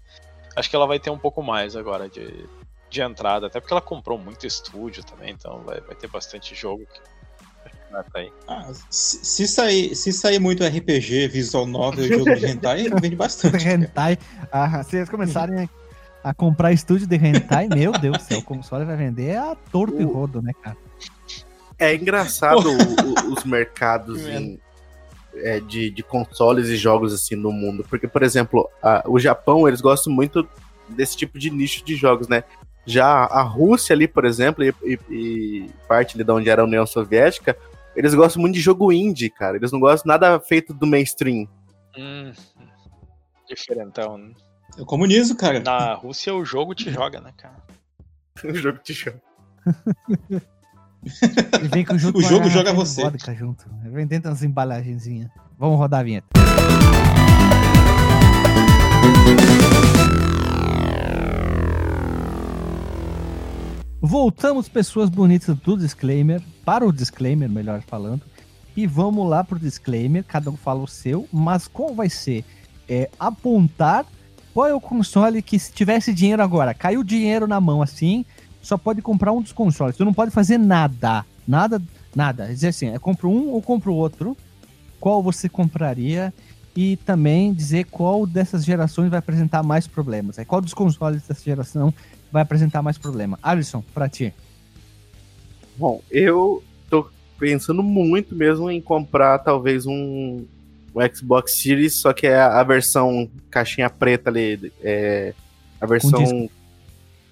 Acho 0.54 0.68
que 0.70 0.76
ela 0.76 0.86
vai 0.86 1.00
ter 1.00 1.10
um 1.10 1.18
pouco 1.18 1.42
mais 1.42 1.74
agora 1.74 2.08
de, 2.08 2.46
de 2.90 3.00
entrada, 3.00 3.46
até 3.46 3.58
porque 3.58 3.72
ela 3.72 3.80
comprou 3.80 4.18
muito 4.18 4.46
estúdio 4.46 5.02
também, 5.02 5.32
então 5.32 5.62
vai, 5.62 5.80
vai 5.80 5.96
ter 5.96 6.08
bastante 6.08 6.54
jogo 6.54 6.84
que 6.86 7.00
vai. 8.12 8.32
Ah, 8.48 8.70
se, 8.90 9.24
se 9.24 9.48
sair, 9.48 9.94
se 9.94 10.12
sair 10.12 10.38
muito 10.38 10.64
RPG, 10.64 11.28
visual 11.28 11.66
novel 11.66 12.04
e 12.04 12.08
jogo 12.08 12.34
de 12.34 12.46
hentai, 12.46 12.88
vende 13.00 13.16
bastante. 13.16 13.66
Hentai. 13.66 14.18
Ah, 14.50 14.82
se 14.82 14.96
eles 14.96 15.08
começarem 15.08 15.64
a, 15.64 15.81
a 16.24 16.32
comprar 16.34 16.72
estúdio 16.72 17.06
de 17.06 17.16
hentai, 17.16 17.68
meu 17.68 17.92
Deus 17.92 18.18
do 18.18 18.22
céu, 18.22 18.38
o 18.38 18.42
console 18.42 18.84
vai 18.84 18.96
vender 18.96 19.36
a 19.36 19.54
torto 19.70 20.00
e 20.00 20.04
rodo, 20.04 20.40
né, 20.42 20.52
cara? 20.62 20.76
É 21.78 21.94
engraçado 21.94 22.68
o- 22.68 22.72
o- 22.72 23.32
os 23.34 23.44
mercados 23.44 24.20
em- 24.26 24.58
é, 25.34 25.58
de, 25.60 25.90
de 25.90 26.02
consoles 26.02 26.68
e 26.68 26.76
jogos 26.76 27.12
assim 27.12 27.34
no 27.34 27.50
mundo. 27.50 27.84
Porque, 27.88 28.06
por 28.06 28.22
exemplo, 28.22 28.68
a- 28.82 29.02
o 29.06 29.18
Japão, 29.18 29.66
eles 29.66 29.80
gostam 29.80 30.12
muito 30.12 30.46
desse 30.88 31.16
tipo 31.16 31.38
de 31.38 31.50
nicho 31.50 31.84
de 31.84 31.96
jogos, 31.96 32.28
né? 32.28 32.44
Já 32.84 33.06
a 33.08 33.42
Rússia 33.42 33.94
ali, 33.94 34.06
por 34.06 34.24
exemplo, 34.24 34.62
e, 34.62 34.74
e- 34.84 34.98
e 35.10 35.70
parte 35.88 36.16
ali 36.16 36.24
de 36.24 36.30
onde 36.32 36.50
era 36.50 36.62
a 36.62 36.64
União 36.64 36.84
Soviética, 36.86 37.56
eles 37.96 38.14
gostam 38.14 38.40
muito 38.40 38.54
de 38.54 38.60
jogo 38.60 38.92
indie, 38.92 39.30
cara. 39.30 39.56
Eles 39.56 39.72
não 39.72 39.80
gostam 39.80 40.08
nada 40.10 40.38
feito 40.40 40.72
do 40.74 40.86
mainstream. 40.86 41.46
Hum, 41.96 42.32
diferentão. 43.48 44.18
né? 44.18 44.32
É 44.76 44.82
o 44.82 44.86
comunismo, 44.86 45.36
cara. 45.36 45.60
Na 45.60 45.94
Rússia 45.94 46.34
o 46.34 46.44
jogo 46.44 46.74
te 46.74 46.90
joga, 46.90 47.20
né, 47.20 47.32
cara? 47.36 47.56
o 48.44 48.54
jogo 48.54 48.78
de 48.82 48.92
jogo. 48.94 49.20
E 51.62 51.68
vem 51.68 51.84
com 51.84 51.96
junto 51.98 52.18
O 52.18 52.22
jogo 52.22 52.46
a 52.46 52.48
joga 52.48 52.72
você. 52.72 53.02
Vodka 53.02 53.34
junto. 53.34 53.64
Vem 53.84 54.06
dentro 54.06 54.30
das 54.30 54.42
embalagenzinhas. 54.42 55.30
Vamos 55.58 55.78
rodar 55.78 56.00
a 56.00 56.02
vinheta. 56.02 56.26
Voltamos, 64.00 64.68
pessoas 64.68 65.08
bonitas 65.08 65.56
do 65.56 65.76
disclaimer, 65.76 66.42
para 66.64 66.84
o 66.84 66.92
disclaimer, 66.92 67.48
melhor 67.48 67.82
falando. 67.82 68.22
E 68.76 68.86
vamos 68.86 69.28
lá 69.28 69.44
pro 69.44 69.58
disclaimer, 69.58 70.24
cada 70.24 70.50
um 70.50 70.56
fala 70.56 70.80
o 70.80 70.88
seu, 70.88 71.28
mas 71.30 71.68
qual 71.68 71.94
vai 71.94 72.08
ser? 72.08 72.44
É 72.88 73.08
apontar 73.20 74.04
qual 74.52 74.66
é 74.66 74.74
o 74.74 74.80
console 74.80 75.42
que 75.42 75.58
se 75.58 75.72
tivesse 75.72 76.12
dinheiro 76.12 76.42
agora, 76.42 76.74
caiu 76.74 77.02
dinheiro 77.02 77.46
na 77.46 77.60
mão 77.60 77.82
assim, 77.82 78.24
só 78.60 78.76
pode 78.76 79.02
comprar 79.02 79.32
um 79.32 79.42
dos 79.42 79.52
consoles. 79.52 79.96
Tu 79.96 80.04
não 80.04 80.14
pode 80.14 80.30
fazer 80.30 80.58
nada. 80.58 81.24
Nada, 81.46 81.82
nada. 82.14 82.46
Dizer 82.46 82.68
assim, 82.68 82.88
eu 82.88 83.00
compro 83.00 83.28
um 83.28 83.48
ou 83.48 83.60
compro 83.60 83.92
outro. 83.94 84.36
Qual 85.00 85.22
você 85.22 85.48
compraria? 85.48 86.32
E 86.76 86.96
também 86.98 87.52
dizer 87.52 87.84
qual 87.84 88.24
dessas 88.24 88.64
gerações 88.64 89.10
vai 89.10 89.18
apresentar 89.18 89.62
mais 89.62 89.86
problemas. 89.86 90.38
É, 90.38 90.44
qual 90.44 90.60
dos 90.60 90.72
consoles 90.72 91.22
dessa 91.22 91.42
geração 91.42 91.92
vai 92.30 92.42
apresentar 92.42 92.82
mais 92.82 92.96
problema? 92.96 93.38
Alisson, 93.42 93.82
pra 93.92 94.08
ti. 94.08 94.32
Bom, 95.76 96.00
eu 96.10 96.62
tô 96.88 97.08
pensando 97.38 97.82
muito 97.82 98.34
mesmo 98.34 98.70
em 98.70 98.80
comprar 98.80 99.38
talvez 99.40 99.86
um, 99.86 100.44
um 100.94 101.00
Xbox 101.14 101.52
Series, 101.52 101.94
só 101.94 102.12
que 102.12 102.26
é 102.26 102.40
a, 102.40 102.62
versão 102.62 103.28
caixinha 103.50 103.88
preta 103.88 104.30
ali. 104.30 104.72
É, 104.82 105.32
a 105.80 105.86
versão. 105.86 106.48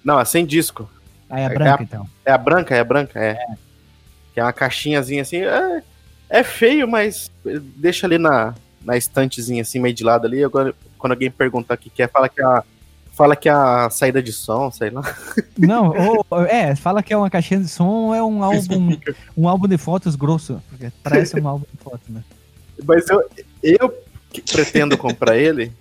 Não, 0.04 0.18
é 0.18 0.24
sem 0.24 0.46
disco. 0.46 0.88
Aí 1.28 1.44
a 1.44 1.46
É, 1.46 1.54
branca, 1.54 1.70
é 1.70 1.72
a- 1.72 1.82
então. 1.82 2.08
É 2.24 2.32
a 2.32 2.38
branca, 2.38 2.74
é 2.74 2.80
a 2.80 2.84
branca, 2.84 3.20
é. 3.20 3.38
Que 4.32 4.40
é 4.40 4.42
uma 4.42 4.52
caixinhazinha 4.52 5.22
assim. 5.22 5.38
É, 5.38 5.82
é 6.28 6.42
feio, 6.42 6.88
mas 6.88 7.30
deixa 7.76 8.06
ali 8.06 8.18
na, 8.18 8.54
na 8.82 8.96
estantezinha 8.96 9.62
assim, 9.62 9.78
meio 9.78 9.94
de 9.94 10.02
lado 10.04 10.26
ali. 10.26 10.42
Agora, 10.42 10.74
quando 10.98 11.12
alguém 11.12 11.30
perguntar 11.30 11.74
o 11.74 11.78
que 11.78 11.90
que 11.90 12.02
é, 12.02 12.08
fala 12.08 12.28
que 12.28 12.40
é 12.40 12.44
a. 12.44 12.64
Fala 13.12 13.36
que 13.36 13.50
é 13.50 13.52
a 13.52 13.90
saída 13.90 14.22
de 14.22 14.32
som, 14.32 14.70
sei 14.70 14.88
lá. 14.88 15.02
Não, 15.58 15.92
ou, 16.30 16.46
é, 16.46 16.74
fala 16.74 17.02
que 17.02 17.12
é 17.12 17.16
uma 17.16 17.28
caixinha 17.28 17.60
de 17.60 17.68
som 17.68 17.84
ou 17.86 18.14
é 18.14 18.22
um 18.22 18.40
álbum, 18.42 18.96
um 19.36 19.46
álbum 19.46 19.68
de 19.68 19.76
fotos 19.76 20.16
grosso. 20.16 20.62
Porque 20.70 20.90
parece 21.02 21.38
um 21.38 21.46
álbum 21.46 21.66
de 21.70 21.82
fotos, 21.82 22.08
né? 22.08 22.22
Mas 22.82 23.06
eu, 23.10 23.22
eu 23.62 23.92
pretendo 24.52 24.96
comprar 24.96 25.36
ele, 25.38 25.72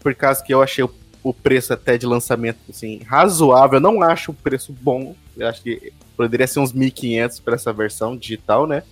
por 0.00 0.14
causa 0.14 0.42
que 0.42 0.52
eu 0.52 0.62
achei 0.62 0.84
o, 0.84 0.90
o 1.22 1.32
preço 1.34 1.72
até 1.72 1.98
de 1.98 2.06
lançamento 2.06 2.58
assim, 2.68 3.02
razoável. 3.04 3.76
Eu 3.76 3.82
não 3.82 4.02
acho 4.02 4.30
o 4.32 4.34
preço 4.34 4.72
bom. 4.72 5.14
Eu 5.36 5.48
acho 5.48 5.62
que 5.62 5.92
poderia 6.16 6.46
ser 6.46 6.60
uns 6.60 6.72
1.500 6.72 7.42
para 7.42 7.54
essa 7.54 7.72
versão 7.72 8.16
digital, 8.16 8.66
né? 8.66 8.82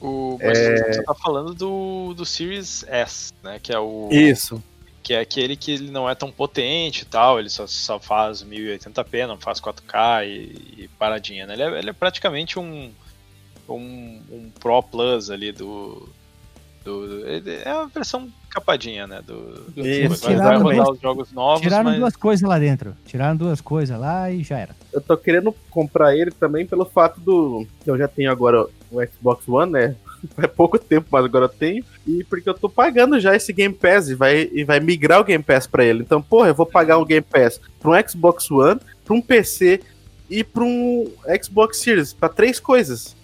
O, 0.00 0.38
mas 0.42 0.58
você 0.58 1.02
tá 1.02 1.14
falando 1.14 1.52
do, 1.52 2.14
do 2.14 2.24
Series 2.24 2.84
S, 2.88 3.32
né? 3.42 3.58
Que 3.62 3.72
é 3.72 3.78
o. 3.78 4.08
Isso. 4.10 4.62
Que 5.02 5.14
é 5.14 5.20
aquele 5.20 5.56
que 5.56 5.72
ele 5.72 5.90
não 5.90 6.08
é 6.08 6.14
tão 6.14 6.30
potente 6.32 7.02
e 7.02 7.04
tal, 7.04 7.38
ele 7.38 7.50
só, 7.50 7.66
só 7.66 7.98
faz 7.98 8.42
1080p, 8.42 9.26
não 9.26 9.38
faz 9.38 9.60
4K 9.60 10.26
e, 10.26 10.84
e 10.84 10.88
paradinha, 10.98 11.46
né? 11.46 11.54
Ele 11.54 11.62
é, 11.62 11.78
ele 11.78 11.90
é 11.90 11.92
praticamente 11.92 12.58
um, 12.58 12.90
um, 13.68 14.22
um 14.30 14.50
Pro 14.58 14.82
Plus 14.82 15.30
ali 15.30 15.52
do. 15.52 16.08
Do 16.90 17.26
ele 17.28 17.50
é 17.64 17.68
a 17.70 17.84
versão 17.86 18.28
capadinha, 18.50 19.06
né? 19.06 19.22
Do, 19.26 19.60
do 19.70 19.86
Isso. 19.86 20.22
vai 20.24 20.34
Tiraram 20.34 20.62
rodar 20.62 20.76
duas- 20.84 20.96
os 20.96 21.00
jogos 21.00 21.32
novos, 21.32 21.60
Tiraram 21.62 21.84
mas. 21.90 21.98
duas 21.98 22.16
coisas 22.16 22.48
lá 22.48 22.58
dentro. 22.58 22.94
Tiraram 23.06 23.36
duas 23.36 23.60
coisas 23.60 23.98
lá 23.98 24.30
e 24.30 24.42
já 24.42 24.58
era. 24.58 24.74
Eu 24.92 25.00
tô 25.00 25.16
querendo 25.16 25.54
comprar 25.70 26.16
ele 26.16 26.30
também 26.30 26.66
pelo 26.66 26.84
fato 26.84 27.20
do. 27.20 27.66
que 27.84 27.90
eu 27.90 27.96
já 27.96 28.08
tenho 28.08 28.30
agora 28.30 28.66
o 28.90 29.00
Xbox 29.06 29.48
One, 29.48 29.72
né? 29.72 29.94
Faz 30.36 30.50
pouco 30.52 30.78
tempo, 30.78 31.06
mas 31.10 31.24
agora 31.24 31.44
eu 31.46 31.48
tenho. 31.48 31.84
E 32.06 32.24
porque 32.24 32.48
eu 32.48 32.54
tô 32.54 32.68
pagando 32.68 33.18
já 33.20 33.34
esse 33.34 33.52
Game 33.52 33.74
Pass 33.74 34.08
e 34.08 34.14
vai, 34.14 34.50
e 34.52 34.64
vai 34.64 34.80
migrar 34.80 35.20
o 35.20 35.24
Game 35.24 35.42
Pass 35.44 35.66
pra 35.66 35.84
ele. 35.84 36.02
Então, 36.02 36.20
porra, 36.20 36.48
eu 36.48 36.54
vou 36.54 36.66
pagar 36.66 36.98
um 36.98 37.04
Game 37.04 37.24
Pass 37.24 37.60
pra 37.80 37.90
um 37.92 38.08
Xbox 38.08 38.50
One, 38.50 38.80
pra 39.04 39.14
um 39.14 39.20
PC 39.22 39.80
e 40.28 40.44
pra 40.44 40.62
um 40.64 41.10
Xbox 41.42 41.78
Series. 41.78 42.12
Pra 42.12 42.28
três 42.28 42.60
coisas. 42.60 43.16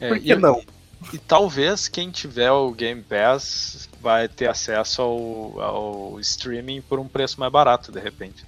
É, 0.00 0.08
Por 0.08 0.16
e- 0.16 0.20
que 0.20 0.34
não? 0.36 0.60
E 1.12 1.18
talvez 1.18 1.88
quem 1.88 2.10
tiver 2.10 2.50
o 2.50 2.70
Game 2.72 3.02
Pass 3.02 3.88
vai 4.00 4.28
ter 4.28 4.48
acesso 4.48 5.02
ao, 5.02 5.60
ao 5.60 6.20
streaming 6.20 6.80
por 6.82 6.98
um 6.98 7.08
preço 7.08 7.38
mais 7.40 7.52
barato, 7.52 7.90
de 7.90 8.00
repente. 8.00 8.44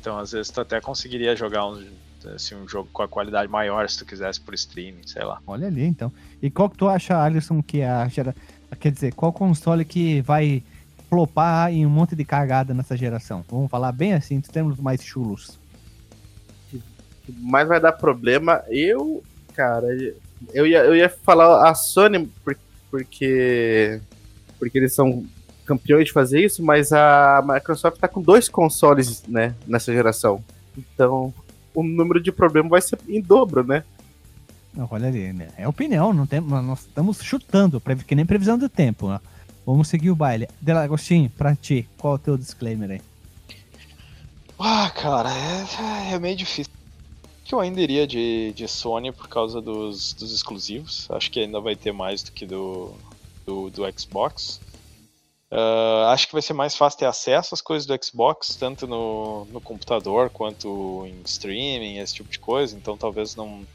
Então, 0.00 0.18
às 0.18 0.32
vezes, 0.32 0.50
tu 0.50 0.60
até 0.60 0.80
conseguiria 0.80 1.34
jogar 1.36 1.66
um, 1.66 1.84
assim, 2.34 2.54
um 2.54 2.68
jogo 2.68 2.88
com 2.92 3.02
a 3.02 3.08
qualidade 3.08 3.50
maior 3.50 3.88
se 3.88 3.98
tu 3.98 4.06
quisesse 4.06 4.40
por 4.40 4.54
streaming, 4.54 5.06
sei 5.06 5.24
lá. 5.24 5.40
Olha 5.46 5.66
ali, 5.66 5.84
então. 5.84 6.12
E 6.40 6.50
qual 6.50 6.70
que 6.70 6.76
tu 6.76 6.88
acha, 6.88 7.22
Alisson, 7.22 7.62
que 7.62 7.80
é 7.80 7.88
a 7.88 8.08
gera... 8.08 8.34
Quer 8.78 8.92
dizer, 8.92 9.14
qual 9.14 9.32
console 9.32 9.84
que 9.84 10.20
vai 10.22 10.62
flopar 11.08 11.72
em 11.72 11.86
um 11.86 11.90
monte 11.90 12.14
de 12.14 12.24
cagada 12.24 12.74
nessa 12.74 12.96
geração? 12.96 13.44
Vamos 13.48 13.70
falar 13.70 13.92
bem 13.92 14.12
assim, 14.12 14.40
termos 14.40 14.78
mais 14.78 15.02
chulos. 15.02 15.58
Mas 17.28 17.66
vai 17.66 17.80
dar 17.80 17.92
problema. 17.92 18.62
Eu, 18.68 19.22
cara, 19.54 19.86
eu 20.52 20.66
ia, 20.66 20.78
eu 20.84 20.94
ia 20.96 21.08
falar 21.08 21.68
a 21.68 21.74
Sony 21.74 22.26
por- 22.44 22.56
porque 22.90 24.00
porque 24.58 24.76
eles 24.78 24.94
são 24.94 25.24
campeões 25.64 26.06
de 26.06 26.12
fazer 26.12 26.44
isso, 26.44 26.62
mas 26.64 26.92
a 26.92 27.42
Microsoft 27.46 27.98
tá 28.00 28.08
com 28.08 28.20
dois 28.22 28.48
consoles, 28.48 29.22
né, 29.28 29.54
nessa 29.66 29.92
geração. 29.92 30.42
Então, 30.76 31.32
o 31.74 31.82
número 31.82 32.20
de 32.20 32.32
problemas 32.32 32.70
vai 32.70 32.80
ser 32.80 32.98
em 33.08 33.20
dobro, 33.20 33.62
né? 33.64 33.84
Não, 34.74 34.88
Olha 34.90 35.08
ali, 35.08 35.32
né? 35.32 35.48
É 35.56 35.68
opinião, 35.68 36.12
não 36.12 36.26
tem, 36.26 36.40
nós 36.40 36.80
estamos 36.80 37.22
chutando, 37.22 37.80
que 38.06 38.14
nem 38.14 38.24
previsão 38.26 38.56
do 38.58 38.68
tempo. 38.68 39.08
Né? 39.08 39.20
Vamos 39.66 39.88
seguir 39.88 40.10
o 40.10 40.16
baile. 40.16 40.48
Delagostinho, 40.60 41.30
pra 41.30 41.54
ti, 41.54 41.88
qual 41.98 42.14
é 42.14 42.16
o 42.16 42.18
teu 42.18 42.36
disclaimer 42.38 42.90
aí? 42.90 43.00
Ah, 44.58 44.90
cara, 44.94 45.28
é, 45.30 46.14
é 46.14 46.18
meio 46.18 46.36
difícil 46.36 46.72
que 47.48 47.54
eu 47.54 47.60
ainda 47.60 47.80
iria 47.80 48.06
de, 48.06 48.52
de 48.52 48.68
Sony 48.68 49.10
por 49.10 49.26
causa 49.26 49.58
dos, 49.58 50.12
dos 50.12 50.34
exclusivos. 50.34 51.10
Acho 51.10 51.30
que 51.30 51.40
ainda 51.40 51.58
vai 51.58 51.74
ter 51.74 51.92
mais 51.92 52.22
do 52.22 52.30
que 52.30 52.44
do, 52.44 52.92
do, 53.46 53.70
do 53.70 53.98
Xbox. 53.98 54.60
Uh, 55.50 56.04
acho 56.08 56.26
que 56.26 56.34
vai 56.34 56.42
ser 56.42 56.52
mais 56.52 56.76
fácil 56.76 56.98
ter 56.98 57.06
acesso 57.06 57.54
às 57.54 57.62
coisas 57.62 57.86
do 57.86 58.04
Xbox, 58.04 58.54
tanto 58.54 58.86
no, 58.86 59.46
no 59.46 59.62
computador 59.62 60.28
quanto 60.28 61.06
em 61.06 61.22
streaming, 61.24 61.96
esse 61.96 62.16
tipo 62.16 62.30
de 62.30 62.38
coisa. 62.38 62.76
Então 62.76 62.98
talvez 62.98 63.34
não. 63.34 63.66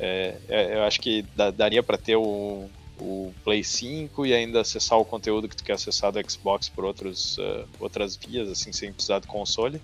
É, 0.00 0.34
é, 0.48 0.74
eu 0.74 0.82
acho 0.82 1.00
que 1.00 1.24
daria 1.56 1.80
para 1.80 1.96
ter 1.96 2.16
o, 2.16 2.68
o 2.98 3.32
Play 3.44 3.62
5 3.62 4.26
e 4.26 4.34
ainda 4.34 4.62
acessar 4.62 4.98
o 4.98 5.04
conteúdo 5.04 5.48
que 5.48 5.54
tu 5.54 5.62
quer 5.62 5.74
acessar 5.74 6.10
do 6.10 6.28
Xbox 6.28 6.68
por 6.68 6.84
outros, 6.84 7.38
uh, 7.38 7.68
outras 7.78 8.16
vias, 8.16 8.48
assim, 8.48 8.72
sem 8.72 8.92
precisar 8.92 9.20
do 9.20 9.28
console. 9.28 9.80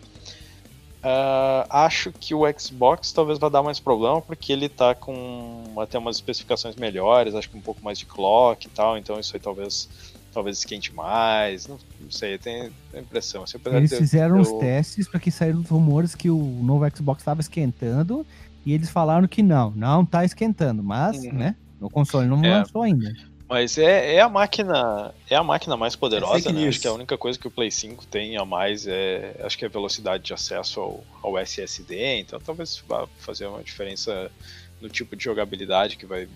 Uh, 0.99 1.63
acho 1.71 2.11
que 2.11 2.35
o 2.35 2.43
Xbox 2.59 3.13
talvez 3.13 3.39
vá 3.39 3.49
dar 3.49 3.63
mais 3.63 3.79
problema 3.79 4.21
porque 4.21 4.53
ele 4.53 4.69
tá 4.69 4.97
com 4.97 5.63
até 5.79 5.97
umas 5.97 6.17
especificações 6.17 6.75
melhores, 6.75 7.37
acho 7.37 7.49
que 7.49 7.57
um 7.57 7.61
pouco 7.61 7.81
mais 7.85 8.01
de 8.01 8.05
clock 8.05 8.67
e 8.67 8.71
tal, 8.71 8.99
então 8.99 9.19
isso 9.21 9.37
aí 9.37 9.41
talvez 9.41 9.89
talvez 10.33 10.59
esquente 10.59 10.93
mais, 10.95 11.69
não, 11.69 11.79
não 12.01 12.11
sei, 12.11 12.35
eu 12.35 12.39
tenho 12.39 12.73
a 12.93 12.99
impressão. 12.99 13.45
Assim, 13.45 13.59
eles 13.67 13.97
fizeram 13.97 14.41
os 14.41 14.51
testes 14.53 15.09
para 15.09 15.21
que 15.21 15.31
saíram 15.31 15.61
os 15.61 15.69
rumores 15.69 16.15
que 16.15 16.29
o 16.31 16.39
novo 16.63 16.85
Xbox 16.95 17.23
estava 17.23 17.41
esquentando 17.41 18.27
e 18.67 18.73
eles 18.73 18.91
falaram 18.91 19.27
que 19.29 19.43
não, 19.43 19.71
não 19.71 20.05
tá 20.05 20.25
esquentando, 20.25 20.83
mas, 20.83 21.17
uhum. 21.17 21.33
né, 21.33 21.55
no 21.81 21.89
console 21.89 22.27
não 22.27 22.45
é. 22.45 22.59
lançou 22.59 22.83
ainda. 22.83 23.15
Mas 23.49 23.79
é, 23.79 24.17
é 24.17 24.21
a 24.21 24.29
máquina 24.29 25.15
é 25.31 25.35
a 25.35 25.43
máquina 25.43 25.75
mais 25.75 25.97
poderosa, 25.97 26.51
é 26.51 26.53
né? 26.53 26.69
Acho 26.69 26.81
que 26.81 26.87
a 26.87 26.93
única 26.93 27.17
coisa 27.17 27.39
que 27.39 27.49
o 27.49 27.51
Play 27.51 27.71
5 27.71 28.07
tem 28.07 28.37
a 28.37 28.45
mais 28.45 28.87
é 28.87 29.41
acho 29.43 29.57
que 29.57 29.65
é 29.65 29.69
a 29.69 29.71
velocidade 29.71 30.23
de 30.23 30.35
acesso 30.35 30.81
ao, 30.81 31.05
ao 31.23 31.39
SSD, 31.39 32.19
então 32.19 32.39
talvez 32.39 32.83
vá 32.87 33.09
fazer 33.19 33.47
uma 33.47 33.63
diferença 33.63 34.31
no 34.83 34.89
tipo 34.91 35.17
de 35.17 35.25
jogabilidade 35.25 35.97
que 35.97 36.05
vai 36.05 36.29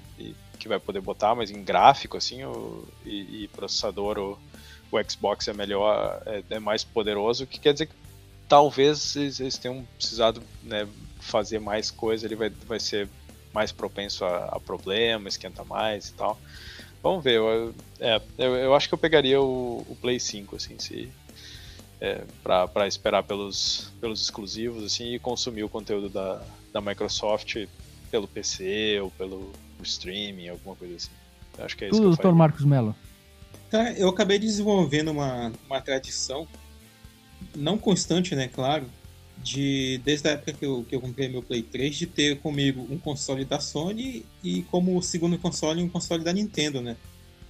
que 0.58 0.68
vai 0.68 0.78
poder 0.78 1.00
botar, 1.00 1.34
mas 1.34 1.50
em 1.50 1.62
gráfico 1.62 2.16
assim 2.16 2.44
o, 2.44 2.88
e, 3.04 3.44
e 3.44 3.48
processador 3.48 4.18
o, 4.18 4.38
o 4.90 5.10
Xbox 5.10 5.48
é 5.48 5.52
melhor, 5.52 6.22
é, 6.24 6.42
é, 6.48 6.58
mais 6.58 6.82
poderoso, 6.82 7.44
o 7.44 7.46
que 7.46 7.58
quer 7.58 7.74
dizer 7.74 7.86
que 7.86 7.94
talvez 8.48 9.16
eles, 9.16 9.40
eles 9.40 9.58
tenham 9.58 9.86
precisado 9.96 10.42
né, 10.62 10.88
fazer 11.20 11.58
mais 11.58 11.90
coisa, 11.90 12.26
ele 12.26 12.36
vai, 12.36 12.48
vai 12.48 12.80
ser 12.80 13.08
mais 13.52 13.72
propenso 13.72 14.24
a, 14.24 14.46
a 14.46 14.60
problema, 14.60 15.28
esquenta 15.28 15.64
mais 15.64 16.08
e 16.08 16.14
tal. 16.14 16.38
Vamos 17.02 17.24
ver, 17.24 17.34
eu, 17.34 17.74
é, 17.98 18.20
eu, 18.38 18.54
eu, 18.56 18.74
acho 18.74 18.88
que 18.88 18.94
eu 18.94 18.98
pegaria 18.98 19.40
o, 19.40 19.84
o 19.88 19.96
Play 20.00 20.20
5, 20.20 20.54
assim, 20.54 20.78
se, 20.78 21.10
é, 22.00 22.22
para 22.42 22.86
esperar 22.86 23.24
pelos, 23.24 23.92
pelos 24.00 24.22
exclusivos, 24.22 24.84
assim, 24.84 25.14
e 25.14 25.18
consumir 25.18 25.64
o 25.64 25.68
conteúdo 25.68 26.08
da, 26.08 26.42
da 26.72 26.80
Microsoft 26.80 27.56
pelo 28.10 28.28
PC 28.28 29.00
ou 29.02 29.10
pelo 29.10 29.52
streaming, 29.82 30.48
alguma 30.48 30.76
coisa 30.76 30.94
assim. 30.94 31.10
Eu 31.58 31.64
acho 31.64 31.76
que 31.76 31.84
é 31.84 31.88
isso 31.88 31.96
Tudo, 31.96 32.08
doutor 32.08 32.34
Marcos 32.34 32.64
Mello. 32.64 32.94
Tá, 33.68 33.92
eu 33.92 34.08
acabei 34.08 34.38
desenvolvendo 34.38 35.10
uma, 35.10 35.52
uma 35.66 35.80
tradição, 35.80 36.46
não 37.54 37.76
constante, 37.76 38.36
né, 38.36 38.46
claro, 38.46 38.86
de 39.42 40.00
desde 40.04 40.28
a 40.28 40.32
época 40.32 40.52
que 40.52 40.64
eu, 40.64 40.84
que 40.88 40.94
eu 40.94 41.00
comprei 41.00 41.28
meu 41.28 41.42
Play 41.42 41.62
3, 41.62 41.96
de 41.96 42.06
ter 42.06 42.38
comigo 42.38 42.86
um 42.90 42.98
console 42.98 43.44
da 43.44 43.60
Sony 43.60 44.24
e 44.42 44.62
como 44.64 45.02
segundo 45.02 45.38
console 45.38 45.82
um 45.82 45.88
console 45.88 46.22
da 46.22 46.32
Nintendo, 46.32 46.80
né? 46.80 46.96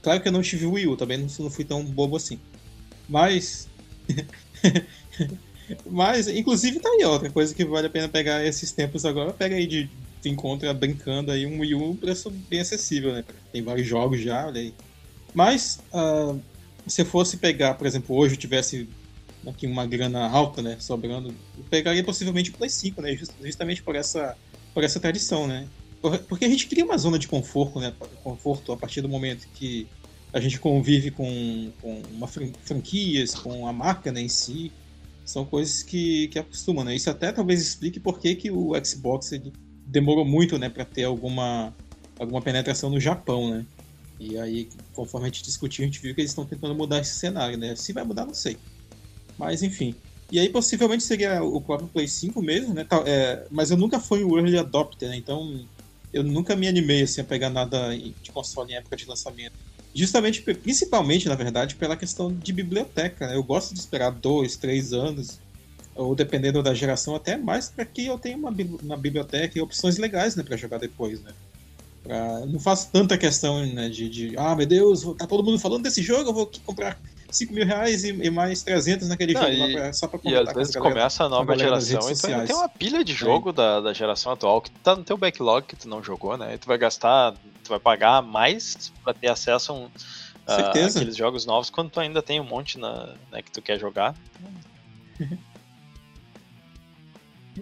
Claro 0.03 0.20
que 0.20 0.28
eu 0.28 0.32
não 0.32 0.43
tive 0.43 0.66
o 0.66 0.72
Wii 0.72 0.88
U, 0.88 0.97
também 0.97 1.18
não, 1.18 1.28
não 1.38 1.51
fui 1.51 1.64
tão 1.64 1.84
bobo 1.84 2.16
assim. 2.16 2.38
Mas. 3.09 3.68
Mas, 5.88 6.28
inclusive, 6.28 6.80
tá 6.80 6.88
aí 6.88 7.05
outra 7.05 7.30
coisa 7.30 7.55
que 7.55 7.64
vale 7.64 7.86
a 7.86 7.90
pena 7.90 8.09
pegar 8.09 8.45
esses 8.45 8.72
tempos 8.72 9.05
agora. 9.05 9.32
Pega 9.32 9.55
aí 9.55 9.66
de. 9.66 9.88
Tu 10.20 10.28
encontra 10.28 10.72
brincando 10.74 11.30
aí 11.30 11.47
um 11.47 11.61
Wii 11.61 11.74
U 11.74 11.95
preço 11.95 12.30
bem 12.30 12.61
acessível, 12.61 13.12
né? 13.12 13.24
Tem 13.53 13.62
vários 13.62 13.86
jogos 13.86 14.20
já, 14.20 14.47
olha 14.47 14.61
aí. 14.61 14.74
Mas, 15.34 15.80
uh, 15.93 16.40
se 16.86 17.05
fosse 17.05 17.36
pegar, 17.36 17.74
por 17.74 17.86
exemplo, 17.86 18.16
hoje 18.16 18.34
eu 18.34 18.38
tivesse 18.38 18.88
aqui 19.51 19.66
uma 19.66 19.86
grana 19.86 20.28
alta, 20.28 20.62
né, 20.62 20.76
sobrando, 20.78 21.34
eu 21.57 21.64
pegaria 21.70 22.05
possivelmente 22.05 22.51
o 22.51 22.55
Play 22.55 22.70
5, 22.70 23.03
né, 23.03 23.16
justamente 23.43 23.82
por 23.82 23.97
essa, 23.97 24.36
por 24.72 24.84
essa 24.84 25.01
tradição, 25.01 25.47
né. 25.47 25.66
Porque 26.28 26.45
a 26.45 26.49
gente 26.49 26.66
cria 26.66 26.84
uma 26.84 26.99
zona 26.99 27.18
de 27.18 27.28
conforto, 27.28 27.78
né, 27.78 27.93
conforto 28.22 28.72
a 28.72 28.76
partir 28.76 29.01
do 29.01 29.09
momento 29.09 29.47
que 29.55 29.86
a 30.32 30.40
gente 30.40 30.59
convive 30.59 31.11
com, 31.11 31.70
com 31.80 32.03
uma 32.12 32.26
franquias, 32.26 33.34
com 33.34 33.66
a 33.66 33.72
marca 33.72 34.11
né, 34.11 34.20
em 34.20 34.28
si, 34.28 34.72
são 35.24 35.45
coisas 35.45 35.82
que, 35.82 36.28
que 36.28 36.38
acostumam, 36.38 36.84
né. 36.84 36.95
Isso 36.95 37.11
até 37.11 37.30
talvez 37.32 37.61
explique 37.61 38.01
por 38.01 38.18
que, 38.18 38.34
que 38.34 38.51
o 38.51 38.72
Xbox 38.84 39.30
demorou 39.86 40.24
muito, 40.24 40.59
né, 40.59 40.68
para 40.68 40.84
ter 40.84 41.05
alguma, 41.05 41.74
alguma 42.18 42.40
penetração 42.40 42.90
no 42.90 42.99
Japão, 43.01 43.51
né. 43.51 43.66
E 44.18 44.38
aí, 44.38 44.68
conforme 44.93 45.26
a 45.26 45.30
gente 45.30 45.43
discutiu, 45.43 45.82
a 45.82 45.86
gente 45.86 46.01
viu 46.01 46.14
que 46.14 46.20
eles 46.20 46.30
estão 46.30 46.47
tentando 46.47 46.74
mudar 46.74 47.01
esse 47.01 47.14
cenário, 47.14 47.57
né. 47.59 47.74
Se 47.76 47.93
vai 47.93 48.05
mudar, 48.05 48.24
não 48.24 48.34
sei. 48.34 48.57
Mas 49.39 49.62
enfim. 49.62 49.95
E 50.30 50.39
aí 50.39 50.49
possivelmente 50.49 51.03
seria 51.03 51.43
o 51.43 51.61
próprio 51.61 51.89
Play 51.89 52.09
5 52.09 52.41
mesmo, 52.41 52.72
né? 52.72 52.87
É, 53.05 53.47
mas 53.51 53.70
eu 53.70 53.76
nunca 53.76 54.01
fui 54.01 54.24
o 54.24 54.39
early 54.39 54.57
adopter, 54.57 55.11
né? 55.11 55.16
Então 55.16 55.62
eu 56.12 56.22
nunca 56.22 56.55
me 56.55 56.68
animei 56.68 57.03
assim, 57.03 57.20
a 57.20 57.24
pegar 57.24 57.51
nada 57.51 57.97
de 57.97 58.30
console 58.33 58.72
em 58.72 58.76
época 58.76 58.97
de 58.97 59.07
lançamento. 59.07 59.55
Justamente, 59.95 60.41
principalmente, 60.41 61.28
na 61.28 61.35
verdade, 61.35 61.74
pela 61.74 61.97
questão 61.97 62.33
de 62.33 62.53
biblioteca. 62.53 63.26
Né? 63.26 63.37
Eu 63.37 63.43
gosto 63.43 63.74
de 63.74 63.80
esperar 63.80 64.11
dois, 64.11 64.57
três 64.57 64.93
anos, 64.93 65.39
ou 65.95 66.14
dependendo 66.14 66.62
da 66.62 66.72
geração, 66.72 67.14
até 67.14 67.37
mais 67.37 67.68
para 67.68 67.85
que 67.85 68.07
eu 68.07 68.18
tenha 68.18 68.37
uma, 68.37 68.55
uma 68.83 68.97
biblioteca 68.97 69.59
e 69.59 69.61
opções 69.61 69.99
legais 69.99 70.35
né, 70.35 70.43
para 70.43 70.57
jogar 70.57 70.78
depois. 70.78 71.20
Né? 71.20 71.33
Pra, 72.03 72.47
não 72.47 72.59
faço 72.59 72.89
tanta 72.91 73.18
questão 73.18 73.66
né, 73.66 73.89
de, 73.91 74.09
de, 74.09 74.35
ah, 74.39 74.57
meu 74.57 74.66
Deus, 74.66 75.03
tá 75.18 75.26
todo 75.26 75.45
mundo 75.45 75.59
falando 75.59 75.83
desse 75.83 76.03
jogo, 76.03 76.30
eu 76.30 76.35
vou 76.35 76.51
comprar 76.64 76.99
5 77.33 77.53
mil 77.53 77.66
reais 77.66 78.05
e, 78.05 78.11
e, 78.11 78.30
mais 78.30 78.62
300 78.62 79.09
naquele 79.09 79.33
não, 79.33 79.43
jogo, 79.43 79.55
e, 79.55 79.72
pra, 79.72 79.93
só 79.93 80.07
pra 80.07 80.20
E 80.22 80.35
às 80.37 80.53
vezes 80.53 80.76
começa 80.76 81.24
a 81.24 81.28
nova 81.28 81.57
geração 81.57 82.11
e 82.11 82.16
tu 82.16 82.26
ainda 82.26 82.47
tem 82.47 82.57
uma 82.57 82.68
pilha 82.68 83.05
de 83.05 83.12
jogo 83.12 83.51
é. 83.51 83.53
da, 83.53 83.80
da 83.80 83.93
geração 83.93 84.33
atual 84.33 84.61
que 84.61 84.70
tá 84.70 84.95
no 84.95 85.03
teu 85.03 85.16
backlog 85.16 85.66
que 85.66 85.76
tu 85.76 85.89
não 85.89 86.03
jogou, 86.03 86.37
né? 86.37 86.55
E 86.55 86.59
tu 86.59 86.66
vai 86.66 86.78
gastar, 86.78 87.33
tu 87.64 87.70
vai 87.70 87.80
pagar 87.80 88.22
mais 88.22 88.93
pra 89.03 89.14
ter 89.14 89.28
acesso 89.28 89.72
a, 89.72 89.74
um, 89.74 89.89
aqueles 90.47 91.16
jogos 91.16 91.47
novos 91.47 91.70
quando 91.70 91.91
tu 91.91 92.01
ainda 92.01 92.22
tem 92.22 92.41
um 92.41 92.45
monte 92.45 92.78
na, 92.78 93.14
né, 93.30 93.43
que 93.43 93.51
tu 93.51 93.62
quer 93.62 93.78
jogar. 93.78 94.14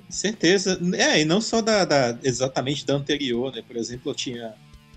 Certeza. 0.08 0.80
É, 0.94 1.20
e 1.20 1.24
não 1.24 1.40
só 1.40 1.60
da, 1.60 1.84
da, 1.84 2.16
exatamente 2.22 2.86
da 2.86 2.94
anterior, 2.94 3.52
né? 3.52 3.62
Por 3.66 3.76
exemplo, 3.76 4.10
eu 4.10 4.14
tinha. 4.14 4.54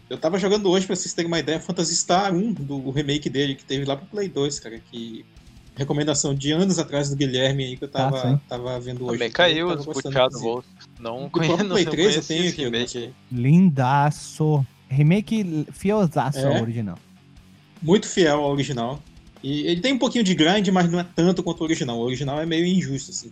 Eu 0.09 0.17
tava 0.17 0.37
jogando 0.37 0.69
hoje, 0.69 0.85
pra 0.85 0.95
vocês 0.95 1.13
terem 1.13 1.27
uma 1.27 1.39
ideia, 1.39 1.59
Phantasy 1.59 1.95
Star 1.95 2.33
1, 2.33 2.53
do 2.53 2.91
remake 2.91 3.29
dele, 3.29 3.55
que 3.55 3.63
teve 3.63 3.85
lá 3.85 3.95
pro 3.95 4.05
Play 4.07 4.29
2, 4.29 4.59
cara, 4.59 4.79
que. 4.91 5.25
Recomendação 5.75 6.35
de 6.35 6.51
anos 6.51 6.77
atrás 6.77 7.09
do 7.09 7.15
Guilherme 7.15 7.63
aí 7.63 7.75
que 7.75 7.83
eu 7.83 7.87
tava, 7.87 8.33
ah, 8.33 8.39
tava 8.47 8.79
vendo 8.79 9.05
hoje. 9.05 9.13
Também 9.13 9.31
caiu 9.31 9.69
o 9.69 9.83
puxado 9.83 10.39
Wolf. 10.39 10.63
Não 10.99 11.27
conheço. 11.27 11.65
Play 11.65 11.83
3 11.83 12.15
eu 12.15 12.23
tenho 12.23 12.49
aqui. 12.49 12.63
Remake. 12.63 13.13
Lindaço. 13.31 14.63
Remake 14.87 15.65
fielzaço 15.71 16.37
é. 16.37 16.57
ao 16.57 16.61
original. 16.61 16.99
Muito 17.81 18.07
fiel 18.07 18.43
ao 18.43 18.51
original. 18.51 19.01
E 19.41 19.65
ele 19.65 19.81
tem 19.81 19.93
um 19.93 19.97
pouquinho 19.97 20.23
de 20.23 20.35
grind, 20.35 20.67
mas 20.67 20.91
não 20.91 20.99
é 20.99 21.07
tanto 21.15 21.41
quanto 21.41 21.61
o 21.61 21.63
original. 21.63 21.97
O 21.97 22.03
original 22.03 22.39
é 22.39 22.45
meio 22.45 22.67
injusto, 22.67 23.09
assim 23.09 23.31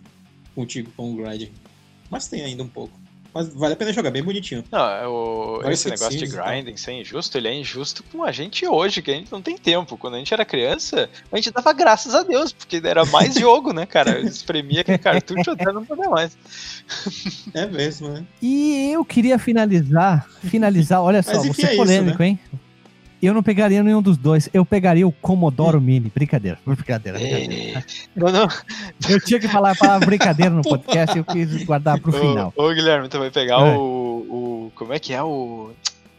contigo 0.54 0.90
com 0.96 1.12
o 1.12 1.16
grind. 1.16 1.48
Mas 2.10 2.28
tem 2.28 2.42
ainda 2.42 2.62
um 2.62 2.68
pouco. 2.68 2.92
Mas 3.34 3.48
vale 3.48 3.72
a 3.72 3.76
pena 3.76 3.92
jogar, 3.92 4.10
bem 4.10 4.22
bonitinho. 4.22 4.62
Não, 4.70 4.90
é 4.90 5.08
o, 5.08 5.62
esse 5.70 5.88
negócio 5.88 6.18
de 6.18 6.26
grinding 6.26 6.76
ser 6.76 6.92
injusto, 6.92 7.38
ele 7.38 7.48
é 7.48 7.54
injusto 7.54 8.02
com 8.12 8.22
a 8.22 8.30
gente 8.30 8.66
hoje, 8.66 9.00
que 9.00 9.10
a 9.10 9.14
gente 9.14 9.32
não 9.32 9.40
tem 9.40 9.56
tempo. 9.56 9.96
Quando 9.96 10.14
a 10.14 10.18
gente 10.18 10.34
era 10.34 10.44
criança, 10.44 11.08
a 11.30 11.36
gente 11.36 11.50
dava 11.50 11.72
graças 11.72 12.14
a 12.14 12.22
Deus, 12.22 12.52
porque 12.52 12.80
era 12.84 13.04
mais 13.06 13.34
jogo, 13.40 13.72
né, 13.72 13.86
cara? 13.86 14.20
Espremia 14.20 14.82
aquele 14.82 14.98
cartucho 14.98 15.50
até 15.50 15.72
não 15.72 15.84
poder 15.84 16.08
mais. 16.08 16.36
É 17.54 17.66
mesmo, 17.66 18.08
né? 18.08 18.24
E 18.40 18.90
eu 18.92 19.04
queria 19.04 19.38
finalizar, 19.38 20.28
finalizar, 20.42 21.02
olha 21.02 21.22
só, 21.22 21.42
você 21.42 21.66
é 21.66 21.76
polêmico, 21.76 22.10
isso, 22.10 22.18
né? 22.18 22.26
hein? 22.26 22.40
Eu 23.22 23.32
não 23.32 23.42
pegaria 23.42 23.84
nenhum 23.84 24.02
dos 24.02 24.16
dois. 24.16 24.50
Eu 24.52 24.66
pegaria 24.66 25.06
o 25.06 25.12
Commodore 25.12 25.80
Mini. 25.80 26.10
Brincadeira. 26.12 26.58
Brincadeira. 26.66 27.20
brincadeira. 27.20 27.84
Não, 28.16 28.32
não. 28.32 28.48
Eu 29.08 29.20
tinha 29.20 29.38
que 29.38 29.46
falar 29.46 29.70
a 29.70 29.76
palavra 29.76 30.06
brincadeira 30.06 30.50
no 30.50 30.62
podcast 30.68 31.16
e 31.16 31.20
eu 31.20 31.24
quis 31.24 31.62
guardar 31.62 32.00
pro 32.00 32.12
final. 32.12 32.52
Ô, 32.56 32.68
Guilherme, 32.70 33.08
tu 33.08 33.20
vai 33.20 33.30
pegar 33.30 33.60
é. 33.60 33.76
o, 33.76 34.26
o. 34.28 34.72
Como 34.74 34.92
é 34.92 34.98
que 34.98 35.14
é 35.14 35.22
o. 35.22 35.70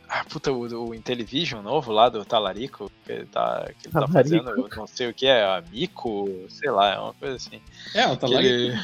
Ah, 0.08 0.24
puta, 0.30 0.52
o, 0.52 0.90
o 0.90 0.96
Intellivision 0.96 1.62
novo 1.62 1.92
lá 1.92 2.08
do 2.08 2.24
Talarico, 2.24 2.90
que 3.04 3.12
ele 3.12 3.26
tá, 3.26 3.66
que 3.80 3.88
ele 3.88 3.94
tá 3.94 4.08
fazendo, 4.08 4.50
eu 4.52 4.70
não 4.78 4.86
sei 4.86 5.10
o 5.10 5.14
que 5.14 5.26
é, 5.26 5.44
Amico, 5.44 6.30
sei 6.50 6.70
lá, 6.70 6.94
é 6.94 7.00
uma 7.00 7.14
coisa 7.16 7.36
assim. 7.36 7.60
É, 7.96 8.08
o 8.08 8.16
Talarico. 8.16 8.78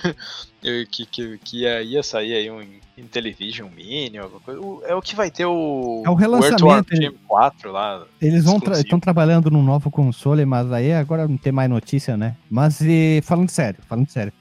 Que, 0.61 0.67
ele, 0.67 0.85
que, 0.91 1.05
que, 1.05 1.37
que 1.37 1.57
ia, 1.59 1.81
ia 1.83 2.03
sair 2.03 2.33
aí 2.33 2.51
um 2.51 2.78
Intellivision 2.99 3.69
Mini, 3.75 4.17
alguma 4.17 4.39
coisa. 4.41 4.59
O, 4.59 4.81
é 4.85 4.93
o 4.93 5.01
que 5.01 5.15
vai 5.15 5.31
ter 5.31 5.45
o. 5.45 6.03
É 6.05 6.09
o 6.09 6.13
relançamento. 6.13 6.93
Ele, 6.93 7.11
4 7.27 7.71
lá. 7.71 8.05
Eles 8.21 8.45
estão 8.45 8.59
tra 8.59 8.99
trabalhando 8.99 9.49
num 9.49 9.63
novo 9.63 9.89
console, 9.89 10.45
mas 10.45 10.71
aí 10.71 10.93
agora 10.93 11.27
não 11.27 11.37
tem 11.37 11.51
mais 11.51 11.69
notícia, 11.69 12.15
né? 12.17 12.35
Mas 12.49 12.81
e, 12.81 13.21
falando 13.23 13.49
sério, 13.49 13.79
falando 13.87 14.09
sério. 14.09 14.33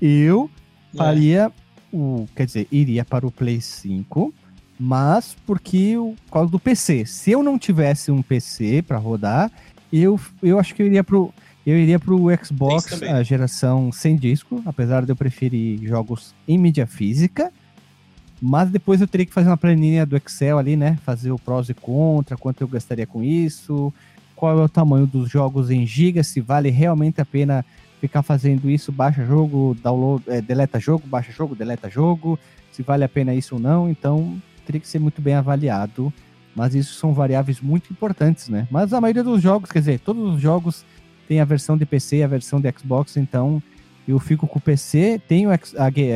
Eu 0.00 0.50
é. 0.94 0.96
faria 0.96 1.52
o, 1.92 2.26
quer 2.34 2.46
dizer, 2.46 2.68
iria 2.70 3.04
para 3.04 3.26
o 3.26 3.30
Play 3.30 3.60
5, 3.60 4.32
mas 4.78 5.36
porque 5.46 5.96
o 5.96 6.14
por 6.26 6.32
causa 6.32 6.50
do 6.50 6.58
PC. 6.58 7.06
Se 7.06 7.30
eu 7.30 7.42
não 7.42 7.58
tivesse 7.58 8.10
um 8.10 8.22
PC 8.22 8.82
para 8.82 8.98
rodar, 8.98 9.50
eu, 9.92 10.18
eu 10.42 10.58
acho 10.58 10.74
que 10.74 10.82
eu 10.82 10.86
iria 10.86 11.04
pro 11.04 11.32
eu 11.66 11.78
iria 11.78 11.98
pro 11.98 12.26
Xbox, 12.44 13.02
a 13.02 13.22
geração 13.22 13.90
sem 13.90 14.16
disco, 14.16 14.62
apesar 14.66 15.06
de 15.06 15.12
eu 15.12 15.16
preferir 15.16 15.82
jogos 15.82 16.34
em 16.46 16.58
mídia 16.58 16.86
física. 16.86 17.50
Mas 18.40 18.70
depois 18.70 19.00
eu 19.00 19.08
teria 19.08 19.26
que 19.26 19.32
fazer 19.32 19.48
uma 19.48 19.56
planilha 19.56 20.04
do 20.04 20.16
Excel 20.16 20.58
ali, 20.58 20.76
né? 20.76 20.98
Fazer 21.04 21.30
o 21.30 21.38
prós 21.38 21.68
e 21.68 21.74
contra, 21.74 22.36
quanto 22.36 22.60
eu 22.60 22.68
gastaria 22.68 23.06
com 23.06 23.22
isso, 23.22 23.92
qual 24.34 24.58
é 24.58 24.62
o 24.62 24.68
tamanho 24.68 25.06
dos 25.06 25.30
jogos 25.30 25.70
em 25.70 25.86
gigas, 25.86 26.26
se 26.26 26.40
vale 26.40 26.68
realmente 26.70 27.20
a 27.20 27.24
pena 27.24 27.64
ficar 28.00 28.22
fazendo 28.22 28.68
isso, 28.68 28.92
baixa 28.92 29.24
jogo, 29.24 29.76
download, 29.82 30.24
é, 30.26 30.42
deleta 30.42 30.78
jogo, 30.78 31.06
baixa 31.06 31.32
jogo, 31.32 31.54
deleta 31.54 31.88
jogo, 31.88 32.38
se 32.70 32.82
vale 32.82 33.04
a 33.04 33.08
pena 33.08 33.34
isso 33.34 33.54
ou 33.54 33.60
não. 33.60 33.88
Então 33.88 34.36
teria 34.66 34.80
que 34.80 34.88
ser 34.88 34.98
muito 34.98 35.22
bem 35.22 35.34
avaliado. 35.34 36.12
Mas 36.54 36.74
isso 36.74 36.94
são 36.94 37.12
variáveis 37.12 37.60
muito 37.60 37.92
importantes, 37.92 38.48
né? 38.48 38.68
Mas 38.70 38.92
a 38.92 39.00
maioria 39.00 39.24
dos 39.24 39.42
jogos, 39.42 39.72
quer 39.72 39.80
dizer, 39.80 39.98
todos 39.98 40.34
os 40.34 40.40
jogos 40.40 40.84
tem 41.26 41.40
a 41.40 41.44
versão 41.44 41.76
de 41.76 41.84
PC 41.84 42.18
e 42.18 42.22
a 42.22 42.28
versão 42.28 42.60
de 42.60 42.72
Xbox, 42.78 43.16
então 43.16 43.62
eu 44.06 44.18
fico 44.20 44.46
com 44.46 44.58
o 44.58 44.62
PC, 44.62 45.20
tenho 45.26 45.50
a 45.50 45.58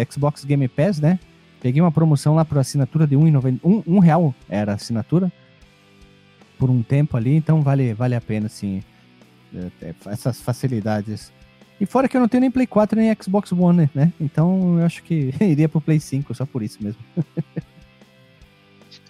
Xbox 0.09 0.45
Game 0.45 0.69
Pass, 0.69 1.01
né? 1.01 1.19
Peguei 1.61 1.81
uma 1.81 1.93
promoção 1.93 2.35
lá 2.35 2.45
por 2.45 2.59
assinatura 2.59 3.07
de 3.07 3.17
R$1,90. 3.17 3.61
Um, 3.65 3.83
um 3.87 3.99
real 3.99 4.35
era 4.49 4.73
a 4.73 4.75
assinatura. 4.77 5.33
Por 6.59 6.71
um 6.71 6.83
tempo 6.83 7.17
ali, 7.17 7.35
então 7.35 7.63
vale, 7.63 7.95
vale 7.95 8.15
a 8.15 8.21
pena, 8.21 8.47
assim. 8.47 8.83
É, 9.55 9.87
é, 9.89 9.95
essas 10.07 10.41
facilidades. 10.41 11.33
E 11.81 11.87
fora 11.87 12.09
que 12.09 12.17
eu 12.17 12.21
não 12.21 12.29
tenho 12.29 12.43
nem 12.43 12.51
Play 12.51 12.67
4 12.67 12.99
nem 12.99 13.17
Xbox 13.21 13.53
One, 13.53 13.89
né? 13.95 14.13
Então 14.21 14.79
eu 14.79 14.85
acho 14.85 15.03
que 15.03 15.33
iria 15.41 15.69
pro 15.69 15.81
Play 15.81 16.01
5, 16.01 16.35
só 16.35 16.45
por 16.45 16.63
isso 16.63 16.83
mesmo. 16.83 17.01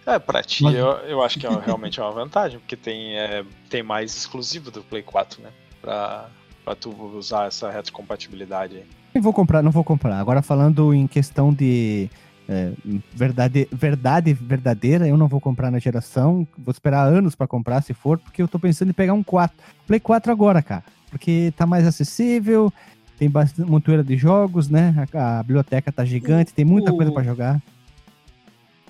É, 0.07 0.19
pra 0.19 0.43
ti 0.43 0.63
Mas... 0.65 0.75
eu, 0.75 0.87
eu 0.87 1.23
acho 1.23 1.39
que 1.39 1.47
é, 1.47 1.51
realmente 1.51 2.01
é 2.01 2.03
uma 2.03 2.13
vantagem, 2.13 2.59
porque 2.59 2.77
tem, 2.77 3.19
é, 3.19 3.45
tem 3.69 3.83
mais 3.83 4.17
exclusivo 4.17 4.71
do 4.71 4.83
Play 4.83 5.03
4, 5.03 5.43
né? 5.43 5.51
Pra, 5.83 6.31
pra 6.65 6.75
tu 6.75 6.91
usar 7.15 7.47
essa 7.47 7.71
retrocompatibilidade 7.71 8.77
aí. 8.77 9.21
Vou 9.21 9.35
comprar, 9.35 9.63
não 9.63 9.71
vou 9.71 9.85
comprar. 9.85 10.19
Agora 10.19 10.41
falando 10.41 10.95
em 10.95 11.07
questão 11.07 11.53
de 11.53 12.09
é, 12.49 12.73
verdade, 13.13 13.69
verdade 13.71 14.33
verdadeira, 14.33 15.07
eu 15.07 15.17
não 15.17 15.29
vou 15.29 15.41
comprar 15.41 15.71
na 15.71 15.79
geração, 15.79 16.49
vou 16.57 16.73
esperar 16.73 17.05
anos 17.05 17.35
para 17.35 17.47
comprar 17.47 17.83
se 17.83 17.93
for, 17.93 18.19
porque 18.19 18.41
eu 18.41 18.49
tô 18.49 18.59
pensando 18.59 18.89
em 18.89 18.95
pegar 18.95 19.13
um 19.13 19.23
4, 19.23 19.57
Play 19.87 20.01
4 20.01 20.33
agora, 20.33 20.63
cara, 20.63 20.85
porque 21.11 21.53
tá 21.57 21.67
mais 21.67 21.87
acessível, 21.87 22.73
tem 23.19 23.29
bastante 23.29 23.71
montoeira 23.71 24.03
de 24.03 24.17
jogos, 24.17 24.69
né? 24.69 24.95
A, 25.13 25.41
a 25.41 25.43
biblioteca 25.43 25.93
tá 25.93 26.05
gigante, 26.05 26.55
tem 26.55 26.65
muita 26.65 26.93
coisa 26.93 27.13
para 27.13 27.25
jogar. 27.25 27.61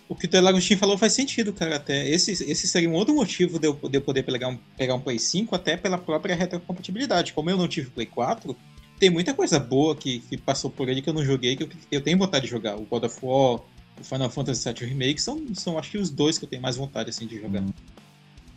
O 0.09 0.15
que 0.15 0.27
o 0.27 0.29
Telagostinho 0.29 0.79
falou 0.79 0.97
faz 0.97 1.13
sentido, 1.13 1.53
cara, 1.53 1.77
até. 1.77 2.09
Esse, 2.09 2.33
esse 2.33 2.67
seria 2.67 2.89
um 2.89 2.95
outro 2.95 3.15
motivo 3.15 3.59
de 3.59 3.67
eu, 3.67 3.75
de 3.75 3.99
eu 3.99 4.01
poder 4.01 4.23
pegar 4.23 4.49
um, 4.49 4.59
pegar 4.77 4.95
um 4.95 5.01
Play 5.01 5.19
5, 5.19 5.55
até 5.55 5.77
pela 5.77 5.99
própria 5.99 6.35
retrocompatibilidade. 6.35 7.35
Como 7.35 7.51
eu 7.51 7.59
não 7.59 7.69
tive 7.69 7.91
Play 7.91 8.07
4, 8.07 8.57
tem 8.99 9.11
muita 9.11 9.33
coisa 9.33 9.59
boa 9.59 9.95
que, 9.95 10.21
que 10.21 10.37
passou 10.37 10.71
por 10.71 10.89
ele 10.89 11.01
que 11.01 11.09
eu 11.09 11.15
não 11.15 11.25
joguei, 11.25 11.57
que 11.57 11.63
eu, 11.63 11.69
eu 11.91 12.01
tenho 12.01 12.19
vontade 12.19 12.45
de 12.45 12.51
jogar. 12.51 12.77
O 12.77 12.85
God 12.85 13.05
of 13.05 13.19
War, 13.23 13.61
o 14.01 14.05
Final 14.05 14.31
Fantasy 14.31 14.73
VII 14.73 14.89
Remake 14.89 15.21
são, 15.21 15.41
são 15.55 15.79
acho 15.79 15.93
que 15.93 15.99
os 15.99 16.11
dois 16.11 16.39
que 16.39 16.45
eu 16.45 16.49
tenho 16.49 16.63
mais 16.63 16.77
vontade 16.77 17.11
assim, 17.11 17.27
de 17.27 17.41
jogar. 17.41 17.63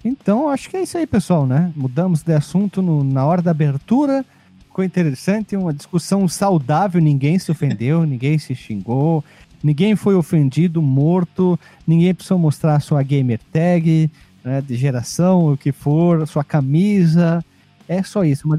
Então, 0.03 0.49
acho 0.49 0.69
que 0.69 0.77
é 0.77 0.83
isso 0.83 0.97
aí, 0.97 1.05
pessoal, 1.05 1.45
né? 1.45 1.71
Mudamos 1.75 2.23
de 2.23 2.33
assunto 2.33 2.81
no, 2.81 3.03
na 3.03 3.25
hora 3.25 3.41
da 3.41 3.51
abertura. 3.51 4.25
Ficou 4.65 4.83
interessante, 4.83 5.55
uma 5.55 5.73
discussão 5.73 6.27
saudável, 6.27 6.99
ninguém 6.99 7.37
se 7.37 7.51
ofendeu, 7.51 8.03
ninguém 8.07 8.39
se 8.39 8.55
xingou, 8.55 9.23
ninguém 9.63 9.95
foi 9.95 10.15
ofendido, 10.15 10.81
morto, 10.81 11.59
ninguém 11.85 12.13
precisou 12.15 12.39
mostrar 12.39 12.79
sua 12.79 13.03
gamer 13.03 13.39
tag, 13.51 14.09
né, 14.43 14.61
de 14.61 14.75
geração, 14.75 15.53
o 15.53 15.57
que 15.57 15.71
for, 15.71 16.27
sua 16.27 16.43
camisa. 16.43 17.45
É 17.87 18.01
só 18.01 18.23
isso, 18.23 18.47
uma 18.47 18.57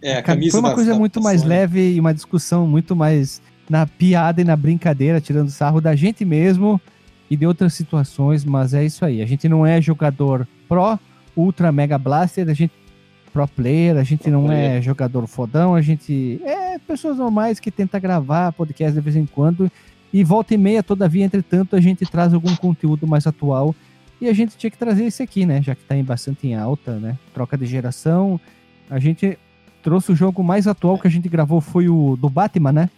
é, 0.00 0.16
a 0.16 0.22
camisa 0.22 0.52
Foi 0.52 0.60
uma 0.60 0.74
coisa 0.74 0.92
da, 0.92 0.98
muito 0.98 1.18
da 1.20 1.24
mais 1.24 1.40
Sony. 1.40 1.50
leve 1.50 1.94
e 1.94 2.00
uma 2.00 2.14
discussão 2.14 2.66
muito 2.66 2.94
mais 2.94 3.42
na 3.68 3.86
piada 3.86 4.40
e 4.40 4.44
na 4.44 4.56
brincadeira, 4.56 5.20
tirando 5.20 5.50
sarro 5.50 5.80
da 5.80 5.94
gente 5.94 6.24
mesmo 6.24 6.80
e 7.30 7.36
de 7.36 7.46
outras 7.46 7.74
situações, 7.74 8.44
mas 8.44 8.72
é 8.72 8.84
isso 8.84 9.04
aí. 9.04 9.20
A 9.20 9.26
gente 9.26 9.48
não 9.48 9.66
é 9.66 9.80
jogador 9.80 10.48
pro, 10.68 10.98
ultra 11.36 11.70
mega 11.70 11.98
blaster, 11.98 12.48
a 12.48 12.54
gente 12.54 12.72
pro 13.32 13.46
player, 13.46 13.96
a 13.96 14.02
gente 14.02 14.22
pro 14.22 14.32
não 14.32 14.46
player. 14.46 14.78
é 14.78 14.82
jogador 14.82 15.26
fodão, 15.26 15.74
a 15.74 15.82
gente 15.82 16.40
é 16.44 16.78
pessoas 16.78 17.18
normais 17.18 17.60
que 17.60 17.70
tenta 17.70 17.98
gravar 17.98 18.52
podcast 18.52 18.94
de 18.94 19.00
vez 19.00 19.16
em 19.16 19.26
quando 19.26 19.70
e 20.12 20.24
volta 20.24 20.54
e 20.54 20.56
meia, 20.56 20.82
todavia, 20.82 21.24
entretanto, 21.24 21.76
a 21.76 21.80
gente 21.80 22.06
traz 22.06 22.32
algum 22.32 22.56
conteúdo 22.56 23.06
mais 23.06 23.26
atual 23.26 23.74
e 24.20 24.28
a 24.28 24.32
gente 24.32 24.56
tinha 24.56 24.70
que 24.70 24.78
trazer 24.78 25.04
esse 25.04 25.22
aqui, 25.22 25.44
né? 25.44 25.60
Já 25.62 25.74
que 25.74 25.84
tá 25.84 25.94
em 25.96 26.02
bastante 26.02 26.46
em 26.46 26.54
alta, 26.54 26.96
né? 26.96 27.16
Troca 27.34 27.56
de 27.58 27.66
geração. 27.66 28.40
A 28.88 28.98
gente 28.98 29.38
trouxe 29.82 30.12
o 30.12 30.16
jogo 30.16 30.42
mais 30.42 30.66
atual 30.66 30.98
que 30.98 31.06
a 31.06 31.10
gente 31.10 31.28
gravou 31.28 31.60
foi 31.60 31.88
o 31.88 32.16
do 32.16 32.28
Batman, 32.28 32.72
né? 32.72 32.90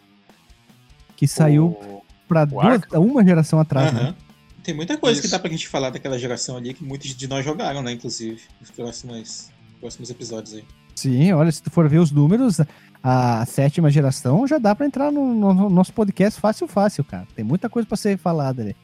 Que 1.16 1.26
saiu 1.26 1.66
o... 1.66 2.02
pra 2.26 2.44
duas, 2.44 2.82
uma 2.92 3.24
geração 3.24 3.60
atrás, 3.60 3.92
uhum. 3.92 4.02
né? 4.02 4.14
Tem 4.62 4.74
muita 4.74 4.96
coisa 4.96 5.18
Isso. 5.18 5.26
que 5.26 5.32
dá 5.32 5.38
pra 5.38 5.50
gente 5.50 5.68
falar 5.68 5.90
daquela 5.90 6.18
geração 6.18 6.56
ali 6.56 6.74
que 6.74 6.84
muitos 6.84 7.14
de 7.16 7.26
nós 7.26 7.44
jogaram, 7.44 7.82
né? 7.82 7.92
Inclusive, 7.92 8.40
nos 8.60 8.70
próximos, 8.70 9.50
próximos 9.80 10.10
episódios 10.10 10.54
aí. 10.54 10.64
Sim, 10.94 11.32
olha, 11.32 11.50
se 11.50 11.62
tu 11.62 11.70
for 11.70 11.88
ver 11.88 11.98
os 11.98 12.10
números, 12.10 12.60
a 13.02 13.44
sétima 13.46 13.90
geração 13.90 14.46
já 14.46 14.58
dá 14.58 14.74
para 14.74 14.86
entrar 14.86 15.10
no, 15.10 15.34
no, 15.34 15.70
nosso 15.70 15.92
podcast 15.92 16.38
fácil, 16.38 16.68
fácil, 16.68 17.02
cara. 17.04 17.26
Tem 17.34 17.44
muita 17.44 17.70
coisa 17.70 17.88
para 17.88 17.96
ser 17.96 18.18
falada 18.18 18.62
ali. 18.62 18.76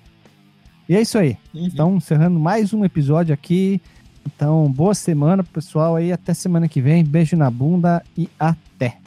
E 0.89 0.97
é 0.97 1.01
isso 1.01 1.19
aí. 1.19 1.37
Uhum. 1.53 1.67
Então, 1.67 1.97
encerrando 1.97 2.39
mais 2.39 2.73
um 2.73 2.85
episódio 2.85 3.35
aqui. 3.35 3.83
Então, 4.27 4.71
boa 4.71 4.95
semana, 4.95 5.45
pessoal. 5.45 5.95
Aí 5.95 6.13
até 6.13 6.35
semana 6.35 6.69
que 6.69 6.81
vem. 6.81 7.05
Beijo 7.05 7.37
na 7.37 7.49
bunda 7.49 8.03
e 8.19 8.29
até. 8.39 8.99